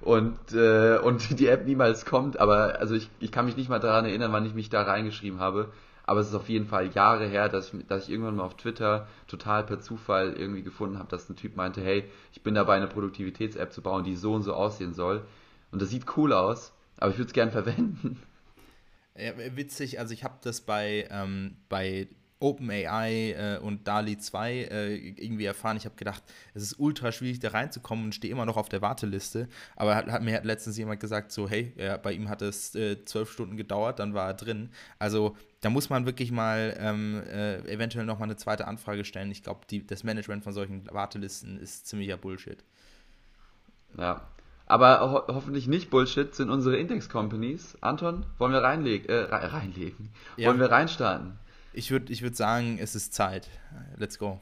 und, 0.00 0.52
äh, 0.52 0.98
und 0.98 1.38
die 1.38 1.48
App 1.48 1.66
niemals 1.66 2.04
kommt. 2.04 2.38
Aber 2.38 2.78
also 2.78 2.94
ich, 2.94 3.10
ich 3.20 3.32
kann 3.32 3.46
mich 3.46 3.56
nicht 3.56 3.68
mal 3.68 3.80
daran 3.80 4.04
erinnern, 4.04 4.32
wann 4.32 4.46
ich 4.46 4.54
mich 4.54 4.70
da 4.70 4.82
reingeschrieben 4.82 5.40
habe. 5.40 5.72
Aber 6.08 6.20
es 6.20 6.28
ist 6.28 6.34
auf 6.34 6.48
jeden 6.48 6.66
Fall 6.66 6.90
Jahre 6.94 7.26
her, 7.26 7.50
dass 7.50 7.74
ich, 7.74 7.86
dass 7.86 8.04
ich 8.04 8.10
irgendwann 8.10 8.36
mal 8.36 8.44
auf 8.44 8.56
Twitter 8.56 9.06
total 9.26 9.62
per 9.64 9.78
Zufall 9.78 10.32
irgendwie 10.32 10.62
gefunden 10.62 10.98
habe, 10.98 11.10
dass 11.10 11.28
ein 11.28 11.36
Typ 11.36 11.54
meinte, 11.54 11.82
hey, 11.82 12.04
ich 12.32 12.42
bin 12.42 12.54
dabei, 12.54 12.76
eine 12.76 12.86
Produktivitäts-App 12.86 13.74
zu 13.74 13.82
bauen, 13.82 14.04
die 14.04 14.16
so 14.16 14.32
und 14.32 14.42
so 14.42 14.54
aussehen 14.54 14.94
soll. 14.94 15.26
Und 15.70 15.82
das 15.82 15.90
sieht 15.90 16.16
cool 16.16 16.32
aus, 16.32 16.72
aber 16.96 17.10
ich 17.10 17.18
würde 17.18 17.28
es 17.28 17.34
gern 17.34 17.50
verwenden. 17.52 18.22
Ja, 19.18 19.34
witzig, 19.54 20.00
also 20.00 20.14
ich 20.14 20.24
habe 20.24 20.38
das 20.40 20.62
bei, 20.62 21.06
ähm, 21.10 21.58
bei 21.68 22.08
OpenAI 22.40 23.32
äh, 23.32 23.58
und 23.58 23.88
DALI 23.88 24.18
2 24.18 24.52
äh, 24.52 24.94
irgendwie 24.96 25.44
erfahren. 25.44 25.76
Ich 25.76 25.84
habe 25.84 25.96
gedacht, 25.96 26.22
es 26.54 26.62
ist 26.62 26.78
ultra 26.78 27.12
schwierig, 27.12 27.40
da 27.40 27.50
reinzukommen 27.50 28.06
und 28.06 28.14
stehe 28.14 28.32
immer 28.32 28.46
noch 28.46 28.56
auf 28.56 28.68
der 28.68 28.82
Warteliste. 28.82 29.48
Aber 29.76 29.96
hat, 29.96 30.06
hat, 30.06 30.22
mir 30.22 30.36
hat 30.36 30.44
letztens 30.44 30.76
jemand 30.78 31.00
gesagt, 31.00 31.32
so, 31.32 31.48
hey, 31.48 31.72
ja, 31.76 31.96
bei 31.96 32.12
ihm 32.12 32.28
hat 32.28 32.42
es 32.42 32.74
äh, 32.74 33.04
zwölf 33.04 33.32
Stunden 33.32 33.56
gedauert, 33.56 33.98
dann 33.98 34.14
war 34.14 34.28
er 34.28 34.34
drin. 34.34 34.70
Also 34.98 35.36
da 35.60 35.70
muss 35.70 35.90
man 35.90 36.06
wirklich 36.06 36.30
mal 36.30 36.76
ähm, 36.78 37.22
äh, 37.28 37.58
eventuell 37.70 38.04
nochmal 38.04 38.28
eine 38.28 38.36
zweite 38.36 38.68
Anfrage 38.68 39.04
stellen. 39.04 39.30
Ich 39.30 39.42
glaube, 39.42 39.60
das 39.86 40.04
Management 40.04 40.44
von 40.44 40.52
solchen 40.52 40.86
Wartelisten 40.92 41.58
ist 41.58 41.86
ziemlicher 41.86 42.16
Bullshit. 42.16 42.64
Ja, 43.96 44.28
aber 44.66 45.00
ho 45.10 45.34
hoffentlich 45.34 45.66
nicht 45.66 45.90
Bullshit 45.90 46.34
sind 46.34 46.50
unsere 46.50 46.76
Index-Companies. 46.76 47.78
Anton, 47.80 48.26
wollen 48.36 48.52
wir 48.52 48.62
reinlegen? 48.62 49.08
Äh, 49.08 49.34
reinlegen? 49.34 50.10
Ja. 50.36 50.48
Wollen 50.48 50.60
wir 50.60 50.70
reinstarten? 50.70 51.38
Ich 51.72 51.90
würde 51.90 52.12
ich 52.12 52.22
würd 52.22 52.36
sagen, 52.36 52.78
es 52.80 52.94
ist 52.94 53.14
Zeit. 53.14 53.48
Let's 53.96 54.18
go. 54.18 54.40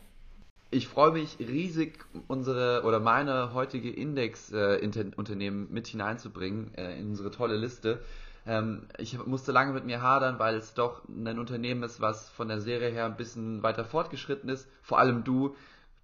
Ich 0.71 0.89
freue 0.89 1.13
mich 1.13 1.39
riesig, 1.39 2.05
unsere 2.27 2.83
oder 2.85 2.99
meine 2.99 3.55
heutige 3.55 3.91
Index-Unternehmen 3.91 5.69
mit 5.71 5.87
hineinzubringen 5.87 6.75
äh, 6.75 6.99
in 6.99 7.11
unsere 7.11 7.31
tolle 7.31 7.57
Liste. 7.57 8.03
Ähm, 8.47 8.87
ich 8.99 9.17
musste 9.27 9.53
lange 9.53 9.73
mit 9.73 9.85
mir 9.85 10.03
hadern, 10.03 10.39
weil 10.39 10.57
es 10.57 10.75
doch 10.75 11.03
ein 11.09 11.39
Unternehmen 11.39 11.83
ist, 11.83 12.01
was 12.01 12.29
von 12.31 12.49
der 12.49 12.61
Serie 12.61 12.91
her 12.91 13.07
ein 13.07 13.17
bisschen 13.17 13.63
weiter 13.63 13.85
fortgeschritten 13.85 14.49
ist. 14.49 14.69
Vor 14.83 14.99
allem 14.99 15.25
du 15.25 15.55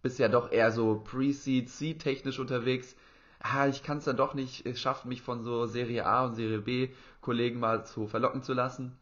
bist 0.03 0.19
ja 0.19 0.29
doch 0.29 0.51
eher 0.51 0.71
so 0.73 1.03
Pre-Seed, 1.05 1.69
Seed-technisch 1.69 2.39
unterwegs. 2.39 2.97
Ah, 3.41 3.67
ich 3.67 3.83
kann 3.83 3.99
es 3.99 4.05
dann 4.05 4.17
doch 4.17 4.35
nicht 4.35 4.79
schaffen, 4.79 5.09
mich 5.09 5.23
von 5.23 5.43
so 5.43 5.67
Serie 5.67 6.07
A 6.07 6.25
und 6.27 6.35
Serie 6.35 6.61
B 6.61 6.91
Kollegen 7.21 7.61
mal 7.61 7.85
zu 7.85 8.07
verlocken 8.07 8.43
zu 8.43 8.53
lassen. 8.53 8.97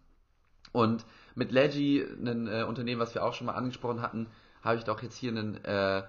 Und 0.73 1.05
mit 1.35 1.53
Leggy, 1.53 2.05
ein 2.24 2.47
äh, 2.47 2.64
Unternehmen, 2.64 3.01
was 3.01 3.14
wir 3.14 3.24
auch 3.24 3.35
schon 3.35 3.47
mal 3.47 3.55
angesprochen 3.55 4.03
hatten, 4.03 4.26
habe 4.62 4.76
ich 4.76 4.85
doch 4.85 5.03
jetzt 5.03 5.16
hier 5.16 5.31
einen, 5.31 5.64
äh, 5.64 6.03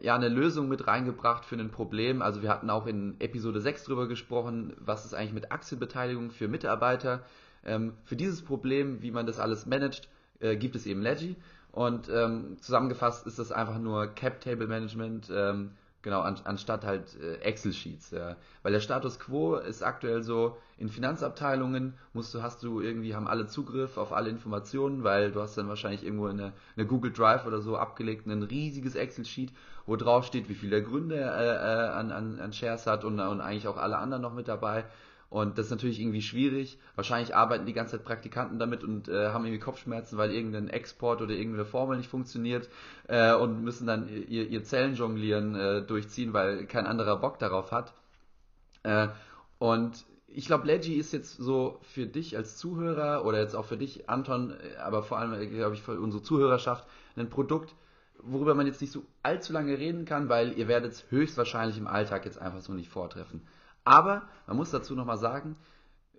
ja, 0.00 0.14
eine 0.14 0.28
Lösung 0.28 0.68
mit 0.68 0.86
reingebracht 0.86 1.44
für 1.44 1.56
ein 1.56 1.70
Problem. 1.70 2.22
Also 2.22 2.42
wir 2.42 2.48
hatten 2.48 2.70
auch 2.70 2.86
in 2.86 3.20
Episode 3.20 3.60
6 3.60 3.84
drüber 3.84 4.08
gesprochen, 4.08 4.74
was 4.78 5.04
ist 5.04 5.14
eigentlich 5.14 5.32
mit 5.32 5.52
Aktienbeteiligung 5.52 6.30
für 6.30 6.48
Mitarbeiter. 6.48 7.24
Ähm, 7.64 7.94
für 8.04 8.16
dieses 8.16 8.42
Problem, 8.42 9.02
wie 9.02 9.10
man 9.10 9.26
das 9.26 9.38
alles 9.38 9.66
managt, 9.66 10.08
äh, 10.40 10.56
gibt 10.56 10.76
es 10.76 10.86
eben 10.86 11.02
Leggy. 11.02 11.36
Und 11.70 12.08
ähm, 12.08 12.56
zusammengefasst 12.60 13.26
ist 13.26 13.38
das 13.38 13.50
einfach 13.50 13.78
nur 13.78 14.06
Cap 14.06 14.40
Table 14.40 14.66
Management, 14.66 15.28
ähm, 15.32 15.72
genau, 16.04 16.20
an, 16.20 16.36
anstatt 16.44 16.84
halt 16.84 17.18
äh, 17.20 17.38
Excel-Sheets. 17.38 18.12
Ja. 18.12 18.36
Weil 18.62 18.72
der 18.72 18.80
Status 18.80 19.18
quo 19.18 19.56
ist 19.56 19.82
aktuell 19.82 20.22
so, 20.22 20.56
in 20.78 20.88
Finanzabteilungen 20.88 21.94
musst 22.12 22.32
du, 22.34 22.42
hast 22.42 22.62
du 22.62 22.80
irgendwie, 22.80 23.16
haben 23.16 23.26
alle 23.26 23.48
Zugriff 23.48 23.96
auf 23.96 24.12
alle 24.12 24.30
Informationen, 24.30 25.02
weil 25.02 25.32
du 25.32 25.40
hast 25.40 25.58
dann 25.58 25.68
wahrscheinlich 25.68 26.04
irgendwo 26.04 26.28
in 26.28 26.40
eine, 26.76 26.86
Google 26.86 27.12
Drive 27.12 27.46
oder 27.46 27.60
so 27.60 27.76
abgelegt 27.76 28.26
ein 28.26 28.42
riesiges 28.44 28.94
Excel-Sheet, 28.94 29.50
wo 29.86 29.96
drauf 29.96 30.24
steht, 30.24 30.48
wie 30.48 30.54
viel 30.54 30.70
der 30.70 30.82
Gründer 30.82 31.16
äh, 31.16 31.88
äh, 31.88 31.88
an, 31.90 32.12
an, 32.12 32.38
an 32.38 32.52
Shares 32.52 32.86
hat 32.86 33.04
und, 33.04 33.18
und 33.18 33.40
eigentlich 33.40 33.66
auch 33.66 33.76
alle 33.76 33.98
anderen 33.98 34.22
noch 34.22 34.34
mit 34.34 34.46
dabei. 34.46 34.84
Und 35.34 35.58
das 35.58 35.66
ist 35.66 35.72
natürlich 35.72 35.98
irgendwie 35.98 36.22
schwierig. 36.22 36.78
Wahrscheinlich 36.94 37.34
arbeiten 37.34 37.66
die 37.66 37.72
ganze 37.72 37.96
Zeit 37.96 38.04
Praktikanten 38.04 38.60
damit 38.60 38.84
und 38.84 39.08
äh, 39.08 39.30
haben 39.30 39.44
irgendwie 39.44 39.58
Kopfschmerzen, 39.58 40.16
weil 40.16 40.30
irgendein 40.30 40.68
Export 40.68 41.22
oder 41.22 41.34
irgendeine 41.34 41.64
Formel 41.64 41.96
nicht 41.96 42.08
funktioniert 42.08 42.68
äh, 43.08 43.34
und 43.34 43.64
müssen 43.64 43.84
dann 43.84 44.08
ihr, 44.08 44.46
ihr 44.48 44.62
Zellenjonglieren 44.62 45.56
äh, 45.56 45.82
durchziehen, 45.82 46.34
weil 46.34 46.66
kein 46.66 46.86
anderer 46.86 47.16
Bock 47.16 47.40
darauf 47.40 47.72
hat. 47.72 47.94
Äh, 48.84 49.08
und 49.58 50.04
ich 50.28 50.46
glaube, 50.46 50.68
Leggy 50.68 50.94
ist 50.94 51.12
jetzt 51.12 51.36
so 51.36 51.80
für 51.82 52.06
dich 52.06 52.36
als 52.36 52.56
Zuhörer 52.56 53.24
oder 53.24 53.40
jetzt 53.40 53.56
auch 53.56 53.64
für 53.64 53.76
dich, 53.76 54.08
Anton, 54.08 54.54
aber 54.84 55.02
vor 55.02 55.18
allem, 55.18 55.32
äh, 55.32 55.48
glaube 55.48 55.74
ich, 55.74 55.82
für 55.82 55.98
unsere 55.98 56.22
Zuhörerschaft, 56.22 56.86
ein 57.16 57.28
Produkt, 57.28 57.74
worüber 58.22 58.54
man 58.54 58.68
jetzt 58.68 58.80
nicht 58.80 58.92
so 58.92 59.02
allzu 59.24 59.52
lange 59.52 59.76
reden 59.78 60.04
kann, 60.04 60.28
weil 60.28 60.56
ihr 60.56 60.68
werdet 60.68 60.92
es 60.92 61.10
höchstwahrscheinlich 61.10 61.76
im 61.76 61.88
Alltag 61.88 62.24
jetzt 62.24 62.40
einfach 62.40 62.60
so 62.60 62.72
nicht 62.72 62.88
vortreffen. 62.88 63.42
Aber 63.84 64.22
man 64.46 64.56
muss 64.56 64.70
dazu 64.70 64.94
nochmal 64.94 65.18
sagen, 65.18 65.56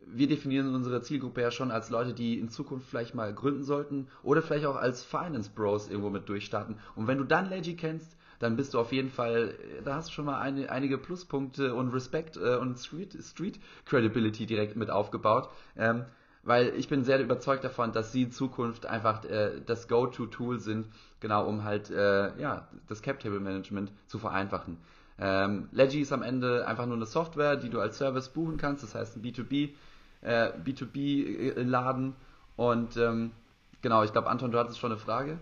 wir 0.07 0.27
definieren 0.27 0.73
unsere 0.73 1.01
Zielgruppe 1.01 1.41
ja 1.41 1.51
schon 1.51 1.71
als 1.71 1.89
Leute, 1.89 2.13
die 2.13 2.39
in 2.39 2.49
Zukunft 2.49 2.87
vielleicht 2.87 3.15
mal 3.15 3.33
gründen 3.33 3.63
sollten 3.63 4.07
oder 4.23 4.41
vielleicht 4.41 4.65
auch 4.65 4.75
als 4.75 5.03
Finance 5.03 5.49
Bros 5.53 5.89
irgendwo 5.89 6.09
mit 6.09 6.29
durchstarten. 6.29 6.77
Und 6.95 7.07
wenn 7.07 7.17
du 7.17 7.23
dann 7.23 7.49
Leggy 7.49 7.75
kennst, 7.75 8.15
dann 8.39 8.55
bist 8.55 8.73
du 8.73 8.79
auf 8.79 8.91
jeden 8.91 9.09
Fall, 9.09 9.55
da 9.83 9.95
hast 9.95 10.09
du 10.09 10.13
schon 10.13 10.25
mal 10.25 10.39
eine, 10.39 10.69
einige 10.69 10.97
Pluspunkte 10.97 11.73
und 11.73 11.89
Respekt 11.89 12.37
äh, 12.37 12.57
und 12.57 12.77
Street, 12.77 13.17
Street 13.23 13.59
Credibility 13.85 14.45
direkt 14.45 14.75
mit 14.75 14.91
aufgebaut. 14.91 15.49
Ähm, 15.75 16.05
weil 16.43 16.75
ich 16.75 16.87
bin 16.87 17.03
sehr 17.03 17.19
überzeugt 17.19 17.63
davon, 17.63 17.91
dass 17.91 18.11
sie 18.11 18.23
in 18.23 18.31
Zukunft 18.31 18.85
einfach 18.85 19.25
äh, 19.25 19.61
das 19.65 19.87
Go-To-Tool 19.87 20.59
sind, 20.59 20.87
genau 21.19 21.47
um 21.47 21.63
halt 21.63 21.89
äh, 21.89 22.39
ja, 22.39 22.67
das 22.87 23.01
Cap-Table-Management 23.01 23.91
zu 24.05 24.19
vereinfachen. 24.19 24.77
Ähm, 25.19 25.69
Leggy 25.71 26.01
ist 26.01 26.11
am 26.11 26.23
Ende 26.23 26.67
einfach 26.67 26.85
nur 26.85 26.95
eine 26.97 27.05
Software, 27.05 27.55
die 27.55 27.69
du 27.69 27.79
als 27.79 27.97
Service 27.97 28.29
buchen 28.29 28.57
kannst, 28.57 28.83
das 28.83 28.95
heißt 28.95 29.17
ein 29.17 29.21
B2B, 29.23 29.69
äh, 30.21 30.51
B2B-Laden. 30.65 32.09
Äh, 32.11 32.61
Und 32.61 32.97
ähm, 32.97 33.31
genau, 33.81 34.03
ich 34.03 34.11
glaube, 34.11 34.29
Anton, 34.29 34.51
du 34.51 34.59
hattest 34.59 34.79
schon 34.79 34.91
eine 34.91 34.99
Frage. 34.99 35.39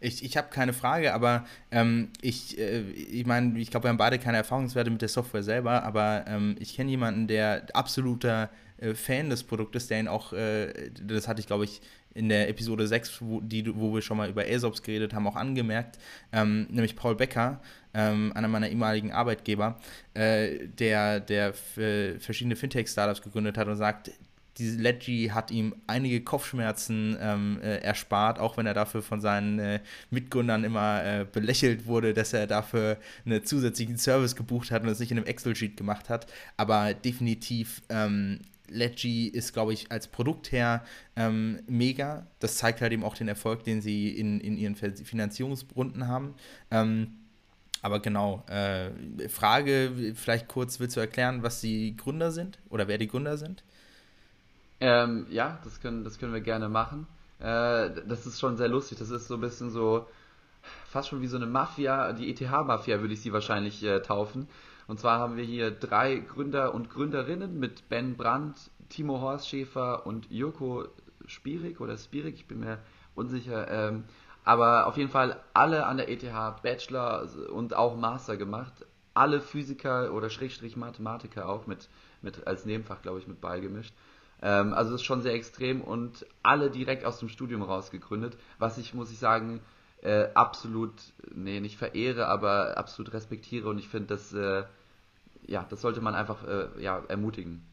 Ich, 0.00 0.24
ich 0.24 0.36
habe 0.36 0.48
keine 0.48 0.72
Frage, 0.72 1.12
aber 1.12 1.44
ähm, 1.70 2.08
ich, 2.22 2.58
äh, 2.58 2.80
ich 2.90 3.26
meine, 3.26 3.58
ich 3.58 3.70
glaube, 3.70 3.84
wir 3.84 3.90
haben 3.90 3.98
beide 3.98 4.18
keine 4.18 4.38
Erfahrungswerte 4.38 4.90
mit 4.90 5.02
der 5.02 5.10
Software 5.10 5.42
selber, 5.42 5.82
aber 5.84 6.24
ähm, 6.26 6.56
ich 6.58 6.74
kenne 6.74 6.90
jemanden, 6.90 7.26
der 7.28 7.66
absoluter 7.74 8.48
äh, 8.78 8.94
Fan 8.94 9.28
des 9.28 9.44
Produktes, 9.44 9.88
der 9.88 10.00
ihn 10.00 10.08
auch, 10.08 10.32
äh, 10.32 10.90
das 11.02 11.28
hatte 11.28 11.40
ich, 11.40 11.46
glaube 11.46 11.64
ich, 11.64 11.82
in 12.14 12.28
der 12.28 12.48
Episode 12.48 12.86
6, 12.86 13.20
wo, 13.22 13.40
die, 13.40 13.76
wo 13.76 13.94
wir 13.94 14.02
schon 14.02 14.16
mal 14.16 14.28
über 14.30 14.42
ASOPs 14.42 14.82
geredet 14.82 15.14
haben, 15.14 15.26
auch 15.26 15.36
angemerkt, 15.36 15.98
ähm, 16.32 16.66
nämlich 16.70 16.96
Paul 16.96 17.14
Becker, 17.14 17.60
ähm, 17.94 18.32
einer 18.34 18.48
meiner 18.48 18.68
ehemaligen 18.68 19.12
Arbeitgeber, 19.12 19.78
äh, 20.14 20.68
der, 20.68 21.20
der 21.20 21.52
verschiedene 21.54 22.56
Fintech-Startups 22.56 23.22
gegründet 23.22 23.58
hat 23.58 23.68
und 23.68 23.76
sagt, 23.76 24.10
diese 24.60 24.76
Ledgy 24.76 25.30
hat 25.32 25.50
ihm 25.50 25.74
einige 25.86 26.22
Kopfschmerzen 26.22 27.16
ähm, 27.20 27.58
äh, 27.62 27.78
erspart, 27.78 28.38
auch 28.38 28.56
wenn 28.56 28.66
er 28.66 28.74
dafür 28.74 29.02
von 29.02 29.20
seinen 29.20 29.58
äh, 29.58 29.80
Mitgründern 30.10 30.64
immer 30.64 31.02
äh, 31.02 31.24
belächelt 31.24 31.86
wurde, 31.86 32.12
dass 32.12 32.32
er 32.32 32.46
dafür 32.46 32.98
einen 33.24 33.44
zusätzlichen 33.44 33.96
Service 33.96 34.36
gebucht 34.36 34.70
hat 34.70 34.82
und 34.82 34.88
es 34.88 35.00
nicht 35.00 35.10
in 35.10 35.18
einem 35.18 35.26
Excel-Sheet 35.26 35.76
gemacht 35.76 36.08
hat. 36.08 36.26
Aber 36.56 36.92
definitiv 36.92 37.80
ähm, 37.88 38.40
Ledgy 38.68 39.28
ist, 39.28 39.52
glaube 39.52 39.72
ich, 39.72 39.90
als 39.90 40.08
Produkt 40.08 40.52
her 40.52 40.84
ähm, 41.16 41.60
mega. 41.66 42.26
Das 42.38 42.56
zeigt 42.58 42.80
halt 42.82 42.92
eben 42.92 43.02
auch 43.02 43.16
den 43.16 43.28
Erfolg, 43.28 43.64
den 43.64 43.80
sie 43.80 44.10
in, 44.10 44.40
in 44.40 44.56
ihren 44.56 44.76
Finanzierungsrunden 44.76 46.06
haben. 46.06 46.34
Ähm, 46.70 47.16
aber 47.82 48.00
genau, 48.00 48.44
äh, 48.48 48.90
Frage 49.28 50.14
vielleicht 50.14 50.48
kurz, 50.48 50.80
willst 50.80 50.96
du 50.96 51.00
erklären, 51.00 51.42
was 51.42 51.60
die 51.60 51.96
Gründer 51.96 52.30
sind 52.30 52.58
oder 52.68 52.88
wer 52.88 52.98
die 52.98 53.08
Gründer 53.08 53.36
sind? 53.36 53.62
Ähm, 54.80 55.26
ja, 55.30 55.58
das 55.64 55.80
können, 55.80 56.04
das 56.04 56.18
können 56.18 56.32
wir 56.32 56.40
gerne 56.40 56.68
machen. 56.68 57.06
Äh, 57.38 57.90
das 58.06 58.26
ist 58.26 58.40
schon 58.40 58.56
sehr 58.56 58.68
lustig. 58.68 58.98
Das 58.98 59.10
ist 59.10 59.28
so 59.28 59.34
ein 59.34 59.40
bisschen 59.40 59.70
so, 59.70 60.06
fast 60.86 61.08
schon 61.08 61.20
wie 61.22 61.26
so 61.26 61.36
eine 61.36 61.46
Mafia, 61.46 62.12
die 62.12 62.30
ETH-Mafia 62.30 63.00
würde 63.00 63.14
ich 63.14 63.20
sie 63.20 63.32
wahrscheinlich 63.32 63.82
äh, 63.82 64.00
taufen. 64.00 64.48
Und 64.86 64.98
zwar 64.98 65.18
haben 65.18 65.36
wir 65.36 65.44
hier 65.44 65.70
drei 65.70 66.16
Gründer 66.16 66.74
und 66.74 66.90
Gründerinnen 66.90 67.58
mit 67.58 67.88
Ben 67.88 68.16
Brandt, 68.16 68.70
Timo 68.88 69.20
Horstschäfer 69.20 70.06
und 70.06 70.30
Joko 70.30 70.88
Spierig 71.26 71.80
oder 71.80 71.96
Spierig, 71.96 72.34
ich 72.34 72.46
bin 72.46 72.60
mir 72.60 72.78
unsicher. 73.14 73.70
Ähm, 73.70 74.04
aber 74.44 74.86
auf 74.86 74.96
jeden 74.96 75.10
Fall 75.10 75.40
alle 75.54 75.86
an 75.86 75.96
der 75.96 76.08
ETH 76.08 76.22
Bachelor 76.62 77.28
und 77.52 77.74
auch 77.74 77.96
Master 77.96 78.36
gemacht. 78.36 78.72
Alle 79.12 79.40
Physiker 79.40 80.12
oder 80.12 80.30
Schrägstrich 80.30 80.76
Mathematiker 80.76 81.48
auch 81.48 81.66
mit, 81.66 81.88
mit 82.22 82.46
als 82.46 82.64
Nebenfach, 82.64 83.02
glaube 83.02 83.18
ich, 83.18 83.26
mit 83.26 83.40
beigemischt. 83.40 83.94
Ähm, 84.40 84.72
also 84.72 84.92
das 84.92 85.00
ist 85.00 85.06
schon 85.06 85.22
sehr 85.22 85.34
extrem 85.34 85.80
und 85.80 86.24
alle 86.42 86.70
direkt 86.70 87.04
aus 87.04 87.18
dem 87.18 87.28
Studium 87.28 87.62
rausgegründet, 87.62 88.36
was 88.58 88.78
ich, 88.78 88.94
muss 88.94 89.10
ich 89.10 89.18
sagen, 89.18 89.60
äh, 90.02 90.28
absolut, 90.34 90.94
nee, 91.34 91.60
nicht 91.60 91.76
verehre, 91.76 92.28
aber 92.28 92.78
absolut 92.78 93.12
respektiere 93.12 93.68
und 93.68 93.78
ich 93.78 93.88
finde, 93.88 94.06
das 94.06 94.32
äh, 94.32 94.64
ja, 95.46 95.66
das 95.68 95.80
sollte 95.80 96.00
man 96.00 96.14
einfach 96.14 96.46
äh, 96.46 96.68
ja, 96.78 97.02
ermutigen. 97.08 97.66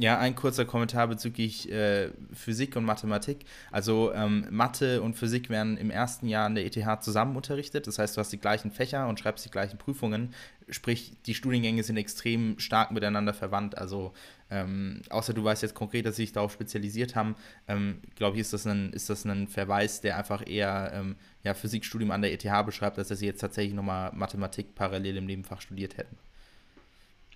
Ja, 0.00 0.16
ein 0.18 0.36
kurzer 0.36 0.64
Kommentar 0.64 1.08
bezüglich 1.08 1.72
äh, 1.72 2.10
Physik 2.32 2.76
und 2.76 2.84
Mathematik. 2.84 3.44
Also 3.72 4.12
ähm, 4.12 4.46
Mathe 4.48 5.02
und 5.02 5.14
Physik 5.14 5.50
werden 5.50 5.76
im 5.76 5.90
ersten 5.90 6.28
Jahr 6.28 6.46
an 6.46 6.54
der 6.54 6.64
ETH 6.64 7.02
zusammen 7.02 7.34
unterrichtet. 7.34 7.88
Das 7.88 7.98
heißt, 7.98 8.16
du 8.16 8.20
hast 8.20 8.32
die 8.32 8.38
gleichen 8.38 8.70
Fächer 8.70 9.08
und 9.08 9.18
schreibst 9.18 9.44
die 9.44 9.50
gleichen 9.50 9.76
Prüfungen. 9.76 10.34
Sprich, 10.68 11.14
die 11.26 11.34
Studiengänge 11.34 11.82
sind 11.82 11.96
extrem 11.96 12.60
stark 12.60 12.92
miteinander 12.92 13.34
verwandt. 13.34 13.76
Also 13.76 14.12
ähm, 14.50 15.02
außer 15.10 15.34
du 15.34 15.42
weißt 15.42 15.62
jetzt 15.62 15.74
konkret, 15.74 16.06
dass 16.06 16.14
sie 16.14 16.22
sich 16.22 16.32
darauf 16.32 16.52
spezialisiert 16.52 17.16
haben, 17.16 17.34
ähm, 17.66 18.00
glaube 18.14 18.36
ich, 18.36 18.42
ist 18.42 18.52
das, 18.52 18.68
ein, 18.68 18.92
ist 18.92 19.10
das 19.10 19.24
ein 19.24 19.48
Verweis, 19.48 20.00
der 20.00 20.16
einfach 20.16 20.46
eher 20.46 20.92
ähm, 20.94 21.16
ja, 21.42 21.54
Physikstudium 21.54 22.12
an 22.12 22.22
der 22.22 22.32
ETH 22.32 22.64
beschreibt, 22.64 22.98
als 22.98 23.08
dass 23.08 23.18
sie 23.18 23.26
jetzt 23.26 23.40
tatsächlich 23.40 23.74
nochmal 23.74 24.12
Mathematik 24.14 24.76
parallel 24.76 25.16
im 25.16 25.26
Nebenfach 25.26 25.60
studiert 25.60 25.96
hätten. 25.96 26.16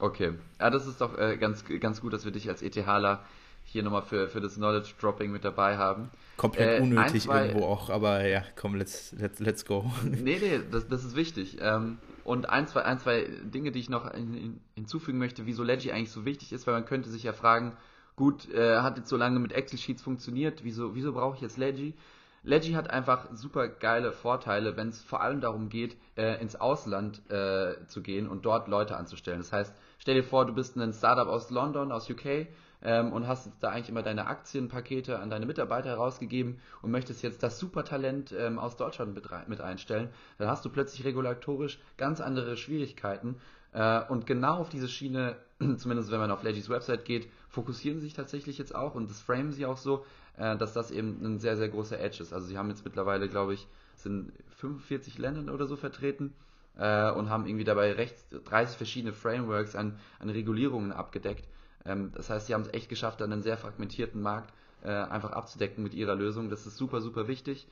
Okay. 0.02 0.32
Ja, 0.58 0.68
das 0.68 0.88
ist 0.88 1.00
doch 1.00 1.16
äh, 1.16 1.36
ganz, 1.36 1.64
ganz 1.78 2.00
gut, 2.00 2.12
dass 2.12 2.24
wir 2.24 2.32
dich 2.32 2.48
als 2.48 2.60
ETHler 2.60 3.24
hier 3.62 3.84
nochmal 3.84 4.02
für, 4.02 4.28
für 4.28 4.40
das 4.40 4.56
Knowledge 4.56 4.94
Dropping 5.00 5.30
mit 5.30 5.44
dabei 5.44 5.76
haben. 5.76 6.10
Komplett 6.36 6.80
äh, 6.80 6.82
unnötig 6.82 7.12
ein, 7.14 7.20
zwei, 7.20 7.46
irgendwo 7.46 7.66
auch, 7.66 7.88
aber 7.88 8.26
ja, 8.26 8.42
komm, 8.56 8.74
let's, 8.74 9.14
let's, 9.16 9.38
let's 9.38 9.64
go. 9.64 9.92
Nee, 10.04 10.40
nee, 10.42 10.60
das, 10.72 10.88
das 10.88 11.04
ist 11.04 11.14
wichtig. 11.14 11.58
Ähm, 11.60 11.98
und 12.24 12.48
ein 12.48 12.66
zwei, 12.66 12.82
ein, 12.82 12.98
zwei 12.98 13.28
Dinge, 13.44 13.70
die 13.70 13.78
ich 13.78 13.88
noch 13.88 14.12
in, 14.12 14.34
in, 14.34 14.60
hinzufügen 14.74 15.18
möchte, 15.18 15.46
wieso 15.46 15.62
Leggy 15.62 15.92
eigentlich 15.92 16.10
so 16.10 16.24
wichtig 16.24 16.52
ist, 16.52 16.66
weil 16.66 16.74
man 16.74 16.84
könnte 16.84 17.08
sich 17.08 17.22
ja 17.22 17.32
fragen, 17.32 17.76
gut, 18.16 18.52
äh, 18.52 18.80
hat 18.80 18.98
jetzt 18.98 19.08
so 19.08 19.16
lange 19.16 19.38
mit 19.38 19.52
Excel-Sheets 19.52 20.02
funktioniert, 20.02 20.64
wieso, 20.64 20.96
wieso 20.96 21.12
brauche 21.12 21.36
ich 21.36 21.42
jetzt 21.42 21.58
Leggy? 21.58 21.94
Leggy 22.42 22.72
hat 22.72 22.90
einfach 22.90 23.28
super 23.32 23.68
geile 23.68 24.10
Vorteile, 24.10 24.76
wenn 24.76 24.88
es 24.88 25.00
vor 25.00 25.20
allem 25.20 25.40
darum 25.40 25.68
geht, 25.68 25.96
äh, 26.16 26.40
ins 26.42 26.56
Ausland 26.56 27.22
äh, 27.30 27.86
zu 27.86 28.02
gehen 28.02 28.26
und 28.26 28.44
dort 28.44 28.66
Leute 28.66 28.96
anzustellen. 28.96 29.38
Das 29.38 29.52
heißt, 29.52 29.72
stell 30.02 30.16
dir 30.16 30.24
vor, 30.24 30.44
du 30.44 30.52
bist 30.52 30.76
ein 30.76 30.92
Startup 30.92 31.28
aus 31.28 31.50
London, 31.50 31.92
aus 31.92 32.10
UK 32.10 32.48
ähm, 32.82 33.12
und 33.12 33.28
hast 33.28 33.48
da 33.60 33.68
eigentlich 33.68 33.88
immer 33.88 34.02
deine 34.02 34.26
Aktienpakete 34.26 35.20
an 35.20 35.30
deine 35.30 35.46
Mitarbeiter 35.46 35.90
herausgegeben 35.90 36.58
und 36.82 36.90
möchtest 36.90 37.22
jetzt 37.22 37.44
das 37.44 37.60
Supertalent 37.60 38.34
ähm, 38.36 38.58
aus 38.58 38.76
Deutschland 38.76 39.14
mit, 39.14 39.28
mit, 39.46 39.60
einstellen. 39.60 40.08
Dann 40.38 40.48
hast 40.48 40.64
du 40.64 40.70
plötzlich 40.70 41.04
regulatorisch 41.04 41.78
ganz 41.96 42.20
andere 42.20 42.56
Schwierigkeiten. 42.56 43.36
Äh, 43.72 44.02
und 44.08 44.26
genau 44.26 44.56
auf 44.56 44.70
diese 44.70 44.88
Schiene, 44.88 45.36
zumindest 45.76 46.10
wenn 46.10 46.18
man 46.18 46.32
auf 46.32 46.42
Leggy's 46.42 46.68
Website 46.68 47.04
geht, 47.04 47.28
fokussieren 47.48 48.00
sie 48.00 48.06
sich 48.06 48.14
tatsächlich 48.14 48.58
jetzt 48.58 48.74
auch 48.74 48.96
und 48.96 49.08
das 49.08 49.20
framen 49.20 49.52
sie 49.52 49.66
auch 49.66 49.76
so, 49.76 50.04
äh, 50.36 50.56
dass 50.56 50.72
das 50.72 50.90
eben 50.90 51.24
ein 51.24 51.38
sehr, 51.38 51.56
sehr 51.56 51.68
großer 51.68 52.00
Edge 52.00 52.24
ist. 52.24 52.32
Also 52.32 52.48
sie 52.48 52.58
haben 52.58 52.70
jetzt 52.70 52.84
mittlerweile, 52.84 53.28
glaube 53.28 53.54
ich, 53.54 53.68
sind 53.94 54.32
45 54.56 55.18
Ländern 55.18 55.48
oder 55.48 55.68
so 55.68 55.76
vertreten 55.76 56.34
äh, 56.78 57.10
und 57.10 57.30
haben 57.30 57.46
irgendwie 57.46 57.64
dabei 57.64 57.92
recht 57.92 58.16
30 58.44 58.76
verschiedene 58.76 59.12
Frameworks 59.12 59.76
an, 59.76 59.98
an 60.18 60.30
Regulierungen 60.30 60.92
abgedeckt. 60.92 61.48
Ähm, 61.84 62.12
das 62.14 62.30
heißt, 62.30 62.46
sie 62.46 62.54
haben 62.54 62.62
es 62.62 62.72
echt 62.72 62.88
geschafft, 62.88 63.22
an 63.22 63.32
einen 63.32 63.42
sehr 63.42 63.56
fragmentierten 63.56 64.20
Markt 64.20 64.52
äh, 64.82 64.88
einfach 64.88 65.32
abzudecken 65.32 65.82
mit 65.82 65.94
ihrer 65.94 66.14
Lösung. 66.14 66.50
Das 66.50 66.66
ist 66.66 66.76
super, 66.76 67.00
super 67.00 67.28
wichtig. 67.28 67.66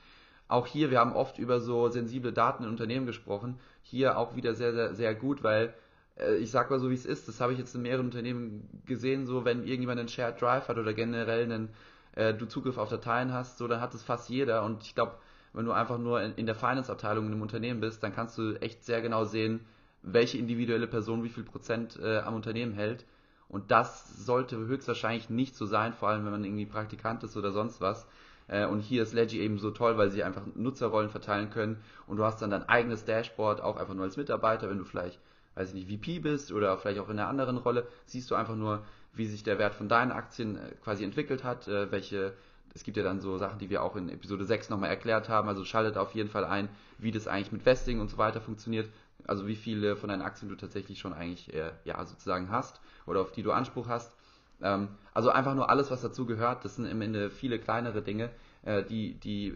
Auch 0.47 0.67
hier, 0.67 0.91
wir 0.91 0.99
haben 0.99 1.13
oft 1.13 1.39
über 1.39 1.59
so 1.61 1.87
sensible 1.89 2.33
Daten 2.33 2.63
in 2.63 2.69
Unternehmen 2.69 3.05
gesprochen. 3.05 3.59
Hier 3.83 4.17
auch 4.17 4.35
wieder 4.35 4.53
sehr, 4.53 4.73
sehr, 4.73 4.95
sehr 4.95 5.15
gut, 5.15 5.43
weil 5.43 5.73
äh, 6.17 6.35
ich 6.35 6.51
sag 6.51 6.69
mal 6.69 6.79
so, 6.79 6.89
wie 6.89 6.95
es 6.95 7.05
ist. 7.05 7.27
Das 7.27 7.39
habe 7.39 7.53
ich 7.53 7.59
jetzt 7.59 7.73
in 7.75 7.81
mehreren 7.81 8.07
Unternehmen 8.07 8.67
gesehen, 8.85 9.25
so 9.25 9.45
wenn 9.45 9.63
irgendjemand 9.63 9.99
einen 9.99 10.09
Shared 10.09 10.41
Drive 10.41 10.67
hat 10.67 10.77
oder 10.77 10.93
generell 10.93 11.43
einen, 11.43 11.69
äh, 12.15 12.33
du 12.33 12.45
Zugriff 12.45 12.77
auf 12.77 12.89
Dateien 12.89 13.33
hast, 13.33 13.57
so 13.57 13.67
dann 13.67 13.81
hat 13.81 13.93
es 13.93 14.03
fast 14.03 14.29
jeder. 14.29 14.63
Und 14.63 14.83
ich 14.83 14.95
glaube, 14.95 15.13
wenn 15.53 15.65
du 15.65 15.71
einfach 15.71 15.97
nur 15.97 16.21
in, 16.21 16.33
in 16.35 16.45
der 16.45 16.55
Finance-Abteilung 16.55 17.25
in 17.25 17.33
einem 17.33 17.41
Unternehmen 17.41 17.81
bist, 17.81 18.03
dann 18.03 18.13
kannst 18.13 18.37
du 18.37 18.55
echt 18.61 18.83
sehr 18.83 19.01
genau 19.01 19.25
sehen, 19.25 19.61
welche 20.01 20.37
individuelle 20.37 20.87
Person 20.87 21.23
wie 21.23 21.29
viel 21.29 21.43
Prozent 21.43 21.99
äh, 22.01 22.19
am 22.19 22.33
Unternehmen 22.35 22.73
hält. 22.73 23.05
Und 23.47 23.69
das 23.69 24.25
sollte 24.25 24.57
höchstwahrscheinlich 24.57 25.29
nicht 25.29 25.55
so 25.55 25.65
sein, 25.65 25.93
vor 25.93 26.09
allem 26.09 26.23
wenn 26.23 26.31
man 26.31 26.43
irgendwie 26.43 26.65
Praktikant 26.65 27.23
ist 27.23 27.35
oder 27.35 27.51
sonst 27.51 27.81
was. 27.81 28.07
Äh, 28.47 28.65
und 28.65 28.79
hier 28.79 29.03
ist 29.03 29.13
Leggy 29.13 29.39
eben 29.39 29.59
so 29.59 29.71
toll, 29.71 29.97
weil 29.97 30.09
sie 30.09 30.23
einfach 30.23 30.43
Nutzerrollen 30.55 31.09
verteilen 31.09 31.49
können 31.49 31.77
und 32.07 32.17
du 32.17 32.23
hast 32.23 32.41
dann 32.41 32.49
dein 32.49 32.67
eigenes 32.67 33.05
Dashboard, 33.05 33.61
auch 33.61 33.77
einfach 33.77 33.93
nur 33.93 34.05
als 34.05 34.17
Mitarbeiter, 34.17 34.69
wenn 34.69 34.77
du 34.77 34.85
vielleicht, 34.85 35.19
weiß 35.55 35.73
ich 35.73 35.73
nicht, 35.73 35.91
VP 35.91 36.19
bist 36.19 36.51
oder 36.51 36.77
vielleicht 36.77 36.99
auch 36.99 37.09
in 37.09 37.19
einer 37.19 37.27
anderen 37.27 37.57
Rolle, 37.57 37.87
siehst 38.05 38.31
du 38.31 38.35
einfach 38.35 38.55
nur, 38.55 38.83
wie 39.13 39.25
sich 39.25 39.43
der 39.43 39.59
Wert 39.59 39.75
von 39.75 39.89
deinen 39.89 40.11
Aktien 40.11 40.57
äh, 40.57 40.71
quasi 40.83 41.03
entwickelt 41.03 41.43
hat, 41.43 41.67
äh, 41.67 41.91
welche 41.91 42.33
es 42.73 42.83
gibt 42.83 42.97
ja 42.97 43.03
dann 43.03 43.19
so 43.19 43.37
Sachen, 43.37 43.59
die 43.59 43.69
wir 43.69 43.83
auch 43.83 43.95
in 43.95 44.09
Episode 44.09 44.45
6 44.45 44.69
nochmal 44.69 44.89
erklärt 44.89 45.29
haben. 45.29 45.47
Also 45.47 45.65
schaltet 45.65 45.97
auf 45.97 46.13
jeden 46.15 46.29
Fall 46.29 46.45
ein, 46.45 46.69
wie 46.97 47.11
das 47.11 47.27
eigentlich 47.27 47.51
mit 47.51 47.65
Vesting 47.65 47.99
und 47.99 48.09
so 48.09 48.17
weiter 48.17 48.41
funktioniert. 48.41 48.89
Also 49.27 49.47
wie 49.47 49.55
viele 49.55 49.95
von 49.95 50.09
deinen 50.09 50.21
Aktien 50.21 50.49
du 50.49 50.55
tatsächlich 50.55 50.99
schon 50.99 51.13
eigentlich 51.13 51.53
äh, 51.53 51.71
ja 51.83 52.03
sozusagen 52.05 52.49
hast 52.49 52.81
oder 53.05 53.21
auf 53.21 53.31
die 53.31 53.43
du 53.43 53.51
Anspruch 53.51 53.87
hast. 53.87 54.15
Ähm, 54.61 54.89
also 55.13 55.29
einfach 55.29 55.55
nur 55.55 55.69
alles, 55.69 55.91
was 55.91 56.01
dazu 56.01 56.25
gehört. 56.25 56.65
Das 56.65 56.75
sind 56.75 56.85
im 56.85 57.01
Ende 57.01 57.29
viele 57.29 57.59
kleinere 57.59 58.01
Dinge, 58.01 58.29
äh, 58.63 58.83
die, 58.83 59.15
die 59.15 59.55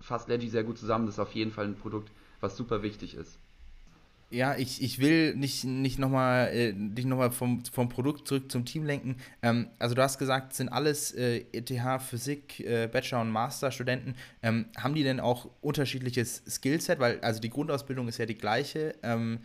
fasst 0.00 0.28
Leggy 0.28 0.48
sehr 0.48 0.64
gut 0.64 0.78
zusammen. 0.78 1.06
Das 1.06 1.16
ist 1.16 1.20
auf 1.20 1.32
jeden 1.32 1.52
Fall 1.52 1.66
ein 1.66 1.76
Produkt, 1.76 2.10
was 2.40 2.56
super 2.56 2.82
wichtig 2.82 3.14
ist. 3.14 3.38
Ja, 4.34 4.56
ich, 4.56 4.82
ich 4.82 4.98
will 4.98 5.36
nicht, 5.36 5.62
nicht 5.62 6.00
nochmal 6.00 6.48
äh, 6.52 6.72
dich 6.74 7.04
nochmal 7.04 7.30
vom, 7.30 7.64
vom 7.66 7.88
Produkt 7.88 8.26
zurück 8.26 8.50
zum 8.50 8.64
Team 8.64 8.84
lenken. 8.84 9.16
Ähm, 9.42 9.68
also 9.78 9.94
du 9.94 10.02
hast 10.02 10.18
gesagt, 10.18 10.54
sind 10.54 10.68
alles 10.70 11.12
äh, 11.12 11.44
ETH 11.52 11.70
Physik, 12.02 12.58
äh, 12.58 12.88
Bachelor- 12.88 13.20
und 13.20 13.30
Masterstudenten. 13.30 14.16
Ähm, 14.42 14.66
haben 14.76 14.96
die 14.96 15.04
denn 15.04 15.20
auch 15.20 15.48
unterschiedliches 15.60 16.42
Skillset? 16.48 16.98
Weil 16.98 17.20
also 17.20 17.40
die 17.40 17.48
Grundausbildung 17.48 18.08
ist 18.08 18.18
ja 18.18 18.26
die 18.26 18.34
gleiche. 18.34 18.96
Ähm, 19.04 19.38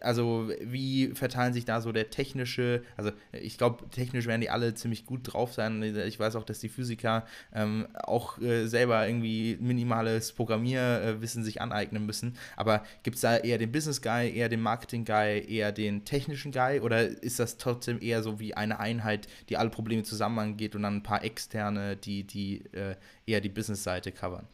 also 0.00 0.50
wie 0.60 1.08
verteilen 1.14 1.52
sich 1.52 1.64
da 1.64 1.80
so 1.80 1.92
der 1.92 2.10
technische, 2.10 2.82
also 2.96 3.10
ich 3.32 3.58
glaube, 3.58 3.88
technisch 3.90 4.26
werden 4.26 4.40
die 4.40 4.50
alle 4.50 4.74
ziemlich 4.74 5.06
gut 5.06 5.20
drauf 5.24 5.52
sein. 5.52 5.82
Ich 5.82 6.18
weiß 6.18 6.36
auch, 6.36 6.44
dass 6.44 6.60
die 6.60 6.68
Physiker 6.68 7.26
ähm, 7.54 7.86
auch 7.94 8.38
äh, 8.40 8.66
selber 8.66 9.06
irgendwie 9.06 9.56
minimales 9.60 10.32
Programmierwissen 10.32 11.44
sich 11.44 11.60
aneignen 11.60 12.06
müssen. 12.06 12.36
Aber 12.56 12.82
gibt 13.02 13.16
es 13.16 13.22
da 13.22 13.36
eher 13.36 13.58
den 13.58 13.72
Business 13.72 14.02
Guy, 14.02 14.34
eher 14.34 14.48
den 14.48 14.60
Marketing 14.60 15.04
Guy, 15.04 15.44
eher 15.48 15.72
den 15.72 16.04
technischen 16.04 16.52
Guy 16.52 16.80
oder 16.80 17.06
ist 17.06 17.38
das 17.38 17.58
trotzdem 17.58 18.00
eher 18.00 18.22
so 18.22 18.40
wie 18.40 18.54
eine 18.54 18.80
Einheit, 18.80 19.28
die 19.48 19.56
alle 19.56 19.70
Probleme 19.70 20.02
zusammen 20.02 20.38
angeht 20.38 20.74
und 20.74 20.82
dann 20.82 20.96
ein 20.96 21.02
paar 21.02 21.24
externe, 21.24 21.96
die, 21.96 22.24
die 22.24 22.64
äh, 22.72 22.96
eher 23.26 23.40
die 23.40 23.48
Business-Seite 23.48 24.12
covern? 24.12 24.46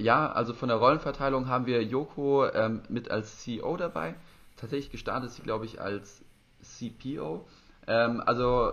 Ja, 0.00 0.32
also 0.32 0.54
von 0.54 0.70
der 0.70 0.78
Rollenverteilung 0.78 1.48
haben 1.48 1.66
wir 1.66 1.82
Yoko 1.84 2.48
ähm, 2.48 2.80
mit 2.88 3.10
als 3.10 3.40
CEO 3.40 3.76
dabei. 3.76 4.14
Tatsächlich 4.56 4.90
gestartet 4.90 5.30
sie, 5.30 5.42
glaube 5.42 5.66
ich, 5.66 5.78
als 5.78 6.22
CPO. 6.62 7.46
Ähm, 7.86 8.22
also, 8.24 8.72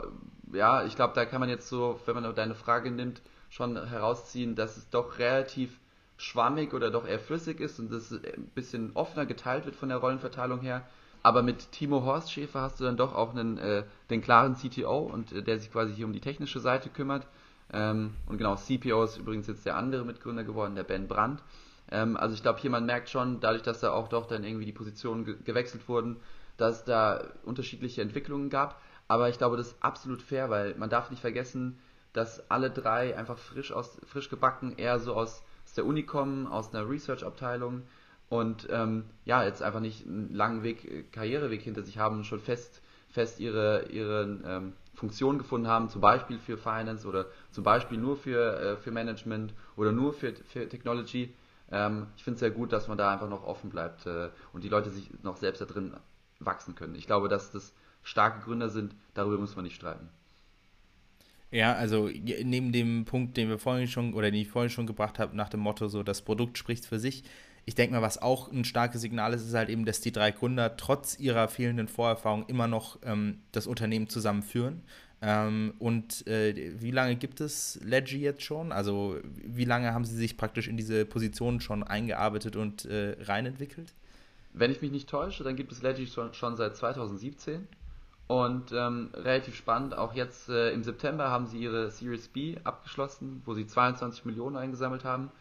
ja, 0.53 0.85
ich 0.85 0.95
glaube, 0.95 1.13
da 1.15 1.25
kann 1.25 1.41
man 1.41 1.49
jetzt 1.49 1.67
so, 1.67 1.99
wenn 2.05 2.15
man 2.15 2.33
deine 2.33 2.55
Frage 2.55 2.91
nimmt, 2.91 3.21
schon 3.49 3.75
herausziehen, 3.87 4.55
dass 4.55 4.77
es 4.77 4.89
doch 4.89 5.19
relativ 5.19 5.77
schwammig 6.15 6.73
oder 6.73 6.91
doch 6.91 7.05
eher 7.05 7.19
flüssig 7.19 7.59
ist 7.59 7.77
und 7.79 7.91
das 7.91 8.11
ein 8.13 8.49
bisschen 8.55 8.91
offener 8.93 9.25
geteilt 9.25 9.65
wird 9.65 9.75
von 9.75 9.89
der 9.89 9.97
Rollenverteilung 9.97 10.61
her. 10.61 10.83
Aber 11.23 11.43
mit 11.43 11.73
Timo 11.73 12.05
Horstschäfer 12.05 12.61
hast 12.61 12.79
du 12.79 12.85
dann 12.85 12.95
doch 12.95 13.13
auch 13.13 13.31
einen, 13.35 13.57
äh, 13.57 13.83
den 14.09 14.21
klaren 14.21 14.55
CTO 14.55 14.99
und 14.99 15.33
äh, 15.33 15.43
der 15.43 15.59
sich 15.59 15.73
quasi 15.73 15.93
hier 15.93 16.05
um 16.05 16.13
die 16.13 16.21
technische 16.21 16.61
Seite 16.61 16.89
kümmert. 16.89 17.27
Ähm, 17.73 18.13
und 18.27 18.37
genau, 18.37 18.55
CPO 18.55 19.03
ist 19.03 19.17
übrigens 19.17 19.47
jetzt 19.47 19.65
der 19.65 19.75
andere 19.75 20.05
Mitgründer 20.05 20.43
geworden, 20.43 20.75
der 20.75 20.83
Ben 20.83 21.07
Brandt. 21.07 21.43
Ähm, 21.91 22.17
also 22.17 22.33
ich 22.33 22.41
glaube, 22.41 22.59
hier 22.59 22.69
man 22.69 22.85
merkt 22.85 23.09
schon, 23.09 23.39
dadurch, 23.39 23.63
dass 23.63 23.79
da 23.79 23.91
auch 23.91 24.07
doch 24.07 24.27
dann 24.27 24.43
irgendwie 24.43 24.65
die 24.65 24.73
Positionen 24.73 25.25
ge 25.25 25.35
gewechselt 25.43 25.87
wurden, 25.87 26.17
dass 26.57 26.79
es 26.79 26.83
da 26.85 27.23
unterschiedliche 27.43 28.01
Entwicklungen 28.01 28.49
gab. 28.49 28.81
Aber 29.07 29.29
ich 29.29 29.37
glaube, 29.37 29.57
das 29.57 29.67
ist 29.67 29.83
absolut 29.83 30.21
fair, 30.21 30.49
weil 30.49 30.75
man 30.75 30.89
darf 30.89 31.09
nicht 31.09 31.21
vergessen, 31.21 31.77
dass 32.13 32.49
alle 32.49 32.71
drei 32.71 33.15
einfach 33.17 33.37
frisch 33.37 33.71
aus 33.71 33.97
frisch 34.05 34.29
gebacken, 34.29 34.73
eher 34.77 34.99
so 34.99 35.13
aus, 35.13 35.43
aus 35.65 35.73
der 35.73 35.85
Uni 35.85 36.03
kommen, 36.03 36.47
aus 36.47 36.73
einer 36.73 36.89
Research-Abteilung 36.89 37.83
und 38.29 38.67
ähm, 38.69 39.05
ja, 39.23 39.43
jetzt 39.43 39.61
einfach 39.61 39.79
nicht 39.79 40.05
einen 40.05 40.33
langen 40.33 40.63
Weg, 40.63 40.83
äh, 40.83 41.03
Karriereweg 41.03 41.61
hinter 41.61 41.83
sich 41.83 41.97
haben 41.97 42.17
und 42.17 42.23
schon 42.25 42.39
fest, 42.39 42.81
fest 43.09 43.39
ihre, 43.39 43.87
ihren 43.89 44.43
ähm, 44.45 44.73
Funktionen 44.95 45.37
gefunden 45.37 45.67
haben, 45.67 45.89
zum 45.89 46.01
Beispiel 46.01 46.39
für 46.39 46.57
Finance 46.57 47.07
oder 47.07 47.27
zum 47.57 47.63
Beispiel 47.63 47.97
nur 47.97 48.15
für, 48.17 48.59
äh, 48.59 48.77
für 48.77 48.91
Management 48.91 49.51
oder 49.75 49.91
nur 49.91 50.13
für, 50.13 50.31
für 50.31 50.69
Technology. 50.69 51.33
Ähm, 51.71 52.05
ich 52.15 52.23
finde 52.23 52.35
es 52.35 52.39
sehr 52.41 52.51
gut, 52.51 52.71
dass 52.71 52.87
man 52.87 52.99
da 52.99 53.11
einfach 53.11 53.27
noch 53.27 53.43
offen 53.43 53.71
bleibt 53.71 54.05
äh, 54.05 54.29
und 54.53 54.63
die 54.63 54.69
Leute 54.69 54.91
sich 54.91 55.09
noch 55.23 55.37
selbst 55.37 55.59
da 55.59 55.65
drin 55.65 55.95
wachsen 56.37 56.75
können. 56.75 56.93
Ich 56.93 57.07
glaube, 57.07 57.29
dass 57.29 57.49
das 57.49 57.73
starke 58.03 58.45
Gründer 58.45 58.69
sind, 58.69 58.93
darüber 59.15 59.39
muss 59.39 59.55
man 59.55 59.65
nicht 59.65 59.75
streiten. 59.75 60.07
Ja, 61.49 61.73
also 61.73 62.11
neben 62.43 62.71
dem 62.71 63.05
Punkt, 63.05 63.37
den 63.37 63.49
wir 63.49 63.57
vorhin 63.57 63.87
schon 63.87 64.13
oder 64.13 64.29
den 64.29 64.39
ich 64.39 64.49
vorhin 64.49 64.69
schon 64.69 64.85
gebracht 64.85 65.17
habe, 65.17 65.35
nach 65.35 65.49
dem 65.49 65.61
Motto, 65.61 65.87
so 65.87 66.03
das 66.03 66.21
Produkt 66.21 66.59
spricht 66.59 66.85
für 66.85 66.99
sich. 66.99 67.23
Ich 67.65 67.73
denke 67.73 67.95
mal, 67.95 68.03
was 68.03 68.21
auch 68.21 68.51
ein 68.51 68.65
starkes 68.65 69.01
Signal 69.01 69.33
ist, 69.33 69.47
ist 69.47 69.55
halt 69.55 69.69
eben, 69.69 69.83
dass 69.83 69.99
die 69.99 70.11
drei 70.11 70.29
Gründer 70.29 70.77
trotz 70.77 71.17
ihrer 71.17 71.47
fehlenden 71.47 71.87
Vorerfahrung 71.87 72.45
immer 72.45 72.67
noch 72.67 72.99
ähm, 73.03 73.41
das 73.51 73.65
Unternehmen 73.65 74.09
zusammenführen. 74.09 74.83
Ähm, 75.21 75.73
und 75.79 76.27
äh, 76.27 76.79
wie 76.79 76.91
lange 76.91 77.15
gibt 77.15 77.41
es 77.41 77.79
Leggy 77.83 78.19
jetzt 78.19 78.43
schon? 78.43 78.71
Also 78.71 79.17
wie 79.23 79.65
lange 79.65 79.93
haben 79.93 80.05
Sie 80.05 80.15
sich 80.15 80.37
praktisch 80.37 80.67
in 80.67 80.77
diese 80.77 81.05
Position 81.05 81.59
schon 81.59 81.83
eingearbeitet 81.83 82.55
und 82.55 82.85
äh, 82.85 83.15
reinentwickelt? 83.21 83.93
Wenn 84.53 84.71
ich 84.71 84.81
mich 84.81 84.91
nicht 84.91 85.09
täusche, 85.09 85.43
dann 85.43 85.55
gibt 85.55 85.71
es 85.71 85.81
Leggy 85.81 86.07
schon, 86.07 86.33
schon 86.33 86.55
seit 86.55 86.75
2017. 86.75 87.67
Und 88.27 88.73
ähm, 88.73 89.09
relativ 89.13 89.55
spannend, 89.55 89.97
auch 89.97 90.13
jetzt 90.13 90.49
äh, 90.49 90.71
im 90.71 90.83
September 90.83 91.29
haben 91.29 91.47
sie 91.47 91.59
ihre 91.59 91.89
Series 91.91 92.27
B 92.27 92.57
abgeschlossen, 92.63 93.41
wo 93.45 93.53
sie 93.53 93.65
22 93.65 94.25
Millionen 94.25 94.57
eingesammelt 94.57 95.05
haben. 95.05 95.31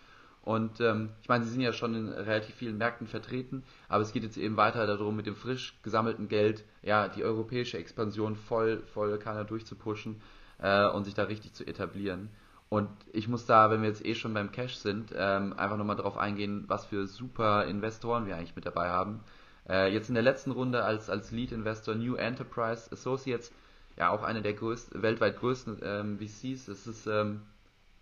Und 0.47 0.81
ähm, 0.81 1.09
ich 1.23 1.29
meine, 1.29 1.43
sie 1.43 1.51
sind 1.51 1.61
ja 1.61 1.73
schon 1.73 1.97
in 1.97 2.09
relativ 2.09 2.55
vielen 2.55 2.79
Märkten 2.79 3.09
vertreten, 3.09 3.65
aber 3.89 4.03
es 4.03 4.13
geht 4.13 4.23
jetzt 4.23 4.37
eben 4.37 4.57
weiter 4.57 4.87
darum, 4.87 5.17
mit 5.17 5.27
dem 5.27 5.35
frisch 5.35 5.77
gesammelten 5.83 6.29
Geld 6.29 6.65
ja 6.83 7.09
die 7.09 7.25
europäische 7.25 7.79
Expansion 7.79 8.37
voll, 8.37 8.85
voll 8.95 9.19
Kanada 9.19 9.43
durchzupushen 9.43 10.23
äh, 10.59 10.87
und 10.87 11.03
sich 11.03 11.15
da 11.15 11.25
richtig 11.25 11.55
zu 11.55 11.67
etablieren. 11.67 12.31
Und 12.69 12.89
ich 13.13 13.27
muss 13.27 13.45
da, 13.45 13.73
wenn 13.73 13.83
wir 13.83 13.89
jetzt 13.89 14.07
eh 14.07 14.15
schon 14.15 14.35
beim 14.35 14.53
Cash 14.53 14.77
sind, 14.77 15.13
ähm, 15.17 15.53
einfach 15.55 15.79
nochmal 15.79 15.97
darauf 15.97 16.17
eingehen, 16.17 16.63
was 16.69 16.87
für 16.87 17.09
super 17.09 17.65
Investoren 17.65 18.27
wir 18.27 18.37
eigentlich 18.37 18.55
mit 18.55 18.67
dabei 18.67 18.89
haben. 18.89 19.25
Äh, 19.69 19.93
jetzt 19.93 20.11
in 20.11 20.15
der 20.15 20.23
letzten 20.23 20.53
Runde 20.53 20.85
als, 20.85 21.11
als 21.11 21.33
Lead-Investor 21.33 21.97
New 21.97 22.15
Enterprise 22.15 22.89
Associates, 22.93 23.51
ja 23.97 24.11
auch 24.11 24.23
eine 24.23 24.43
der 24.43 24.53
größten, 24.53 25.03
weltweit 25.03 25.41
größten 25.41 25.81
ähm, 25.83 26.19
VCs. 26.21 26.67
Das 26.67 26.87
ist 26.87 27.09
ähm, 27.09 27.43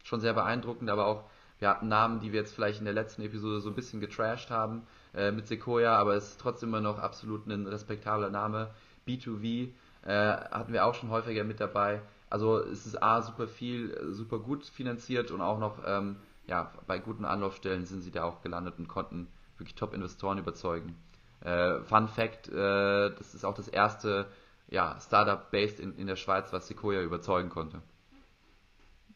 schon 0.03 0.20
sehr 0.20 0.34
beeindruckend, 0.34 0.90
aber 0.90 1.07
auch 1.07 1.24
wir 1.65 1.83
Namen, 1.83 2.21
die 2.21 2.33
wir 2.33 2.41
jetzt 2.41 2.55
vielleicht 2.55 2.79
in 2.79 2.85
der 2.85 2.95
letzten 2.95 3.23
Episode 3.23 3.61
so 3.61 3.71
ein 3.71 3.75
bisschen 3.75 4.01
getrashed 4.01 4.51
haben 4.51 4.87
äh, 5.15 5.33
mit 5.33 5.47
Sequoia, 5.47 5.97
aber 5.97 6.15
es 6.15 6.31
ist 6.31 6.41
trotzdem 6.41 6.69
immer 6.69 6.81
noch 6.81 6.99
absolut 6.99 7.47
ein 7.47 7.67
respektabler 7.67 8.31
Name. 8.31 8.71
B2V 9.07 9.71
äh, 10.05 10.09
hatten 10.09 10.73
wir 10.73 10.85
auch 10.85 10.95
schon 10.95 11.11
häufiger 11.11 11.45
mit 11.45 11.61
dabei. 11.61 12.03
Also 12.29 12.59
es 12.59 12.87
ist 12.87 13.03
A, 13.03 13.23
super 13.23 13.49
viel, 13.49 13.97
super 14.12 14.39
gut 14.39 14.65
finanziert 14.67 15.31
und 15.31 15.41
auch 15.41 15.59
noch 15.59 15.79
ähm, 15.87 16.17
ja, 16.47 16.73
bei 16.87 16.99
guten 16.99 17.25
Anlaufstellen 17.25 17.87
sind 17.87 18.03
sie 18.03 18.11
da 18.11 18.25
auch 18.25 18.43
gelandet 18.43 18.75
und 18.79 18.89
konnten 18.89 19.29
wirklich 19.57 19.75
Top-Investoren 19.75 20.39
überzeugen. 20.39 20.97
Äh, 21.41 21.81
Fun 21.81 22.09
Fact, 22.09 22.49
äh, 22.49 23.11
das 23.11 23.35
ist 23.35 23.45
auch 23.45 23.55
das 23.55 23.69
erste 23.69 24.27
ja, 24.69 24.99
Startup 25.01 25.51
based 25.51 25.81
in, 25.81 25.97
in 25.97 26.07
der 26.07 26.17
Schweiz, 26.17 26.53
was 26.53 26.67
Sequoia 26.67 27.03
überzeugen 27.03 27.51
konnte. 27.51 27.81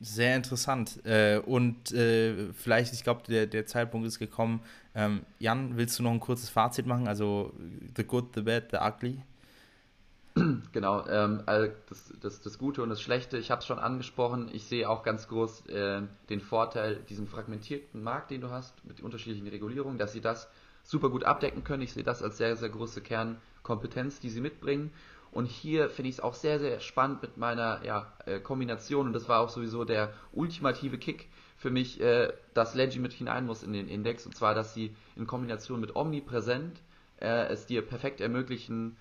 Sehr 0.01 0.37
interessant. 0.37 1.05
Äh, 1.05 1.39
und 1.39 1.93
äh, 1.93 2.53
vielleicht, 2.53 2.93
ich 2.93 3.03
glaube, 3.03 3.23
der, 3.29 3.47
der 3.47 3.67
Zeitpunkt 3.67 4.07
ist 4.07 4.19
gekommen. 4.19 4.61
Ähm, 4.95 5.23
Jan, 5.41 5.77
willst 5.77 5.99
du 5.99 6.05
noch 6.05 6.13
ein 6.13 6.21
kurzes 6.21 6.51
Fazit 6.51 6.87
machen? 6.87 7.09
Also 7.09 7.53
The 7.97 8.05
Good, 8.05 8.35
The 8.35 8.43
Bad, 8.43 8.71
The 8.71 8.79
Ugly? 8.79 9.23
Genau, 10.73 11.07
ähm, 11.09 11.43
also 11.47 11.73
das, 11.89 12.13
das, 12.21 12.41
das 12.41 12.59
Gute 12.59 12.83
und 12.83 12.91
das 12.91 13.01
Schlechte, 13.03 13.39
ich 13.39 13.51
habe 13.51 13.61
es 13.61 13.67
schon 13.67 13.79
angesprochen, 13.79 14.49
ich 14.53 14.65
sehe 14.65 14.89
auch 14.89 15.03
ganz 15.03 15.27
groß 15.27 15.67
äh, 15.67 16.03
den 16.29 16.41
Vorteil, 16.41 16.97
diesen 17.09 17.27
fragmentierten 17.27 18.03
Markt, 18.03 18.31
den 18.31 18.41
du 18.41 18.51
hast, 18.51 18.85
mit 18.85 19.01
unterschiedlichen 19.01 19.49
Regulierungen, 19.49 19.99
dass 19.99 20.13
sie 20.13 20.21
das 20.21 20.49
super 20.85 21.11
gut 21.11 21.25
abdecken 21.25 21.65
können. 21.65 21.83
Ich 21.83 21.93
sehe 21.93 22.05
das 22.05 22.23
als 22.23 22.39
sehr, 22.39 22.57
sehr 22.57 22.69
große 22.69 23.01
Kernkompetenz, 23.01 24.21
die 24.21 24.31
sie 24.31 24.41
mitbringen. 24.41 24.93
Und 25.39 25.47
hier 25.47 25.89
finde 25.89 26.09
ich 26.09 26.17
es 26.17 26.21
auch 26.21 26.35
sehr, 26.35 26.59
sehr 26.59 26.81
spannend 26.81 27.23
mit 27.23 27.37
meiner 27.37 27.81
ja, 27.85 28.13
äh, 28.27 28.41
Kombination. 28.41 29.07
Und 29.07 29.13
das 29.13 29.29
war 29.29 29.39
auch 29.39 29.51
sowieso 29.51 29.85
der 29.85 30.13
ultimative 30.33 30.99
Kick 30.99 31.29
für 31.57 31.71
mich, 31.71 32.01
äh, 32.01 32.33
dass 32.55 32.75
Leggy 32.75 32.99
mit 32.99 33.13
hinein 33.13 33.47
muss 33.47 33.63
in 33.63 33.73
den 33.73 33.87
Index. 33.87 34.27
Und 34.27 34.35
zwar, 34.35 34.57
dass 34.57 34.75
sie 34.75 34.97
in 35.15 35.29
Kombination 35.29 35.79
mit 35.79 35.95
Omnipräsent 35.95 36.81
äh, 37.21 37.47
es 37.53 37.67
dir 37.67 37.83
perfekt 37.83 38.21
ermöglichen, 38.21 38.97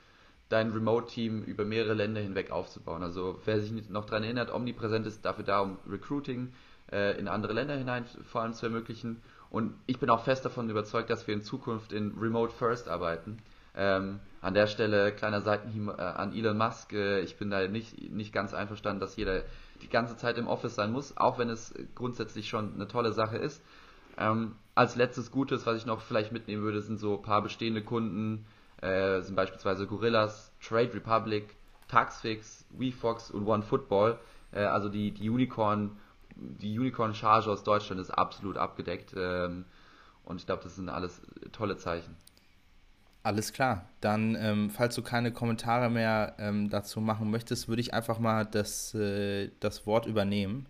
dein 0.48 0.70
Remote-Team 0.70 1.42
über 1.42 1.66
mehrere 1.66 1.96
Länder 1.96 2.22
hinweg 2.22 2.52
aufzubauen. 2.52 3.02
Also 3.02 3.42
wer 3.46 3.60
sich 3.60 3.90
noch 3.90 4.06
daran 4.06 4.22
erinnert, 4.24 4.54
Omnipräsent 4.54 5.08
ist 5.08 5.26
dafür 5.26 5.44
da, 5.44 5.62
um 5.62 5.80
Recruiting 5.90 6.54
äh, 6.92 7.18
in 7.20 7.28
andere 7.28 7.54
Länder 7.54 7.76
hinein 7.76 8.06
vor 8.32 8.44
allem 8.44 8.54
zu 8.54 8.68
ermöglichen. 8.68 9.24
Und 9.50 9.74
ich 9.88 9.98
bin 9.98 10.12
auch 10.12 10.24
fest 10.24 10.46
davon 10.46 10.70
überzeugt, 10.70 11.10
dass 11.10 11.26
wir 11.26 11.34
in 11.34 11.42
Zukunft 11.42 11.94
in 11.94 12.16
Remote 12.20 12.54
First 12.54 12.90
arbeiten. 12.90 13.40
Ähm, 13.76 14.20
an 14.48 14.54
der 14.54 14.68
Stelle 14.68 15.12
kleiner 15.12 15.42
Seitenhieb 15.42 15.90
äh, 15.90 16.02
an 16.02 16.34
Elon 16.34 16.58
Musk. 16.58 16.94
Äh, 16.94 17.20
ich 17.20 17.36
bin 17.36 17.50
da 17.50 17.68
nicht, 17.68 18.10
nicht 18.12 18.32
ganz 18.32 18.54
einverstanden, 18.54 19.02
dass 19.02 19.18
jeder 19.18 19.44
die 19.82 19.90
ganze 19.90 20.16
Zeit 20.16 20.38
im 20.38 20.48
Office 20.48 20.74
sein 20.74 20.94
muss, 20.94 21.18
auch 21.18 21.38
wenn 21.38 21.50
es 21.50 21.74
grundsätzlich 21.96 22.48
schon 22.48 22.74
eine 22.74 22.88
tolle 22.88 23.12
Sache 23.12 23.36
ist. 23.36 23.62
Ähm, 24.18 24.56
als 24.74 24.96
letztes 24.96 25.32
Gutes, 25.32 25.66
was 25.66 25.76
ich 25.76 25.86
noch 25.86 26.00
vielleicht 26.00 26.32
mitnehmen 26.32 26.64
würde, 26.64 26.82
sind 26.82 26.98
so 26.98 27.18
ein 27.18 27.22
paar 27.22 27.42
bestehende 27.42 27.84
Kunden, 27.84 28.46
äh, 28.80 29.20
sind 29.20 29.36
beispielsweise 29.36 29.86
Gorillas, 29.86 30.54
Trade 30.66 30.94
Republic, 30.94 31.54
Taxfix, 31.90 32.66
WeFox 32.70 33.32
und 33.32 33.46
OneFootball. 33.46 34.18
Äh, 34.54 34.62
also 34.62 34.88
die, 34.88 35.12
die 35.12 35.30
Unicorn, 35.30 35.98
die 36.38 36.80
Unicorn-Charge 36.80 37.52
aus 37.52 37.64
Deutschland 37.64 38.00
ist 38.00 38.12
absolut 38.12 38.56
abgedeckt. 38.56 39.14
Ähm, 39.18 39.66
und 40.24 40.40
ich 40.40 40.46
glaube, 40.46 40.64
das 40.64 40.78
sind 40.78 40.88
alles 40.88 41.22
tolle 41.52 41.76
Zeichen. 41.76 42.16
Alles 43.28 43.52
klar. 43.52 43.90
Dann, 44.00 44.38
ähm, 44.40 44.70
falls 44.70 44.96
du 44.96 45.02
keine 45.02 45.34
Kommentare 45.34 45.90
mehr 45.90 46.38
ähm, 46.40 46.70
dazu 46.70 47.02
machen 47.02 47.30
möchtest, 47.30 47.68
würde 47.68 47.82
ich 47.82 47.94
einfach 47.94 48.20
mal 48.20 48.46
das, 48.46 48.96
äh, 48.96 49.50
das 49.60 49.86
Wort 49.86 50.06
übernehmen. 50.06 50.66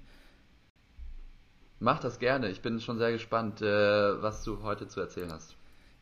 Mach 1.79 1.99
das 1.99 2.17
gerne. 2.17 2.49
Ich 2.49 2.63
bin 2.63 2.79
schon 2.79 2.97
sehr 2.97 3.11
gespannt, 3.11 3.61
äh, 3.61 4.23
was 4.23 4.43
du 4.43 4.63
heute 4.63 4.87
zu 4.87 4.99
erzählen 4.99 5.31
hast. 5.31 5.55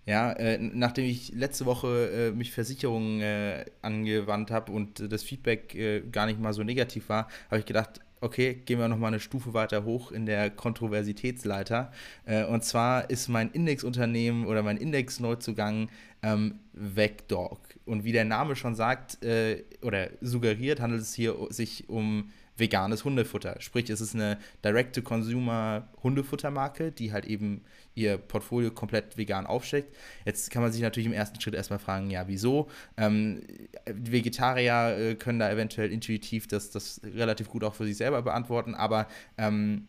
Ja, 0.06 0.32
äh, 0.32 0.58
nachdem 0.58 1.04
ich 1.04 1.34
letzte 1.34 1.66
Woche 1.66 2.30
äh, 2.30 2.32
mich 2.32 2.54
Versicherungen 2.54 3.20
äh, 3.20 3.66
angewandt 3.82 4.50
habe 4.50 4.72
und 4.72 5.12
das 5.12 5.24
Feedback 5.24 5.76
äh, 5.76 6.04
gar 6.10 6.26
nicht 6.26 6.40
mal 6.40 6.54
so 6.54 6.64
negativ 6.64 7.10
war, 7.10 7.28
habe 7.50 7.60
ich 7.60 7.66
gedacht, 7.66 8.00
okay, 8.26 8.56
gehen 8.66 8.80
wir 8.80 8.88
nochmal 8.88 9.10
eine 9.10 9.20
Stufe 9.20 9.54
weiter 9.54 9.84
hoch 9.86 10.12
in 10.12 10.26
der 10.26 10.50
Kontroversitätsleiter. 10.50 11.92
Äh, 12.26 12.46
und 12.46 12.64
zwar 12.64 13.08
ist 13.10 13.28
mein 13.30 13.52
Indexunternehmen 13.52 14.48
oder 14.48 14.64
mein 14.64 14.78
Indexneuzugang 14.78 15.90
ähm, 16.24 16.60
Vecdog. 16.74 17.60
Und 17.86 18.04
wie 18.04 18.12
der 18.12 18.26
Name 18.26 18.56
schon 18.56 18.74
sagt 18.76 19.24
äh, 19.24 19.64
oder 19.82 20.10
suggeriert, 20.22 20.82
handelt 20.82 21.04
es 21.04 21.14
hier 21.14 21.36
sich 21.50 21.88
um 21.88 22.32
veganes 22.58 23.06
Hundefutter. 23.06 23.58
Sprich, 23.60 23.90
es 23.90 24.02
ist 24.02 24.16
eine 24.16 24.38
Direct-to-Consumer-Hundefuttermarke, 24.64 26.92
die 26.92 27.14
halt 27.14 27.26
eben 27.26 27.62
ihr 27.96 28.18
Portfolio 28.18 28.72
komplett 28.72 29.18
vegan 29.18 29.46
aufsteckt. 29.46 29.96
Jetzt 30.26 30.52
kann 30.52 30.62
man 30.62 30.72
sich 30.72 30.82
natürlich 30.82 31.08
im 31.08 31.14
ersten 31.14 31.40
Schritt 31.42 31.56
erstmal 31.56 31.80
fragen, 31.80 32.12
ja, 32.12 32.28
wieso? 32.28 32.70
Ähm, 32.98 33.42
Vegetarier 33.86 34.98
äh, 34.98 35.16
können 35.16 35.40
da 35.40 35.50
eventuell 35.50 35.92
intuitiv 35.92 36.48
das, 36.48 36.72
das 36.72 37.02
relativ 37.04 37.50
gut 37.50 37.64
auch 37.64 37.74
für 37.74 37.86
sich 37.86 37.98
selber 37.98 38.22
beantworten, 38.22 38.76
aber 38.76 39.08
ähm, 39.38 39.88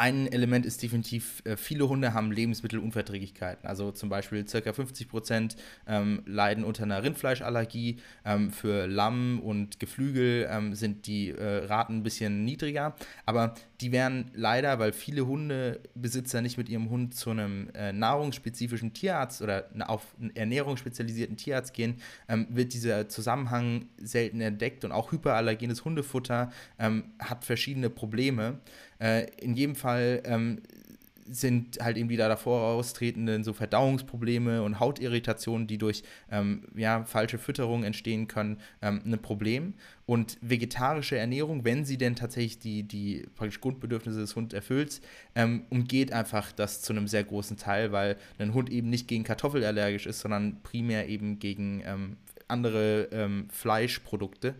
ein 0.00 0.32
Element 0.32 0.64
ist 0.64 0.82
definitiv, 0.82 1.42
äh, 1.44 1.58
viele 1.58 1.86
Hunde 1.86 2.14
haben 2.14 2.32
Lebensmittelunverträglichkeiten. 2.32 3.68
Also 3.68 3.92
zum 3.92 4.08
Beispiel 4.08 4.44
ca. 4.44 4.72
50 4.72 5.08
Prozent 5.08 5.56
ähm, 5.86 6.22
leiden 6.24 6.64
unter 6.64 6.84
einer 6.84 7.02
Rindfleischallergie. 7.02 7.98
Ähm, 8.24 8.50
für 8.50 8.86
Lamm 8.86 9.40
und 9.40 9.78
Geflügel 9.78 10.48
ähm, 10.50 10.74
sind 10.74 11.06
die 11.06 11.28
äh, 11.28 11.66
Raten 11.66 11.98
ein 11.98 12.02
bisschen 12.02 12.46
niedriger. 12.46 12.96
Aber 13.26 13.54
die 13.82 13.92
werden 13.92 14.30
leider, 14.32 14.78
weil 14.78 14.94
viele 14.94 15.26
Hundebesitzer 15.26 16.40
nicht 16.40 16.56
mit 16.56 16.70
ihrem 16.70 16.88
Hund 16.88 17.14
zu 17.14 17.28
einem 17.28 17.68
äh, 17.74 17.92
nahrungsspezifischen 17.92 18.94
Tierarzt 18.94 19.42
oder 19.42 19.68
auf 19.86 20.06
einen 20.18 20.34
ernährungsspezialisierten 20.34 21.36
Tierarzt 21.36 21.74
gehen, 21.74 21.96
ähm, 22.26 22.46
wird 22.48 22.72
dieser 22.72 23.10
Zusammenhang 23.10 23.84
selten 23.98 24.40
entdeckt. 24.40 24.82
Und 24.86 24.92
auch 24.92 25.12
hyperallergenes 25.12 25.84
Hundefutter 25.84 26.50
ähm, 26.78 27.04
hat 27.18 27.44
verschiedene 27.44 27.90
Probleme. 27.90 28.60
Äh, 29.00 29.26
in 29.40 29.54
jedem 29.54 29.74
Fall 29.74 30.22
ähm, 30.24 30.60
sind 31.30 31.78
halt 31.80 31.96
eben 31.96 32.08
die 32.08 32.16
da 32.16 32.28
davor 32.28 32.62
austretenden 32.62 33.44
so 33.44 33.52
Verdauungsprobleme 33.52 34.62
und 34.62 34.80
Hautirritationen, 34.80 35.66
die 35.66 35.78
durch 35.78 36.02
ähm, 36.30 36.64
ja, 36.74 37.04
falsche 37.04 37.38
Fütterung 37.38 37.84
entstehen 37.84 38.26
können, 38.26 38.58
ähm, 38.82 39.00
ein 39.04 39.18
Problem. 39.22 39.74
Und 40.06 40.38
vegetarische 40.40 41.16
Ernährung, 41.16 41.64
wenn 41.64 41.84
sie 41.84 41.96
denn 41.96 42.16
tatsächlich 42.16 42.58
die, 42.58 42.82
die 42.82 43.26
praktisch 43.36 43.60
Grundbedürfnisse 43.60 44.18
des 44.18 44.34
Hundes 44.34 44.54
erfüllt, 44.54 45.00
ähm, 45.36 45.64
umgeht 45.70 46.12
einfach 46.12 46.50
das 46.50 46.82
zu 46.82 46.92
einem 46.92 47.06
sehr 47.06 47.22
großen 47.22 47.56
Teil, 47.56 47.92
weil 47.92 48.16
ein 48.38 48.52
Hund 48.52 48.70
eben 48.70 48.90
nicht 48.90 49.06
gegen 49.06 49.22
Kartoffel 49.22 49.64
allergisch 49.64 50.06
ist, 50.06 50.20
sondern 50.20 50.60
primär 50.62 51.08
eben 51.08 51.38
gegen 51.38 51.82
ähm, 51.86 52.16
andere 52.48 53.08
ähm, 53.12 53.46
Fleischprodukte. 53.50 54.56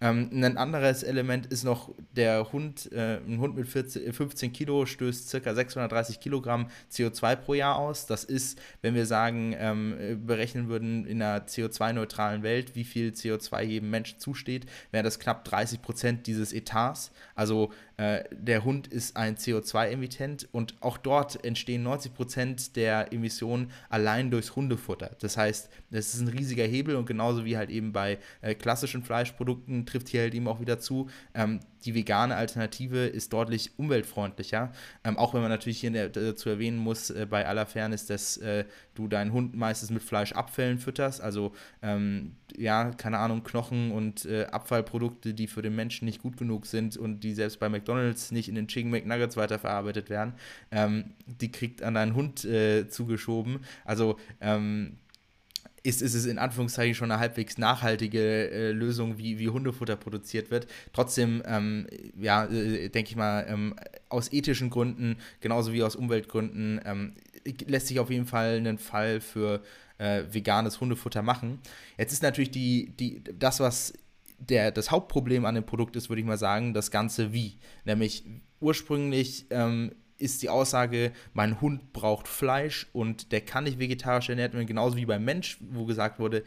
Ähm, 0.00 0.30
ein 0.32 0.56
anderes 0.56 1.02
Element 1.02 1.46
ist 1.46 1.64
noch 1.64 1.94
der 2.16 2.52
Hund. 2.52 2.90
Äh, 2.92 3.18
ein 3.18 3.38
Hund 3.38 3.56
mit 3.56 3.68
14, 3.68 4.12
15 4.12 4.52
Kilo 4.52 4.86
stößt 4.86 5.30
ca. 5.42 5.54
630 5.54 6.20
Kilogramm 6.20 6.68
CO2 6.90 7.36
pro 7.36 7.54
Jahr 7.54 7.76
aus. 7.76 8.06
Das 8.06 8.24
ist, 8.24 8.60
wenn 8.80 8.94
wir 8.94 9.04
sagen, 9.04 9.54
ähm, 9.58 10.22
berechnen 10.26 10.68
würden 10.68 11.04
in 11.06 11.20
einer 11.20 11.46
CO2-neutralen 11.46 12.42
Welt, 12.42 12.74
wie 12.74 12.84
viel 12.84 13.10
CO2 13.10 13.62
jedem 13.62 13.90
Menschen 13.90 14.18
zusteht, 14.18 14.66
wäre 14.90 15.04
das 15.04 15.18
knapp 15.18 15.44
30 15.44 15.82
Prozent 15.82 16.26
dieses 16.26 16.52
Etats. 16.52 17.12
Also 17.34 17.70
äh, 18.00 18.24
der 18.32 18.64
Hund 18.64 18.86
ist 18.86 19.18
ein 19.18 19.36
CO2-Emittent 19.36 20.48
und 20.52 20.74
auch 20.80 20.96
dort 20.96 21.44
entstehen 21.44 21.82
90 21.82 22.14
Prozent 22.14 22.76
der 22.76 23.12
Emissionen 23.12 23.70
allein 23.90 24.30
durchs 24.30 24.56
Hundefutter. 24.56 25.16
Das 25.20 25.36
heißt, 25.36 25.68
das 25.90 26.14
ist 26.14 26.20
ein 26.22 26.28
riesiger 26.28 26.64
Hebel 26.64 26.96
und 26.96 27.04
genauso 27.04 27.44
wie 27.44 27.58
halt 27.58 27.68
eben 27.68 27.92
bei 27.92 28.18
äh, 28.40 28.54
klassischen 28.54 29.02
Fleischprodukten 29.02 29.84
trifft 29.84 30.08
hier 30.08 30.22
halt 30.22 30.34
eben 30.34 30.48
auch 30.48 30.60
wieder 30.60 30.78
zu. 30.78 31.10
Ähm, 31.34 31.60
die 31.84 31.94
vegane 31.94 32.36
Alternative 32.36 33.06
ist 33.06 33.32
deutlich 33.32 33.72
umweltfreundlicher. 33.76 34.72
Ähm, 35.04 35.16
auch 35.16 35.34
wenn 35.34 35.40
man 35.40 35.50
natürlich 35.50 35.80
hier 35.80 36.08
dazu 36.08 36.48
erwähnen 36.48 36.78
muss, 36.78 37.10
äh, 37.10 37.26
bei 37.28 37.46
aller 37.46 37.66
Fairness, 37.66 38.06
dass 38.06 38.36
äh, 38.38 38.64
du 38.94 39.08
deinen 39.08 39.32
Hund 39.32 39.54
meistens 39.56 39.90
mit 39.90 40.02
Fleischabfällen 40.02 40.78
fütterst. 40.78 41.20
Also, 41.20 41.52
ähm, 41.82 42.36
ja, 42.56 42.90
keine 42.90 43.18
Ahnung, 43.18 43.42
Knochen 43.44 43.92
und 43.92 44.24
äh, 44.26 44.46
Abfallprodukte, 44.46 45.34
die 45.34 45.46
für 45.46 45.62
den 45.62 45.74
Menschen 45.74 46.04
nicht 46.04 46.20
gut 46.20 46.36
genug 46.36 46.66
sind 46.66 46.96
und 46.96 47.20
die 47.20 47.34
selbst 47.34 47.60
bei 47.60 47.68
McDonalds 47.68 48.32
nicht 48.32 48.48
in 48.48 48.54
den 48.54 48.68
Chicken 48.68 48.90
McNuggets 48.90 49.36
weiterverarbeitet 49.36 50.10
werden, 50.10 50.34
ähm, 50.70 51.14
die 51.26 51.50
kriegt 51.50 51.82
an 51.82 51.94
deinen 51.94 52.14
Hund 52.14 52.44
äh, 52.44 52.88
zugeschoben. 52.88 53.60
Also, 53.84 54.18
ähm, 54.40 54.96
ist, 55.82 56.02
ist 56.02 56.14
es 56.14 56.26
in 56.26 56.38
Anführungszeichen 56.38 56.94
schon 56.94 57.10
eine 57.10 57.20
halbwegs 57.20 57.58
nachhaltige 57.58 58.50
äh, 58.50 58.72
Lösung, 58.72 59.18
wie, 59.18 59.38
wie 59.38 59.48
Hundefutter 59.48 59.96
produziert 59.96 60.50
wird. 60.50 60.66
Trotzdem, 60.92 61.42
ähm, 61.46 61.86
ja, 62.18 62.44
äh, 62.44 62.88
denke 62.88 63.10
ich 63.10 63.16
mal, 63.16 63.46
ähm, 63.48 63.74
aus 64.08 64.32
ethischen 64.32 64.70
Gründen, 64.70 65.16
genauso 65.40 65.72
wie 65.72 65.82
aus 65.82 65.96
Umweltgründen, 65.96 66.80
ähm, 66.84 67.14
lässt 67.66 67.86
sich 67.86 67.98
auf 67.98 68.10
jeden 68.10 68.26
Fall 68.26 68.56
einen 68.56 68.78
Fall 68.78 69.20
für 69.20 69.62
äh, 69.98 70.24
veganes 70.30 70.80
Hundefutter 70.80 71.22
machen. 71.22 71.60
Jetzt 71.96 72.12
ist 72.12 72.22
natürlich 72.22 72.50
die, 72.50 72.92
die, 72.98 73.22
das, 73.38 73.60
was 73.60 73.94
der, 74.38 74.70
das 74.70 74.90
Hauptproblem 74.90 75.44
an 75.44 75.54
dem 75.54 75.64
Produkt 75.64 75.96
ist, 75.96 76.08
würde 76.08 76.20
ich 76.20 76.26
mal 76.26 76.38
sagen, 76.38 76.74
das 76.74 76.90
Ganze 76.90 77.32
wie. 77.32 77.58
Nämlich 77.84 78.24
ursprünglich 78.60 79.46
ähm, 79.50 79.92
ist 80.20 80.42
die 80.42 80.48
Aussage, 80.48 81.12
mein 81.32 81.60
Hund 81.60 81.92
braucht 81.92 82.28
Fleisch 82.28 82.86
und 82.92 83.32
der 83.32 83.40
kann 83.40 83.64
nicht 83.64 83.78
vegetarisch 83.78 84.28
ernährt 84.28 84.52
werden, 84.52 84.66
genauso 84.66 84.96
wie 84.96 85.06
beim 85.06 85.24
Mensch, 85.24 85.58
wo 85.60 85.84
gesagt 85.86 86.18
wurde, 86.18 86.44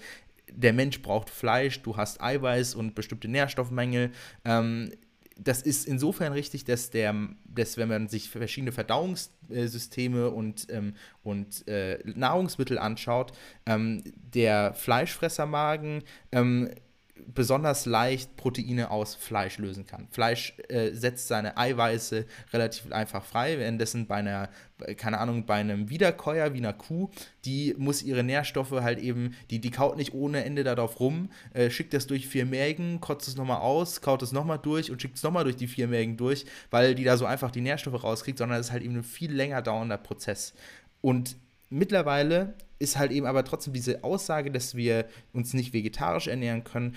der 0.51 0.73
Mensch 0.73 1.01
braucht 1.01 1.29
Fleisch, 1.29 1.81
du 1.81 1.97
hast 1.97 2.21
Eiweiß 2.21 2.75
und 2.75 2.95
bestimmte 2.95 3.27
Nährstoffmängel. 3.27 4.11
Ähm, 4.45 4.91
das 5.37 5.61
ist 5.61 5.87
insofern 5.87 6.33
richtig, 6.33 6.63
dass 6.65 6.91
der, 6.91 7.15
dass 7.45 7.77
wenn 7.77 7.89
man 7.89 8.07
sich 8.07 8.29
verschiedene 8.29 8.71
Verdauungssysteme 8.71 10.29
und, 10.29 10.67
ähm, 10.69 10.93
und 11.23 11.67
äh, 11.67 11.99
Nahrungsmittel 12.05 12.77
anschaut, 12.77 13.31
ähm, 13.65 14.03
der 14.15 14.73
Fleischfressermagen 14.75 16.03
ähm, 16.31 16.69
besonders 17.15 17.85
leicht 17.85 18.35
Proteine 18.37 18.89
aus 18.89 19.13
Fleisch 19.15 19.57
lösen 19.57 19.85
kann. 19.85 20.07
Fleisch 20.09 20.55
äh, 20.69 20.91
setzt 20.91 21.27
seine 21.27 21.57
Eiweiße 21.57 22.25
relativ 22.51 22.91
einfach 22.91 23.23
frei, 23.23 23.59
währenddessen 23.59 24.07
bei 24.07 24.15
einer, 24.15 24.49
keine 24.97 25.19
Ahnung, 25.19 25.45
bei 25.45 25.55
einem 25.55 25.89
Wiederkäuer 25.89 26.53
wie 26.53 26.57
einer 26.57 26.73
Kuh, 26.73 27.11
die 27.45 27.75
muss 27.77 28.01
ihre 28.01 28.23
Nährstoffe 28.23 28.71
halt 28.71 28.99
eben, 28.99 29.35
die, 29.51 29.59
die 29.59 29.69
kaut 29.69 29.97
nicht 29.97 30.13
ohne 30.13 30.43
Ende 30.43 30.63
darauf 30.63 30.99
rum, 30.99 31.29
äh, 31.53 31.69
schickt 31.69 31.93
das 31.93 32.07
durch 32.07 32.27
vier 32.27 32.45
Mägen, 32.45 32.99
kotzt 32.99 33.27
es 33.27 33.35
nochmal 33.35 33.61
aus, 33.61 34.01
kaut 34.01 34.23
es 34.23 34.31
nochmal 34.31 34.59
durch 34.59 34.89
und 34.89 35.01
schickt 35.01 35.17
es 35.17 35.23
nochmal 35.23 35.43
durch 35.43 35.55
die 35.55 35.67
vier 35.67 35.87
Mägen 35.87 36.17
durch, 36.17 36.45
weil 36.71 36.95
die 36.95 37.03
da 37.03 37.17
so 37.17 37.25
einfach 37.25 37.51
die 37.51 37.61
Nährstoffe 37.61 38.03
rauskriegt, 38.03 38.39
sondern 38.39 38.59
es 38.59 38.67
ist 38.67 38.71
halt 38.71 38.83
eben 38.83 38.95
ein 38.95 39.03
viel 39.03 39.31
länger 39.31 39.61
dauernder 39.61 39.97
Prozess. 39.97 40.53
Und 41.01 41.35
mittlerweile 41.73 42.53
ist 42.79 42.97
halt 42.97 43.11
eben 43.11 43.25
aber 43.25 43.45
trotzdem 43.45 43.73
diese 43.73 44.03
Aussage, 44.03 44.51
dass 44.51 44.75
wir 44.75 45.05
uns 45.31 45.53
nicht 45.53 45.73
vegetarisch 45.73 46.27
ernähren 46.27 46.63
können, 46.63 46.95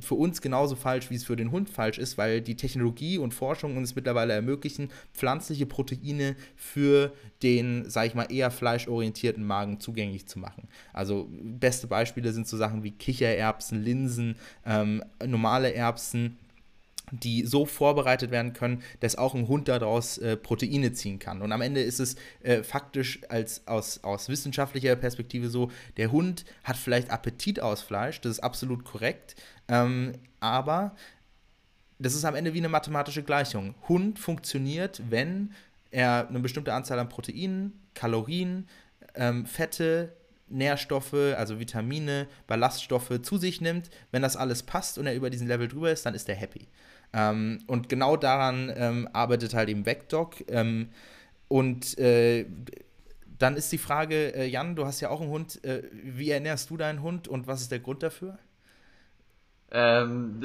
für 0.00 0.14
uns 0.14 0.42
genauso 0.42 0.76
falsch, 0.76 1.08
wie 1.10 1.14
es 1.14 1.24
für 1.24 1.36
den 1.36 1.50
Hund 1.50 1.70
falsch 1.70 1.98
ist, 1.98 2.18
weil 2.18 2.42
die 2.42 2.54
Technologie 2.54 3.16
und 3.16 3.32
Forschung 3.32 3.78
uns 3.78 3.94
mittlerweile 3.94 4.34
ermöglichen, 4.34 4.90
pflanzliche 5.14 5.64
Proteine 5.64 6.36
für 6.54 7.12
den, 7.42 7.88
sag 7.88 8.06
ich 8.08 8.14
mal, 8.14 8.30
eher 8.30 8.50
fleischorientierten 8.50 9.44
Magen 9.44 9.80
zugänglich 9.80 10.26
zu 10.26 10.38
machen. 10.38 10.68
Also 10.92 11.28
beste 11.30 11.86
Beispiele 11.86 12.32
sind 12.32 12.46
so 12.46 12.58
Sachen 12.58 12.82
wie 12.82 12.90
Kichererbsen, 12.90 13.82
Linsen, 13.82 14.36
ähm, 14.66 15.02
normale 15.24 15.72
Erbsen 15.72 16.36
die 17.12 17.44
so 17.44 17.66
vorbereitet 17.66 18.30
werden 18.30 18.54
können, 18.54 18.82
dass 19.00 19.16
auch 19.16 19.34
ein 19.34 19.46
Hund 19.46 19.68
daraus 19.68 20.18
äh, 20.18 20.36
Proteine 20.36 20.92
ziehen 20.92 21.18
kann. 21.18 21.42
Und 21.42 21.52
am 21.52 21.60
Ende 21.60 21.82
ist 21.82 22.00
es 22.00 22.16
äh, 22.42 22.62
faktisch 22.62 23.20
als 23.28 23.66
aus, 23.66 24.02
aus 24.02 24.28
wissenschaftlicher 24.28 24.96
Perspektive 24.96 25.50
so, 25.50 25.70
der 25.98 26.10
Hund 26.10 26.44
hat 26.64 26.76
vielleicht 26.76 27.10
Appetit 27.10 27.60
aus 27.60 27.82
Fleisch, 27.82 28.20
das 28.22 28.32
ist 28.32 28.40
absolut 28.40 28.84
korrekt, 28.84 29.36
ähm, 29.68 30.14
aber 30.40 30.96
das 31.98 32.14
ist 32.14 32.24
am 32.24 32.34
Ende 32.34 32.54
wie 32.54 32.58
eine 32.58 32.70
mathematische 32.70 33.22
Gleichung. 33.22 33.74
Hund 33.88 34.18
funktioniert, 34.18 35.02
wenn 35.08 35.52
er 35.90 36.26
eine 36.28 36.40
bestimmte 36.40 36.72
Anzahl 36.72 36.98
an 36.98 37.10
Proteinen, 37.10 37.78
Kalorien, 37.94 38.66
ähm, 39.14 39.44
Fette, 39.44 40.16
Nährstoffe, 40.48 41.14
also 41.14 41.58
Vitamine, 41.60 42.26
Ballaststoffe 42.46 43.20
zu 43.22 43.38
sich 43.38 43.60
nimmt. 43.60 43.90
Wenn 44.10 44.22
das 44.22 44.36
alles 44.36 44.62
passt 44.62 44.98
und 44.98 45.06
er 45.06 45.14
über 45.14 45.30
diesen 45.30 45.46
Level 45.46 45.68
drüber 45.68 45.92
ist, 45.92 46.04
dann 46.04 46.14
ist 46.14 46.28
er 46.28 46.34
happy. 46.34 46.68
Ähm, 47.12 47.58
und 47.66 47.88
genau 47.88 48.16
daran 48.16 48.72
ähm, 48.74 49.08
arbeitet 49.12 49.54
halt 49.54 49.68
eben 49.68 49.86
Vecdoc. 49.86 50.36
Ähm, 50.48 50.88
und 51.48 51.98
äh, 51.98 52.46
dann 53.38 53.56
ist 53.56 53.72
die 53.72 53.78
Frage, 53.78 54.34
äh, 54.34 54.46
Jan, 54.46 54.76
du 54.76 54.86
hast 54.86 55.00
ja 55.00 55.10
auch 55.10 55.20
einen 55.20 55.30
Hund. 55.30 55.62
Äh, 55.64 55.82
wie 55.92 56.30
ernährst 56.30 56.70
du 56.70 56.76
deinen 56.76 57.02
Hund 57.02 57.28
und 57.28 57.46
was 57.46 57.60
ist 57.60 57.70
der 57.72 57.80
Grund 57.80 58.02
dafür? 58.02 58.38
Ähm, 59.70 60.40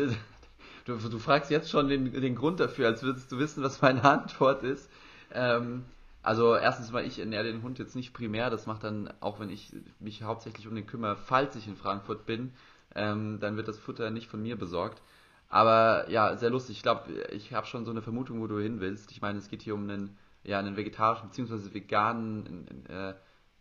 du, 0.86 0.96
du, 0.96 1.20
fragst 1.20 1.52
jetzt 1.52 1.70
schon 1.70 1.90
den, 1.90 2.12
den, 2.12 2.36
Grund 2.36 2.60
dafür, 2.60 2.88
als 2.88 3.04
würdest 3.04 3.32
du 3.32 3.40
wissen, 3.40 3.64
was 3.64 3.82
meine 3.82 4.04
Antwort 4.04 4.64
ist. 4.64 4.90
Ähm, 5.34 5.86
also 6.24 6.56
erstens 6.56 6.92
mal, 6.92 7.06
ich 7.06 7.20
ernähre 7.20 7.44
den 7.44 7.62
Hund 7.62 7.80
jetzt 7.80 7.96
nicht 7.96 8.14
primär. 8.14 8.50
Das 8.50 8.66
macht 8.66 8.84
dann, 8.84 9.14
auch 9.20 9.40
wenn 9.40 9.50
ich 9.50 9.74
mich 10.00 10.24
hauptsächlich 10.24 10.68
um 10.68 10.76
den 10.76 10.88
kümmere, 10.88 11.16
falls 11.16 11.56
ich 11.56 11.68
in 11.68 11.76
Frankfurt 11.76 12.26
bin, 12.26 12.54
ähm, 12.96 13.40
dann 13.40 13.58
wird 13.58 13.68
das 13.68 13.78
Futter 13.78 14.10
nicht 14.10 14.28
von 14.28 14.42
mir 14.42 14.58
besorgt. 14.58 15.02
Aber 15.50 16.10
ja, 16.10 16.36
sehr 16.36 16.50
lustig. 16.50 16.78
Ich 16.78 16.84
glaube, 16.84 17.12
ich 17.32 17.54
habe 17.54 17.68
schon 17.68 17.86
so 17.86 17.92
eine 17.92 18.02
Vermutung, 18.02 18.42
wo 18.42 18.48
du 18.48 18.60
hin 18.60 18.80
willst. 18.80 19.12
Ich 19.12 19.22
meine, 19.22 19.40
es 19.40 19.50
geht 19.50 19.62
hier 19.62 19.76
um 19.76 19.84
einen, 19.84 20.18
ja, 20.44 20.60
einen 20.60 20.76
vegetarischen 20.76 21.30
bzw. 21.30 21.74
veganen 21.74 22.86
äh, 22.90 23.14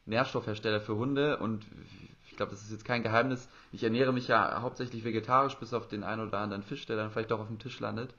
Nährstoffhersteller 0.07 0.81
für 0.81 0.97
Hunde 0.97 1.39
und 1.39 1.67
ich 2.29 2.37
glaube, 2.37 2.53
das 2.53 2.63
ist 2.63 2.71
jetzt 2.71 2.85
kein 2.85 3.03
Geheimnis. 3.03 3.49
Ich 3.73 3.83
ernähre 3.83 4.13
mich 4.13 4.29
ja 4.29 4.61
hauptsächlich 4.61 5.05
vegetarisch, 5.05 5.57
bis 5.57 5.75
auf 5.75 5.89
den 5.89 6.05
einen 6.05 6.27
oder 6.27 6.39
anderen 6.39 6.63
Fisch, 6.63 6.87
der 6.87 6.97
dann 6.97 7.11
vielleicht 7.11 7.31
doch 7.31 7.41
auf 7.41 7.49
dem 7.49 7.59
Tisch 7.59 7.81
landet. 7.81 8.15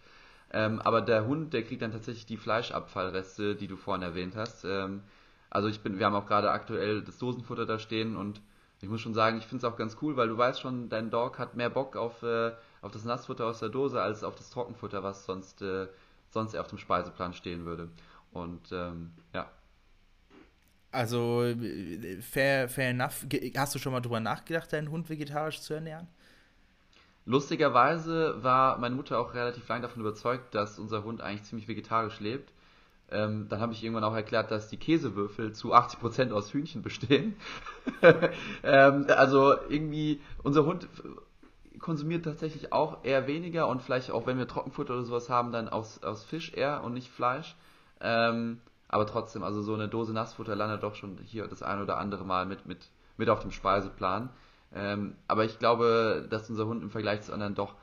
Ähm, 0.52 0.81
aber 0.81 1.02
der 1.02 1.26
Hund, 1.27 1.53
der 1.53 1.64
kriegt 1.64 1.81
dann 1.81 1.91
tatsächlich 1.91 2.26
die 2.26 2.38
Fleischabfallreste, 2.38 3.56
die 3.56 3.68
du 3.68 3.76
vorhin 3.76 4.02
erwähnt 4.02 4.35
hast. 4.35 4.64
Ähm, 4.65 5.02
also 5.49 5.68
ich 5.68 5.81
bin, 5.81 5.99
wir 5.99 6.06
haben 6.06 6.15
auch 6.15 6.26
gerade 6.26 6.52
aktuell 6.52 7.02
das 7.02 7.18
Dosenfutter 7.18 7.65
da 7.65 7.80
stehen 7.80 8.15
und 8.15 8.41
ich 8.82 8.90
muss 8.90 9.02
schon 9.02 9.14
sagen, 9.14 9.38
ich 9.38 9.45
finde 9.45 9.66
es 9.66 9.72
auch 9.72 9.78
ganz 9.78 9.98
cool, 10.02 10.18
weil 10.18 10.28
du 10.28 10.38
weißt 10.38 10.62
schon, 10.62 10.90
dein 10.90 11.10
Dog 11.10 11.40
hat 11.40 11.56
mehr 11.56 11.70
Bock 11.70 11.95
auf 11.95 12.24
äh, 12.24 12.52
auf 12.82 12.91
das 12.91 13.04
Nassfutter 13.04 13.45
aus 13.45 13.60
der 13.60 13.70
Dose 13.70 14.02
als 14.02 14.24
auf 14.24 14.36
das 14.36 14.49
Trockenfutter, 14.49 15.04
was 15.04 15.26
sonst, 15.26 15.62
äh, 15.62 15.88
sonst 16.30 16.56
auf 16.56 16.68
dem 16.68 16.78
Speiseplan 16.78 17.34
stehen 17.34 17.66
würde. 17.66 17.90
Und 18.32 18.72
ähm, 18.72 19.12
ja. 19.34 19.49
Also, 20.91 21.54
fair, 22.22 22.70
fair 22.70 22.90
enough. 22.90 23.26
Hast 23.56 23.76
du 23.76 23.80
schon 23.80 23.91
mal 23.91 23.99
drüber 23.99 24.20
nachgedacht, 24.20 24.72
deinen 24.72 24.90
Hund 24.90 25.10
vegetarisch 25.10 25.62
zu 25.62 25.74
ernähren? 25.74 26.08
Lustigerweise 27.26 28.41
war 28.41 28.78
meine 28.78 28.95
Mutter 28.95 29.20
auch 29.20 29.34
relativ 29.34 29.68
lange 29.68 29.82
davon 29.82 30.02
überzeugt, 30.02 30.56
dass 30.56 30.80
unser 30.80 31.04
Hund 31.04 31.20
eigentlich 31.20 31.44
ziemlich 31.44 31.68
vegetarisch 31.68 32.22
lebt. 32.22 32.54
Ähm, 33.09 33.47
dann 33.47 33.61
habe 33.61 33.71
ich 33.71 33.84
irgendwann 33.84 34.03
auch 34.03 34.15
erklärt, 34.15 34.51
dass 34.51 34.67
die 34.67 34.77
Käsewürfel 34.77 35.53
zu 35.53 35.73
80% 35.73 36.31
aus 36.31 36.53
Hühnchen 36.53 36.81
bestehen. 36.81 37.35
ähm, 38.63 39.05
also 39.09 39.55
irgendwie, 39.69 40.21
unser 40.43 40.65
Hund 40.65 40.89
konsumiert 41.79 42.25
tatsächlich 42.25 42.73
auch 42.73 43.03
eher 43.03 43.27
weniger 43.27 43.67
und 43.67 43.81
vielleicht 43.81 44.11
auch, 44.11 44.25
wenn 44.25 44.38
wir 44.38 44.47
Trockenfutter 44.47 44.93
oder 44.93 45.03
sowas 45.03 45.29
haben, 45.29 45.51
dann 45.51 45.69
aus, 45.69 46.03
aus 46.03 46.25
Fisch 46.25 46.51
eher 46.53 46.84
und 46.84 46.93
nicht 46.93 47.09
Fleisch. 47.09 47.55
Ähm, 48.01 48.59
aber 48.89 49.05
trotzdem, 49.05 49.43
also 49.43 49.61
so 49.61 49.73
eine 49.73 49.88
Dose 49.88 50.13
Nassfutter 50.13 50.55
landet 50.55 50.84
doch 50.84 50.95
schon 50.95 51.17
hier 51.23 51.47
das 51.47 51.63
ein 51.63 51.81
oder 51.81 51.97
andere 51.97 52.25
Mal 52.25 52.45
mit, 52.45 52.65
mit, 52.65 52.89
mit 53.17 53.29
auf 53.29 53.39
dem 53.39 53.51
Speiseplan. 53.51 54.29
Ähm, 54.73 55.15
aber 55.27 55.45
ich 55.45 55.59
glaube, 55.59 56.27
dass 56.29 56.49
unser 56.49 56.65
Hund 56.65 56.84
im 56.84 56.89
Vergleich 56.89 57.21
zu 57.21 57.34
anderen 57.34 57.55
doch 57.55 57.75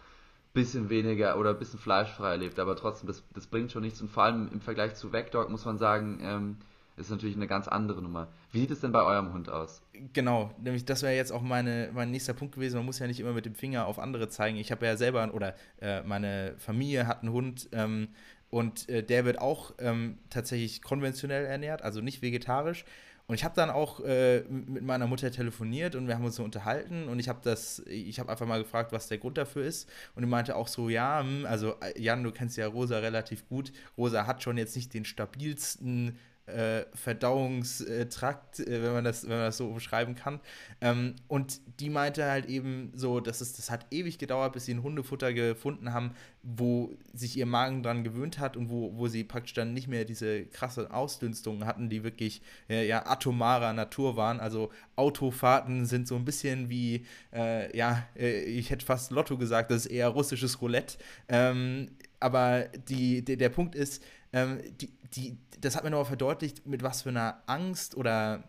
bisschen 0.54 0.88
weniger 0.88 1.38
oder 1.38 1.50
ein 1.50 1.58
bisschen 1.58 1.78
fleischfreier 1.78 2.38
lebt. 2.38 2.58
Aber 2.58 2.76
trotzdem, 2.76 3.08
das, 3.08 3.22
das 3.34 3.46
bringt 3.46 3.72
schon 3.72 3.82
nichts. 3.82 4.00
Und 4.00 4.10
vor 4.10 4.22
allem 4.22 4.48
im 4.52 4.60
Vergleich 4.60 4.94
zu 4.94 5.12
Vecdog 5.12 5.50
muss 5.50 5.64
man 5.66 5.76
sagen, 5.76 6.20
ähm, 6.22 6.56
ist 6.96 7.10
natürlich 7.10 7.34
eine 7.36 7.48
ganz 7.48 7.66
andere 7.66 8.00
Nummer. 8.00 8.28
Wie 8.52 8.60
sieht 8.60 8.70
es 8.70 8.80
denn 8.80 8.92
bei 8.92 9.02
eurem 9.02 9.32
Hund 9.32 9.48
aus? 9.48 9.82
Genau, 10.12 10.54
nämlich 10.62 10.84
das 10.84 11.02
wäre 11.02 11.14
jetzt 11.14 11.32
auch 11.32 11.42
meine, 11.42 11.90
mein 11.92 12.12
nächster 12.12 12.34
Punkt 12.34 12.54
gewesen. 12.54 12.76
Man 12.76 12.86
muss 12.86 13.00
ja 13.00 13.08
nicht 13.08 13.18
immer 13.18 13.32
mit 13.32 13.46
dem 13.46 13.56
Finger 13.56 13.86
auf 13.86 13.98
andere 13.98 14.28
zeigen. 14.28 14.56
Ich 14.56 14.70
habe 14.70 14.86
ja 14.86 14.96
selber, 14.96 15.34
oder 15.34 15.56
äh, 15.80 16.02
meine 16.02 16.54
Familie 16.58 17.08
hat 17.08 17.22
einen 17.22 17.32
Hund 17.32 17.68
ähm, 17.72 18.08
und 18.48 18.88
äh, 18.88 19.02
der 19.02 19.24
wird 19.24 19.40
auch 19.40 19.74
ähm, 19.78 20.18
tatsächlich 20.30 20.82
konventionell 20.82 21.44
ernährt, 21.44 21.82
also 21.82 22.00
nicht 22.00 22.22
vegetarisch. 22.22 22.84
Und 23.26 23.34
ich 23.36 23.44
habe 23.44 23.54
dann 23.54 23.70
auch 23.70 24.00
äh, 24.00 24.42
mit 24.42 24.82
meiner 24.82 25.06
Mutter 25.06 25.30
telefoniert 25.30 25.94
und 25.94 26.06
wir 26.06 26.14
haben 26.14 26.24
uns 26.24 26.36
so 26.36 26.44
unterhalten 26.44 27.08
und 27.08 27.18
ich 27.18 27.28
habe 27.28 27.40
das, 27.42 27.78
ich 27.86 28.20
habe 28.20 28.30
einfach 28.30 28.46
mal 28.46 28.62
gefragt, 28.62 28.92
was 28.92 29.08
der 29.08 29.18
Grund 29.18 29.38
dafür 29.38 29.64
ist. 29.64 29.88
Und 30.14 30.22
die 30.22 30.28
meinte 30.28 30.56
auch 30.56 30.68
so, 30.68 30.90
ja, 30.90 31.20
hm, 31.20 31.46
also 31.46 31.74
äh, 31.80 31.98
Jan, 32.00 32.22
du 32.22 32.32
kennst 32.32 32.58
ja 32.58 32.66
Rosa 32.66 32.98
relativ 32.98 33.48
gut. 33.48 33.72
Rosa 33.96 34.26
hat 34.26 34.42
schon 34.42 34.58
jetzt 34.58 34.76
nicht 34.76 34.92
den 34.92 35.06
stabilsten 35.06 36.18
äh, 36.46 36.84
Verdauungstrakt, 36.94 38.60
äh, 38.60 38.82
wenn, 38.82 38.92
man 38.92 39.04
das, 39.04 39.22
wenn 39.24 39.36
man 39.36 39.46
das 39.46 39.56
so 39.56 39.70
beschreiben 39.70 40.14
kann. 40.14 40.40
Ähm, 40.80 41.14
und 41.26 41.60
die 41.80 41.90
meinte 41.90 42.24
halt 42.24 42.46
eben 42.46 42.92
so, 42.94 43.20
dass 43.20 43.40
es, 43.40 43.54
das 43.54 43.70
hat 43.70 43.86
ewig 43.90 44.18
gedauert, 44.18 44.52
bis 44.52 44.66
sie 44.66 44.74
ein 44.74 44.82
Hundefutter 44.82 45.32
gefunden 45.32 45.92
haben, 45.92 46.12
wo 46.42 46.92
sich 47.14 47.38
ihr 47.38 47.46
Magen 47.46 47.82
dran 47.82 48.04
gewöhnt 48.04 48.38
hat 48.38 48.56
und 48.56 48.68
wo, 48.68 48.96
wo 48.96 49.08
sie 49.08 49.24
praktisch 49.24 49.54
dann 49.54 49.72
nicht 49.72 49.88
mehr 49.88 50.04
diese 50.04 50.44
krasse 50.44 50.92
Ausdünstungen 50.92 51.64
hatten, 51.64 51.88
die 51.88 52.04
wirklich 52.04 52.42
äh, 52.68 52.86
ja, 52.86 53.06
atomarer 53.06 53.72
Natur 53.72 54.16
waren. 54.16 54.40
Also 54.40 54.70
Autofahrten 54.96 55.86
sind 55.86 56.06
so 56.06 56.16
ein 56.16 56.26
bisschen 56.26 56.68
wie, 56.68 57.06
äh, 57.32 57.74
ja, 57.76 58.06
äh, 58.16 58.42
ich 58.42 58.70
hätte 58.70 58.84
fast 58.84 59.10
Lotto 59.10 59.38
gesagt, 59.38 59.70
das 59.70 59.86
ist 59.86 59.92
eher 59.92 60.08
russisches 60.08 60.60
Roulette. 60.60 60.98
Ähm, 61.28 61.88
aber 62.20 62.68
die, 62.88 63.22
die, 63.22 63.36
der 63.36 63.50
Punkt 63.50 63.74
ist, 63.74 64.02
ähm, 64.34 64.60
die, 64.80 64.90
die, 65.14 65.38
das 65.60 65.76
hat 65.76 65.84
mir 65.84 65.90
noch 65.90 66.06
verdeutlicht, 66.06 66.66
mit 66.66 66.82
was 66.82 67.02
für 67.02 67.10
einer 67.10 67.42
Angst 67.46 67.96
oder 67.96 68.44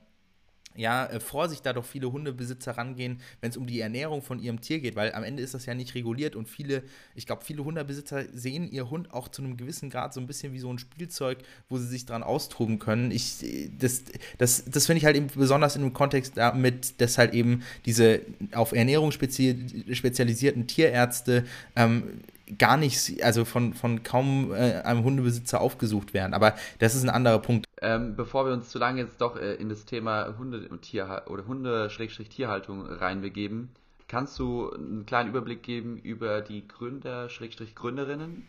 ja, 0.76 1.06
äh, 1.06 1.20
Vorsicht 1.20 1.66
da 1.66 1.74
doch 1.74 1.86
viele 1.86 2.12
Hundebesitzer 2.12 2.74
rangehen, 2.74 3.22
wenn 3.40 3.50
es 3.50 3.56
um 3.56 3.66
die 3.66 3.80
Ernährung 3.80 4.22
von 4.22 4.40
ihrem 4.40 4.60
Tier 4.60 4.80
geht, 4.80 4.96
weil 4.96 5.14
am 5.14 5.24
Ende 5.24 5.42
ist 5.42 5.54
das 5.54 5.66
ja 5.66 5.74
nicht 5.74 5.96
reguliert 5.96 6.36
und 6.36 6.50
viele, 6.50 6.84
ich 7.14 7.26
glaube, 7.26 7.46
viele 7.46 7.64
Hundebesitzer 7.64 8.26
sehen 8.34 8.70
ihr 8.70 8.90
Hund 8.90 9.14
auch 9.14 9.28
zu 9.30 9.42
einem 9.42 9.58
gewissen 9.58 9.90
Grad 9.90 10.14
so 10.14 10.20
ein 10.20 10.28
bisschen 10.28 10.54
wie 10.54 10.60
so 10.60 10.70
ein 10.72 10.80
Spielzeug, 10.80 11.38
wo 11.70 11.78
sie 11.78 11.88
sich 11.88 12.06
dran 12.06 12.24
austoben 12.24 12.80
können. 12.80 13.12
Ich, 13.12 13.38
das, 13.80 14.04
das, 14.38 14.66
das 14.66 14.86
finde 14.86 14.98
ich 14.98 15.06
halt 15.06 15.16
eben 15.16 15.28
besonders 15.28 15.76
in 15.76 15.84
dem 15.84 15.94
Kontext 15.94 16.36
damit, 16.36 17.00
dass 17.00 17.18
halt 17.18 17.34
eben 17.34 17.64
diese 17.86 18.22
auf 18.54 18.74
Ernährung 18.74 19.12
spezialisierten 19.12 20.68
Tierärzte 20.68 21.46
ähm, 21.76 22.22
gar 22.58 22.78
nicht, 22.78 23.24
also 23.24 23.46
von, 23.46 23.74
von 23.74 24.04
kaum 24.04 24.54
äh, 24.54 24.82
einem 24.82 25.04
Hundebesitzer 25.04 25.62
aufgesucht 25.62 26.14
werden. 26.14 26.34
Aber 26.34 26.56
das 26.80 26.96
ist 26.96 27.04
ein 27.04 27.10
anderer 27.10 27.40
Punkt. 27.40 27.66
Ähm, 27.82 28.16
bevor 28.16 28.46
wir 28.46 28.54
uns 28.54 28.70
zu 28.70 28.80
lange 28.80 29.02
jetzt 29.02 29.22
doch 29.22 29.38
äh, 29.38 29.56
in 29.56 29.70
das 29.70 29.86
Thema 29.86 30.36
Hunde 30.38 30.68
und 30.70 30.84
Tier 30.84 31.24
oder 31.28 31.46
Hunde-Tierhaltung 31.48 32.86
reinbegeben, 32.86 33.70
kannst 34.08 34.38
du 34.40 34.72
einen 34.72 35.06
kleinen 35.06 35.30
Überblick 35.30 35.64
geben 35.64 35.98
über 35.98 36.42
die 36.42 36.68
Gründer-Gründerinnen? 36.68 38.48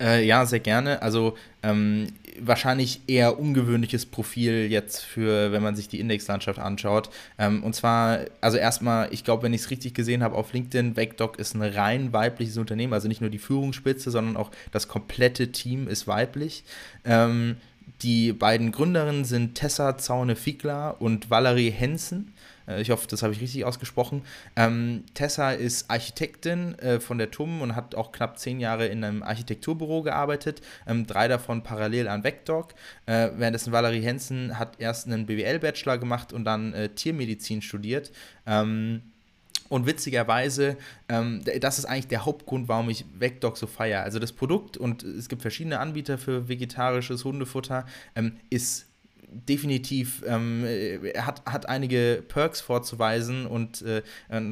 Äh, 0.00 0.24
ja, 0.24 0.46
sehr 0.46 0.60
gerne. 0.60 1.02
Also 1.02 1.36
ähm, 1.62 2.08
wahrscheinlich 2.40 3.02
eher 3.08 3.38
ungewöhnliches 3.38 4.06
Profil 4.06 4.68
jetzt 4.70 5.02
für, 5.02 5.52
wenn 5.52 5.62
man 5.62 5.74
sich 5.74 5.88
die 5.88 6.00
Indexlandschaft 6.00 6.58
anschaut. 6.58 7.10
Ähm, 7.38 7.64
und 7.64 7.74
zwar, 7.74 8.20
also 8.40 8.58
erstmal, 8.58 9.12
ich 9.12 9.24
glaube, 9.24 9.42
wenn 9.42 9.54
ich 9.54 9.62
es 9.62 9.70
richtig 9.70 9.94
gesehen 9.94 10.22
habe, 10.22 10.36
auf 10.36 10.52
LinkedIn, 10.52 10.96
Vecdoc 10.96 11.38
ist 11.38 11.54
ein 11.54 11.62
rein 11.62 12.12
weibliches 12.12 12.58
Unternehmen, 12.58 12.92
also 12.92 13.08
nicht 13.08 13.20
nur 13.20 13.30
die 13.30 13.38
Führungsspitze, 13.38 14.10
sondern 14.10 14.36
auch 14.36 14.50
das 14.70 14.88
komplette 14.88 15.50
Team 15.52 15.88
ist 15.88 16.06
weiblich. 16.06 16.64
Ähm, 17.04 17.56
die 18.02 18.32
beiden 18.32 18.70
Gründerinnen 18.70 19.24
sind 19.24 19.56
Tessa 19.56 19.98
Zaune-Fiegler 19.98 21.00
und 21.00 21.30
Valerie 21.30 21.70
Hensen. 21.70 22.32
Äh, 22.68 22.80
ich 22.82 22.90
hoffe, 22.90 23.06
das 23.08 23.22
habe 23.22 23.32
ich 23.32 23.40
richtig 23.40 23.64
ausgesprochen. 23.64 24.22
Ähm, 24.56 25.04
Tessa 25.14 25.52
ist 25.52 25.90
Architektin 25.90 26.78
äh, 26.78 27.00
von 27.00 27.18
der 27.18 27.30
TUM 27.30 27.62
und 27.62 27.74
hat 27.74 27.94
auch 27.94 28.12
knapp 28.12 28.38
zehn 28.38 28.60
Jahre 28.60 28.86
in 28.86 29.02
einem 29.02 29.22
Architekturbüro 29.22 30.02
gearbeitet, 30.02 30.60
ähm, 30.86 31.06
drei 31.06 31.28
davon 31.28 31.62
parallel 31.62 32.08
an 32.08 32.22
VecDoc. 32.22 32.74
Äh, 33.06 33.30
währenddessen 33.36 33.72
Valerie 33.72 34.02
Hensen 34.02 34.58
hat 34.58 34.80
erst 34.80 35.06
einen 35.06 35.26
BWL-Bachelor 35.26 35.98
gemacht 35.98 36.32
und 36.32 36.44
dann 36.44 36.74
äh, 36.74 36.88
Tiermedizin 36.90 37.62
studiert. 37.62 38.12
Ähm, 38.46 39.02
und 39.68 39.86
witzigerweise, 39.86 40.76
ähm, 41.08 41.42
das 41.60 41.78
ist 41.78 41.84
eigentlich 41.84 42.08
der 42.08 42.24
Hauptgrund, 42.24 42.68
warum 42.68 42.88
ich 42.88 43.04
VecDoc 43.18 43.58
so 43.58 43.66
feiere. 43.66 44.02
Also 44.02 44.18
das 44.18 44.32
Produkt, 44.32 44.76
und 44.76 45.02
es 45.02 45.28
gibt 45.28 45.42
verschiedene 45.42 45.78
Anbieter 45.78 46.16
für 46.16 46.48
vegetarisches 46.48 47.24
Hundefutter, 47.24 47.84
ähm, 48.14 48.36
ist 48.48 48.87
definitiv, 49.30 50.22
ähm, 50.26 50.64
er 50.64 51.26
hat, 51.26 51.44
hat 51.44 51.68
einige 51.68 52.24
Perks 52.26 52.60
vorzuweisen 52.60 53.46
und 53.46 53.82
äh, 53.82 54.02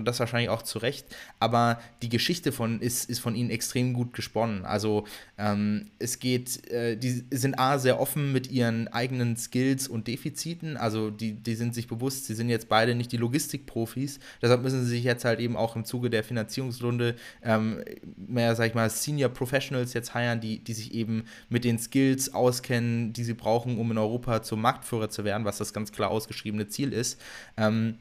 das 0.05 0.21
wahrscheinlich 0.21 0.51
auch 0.51 0.63
zu 0.63 0.79
Recht, 0.79 1.07
aber 1.41 1.81
die 2.03 2.09
Geschichte 2.09 2.53
von 2.53 2.81
ist, 2.81 3.09
ist 3.09 3.21
von 3.21 3.35
ihnen 3.35 3.51
extrem 3.51 3.95
gut 3.95 4.13
gesponnen. 4.13 4.65
Also 4.65 5.05
ähm, 5.39 5.91
es 5.99 6.19
geht, 6.19 6.71
äh, 6.71 6.97
die 6.97 7.25
sind 7.31 7.59
A 7.59 7.79
sehr 7.79 8.01
offen 8.01 8.33
mit 8.33 8.51
ihren 8.51 8.89
eigenen 8.89 9.37
Skills 9.37 9.89
und 9.89 10.09
Defiziten, 10.09 10.77
also 10.77 11.11
die, 11.11 11.33
die 11.33 11.55
sind 11.55 11.75
sich 11.75 11.87
bewusst, 11.87 12.27
sie 12.27 12.35
sind 12.35 12.49
jetzt 12.49 12.69
beide 12.69 12.95
nicht 12.95 13.13
die 13.13 13.17
Logistikprofis, 13.17 14.19
deshalb 14.43 14.63
müssen 14.63 14.85
sie 14.85 14.91
sich 14.91 15.05
jetzt 15.05 15.25
halt 15.25 15.41
eben 15.41 15.57
auch 15.57 15.77
im 15.77 15.85
Zuge 15.85 16.11
der 16.11 16.25
Finanzierungsrunde 16.25 17.17
ähm, 17.43 17.83
mehr, 18.17 18.55
sag 18.57 18.69
ich 18.69 18.75
mal, 18.75 18.91
Senior 18.91 19.31
Professionals 19.31 19.95
jetzt 19.95 20.15
heiern, 20.15 20.41
die, 20.41 20.59
die 20.59 20.75
sich 20.75 20.93
eben 20.95 21.25
mit 21.49 21.65
den 21.65 21.79
Skills 21.79 22.35
auskennen, 22.35 23.13
die 23.13 23.25
sie 23.25 23.35
brauchen, 23.35 23.79
um 23.79 23.91
in 23.91 23.99
Europa 23.99 24.43
zu 24.43 24.57
Marktführer 24.67 25.09
zu 25.09 25.25
werden, 25.25 25.45
was 25.45 25.59
das 25.59 25.73
ganz 25.73 25.93
klar 25.93 26.11
ausgeschriebene 26.11 26.67
Ziel 26.67 26.93
ist. 26.93 27.21
Ähm, 27.57 27.99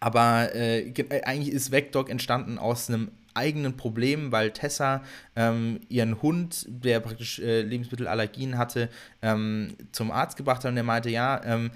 aber 0.00 0.52
äh, 0.54 0.88
äh 0.88 1.22
eigentlich 1.22 1.54
ist 1.54 1.70
VecDoc 1.70 2.10
entstanden 2.10 2.58
aus 2.58 2.88
einem 2.88 3.12
eigenen 3.34 3.76
Problem, 3.76 4.32
weil 4.32 4.52
Tessa 4.52 5.02
ähm, 5.36 5.80
ihren 5.88 6.22
Hund, 6.22 6.66
der 6.68 7.00
praktisch 7.00 7.38
äh, 7.40 7.62
Lebensmittelallergien 7.62 8.56
hatte, 8.56 8.88
ähm, 9.22 9.76
zum 9.92 10.10
Arzt 10.10 10.36
gebracht 10.36 10.64
hat 10.64 10.68
und 10.70 10.76
der 10.76 10.84
meinte, 10.84 11.10
ja, 11.10 11.40
ähm, 11.44 11.70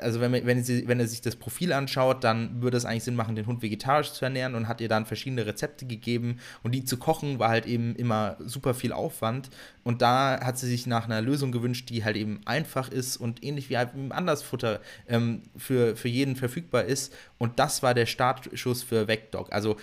also 0.00 0.20
wenn, 0.20 0.32
wenn, 0.32 0.62
sie, 0.62 0.86
wenn 0.86 1.00
er 1.00 1.08
sich 1.08 1.20
das 1.20 1.36
Profil 1.36 1.72
anschaut, 1.72 2.22
dann 2.22 2.62
würde 2.62 2.76
es 2.76 2.84
eigentlich 2.84 3.04
Sinn 3.04 3.16
machen, 3.16 3.34
den 3.34 3.46
Hund 3.46 3.62
vegetarisch 3.62 4.12
zu 4.12 4.24
ernähren 4.24 4.54
und 4.54 4.68
hat 4.68 4.80
ihr 4.80 4.88
dann 4.88 5.06
verschiedene 5.06 5.46
Rezepte 5.46 5.86
gegeben 5.86 6.38
und 6.62 6.72
die 6.72 6.84
zu 6.84 6.96
kochen 6.96 7.38
war 7.38 7.48
halt 7.48 7.66
eben 7.66 7.96
immer 7.96 8.36
super 8.40 8.74
viel 8.74 8.92
Aufwand 8.92 9.50
und 9.82 10.02
da 10.02 10.40
hat 10.44 10.58
sie 10.58 10.68
sich 10.68 10.86
nach 10.86 11.06
einer 11.06 11.20
Lösung 11.20 11.52
gewünscht, 11.52 11.90
die 11.90 12.04
halt 12.04 12.16
eben 12.16 12.40
einfach 12.44 12.88
ist 12.88 13.16
und 13.16 13.42
ähnlich 13.44 13.70
wie 13.70 13.76
halt 13.76 13.90
im 13.94 14.12
Andersfutter 14.12 14.80
ähm, 15.08 15.42
für, 15.56 15.96
für 15.96 16.08
jeden 16.08 16.36
verfügbar 16.36 16.84
ist 16.84 17.12
und 17.38 17.58
das 17.58 17.82
war 17.82 17.94
der 17.94 18.06
Startschuss 18.06 18.82
für 18.82 19.08
VecDoc. 19.08 19.52
Also 19.52 19.76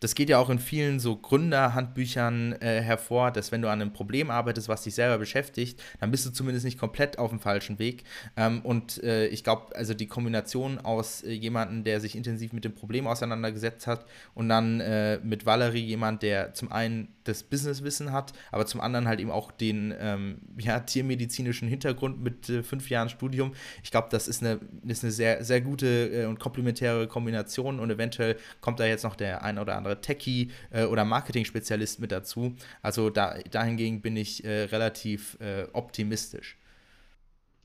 das 0.00 0.14
geht 0.14 0.28
ja 0.28 0.38
auch 0.38 0.50
in 0.50 0.58
vielen 0.58 1.00
so 1.00 1.16
Gründerhandbüchern 1.16 2.52
äh, 2.60 2.82
hervor, 2.82 3.30
dass 3.30 3.50
wenn 3.50 3.62
du 3.62 3.68
an 3.68 3.80
einem 3.80 3.92
Problem 3.92 4.30
arbeitest, 4.30 4.68
was 4.68 4.82
dich 4.82 4.94
selber 4.94 5.18
beschäftigt, 5.18 5.82
dann 6.00 6.10
bist 6.10 6.26
du 6.26 6.30
zumindest 6.30 6.66
nicht 6.66 6.78
komplett 6.78 7.18
auf 7.18 7.30
dem 7.30 7.40
falschen 7.40 7.78
Weg. 7.78 8.04
Ähm, 8.36 8.60
und 8.62 9.02
äh, 9.02 9.26
ich 9.28 9.42
glaube, 9.42 9.74
also 9.74 9.94
die 9.94 10.06
Kombination 10.06 10.78
aus 10.78 11.22
äh, 11.22 11.32
jemandem, 11.32 11.84
der 11.84 12.00
sich 12.00 12.14
intensiv 12.14 12.52
mit 12.52 12.64
dem 12.64 12.74
Problem 12.74 13.06
auseinandergesetzt 13.06 13.86
hat 13.86 14.04
und 14.34 14.48
dann 14.50 14.80
äh, 14.80 15.18
mit 15.22 15.46
Valerie 15.46 15.84
jemand, 15.84 16.22
der 16.22 16.52
zum 16.52 16.70
einen 16.70 17.08
das 17.24 17.42
Businesswissen 17.42 18.12
hat, 18.12 18.32
aber 18.52 18.66
zum 18.66 18.80
anderen 18.80 19.08
halt 19.08 19.20
eben 19.20 19.30
auch 19.30 19.50
den 19.50 19.94
ähm, 19.98 20.38
ja, 20.58 20.80
tiermedizinischen 20.80 21.68
Hintergrund 21.68 22.22
mit 22.22 22.48
äh, 22.48 22.62
fünf 22.62 22.90
Jahren 22.90 23.08
Studium. 23.08 23.54
Ich 23.82 23.90
glaube, 23.90 24.08
das 24.10 24.28
ist 24.28 24.42
eine, 24.42 24.60
ist 24.86 25.02
eine 25.02 25.12
sehr, 25.12 25.42
sehr 25.42 25.60
gute 25.60 25.86
äh, 25.86 26.26
und 26.26 26.38
komplementäre 26.38 27.08
Kombination 27.08 27.80
und 27.80 27.90
eventuell 27.90 28.36
kommt 28.60 28.78
da 28.78 28.84
jetzt 28.84 29.02
noch 29.02 29.16
der 29.16 29.42
ein 29.42 29.58
oder 29.58 29.76
andere 29.76 29.85
Techie 29.94 30.50
äh, 30.70 30.84
oder 30.84 31.04
Marketing-Spezialist 31.04 32.00
mit 32.00 32.12
dazu. 32.12 32.56
Also 32.82 33.10
da, 33.10 33.38
dahingegen 33.50 34.02
bin 34.02 34.16
ich 34.16 34.44
äh, 34.44 34.64
relativ 34.64 35.38
äh, 35.40 35.68
optimistisch. 35.72 36.58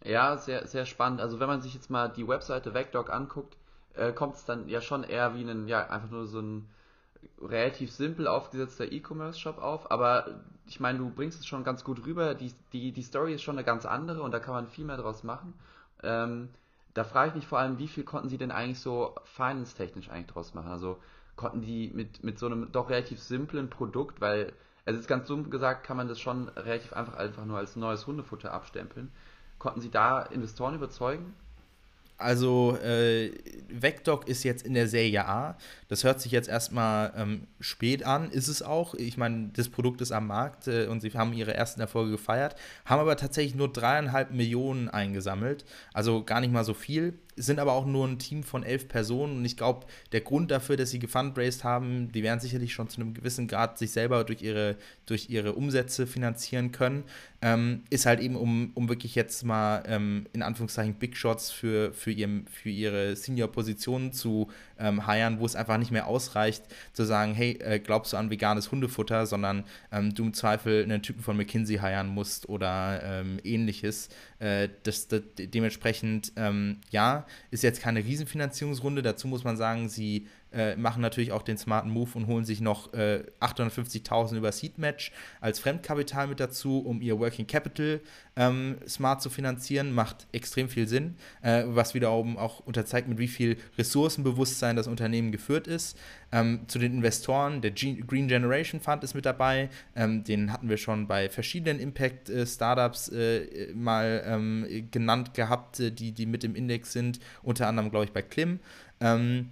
Ja, 0.04 0.38
sehr, 0.38 0.68
sehr 0.68 0.86
spannend. 0.86 1.22
Also 1.22 1.40
wenn 1.40 1.48
man 1.48 1.62
sich 1.62 1.74
jetzt 1.74 1.90
mal 1.90 2.10
die 2.10 2.28
Webseite 2.28 2.74
VecDoc 2.74 3.12
anguckt, 3.12 3.58
äh, 3.96 4.12
kommt 4.12 4.36
es 4.36 4.46
dann 4.46 4.68
ja 4.68 4.82
schon 4.82 5.04
eher 5.04 5.36
wie 5.36 5.44
ein, 5.44 5.68
ja, 5.68 5.90
einfach 5.90 6.10
nur 6.10 6.28
so 6.28 6.40
ein 6.40 6.70
relativ 7.42 7.92
simpel 7.92 8.28
aufgesetzter 8.28 8.92
E-Commerce-Shop 8.92 9.58
auf, 9.60 9.92
aber 9.92 10.42
ich 10.66 10.80
meine, 10.80 11.00
du 11.00 11.10
bringst 11.10 11.40
es 11.40 11.46
schon 11.46 11.64
ganz 11.64 11.84
gut 11.84 12.06
rüber. 12.06 12.34
Die, 12.34 12.54
die, 12.72 12.92
die 12.92 13.02
Story 13.02 13.34
ist 13.34 13.42
schon 13.42 13.58
eine 13.58 13.66
ganz 13.66 13.86
andere 13.86 14.22
und 14.22 14.32
da 14.32 14.40
kann 14.40 14.54
man 14.54 14.68
viel 14.68 14.86
mehr 14.86 14.98
draus 14.98 15.24
machen. 15.24 15.54
Ähm, 16.02 16.50
da 16.94 17.04
frage 17.04 17.30
ich 17.30 17.36
mich 17.36 17.48
vor 17.48 17.60
allem, 17.60 17.78
wie 17.78 17.88
viel 17.88 18.04
konnten 18.04 18.30
sie 18.30 18.38
denn 18.38 18.52
eigentlich 18.52 18.80
so 18.80 19.16
finance-technisch 19.24 20.10
eigentlich 20.10 20.28
draus 20.28 20.54
machen? 20.54 20.72
Also 20.72 20.98
konnten 21.36 21.62
die 21.62 21.92
mit, 21.94 22.24
mit 22.24 22.40
so 22.40 22.46
einem 22.46 22.72
doch 22.72 22.90
relativ 22.90 23.20
simplen 23.20 23.70
Produkt, 23.70 24.22
weil 24.22 24.54
es 24.86 24.98
ist 24.98 25.08
ganz 25.08 25.28
dumm 25.28 25.50
gesagt, 25.50 25.86
kann 25.86 25.98
man 25.98 26.08
das 26.08 26.20
schon 26.20 26.50
relativ 26.50 26.94
einfach 26.94 27.16
einfach 27.16 27.46
nur 27.46 27.58
als 27.58 27.76
neues 27.76 28.08
Hundefutter 28.08 28.52
abstempeln. 28.52 29.12
Konnten 29.60 29.82
sie 29.82 29.92
da 29.92 30.24
Investoren 30.24 30.76
überzeugen? 30.76 31.34
Also, 32.22 32.78
äh, 32.78 33.32
VecDoc 33.70 34.28
ist 34.28 34.44
jetzt 34.44 34.64
in 34.64 34.76
der 34.76 34.88
Serie 34.88 35.26
A. 35.28 35.58
Das 35.88 36.04
hört 36.04 36.22
sich 36.22 36.32
jetzt 36.32 36.48
erstmal 36.48 37.12
ähm, 37.16 37.48
spät 37.60 38.06
an, 38.06 38.30
ist 38.30 38.48
es 38.48 38.62
auch. 38.62 38.94
Ich 38.94 39.18
meine, 39.18 39.50
das 39.54 39.70
Produkt 39.70 40.02
ist 40.02 40.12
am 40.12 40.28
Markt 40.28 40.68
äh, 40.68 40.86
und 40.86 41.02
sie 41.02 41.10
haben 41.10 41.34
ihre 41.34 41.56
ersten 41.56 41.82
Erfolge 41.82 42.12
gefeiert, 42.12 42.56
haben 42.86 43.00
aber 43.00 43.18
tatsächlich 43.18 43.56
nur 43.56 43.72
dreieinhalb 43.72 44.32
Millionen 44.32 44.88
eingesammelt. 44.88 45.66
Also 45.94 46.24
gar 46.24 46.42
nicht 46.42 46.54
mal 46.54 46.64
so 46.64 46.76
viel 46.76 47.18
sind 47.42 47.60
aber 47.60 47.74
auch 47.74 47.86
nur 47.86 48.08
ein 48.08 48.20
Team 48.20 48.44
von 48.44 48.64
elf 48.64 48.88
Personen 48.88 49.38
und 49.38 49.46
ich 49.46 49.58
glaube, 49.58 49.86
der 50.12 50.22
Grund 50.22 50.52
dafür, 50.52 50.78
dass 50.78 50.92
sie 50.92 51.00
gefundraised 51.00 51.64
haben, 51.64 52.12
die 52.12 52.24
werden 52.24 52.40
sicherlich 52.40 52.74
schon 52.74 52.90
zu 52.90 53.02
einem 53.02 53.14
gewissen 53.14 53.48
Grad 53.48 53.78
sich 53.78 53.92
selber 53.92 54.24
durch 54.24 54.42
ihre, 54.42 54.78
durch 55.06 55.30
ihre 55.30 55.54
Umsätze 55.54 56.08
finanzieren 56.08 56.72
können, 56.72 57.04
ähm, 57.42 57.84
ist 57.90 58.06
halt 58.06 58.20
eben, 58.20 58.36
um, 58.36 58.72
um 58.76 58.88
wirklich 58.88 59.16
jetzt 59.16 59.44
mal 59.44 59.84
ähm, 59.88 60.28
in 60.34 60.44
Anführungszeichen 60.44 60.96
Big 60.96 61.18
Shots 61.18 61.52
für, 61.52 61.92
für, 61.94 62.12
ihrem, 62.12 62.46
für 62.48 62.70
ihre 62.70 63.16
Senior-Positionen 63.16 64.14
zu 64.14 64.50
ähm, 64.80 65.08
hiren, 65.08 65.40
wo 65.40 65.46
es 65.46 65.56
einfach 65.56 65.78
nicht 65.78 65.92
mehr 65.92 66.08
ausreicht, 66.08 66.64
zu 66.94 67.04
sagen, 67.04 67.34
hey, 67.34 67.54
äh, 67.62 67.80
glaubst 67.80 68.14
du 68.14 68.18
an 68.18 68.30
veganes 68.30 68.72
Hundefutter, 68.72 69.26
sondern 69.26 69.64
ähm, 69.92 70.14
du 70.14 70.24
im 70.24 70.34
Zweifel 70.34 70.84
einen 70.84 71.02
Typen 71.02 71.24
von 71.24 71.36
McKinsey 71.36 71.80
hiren 71.80 72.08
musst 72.08 72.48
oder 72.48 73.02
ähm, 73.04 73.40
ähnliches. 73.44 74.10
Äh, 74.40 74.70
das, 74.84 75.08
das, 75.08 75.22
dementsprechend, 75.38 76.34
ähm, 76.36 76.78
ja, 76.92 77.26
ist 77.50 77.64
jetzt 77.64 77.82
keine 77.82 78.04
Riesenfinanzierungsrunde. 78.04 79.02
Dazu 79.02 79.28
muss 79.28 79.44
man 79.44 79.58
sagen, 79.58 79.90
sie 79.90 80.28
äh, 80.54 80.76
machen 80.76 81.02
natürlich 81.02 81.32
auch 81.32 81.42
den 81.42 81.58
smarten 81.58 81.92
Move 81.92 82.12
und 82.16 82.28
holen 82.28 82.46
sich 82.46 82.62
noch 82.62 82.94
äh, 82.94 83.24
850.000 83.40 84.36
über 84.36 84.52
Seedmatch 84.52 85.12
als 85.40 85.60
Fremdkapital 85.60 86.28
mit 86.28 86.40
dazu, 86.40 86.80
um 86.80 87.02
ihr 87.02 87.20
Working 87.20 87.48
Capital 87.48 88.02
ähm, 88.36 88.78
smart 88.88 89.22
zu 89.22 89.30
finanzieren. 89.30 89.92
Macht 89.94 90.28
extrem 90.32 90.70
viel 90.70 90.88
Sinn, 90.88 91.16
äh, 91.42 91.64
was 91.68 91.94
wiederum 91.94 92.38
auch 92.38 92.60
unterzeigt, 92.62 93.08
mit 93.08 93.18
wie 93.18 93.28
viel 93.28 93.58
Ressourcenbewusstsein 93.78 94.76
das 94.76 94.88
Unternehmen 94.88 95.32
geführt 95.32 95.68
ist. 95.68 95.98
Ähm, 96.32 96.62
zu 96.68 96.80
den 96.80 96.94
Investoren, 96.94 97.62
der 97.62 97.72
G 97.72 98.02
Green 98.08 98.28
Generation 98.28 98.80
Fund 98.80 99.04
ist 99.04 99.14
mit 99.14 99.26
dabei. 99.26 99.70
Ähm, 99.96 100.24
den 100.24 100.52
hatten 100.52 100.70
wir 100.70 100.78
schon 100.78 101.08
bei 101.08 101.30
verschiedenen 101.30 101.80
Impact-Startups 101.80 103.10
äh, 103.10 103.44
äh, 103.44 103.74
mal 103.74 104.24
ähm, 104.26 104.88
genannt 104.92 105.34
gehabt, 105.34 105.80
äh, 105.80 105.92
die, 105.92 106.12
die 106.12 106.26
mit 106.26 106.44
im 106.44 106.56
Index 106.56 106.94
sind. 106.94 107.20
Unter 107.44 107.68
anderem, 107.68 107.90
glaube 107.90 108.06
ich, 108.06 108.12
bei 108.12 108.22
Klim. 108.22 108.60
Ähm, 109.02 109.50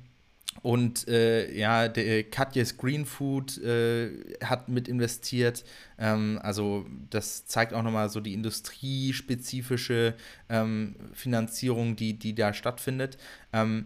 und 0.62 1.08
äh, 1.08 1.52
ja, 1.58 1.88
der 1.88 2.06
äh, 2.06 2.24
Katjes 2.24 2.78
Green 2.78 3.06
Food 3.06 3.58
äh, 3.60 4.10
hat 4.44 4.68
mit 4.68 4.88
investiert. 4.88 5.64
Ähm, 5.98 6.40
also 6.42 6.86
das 7.10 7.46
zeigt 7.46 7.74
auch 7.74 7.84
nochmal 7.84 8.10
so 8.10 8.20
die 8.20 8.34
industriespezifische 8.34 10.16
ähm, 10.50 10.96
Finanzierung, 11.14 11.96
die, 11.96 12.14
die 12.14 12.36
da 12.36 12.54
stattfindet. 12.54 13.18
Ähm, 13.54 13.86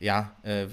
ja, 0.00 0.32
äh, 0.42 0.66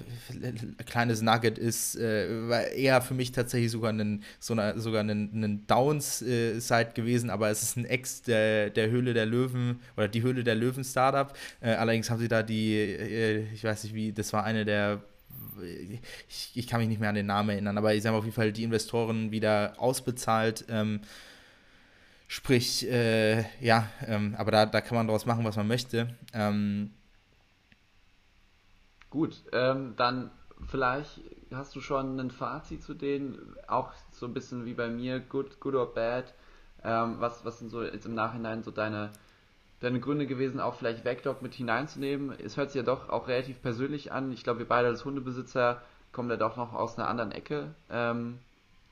kleines 0.86 1.22
Nugget 1.22 1.58
ist 1.58 1.96
äh, 1.96 2.76
eher 2.76 3.02
für 3.02 3.14
mich 3.14 3.32
tatsächlich 3.32 3.72
sogar 3.72 3.94
ein, 3.94 4.24
so 4.40 4.54
eine, 4.54 4.80
sogar 4.80 5.04
ein, 5.04 5.10
ein 5.10 5.68
Downside 5.68 6.92
gewesen, 6.96 7.30
aber 7.30 7.50
es 7.50 7.62
ist 7.62 7.78
ein 7.78 7.86
Ex 7.86 8.24
der, 8.24 8.72
der 8.72 8.90
Höhle 8.90 9.14
der 9.14 9.26
Löwen 9.26 9.80
oder 9.96 10.08
die 10.08 10.22
Höhle 10.22 10.44
der 10.44 10.56
Löwen 10.56 10.84
Startup. 10.84 11.34
Äh, 11.62 11.74
allerdings 11.74 12.10
haben 12.10 12.20
sie 12.20 12.28
da 12.28 12.42
die, 12.42 12.76
ich 13.54 13.64
weiß 13.64 13.84
nicht 13.84 13.94
wie, 13.94 14.12
das 14.12 14.34
war 14.34 14.44
eine 14.44 14.66
der 14.66 15.02
ich, 16.30 16.52
ich, 16.56 16.68
kann 16.68 16.80
mich 16.80 16.90
nicht 16.90 17.00
mehr 17.00 17.10
an 17.10 17.16
den 17.16 17.26
Namen 17.26 17.50
erinnern, 17.50 17.78
aber 17.78 18.00
sie 18.00 18.08
haben 18.08 18.16
auf 18.16 18.24
jeden 18.24 18.36
Fall 18.36 18.52
die 18.52 18.64
Investoren 18.64 19.32
wieder 19.32 19.74
ausbezahlt. 19.78 20.66
Ähm, 20.70 21.02
sprich, 22.28 22.88
äh, 22.90 23.44
ja, 23.60 23.90
ähm, 24.08 24.36
aber 24.38 24.52
da, 24.52 24.66
da 24.66 24.82
kann 24.82 24.96
man 24.96 25.08
daraus 25.08 25.26
machen, 25.26 25.44
was 25.44 25.56
man 25.56 25.68
möchte. 25.68 26.16
Ähm, 26.34 26.92
Gut, 29.10 29.44
ähm, 29.52 29.94
dann 29.98 30.32
vielleicht 30.68 31.20
hast 31.54 31.76
du 31.76 31.82
schon 31.82 32.18
ein 32.20 32.32
Fazit 32.32 32.82
zu 32.82 32.94
denen, 32.94 33.56
auch 33.68 33.92
so 34.12 34.26
ein 34.26 34.34
bisschen 34.34 34.66
wie 34.66 34.74
bei 34.74 34.88
mir, 34.88 35.20
good, 35.20 35.60
good 35.60 35.76
or 35.76 35.94
bad. 35.94 36.34
Ähm, 36.84 37.16
was, 37.20 37.44
was 37.44 37.60
sind 37.60 37.70
so 37.70 37.84
jetzt 37.84 38.06
im 38.06 38.16
Nachhinein 38.16 38.64
so 38.64 38.72
deine 38.72 39.12
deine 39.82 40.00
Gründe 40.00 40.28
gewesen, 40.28 40.60
auch 40.60 40.76
vielleicht 40.76 41.04
Vecdog 41.04 41.42
mit 41.42 41.54
hineinzunehmen? 41.54 42.34
Es 42.44 42.56
hört 42.56 42.72
sich 42.72 42.80
ja 42.80 42.84
doch 42.84 43.10
auch 43.10 43.28
relativ 43.28 43.62
persönlich 43.62 44.12
an. 44.12 44.32
Ich 44.32 44.44
glaube, 44.44 44.60
wir 44.60 44.68
beide 44.68 44.88
als 44.88 45.04
Hundebesitzer 45.04 45.82
kommen 46.12 46.30
da 46.30 46.38
doch 46.38 46.56
noch 46.56 46.74
aus 46.74 46.98
einer 46.98 47.08
anderen 47.08 47.32
Ecke. 47.32 47.74
Ähm, 47.90 48.38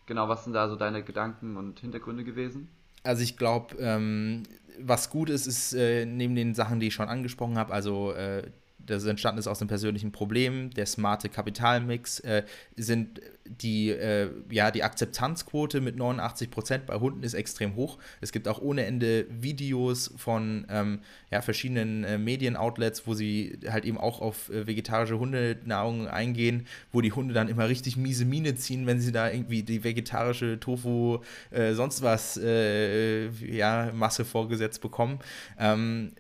genau, 0.06 0.28
was 0.28 0.44
sind 0.44 0.54
da 0.54 0.68
so 0.68 0.76
deine 0.76 1.04
Gedanken 1.04 1.58
und 1.58 1.80
Hintergründe 1.80 2.24
gewesen? 2.24 2.70
Also 3.04 3.24
ich 3.24 3.38
glaube, 3.38 3.76
ähm, 3.80 4.44
was 4.80 5.10
gut 5.10 5.30
ist, 5.30 5.48
ist 5.48 5.74
äh, 5.74 6.06
neben 6.06 6.36
den 6.36 6.56
Sachen, 6.56 6.80
die 6.80 6.88
ich 6.88 6.94
schon 6.94 7.08
angesprochen 7.08 7.58
habe, 7.58 7.74
also 7.74 8.12
äh, 8.14 8.44
das 8.90 9.06
entstanden 9.06 9.40
ist 9.40 9.48
aus 9.48 9.62
einem 9.62 9.68
persönlichen 9.68 10.12
Problem, 10.12 10.72
der 10.72 10.86
smarte 10.86 11.30
Kapitalmix, 11.30 12.20
äh, 12.22 12.44
sind 12.76 13.22
die, 13.46 13.90
äh, 13.90 14.30
ja, 14.52 14.72
die 14.72 14.84
Akzeptanzquote 14.84 15.82
mit 15.82 15.96
89 15.96 16.52
Prozent 16.52 16.86
bei 16.86 16.96
Hunden 16.96 17.24
ist 17.24 17.34
extrem 17.34 17.76
hoch. 17.76 17.98
Es 18.22 18.32
gibt 18.32 18.48
auch 18.48 18.62
ohne 18.62 18.86
Ende 18.86 19.26
Videos 19.30 20.14
von 20.18 20.68
ähm, 20.70 21.00
ja, 21.32 21.42
verschiedenen 21.42 22.04
äh, 22.04 22.18
Medienoutlets, 22.18 23.08
wo 23.08 23.16
sie 23.16 23.60
halt 23.68 23.86
eben 23.86 23.98
auch 23.98 24.22
auf 24.22 24.50
äh, 24.50 24.68
vegetarische 24.68 25.18
Hundenahrung 25.18 26.08
eingehen, 26.08 26.68
wo 26.92 27.02
die 27.02 27.12
Hunde 27.12 27.34
dann 27.34 27.50
immer 27.50 27.68
richtig 27.68 27.98
miese 27.98 28.26
Miene 28.26 28.56
ziehen, 28.56 28.86
wenn 28.86 29.02
sie 29.02 29.12
da 29.12 29.32
irgendwie 29.32 29.64
die 29.64 29.84
vegetarische 29.84 30.60
Tofu, 30.60 31.20
äh, 31.52 31.74
sonst 31.74 32.04
was, 32.04 32.38
äh, 32.38 33.30
ja, 33.30 33.92
Masse 33.94 34.26
vorgesetzt 34.26 34.82
bekommen. 34.82 35.20
Ähm, 35.58 36.12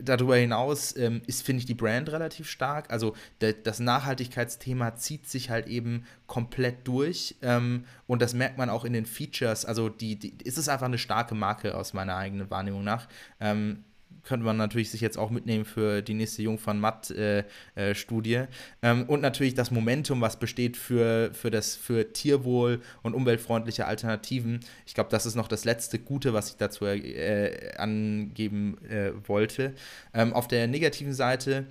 darüber 0.00 0.36
hinaus 0.36 0.96
ähm, 0.96 1.22
ist, 1.26 1.44
finde 1.44 1.60
ich, 1.60 1.66
die 1.66 1.74
Brand 1.74 2.10
relativ 2.10 2.48
stark. 2.48 2.90
Also 2.90 3.14
das 3.62 3.80
Nachhaltigkeitsthema 3.80 4.96
zieht 4.96 5.28
sich 5.28 5.50
halt 5.50 5.66
eben 5.66 6.04
komplett 6.26 6.86
durch 6.86 7.36
ähm, 7.42 7.84
und 8.06 8.22
das 8.22 8.34
merkt 8.34 8.58
man 8.58 8.70
auch 8.70 8.84
in 8.84 8.92
den 8.92 9.06
Features. 9.06 9.64
Also 9.64 9.88
die, 9.88 10.16
die, 10.16 10.36
ist 10.44 10.58
es 10.58 10.68
einfach 10.68 10.86
eine 10.86 10.98
starke 10.98 11.34
Marke 11.34 11.76
aus 11.76 11.92
meiner 11.92 12.16
eigenen 12.16 12.50
Wahrnehmung 12.50 12.84
nach. 12.84 13.08
Ähm, 13.40 13.84
könnte 14.26 14.44
man 14.44 14.56
natürlich 14.56 14.90
sich 14.90 15.00
jetzt 15.00 15.16
auch 15.16 15.30
mitnehmen 15.30 15.64
für 15.64 16.02
die 16.02 16.14
nächste 16.14 16.42
Jungfern 16.42 16.78
Matt-Studie. 16.80 18.34
Äh, 18.34 18.46
ähm, 18.82 19.04
und 19.04 19.22
natürlich 19.22 19.54
das 19.54 19.70
Momentum, 19.70 20.20
was 20.20 20.38
besteht 20.38 20.76
für, 20.76 21.30
für, 21.32 21.50
das, 21.50 21.76
für 21.76 22.12
Tierwohl 22.12 22.82
und 23.02 23.14
umweltfreundliche 23.14 23.86
Alternativen. 23.86 24.60
Ich 24.84 24.94
glaube, 24.94 25.10
das 25.10 25.24
ist 25.26 25.36
noch 25.36 25.48
das 25.48 25.64
letzte 25.64 25.98
Gute, 25.98 26.34
was 26.34 26.50
ich 26.50 26.56
dazu 26.56 26.84
äh, 26.84 27.74
angeben 27.76 28.76
äh, 28.88 29.12
wollte. 29.26 29.74
Ähm, 30.12 30.32
auf 30.34 30.48
der 30.48 30.66
negativen 30.66 31.14
Seite 31.14 31.66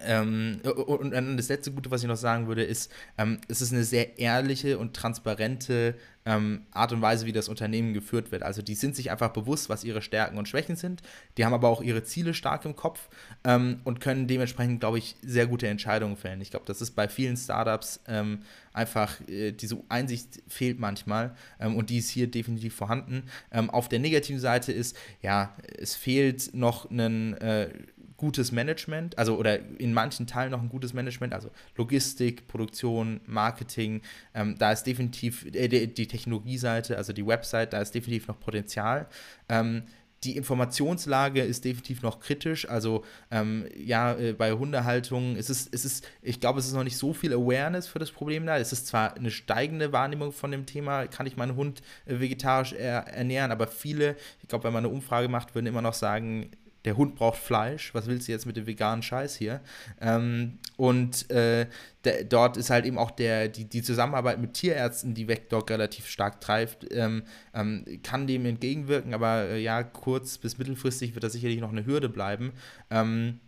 ähm, 0.00 0.60
und 0.86 1.10
dann 1.10 1.36
das 1.36 1.48
letzte 1.48 1.72
Gute, 1.72 1.90
was 1.90 2.02
ich 2.02 2.08
noch 2.08 2.16
sagen 2.16 2.46
würde, 2.46 2.62
ist, 2.62 2.92
ähm, 3.16 3.40
es 3.48 3.60
ist 3.60 3.72
eine 3.72 3.82
sehr 3.82 4.18
ehrliche 4.18 4.78
und 4.78 4.94
transparente 4.94 5.96
ähm, 6.24 6.66
Art 6.72 6.92
und 6.92 7.02
Weise, 7.02 7.26
wie 7.26 7.32
das 7.32 7.48
Unternehmen 7.48 7.94
geführt 7.94 8.30
wird. 8.30 8.44
Also 8.44 8.62
die 8.62 8.74
sind 8.74 8.94
sich 8.94 9.10
einfach 9.10 9.30
bewusst, 9.30 9.68
was 9.68 9.82
ihre 9.82 10.00
Stärken 10.00 10.38
und 10.38 10.46
Schwächen 10.46 10.76
sind. 10.76 11.02
Die 11.36 11.44
haben 11.44 11.54
aber 11.54 11.68
auch 11.68 11.80
ihre 11.80 12.04
Ziele 12.04 12.32
stark 12.32 12.64
im 12.64 12.76
Kopf 12.76 13.08
ähm, 13.44 13.80
und 13.84 14.00
können 14.00 14.28
dementsprechend, 14.28 14.80
glaube 14.80 14.98
ich, 14.98 15.16
sehr 15.22 15.46
gute 15.46 15.66
Entscheidungen 15.66 16.16
fällen. 16.16 16.40
Ich 16.42 16.50
glaube, 16.50 16.66
das 16.66 16.80
ist 16.80 16.92
bei 16.92 17.08
vielen 17.08 17.36
Startups 17.36 18.00
ähm, 18.06 18.42
einfach, 18.72 19.20
äh, 19.28 19.50
diese 19.50 19.82
Einsicht 19.88 20.42
fehlt 20.46 20.78
manchmal 20.78 21.34
ähm, 21.58 21.76
und 21.76 21.90
die 21.90 21.98
ist 21.98 22.10
hier 22.10 22.30
definitiv 22.30 22.74
vorhanden. 22.74 23.24
auf 23.50 23.88
der 23.88 23.98
negativen 23.98 24.40
Seite 24.40 24.70
ist, 24.70 24.96
ja, 25.22 25.56
es 25.78 25.96
fehlt 25.96 26.54
noch 26.54 26.90
ein 26.90 27.34
äh, 27.38 27.70
gutes 28.18 28.52
Management, 28.52 29.16
also 29.16 29.38
oder 29.38 29.58
in 29.78 29.94
manchen 29.94 30.26
Teilen 30.26 30.50
noch 30.50 30.60
ein 30.60 30.68
gutes 30.68 30.92
Management, 30.92 31.32
also 31.32 31.50
Logistik, 31.76 32.48
Produktion, 32.48 33.20
Marketing, 33.26 34.02
ähm, 34.34 34.56
da 34.58 34.72
ist 34.72 34.84
definitiv 34.84 35.46
äh, 35.54 35.68
die, 35.68 35.86
die 35.86 36.06
Technologieseite, 36.06 36.98
also 36.98 37.14
die 37.14 37.26
Website, 37.26 37.72
da 37.72 37.80
ist 37.80 37.94
definitiv 37.94 38.28
noch 38.28 38.38
Potenzial. 38.40 39.06
Ähm, 39.48 39.84
die 40.24 40.36
Informationslage 40.36 41.42
ist 41.42 41.64
definitiv 41.64 42.02
noch 42.02 42.18
kritisch. 42.18 42.68
Also 42.68 43.04
ähm, 43.30 43.66
ja, 43.76 44.14
äh, 44.14 44.32
bei 44.32 44.50
Hundehaltung 44.50 45.36
ist 45.36 45.48
es, 45.48 45.68
ist 45.68 45.84
es, 45.84 46.02
ich 46.22 46.40
glaube, 46.40 46.58
es 46.58 46.66
ist 46.66 46.72
noch 46.72 46.82
nicht 46.82 46.96
so 46.96 47.12
viel 47.12 47.32
Awareness 47.32 47.86
für 47.86 48.00
das 48.00 48.10
Problem 48.10 48.44
da. 48.44 48.58
Es 48.58 48.72
ist 48.72 48.88
zwar 48.88 49.14
eine 49.14 49.30
steigende 49.30 49.92
Wahrnehmung 49.92 50.32
von 50.32 50.50
dem 50.50 50.66
Thema, 50.66 51.06
kann 51.06 51.26
ich 51.26 51.36
meinen 51.36 51.54
Hund 51.54 51.82
äh, 52.06 52.18
vegetarisch 52.18 52.72
er 52.72 53.06
ernähren, 53.06 53.52
aber 53.52 53.68
viele, 53.68 54.16
ich 54.42 54.48
glaube, 54.48 54.64
wenn 54.64 54.72
man 54.72 54.84
eine 54.84 54.92
Umfrage 54.92 55.28
macht, 55.28 55.54
würden 55.54 55.66
immer 55.66 55.82
noch 55.82 55.94
sagen, 55.94 56.50
der 56.84 56.96
Hund 56.96 57.16
braucht 57.16 57.38
Fleisch, 57.38 57.92
was 57.94 58.06
willst 58.06 58.28
du 58.28 58.32
jetzt 58.32 58.46
mit 58.46 58.56
dem 58.56 58.66
veganen 58.66 59.02
Scheiß 59.02 59.36
hier? 59.36 59.60
Ähm, 60.00 60.58
und 60.76 61.30
äh, 61.30 61.66
der, 62.04 62.24
dort 62.24 62.56
ist 62.56 62.70
halt 62.70 62.86
eben 62.86 62.98
auch 62.98 63.10
der, 63.10 63.48
die, 63.48 63.64
die 63.64 63.82
Zusammenarbeit 63.82 64.40
mit 64.40 64.54
Tierärzten, 64.54 65.14
die 65.14 65.28
Vecdog 65.28 65.68
relativ 65.70 66.06
stark 66.06 66.40
treibt, 66.40 66.86
ähm, 66.92 67.24
ähm, 67.54 67.84
kann 68.02 68.26
dem 68.26 68.46
entgegenwirken, 68.46 69.12
aber 69.12 69.48
äh, 69.48 69.60
ja, 69.60 69.82
kurz- 69.82 70.38
bis 70.38 70.58
mittelfristig 70.58 71.14
wird 71.14 71.24
das 71.24 71.32
sicherlich 71.32 71.60
noch 71.60 71.72
eine 71.72 71.84
Hürde 71.84 72.08
bleiben. 72.08 72.52
Ähm, 72.90 73.40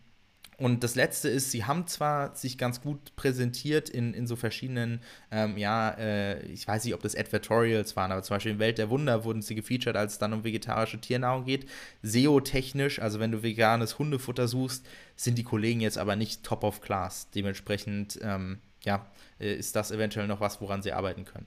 und 0.61 0.85
das 0.85 0.95
Letzte 0.95 1.31
ist, 1.31 1.51
sie 1.51 1.65
haben 1.65 1.87
zwar 1.87 2.37
sich 2.37 2.59
ganz 2.59 2.83
gut 2.83 3.17
präsentiert 3.17 3.89
in, 3.89 4.13
in 4.13 4.27
so 4.27 4.37
verschiedenen, 4.37 5.01
ähm, 5.31 5.57
ja, 5.57 5.89
äh, 5.93 6.43
ich 6.49 6.69
weiß 6.69 6.85
nicht, 6.85 6.93
ob 6.93 7.03
das 7.03 7.17
Advertorials 7.17 7.97
waren, 7.97 8.13
aber 8.13 8.23
zum 8.23 8.37
Beispiel 8.37 8.53
in 8.53 8.59
Welt 8.59 8.77
der 8.77 8.91
Wunder 8.91 9.25
wurden 9.25 9.41
sie 9.41 9.55
gefeatured, 9.55 9.97
als 9.97 10.13
es 10.13 10.19
dann 10.19 10.35
um 10.35 10.45
vegetarische 10.45 11.01
Tiernahrung 11.01 11.47
geht. 11.47 11.67
SEO-technisch, 12.03 13.01
also 13.01 13.21
wenn 13.21 13.33
du 13.33 13.43
veganes 13.43 13.99
Hundefutter 13.99 14.49
suchst, 14.49 14.87
sind 15.17 15.39
die 15.39 15.45
Kollegen 15.45 15.81
jetzt 15.81 15.97
aber 15.97 16.15
nicht 16.15 16.45
top 16.45 16.63
of 16.63 16.83
class. 16.83 17.31
Dementsprechend, 17.31 18.19
ähm, 18.21 18.59
ja, 18.85 19.07
äh, 19.39 19.55
ist 19.55 19.75
das 19.77 19.91
eventuell 19.91 20.27
noch 20.27 20.41
was, 20.41 20.61
woran 20.61 20.83
sie 20.83 20.93
arbeiten 20.93 21.25
können. 21.25 21.47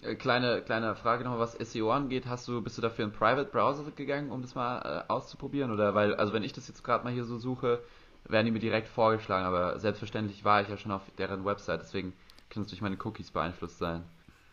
Äh, 0.00 0.14
kleine, 0.14 0.62
kleine 0.62 0.96
Frage 0.96 1.24
noch, 1.24 1.38
was 1.38 1.52
SEO 1.52 1.92
angeht. 1.92 2.24
Hast 2.26 2.48
du, 2.48 2.62
bist 2.62 2.78
du 2.78 2.82
dafür 2.82 3.04
in 3.04 3.12
Private 3.12 3.50
Browser 3.50 3.84
gegangen, 3.94 4.30
um 4.30 4.40
das 4.40 4.54
mal 4.54 5.04
äh, 5.06 5.12
auszuprobieren? 5.12 5.70
Oder 5.70 5.94
weil, 5.94 6.14
also 6.14 6.32
wenn 6.32 6.44
ich 6.44 6.54
das 6.54 6.66
jetzt 6.68 6.82
gerade 6.82 7.04
mal 7.04 7.12
hier 7.12 7.24
so 7.24 7.36
suche, 7.36 7.82
werden 8.28 8.46
die 8.46 8.52
mir 8.52 8.58
direkt 8.58 8.88
vorgeschlagen, 8.88 9.44
aber 9.44 9.78
selbstverständlich 9.78 10.44
war 10.44 10.62
ich 10.62 10.68
ja 10.68 10.76
schon 10.76 10.92
auf 10.92 11.02
deren 11.18 11.44
Website, 11.44 11.80
deswegen 11.82 12.12
können 12.50 12.64
es 12.64 12.70
durch 12.70 12.82
meine 12.82 12.96
Cookies 13.02 13.30
beeinflusst 13.30 13.78
sein. 13.78 14.04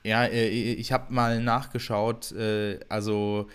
Ja, 0.04 0.26
äh, 0.26 0.48
ich 0.48 0.91
habe 0.91 1.14
mal 1.14 1.41
nachgeschaut, 1.41 2.32
äh, 2.32 2.80
also 2.88 3.50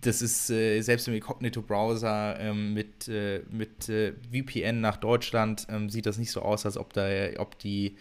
das 0.00 0.22
ist 0.22 0.50
äh, 0.50 0.80
selbst 0.82 1.08
im 1.08 1.14
Incognito-Browser 1.14 2.38
ähm, 2.38 2.74
mit, 2.74 3.08
mit 3.50 3.84
VPN 3.84 4.80
nach 4.80 4.98
Deutschland 4.98 5.66
ähm, 5.70 5.88
sieht 5.88 6.06
das 6.06 6.18
nicht 6.18 6.30
so 6.30 6.42
aus, 6.42 6.66
als 6.66 6.76
ob 6.76 6.92
da, 6.92 7.08
ob 7.38 7.58
die 7.58 7.96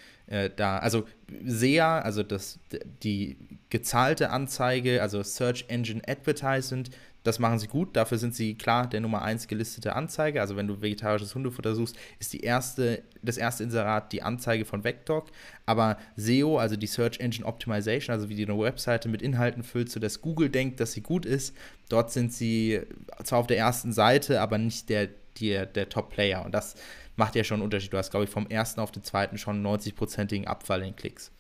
da, 0.56 0.80
also 0.80 1.06
SEA, 1.46 2.00
also 2.00 2.24
das, 2.24 2.58
die 3.04 3.38
gezahlte 3.70 4.32
Anzeige, 4.32 5.04
also 5.04 5.22
Search 5.22 5.66
Engine 5.68 6.02
Advertisement, 6.08 6.90
das 7.26 7.40
machen 7.40 7.58
sie 7.58 7.68
gut. 7.68 7.96
Dafür 7.96 8.20
sind 8.20 8.36
sie 8.36 8.56
klar 8.56 8.88
der 8.88 9.02
Nummer 9.02 9.24
1 9.24 9.48
gelistete 9.48 9.96
Anzeige. 9.96 10.40
Also 10.42 10.56
wenn 10.56 10.68
du 10.68 10.82
vegetarisches 10.82 11.34
Hundefutter 11.34 11.74
suchst, 11.74 11.98
ist 12.20 12.32
die 12.34 12.42
erste, 12.42 13.02
das 13.24 13.38
erste 13.38 13.64
Inserat 13.64 14.14
die 14.14 14.22
Anzeige 14.22 14.64
von 14.64 14.84
Vecdog. 14.84 15.30
Aber 15.66 15.98
SEO, 16.16 16.60
also 16.60 16.76
die 16.76 16.86
Search 16.86 17.20
Engine 17.20 17.48
Optimization, 17.48 18.14
also 18.14 18.30
wie 18.30 18.36
die 18.36 18.46
eine 18.46 18.58
Webseite 18.60 19.10
mit 19.10 19.24
Inhalten 19.24 19.64
füllt, 19.64 19.90
sodass 19.90 20.22
Google 20.22 20.50
denkt, 20.50 20.80
dass 20.80 20.92
sie 20.92 21.02
gut 21.02 21.26
ist, 21.26 21.58
dort 21.90 22.12
sind 22.12 22.32
sie 22.32 22.82
zwar 23.24 23.40
auf 23.40 23.48
der 23.48 23.58
ersten 23.58 23.92
Seite, 23.92 24.40
aber 24.40 24.60
nicht 24.60 24.90
der, 24.90 25.10
der, 25.42 25.66
der 25.66 25.90
Top-Player. 25.90 26.46
Und 26.46 26.52
das 26.52 26.76
macht 27.16 27.34
ja 27.34 27.44
schon 27.44 27.56
einen 27.56 27.64
Unterschied. 27.64 27.92
Du 27.92 27.98
hast, 27.98 28.12
glaube 28.12 28.26
ich, 28.26 28.30
vom 28.30 28.46
ersten 28.48 28.80
auf 28.80 28.92
den 28.92 29.04
zweiten 29.04 29.40
schon 29.40 29.66
90-prozentigen 29.66 30.46
Abfall 30.46 30.84
in 30.84 30.96
Klicks. 30.96 31.32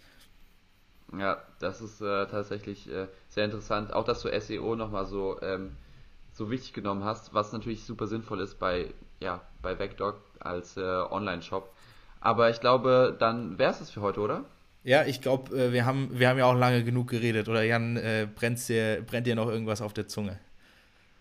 Ja, 1.15 1.43
das 1.59 1.81
ist 1.81 2.01
äh, 2.01 2.25
tatsächlich 2.25 2.91
äh, 2.91 3.07
sehr 3.35 3.45
interessant. 3.45 3.93
Auch, 3.93 4.03
dass 4.03 4.21
du 4.21 4.29
SEO 4.39 4.75
nochmal 4.75 5.05
so, 5.05 5.39
ähm, 5.41 5.75
so 6.33 6.49
wichtig 6.49 6.73
genommen 6.73 7.03
hast, 7.03 7.33
was 7.33 7.53
natürlich 7.53 7.83
super 7.83 8.07
sinnvoll 8.07 8.39
ist 8.39 8.59
bei, 8.59 8.93
ja, 9.19 9.41
bei 9.61 9.77
Vecdog 9.77 10.15
als 10.39 10.77
äh, 10.77 10.81
Online-Shop. 10.81 11.71
Aber 12.21 12.49
ich 12.49 12.59
glaube, 12.59 13.15
dann 13.19 13.59
wäre 13.59 13.71
es 13.71 13.79
das 13.79 13.91
für 13.91 14.01
heute, 14.01 14.21
oder? 14.21 14.45
Ja, 14.83 15.03
ich 15.03 15.21
glaube, 15.21 15.55
äh, 15.55 15.73
wir, 15.73 15.85
haben, 15.85 16.09
wir 16.13 16.29
haben 16.29 16.39
ja 16.39 16.45
auch 16.45 16.57
lange 16.57 16.83
genug 16.83 17.09
geredet. 17.09 17.49
Oder 17.49 17.63
Jan, 17.63 17.97
äh, 17.97 18.27
brennt, 18.33 18.67
dir, 18.67 19.03
brennt 19.05 19.27
dir 19.27 19.35
noch 19.35 19.49
irgendwas 19.49 19.81
auf 19.81 19.93
der 19.93 20.07
Zunge? 20.07 20.39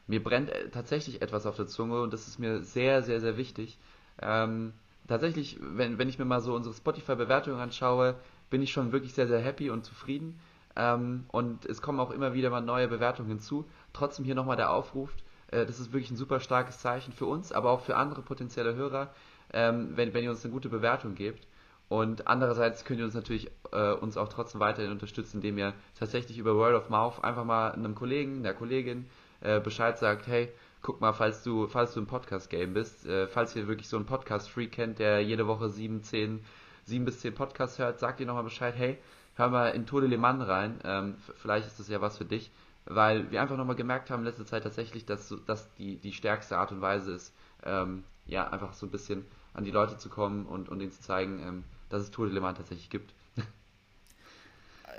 Mir 0.07 0.23
brennt 0.23 0.51
äh, 0.51 0.71
tatsächlich 0.71 1.21
etwas 1.21 1.47
auf 1.47 1.57
der 1.57 1.67
Zunge 1.67 2.01
und 2.01 2.13
das 2.13 2.29
ist 2.29 2.39
mir 2.39 2.61
sehr, 2.61 3.03
sehr, 3.03 3.21
sehr 3.21 3.37
wichtig. 3.37 3.79
Ähm, 4.23 4.73
tatsächlich, 5.09 5.59
wenn, 5.61 5.99
wenn 5.99 6.09
ich 6.09 6.19
mir 6.19 6.25
mal 6.25 6.41
so 6.41 6.55
unsere 6.55 6.75
Spotify-Bewertungen 6.75 7.59
anschaue, 7.59 8.15
bin 8.51 8.63
ich 8.63 8.71
schon 8.71 8.93
wirklich 8.93 9.15
sehr, 9.15 9.27
sehr 9.27 9.41
happy 9.41 9.71
und 9.71 9.85
zufrieden. 9.85 10.39
Ähm, 10.77 11.27
und 11.29 11.67
es 11.67 11.83
kommen 11.83 12.01
auch 12.01 12.11
immer 12.11 12.35
wieder 12.35 12.51
mal 12.51 12.61
neue 12.61 12.89
Bewertungen 12.89 13.29
hinzu. 13.29 13.65
Trotzdem 13.93 14.25
hier 14.25 14.35
nochmal 14.35 14.57
der 14.57 14.71
Aufruf. 14.71 15.11
Äh, 15.49 15.67
das 15.67 15.81
ist 15.81 15.93
wirklich 15.93 16.11
ein 16.11 16.17
super 16.17 16.41
starkes 16.41 16.79
Zeichen 16.79 17.13
für 17.13 17.27
uns, 17.27 17.53
aber 17.53 17.71
auch 17.71 17.81
für 17.81 17.97
andere 17.97 18.23
potenzielle 18.23 18.75
Hörer, 18.75 19.13
ähm, 19.53 19.93
wenn, 19.97 20.15
wenn 20.15 20.25
ihr 20.25 20.31
uns 20.31 20.45
eine 20.45 20.53
gute 20.53 20.69
Bewertung 20.69 21.15
gebt. 21.15 21.47
Und 21.89 22.27
andererseits 22.27 22.85
könnt 22.85 22.99
ihr 22.99 23.05
uns 23.05 23.15
natürlich 23.15 23.51
äh, 23.73 23.93
uns 23.93 24.17
auch 24.17 24.29
trotzdem 24.29 24.61
weiterhin 24.61 24.91
unterstützen, 24.91 25.37
indem 25.37 25.59
ihr 25.59 25.75
tatsächlich 25.99 26.39
über 26.39 26.57
Word 26.57 26.75
of 26.75 26.89
Mouth 26.89 27.23
einfach 27.23 27.45
mal 27.45 27.73
einem 27.73 27.95
Kollegen, 27.95 28.39
einer 28.39 28.55
Kollegin 28.55 29.07
äh, 29.43 29.61
Bescheid 29.61 29.99
sagt, 29.99 30.27
hey, 30.27 30.51
guck 30.83 31.01
mal, 31.01 31.13
falls 31.13 31.43
du, 31.43 31.67
falls 31.67 31.95
du 31.95 32.01
im 32.01 32.07
Podcast-Game 32.07 32.75
bist, 32.75 33.07
äh, 33.07 33.27
falls 33.27 33.55
ihr 33.55 33.69
wirklich 33.69 33.89
so 33.89 33.97
einen 33.97 34.07
Podcast-Freak 34.07 34.73
kennt, 34.73 34.99
der 34.99 35.21
jede 35.23 35.47
Woche 35.47 35.69
sieben, 35.69 36.03
zehn 36.03 36.45
sieben 36.85 37.05
bis 37.05 37.21
zehn 37.21 37.35
Podcasts 37.35 37.79
hört, 37.79 37.99
sagt 37.99 38.21
ihr 38.21 38.27
nochmal 38.27 38.45
Bescheid, 38.45 38.75
hey, 38.77 38.99
hör 39.35 39.49
mal 39.51 39.69
in 39.71 39.87
Tode 39.87 40.07
Le 40.07 40.19
Mans 40.19 40.47
rein, 40.47 40.81
ähm, 40.85 41.17
vielleicht 41.37 41.67
ist 41.67 41.79
das 41.81 41.89
ja 41.89 42.01
was 42.01 42.19
für 42.19 42.25
dich. 42.25 42.51
weil 42.87 43.31
wir 43.31 43.41
einfach 43.41 43.57
nochmal 43.57 43.77
gemerkt 43.77 44.11
haben 44.11 44.21
in 44.21 44.27
letzter 44.27 44.47
Zeit 44.47 44.63
tatsächlich, 44.63 45.07
dass 45.07 45.35
das 45.47 45.73
die, 45.77 45.97
die 45.97 46.13
stärkste 46.13 46.59
Art 46.59 46.71
und 46.73 46.81
Weise 46.81 47.13
ist, 47.13 47.35
ähm, 47.65 48.05
ja, 48.27 48.49
einfach 48.51 48.75
so 48.75 48.87
ein 48.87 48.91
bisschen 48.91 49.25
an 49.55 49.65
die 49.65 49.71
Leute 49.71 49.97
zu 49.97 50.09
kommen 50.09 50.47
und, 50.47 50.69
und 50.69 50.81
ihnen 50.81 50.93
zu 50.93 51.01
zeigen, 51.01 51.41
ähm, 51.41 51.65
dass 51.89 52.03
es 52.03 52.11
Tour 52.11 52.27
de 52.27 52.35
Le 52.35 52.41
Mans 52.41 52.59
tatsächlich 52.59 52.91
gibt. 52.91 53.15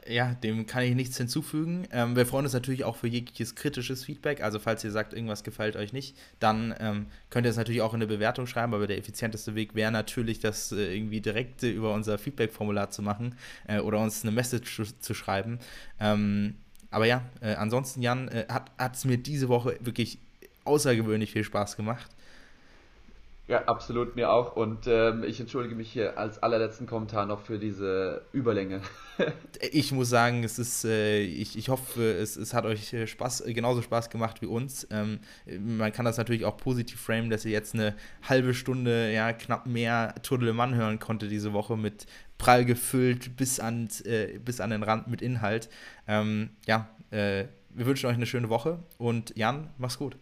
Ja, 0.08 0.34
dem 0.36 0.66
kann 0.66 0.84
ich 0.84 0.96
nichts 0.96 1.18
hinzufügen. 1.18 1.88
Ähm, 1.92 2.16
wir 2.16 2.26
freuen 2.26 2.46
uns 2.46 2.54
natürlich 2.54 2.84
auch 2.84 2.96
für 2.96 3.08
jegliches 3.08 3.56
kritisches 3.56 4.04
Feedback. 4.04 4.42
Also 4.42 4.60
falls 4.60 4.84
ihr 4.84 4.92
sagt, 4.92 5.14
irgendwas 5.14 5.44
gefällt 5.44 5.76
euch 5.76 5.94
nicht, 5.94 6.16
dann 6.40 6.76
ähm, 6.80 7.08
könnt 7.30 7.48
ihr 7.48 7.50
es 7.50 7.58
natürlich 7.58 7.82
auch 7.82 7.94
in 7.94 7.98
eine 7.98 8.08
Bewertung 8.08 8.46
schreiben. 8.46 8.74
Aber 8.74 8.88
der 8.88 8.98
effizienteste 8.98 9.56
Weg 9.56 9.74
wäre 9.74 9.92
natürlich, 9.92 10.40
das 10.40 10.72
äh, 10.72 10.96
irgendwie 10.96 11.22
direkt 11.22 11.64
äh, 11.64 11.72
über 11.72 11.94
unser 11.94 12.18
Feedback-Formular 12.18 12.92
zu 12.92 13.02
machen 13.02 13.36
äh, 13.68 13.80
oder 13.80 14.00
uns 14.00 14.24
eine 14.24 14.32
Message 14.32 14.82
zu 15.00 15.14
schreiben. 15.14 15.60
Ähm, 16.00 16.56
aber 16.92 17.06
ja, 17.06 17.24
äh, 17.42 17.56
ansonsten, 17.56 18.02
Jan, 18.02 18.28
äh, 18.28 18.46
hat 18.48 18.96
es 18.96 19.06
mir 19.06 19.18
diese 19.18 19.50
Woche 19.50 19.78
wirklich 19.82 20.20
außergewöhnlich 20.66 21.32
viel 21.32 21.44
Spaß 21.44 21.78
gemacht. 21.78 22.12
Ja, 23.48 23.66
absolut, 23.66 24.16
mir 24.16 24.32
auch. 24.32 24.56
Und 24.56 24.88
ähm, 24.88 25.24
ich 25.24 25.40
entschuldige 25.40 25.76
mich 25.76 25.92
hier 25.92 26.18
als 26.18 26.42
allerletzten 26.42 26.88
Kommentar 26.88 27.28
noch 27.28 27.42
für 27.42 27.60
diese 27.60 28.24
Überlänge. 28.34 28.82
ich 29.72 29.92
muss 29.92 30.10
sagen, 30.10 30.44
es 30.44 30.58
ist, 30.58 30.84
äh, 30.84 31.22
ich, 31.22 31.56
ich 31.56 31.70
hoffe, 31.70 32.12
es, 32.12 32.38
es 32.38 32.56
hat 32.56 32.66
euch 32.66 32.92
äh, 32.94 33.06
Spaß, 33.06 33.44
genauso 33.46 33.84
Spaß 33.84 34.10
gemacht 34.10 34.42
wie 34.42 34.48
uns. 34.48 34.88
Ähm, 34.90 35.20
man 35.60 35.94
kann 35.94 36.06
das 36.06 36.18
natürlich 36.18 36.44
auch 36.44 36.58
positiv 36.58 37.00
framen, 37.00 37.30
dass 37.30 37.46
ihr 37.46 37.52
jetzt 37.52 37.76
eine 37.76 37.96
halbe 38.28 38.56
Stunde, 38.56 39.12
ja, 39.14 39.32
knapp 39.32 39.68
mehr 39.68 40.16
Tour 40.24 40.40
de 40.40 40.48
Le 40.48 40.54
Mans 40.54 40.76
hören 40.76 40.98
konnte 40.98 41.28
diese 41.28 41.54
Woche 41.54 41.78
mit 41.78 42.08
prall 42.40 42.66
gefüllt 42.66 43.38
bis 43.38 43.60
an, 43.60 43.90
äh, 44.06 44.40
bis 44.40 44.60
an 44.60 44.72
den 44.72 44.82
Rand 44.82 45.08
mit 45.08 45.22
Inhalt. 45.22 45.70
Ähm, 46.08 46.50
ja, 46.66 46.90
äh, 47.12 47.46
wir 47.70 47.86
wünschen 47.86 48.08
euch 48.08 48.16
eine 48.16 48.26
schöne 48.26 48.50
Woche 48.50 48.80
und 48.98 49.38
Jan, 49.38 49.70
mach's 49.78 50.00
gut. 50.00 50.18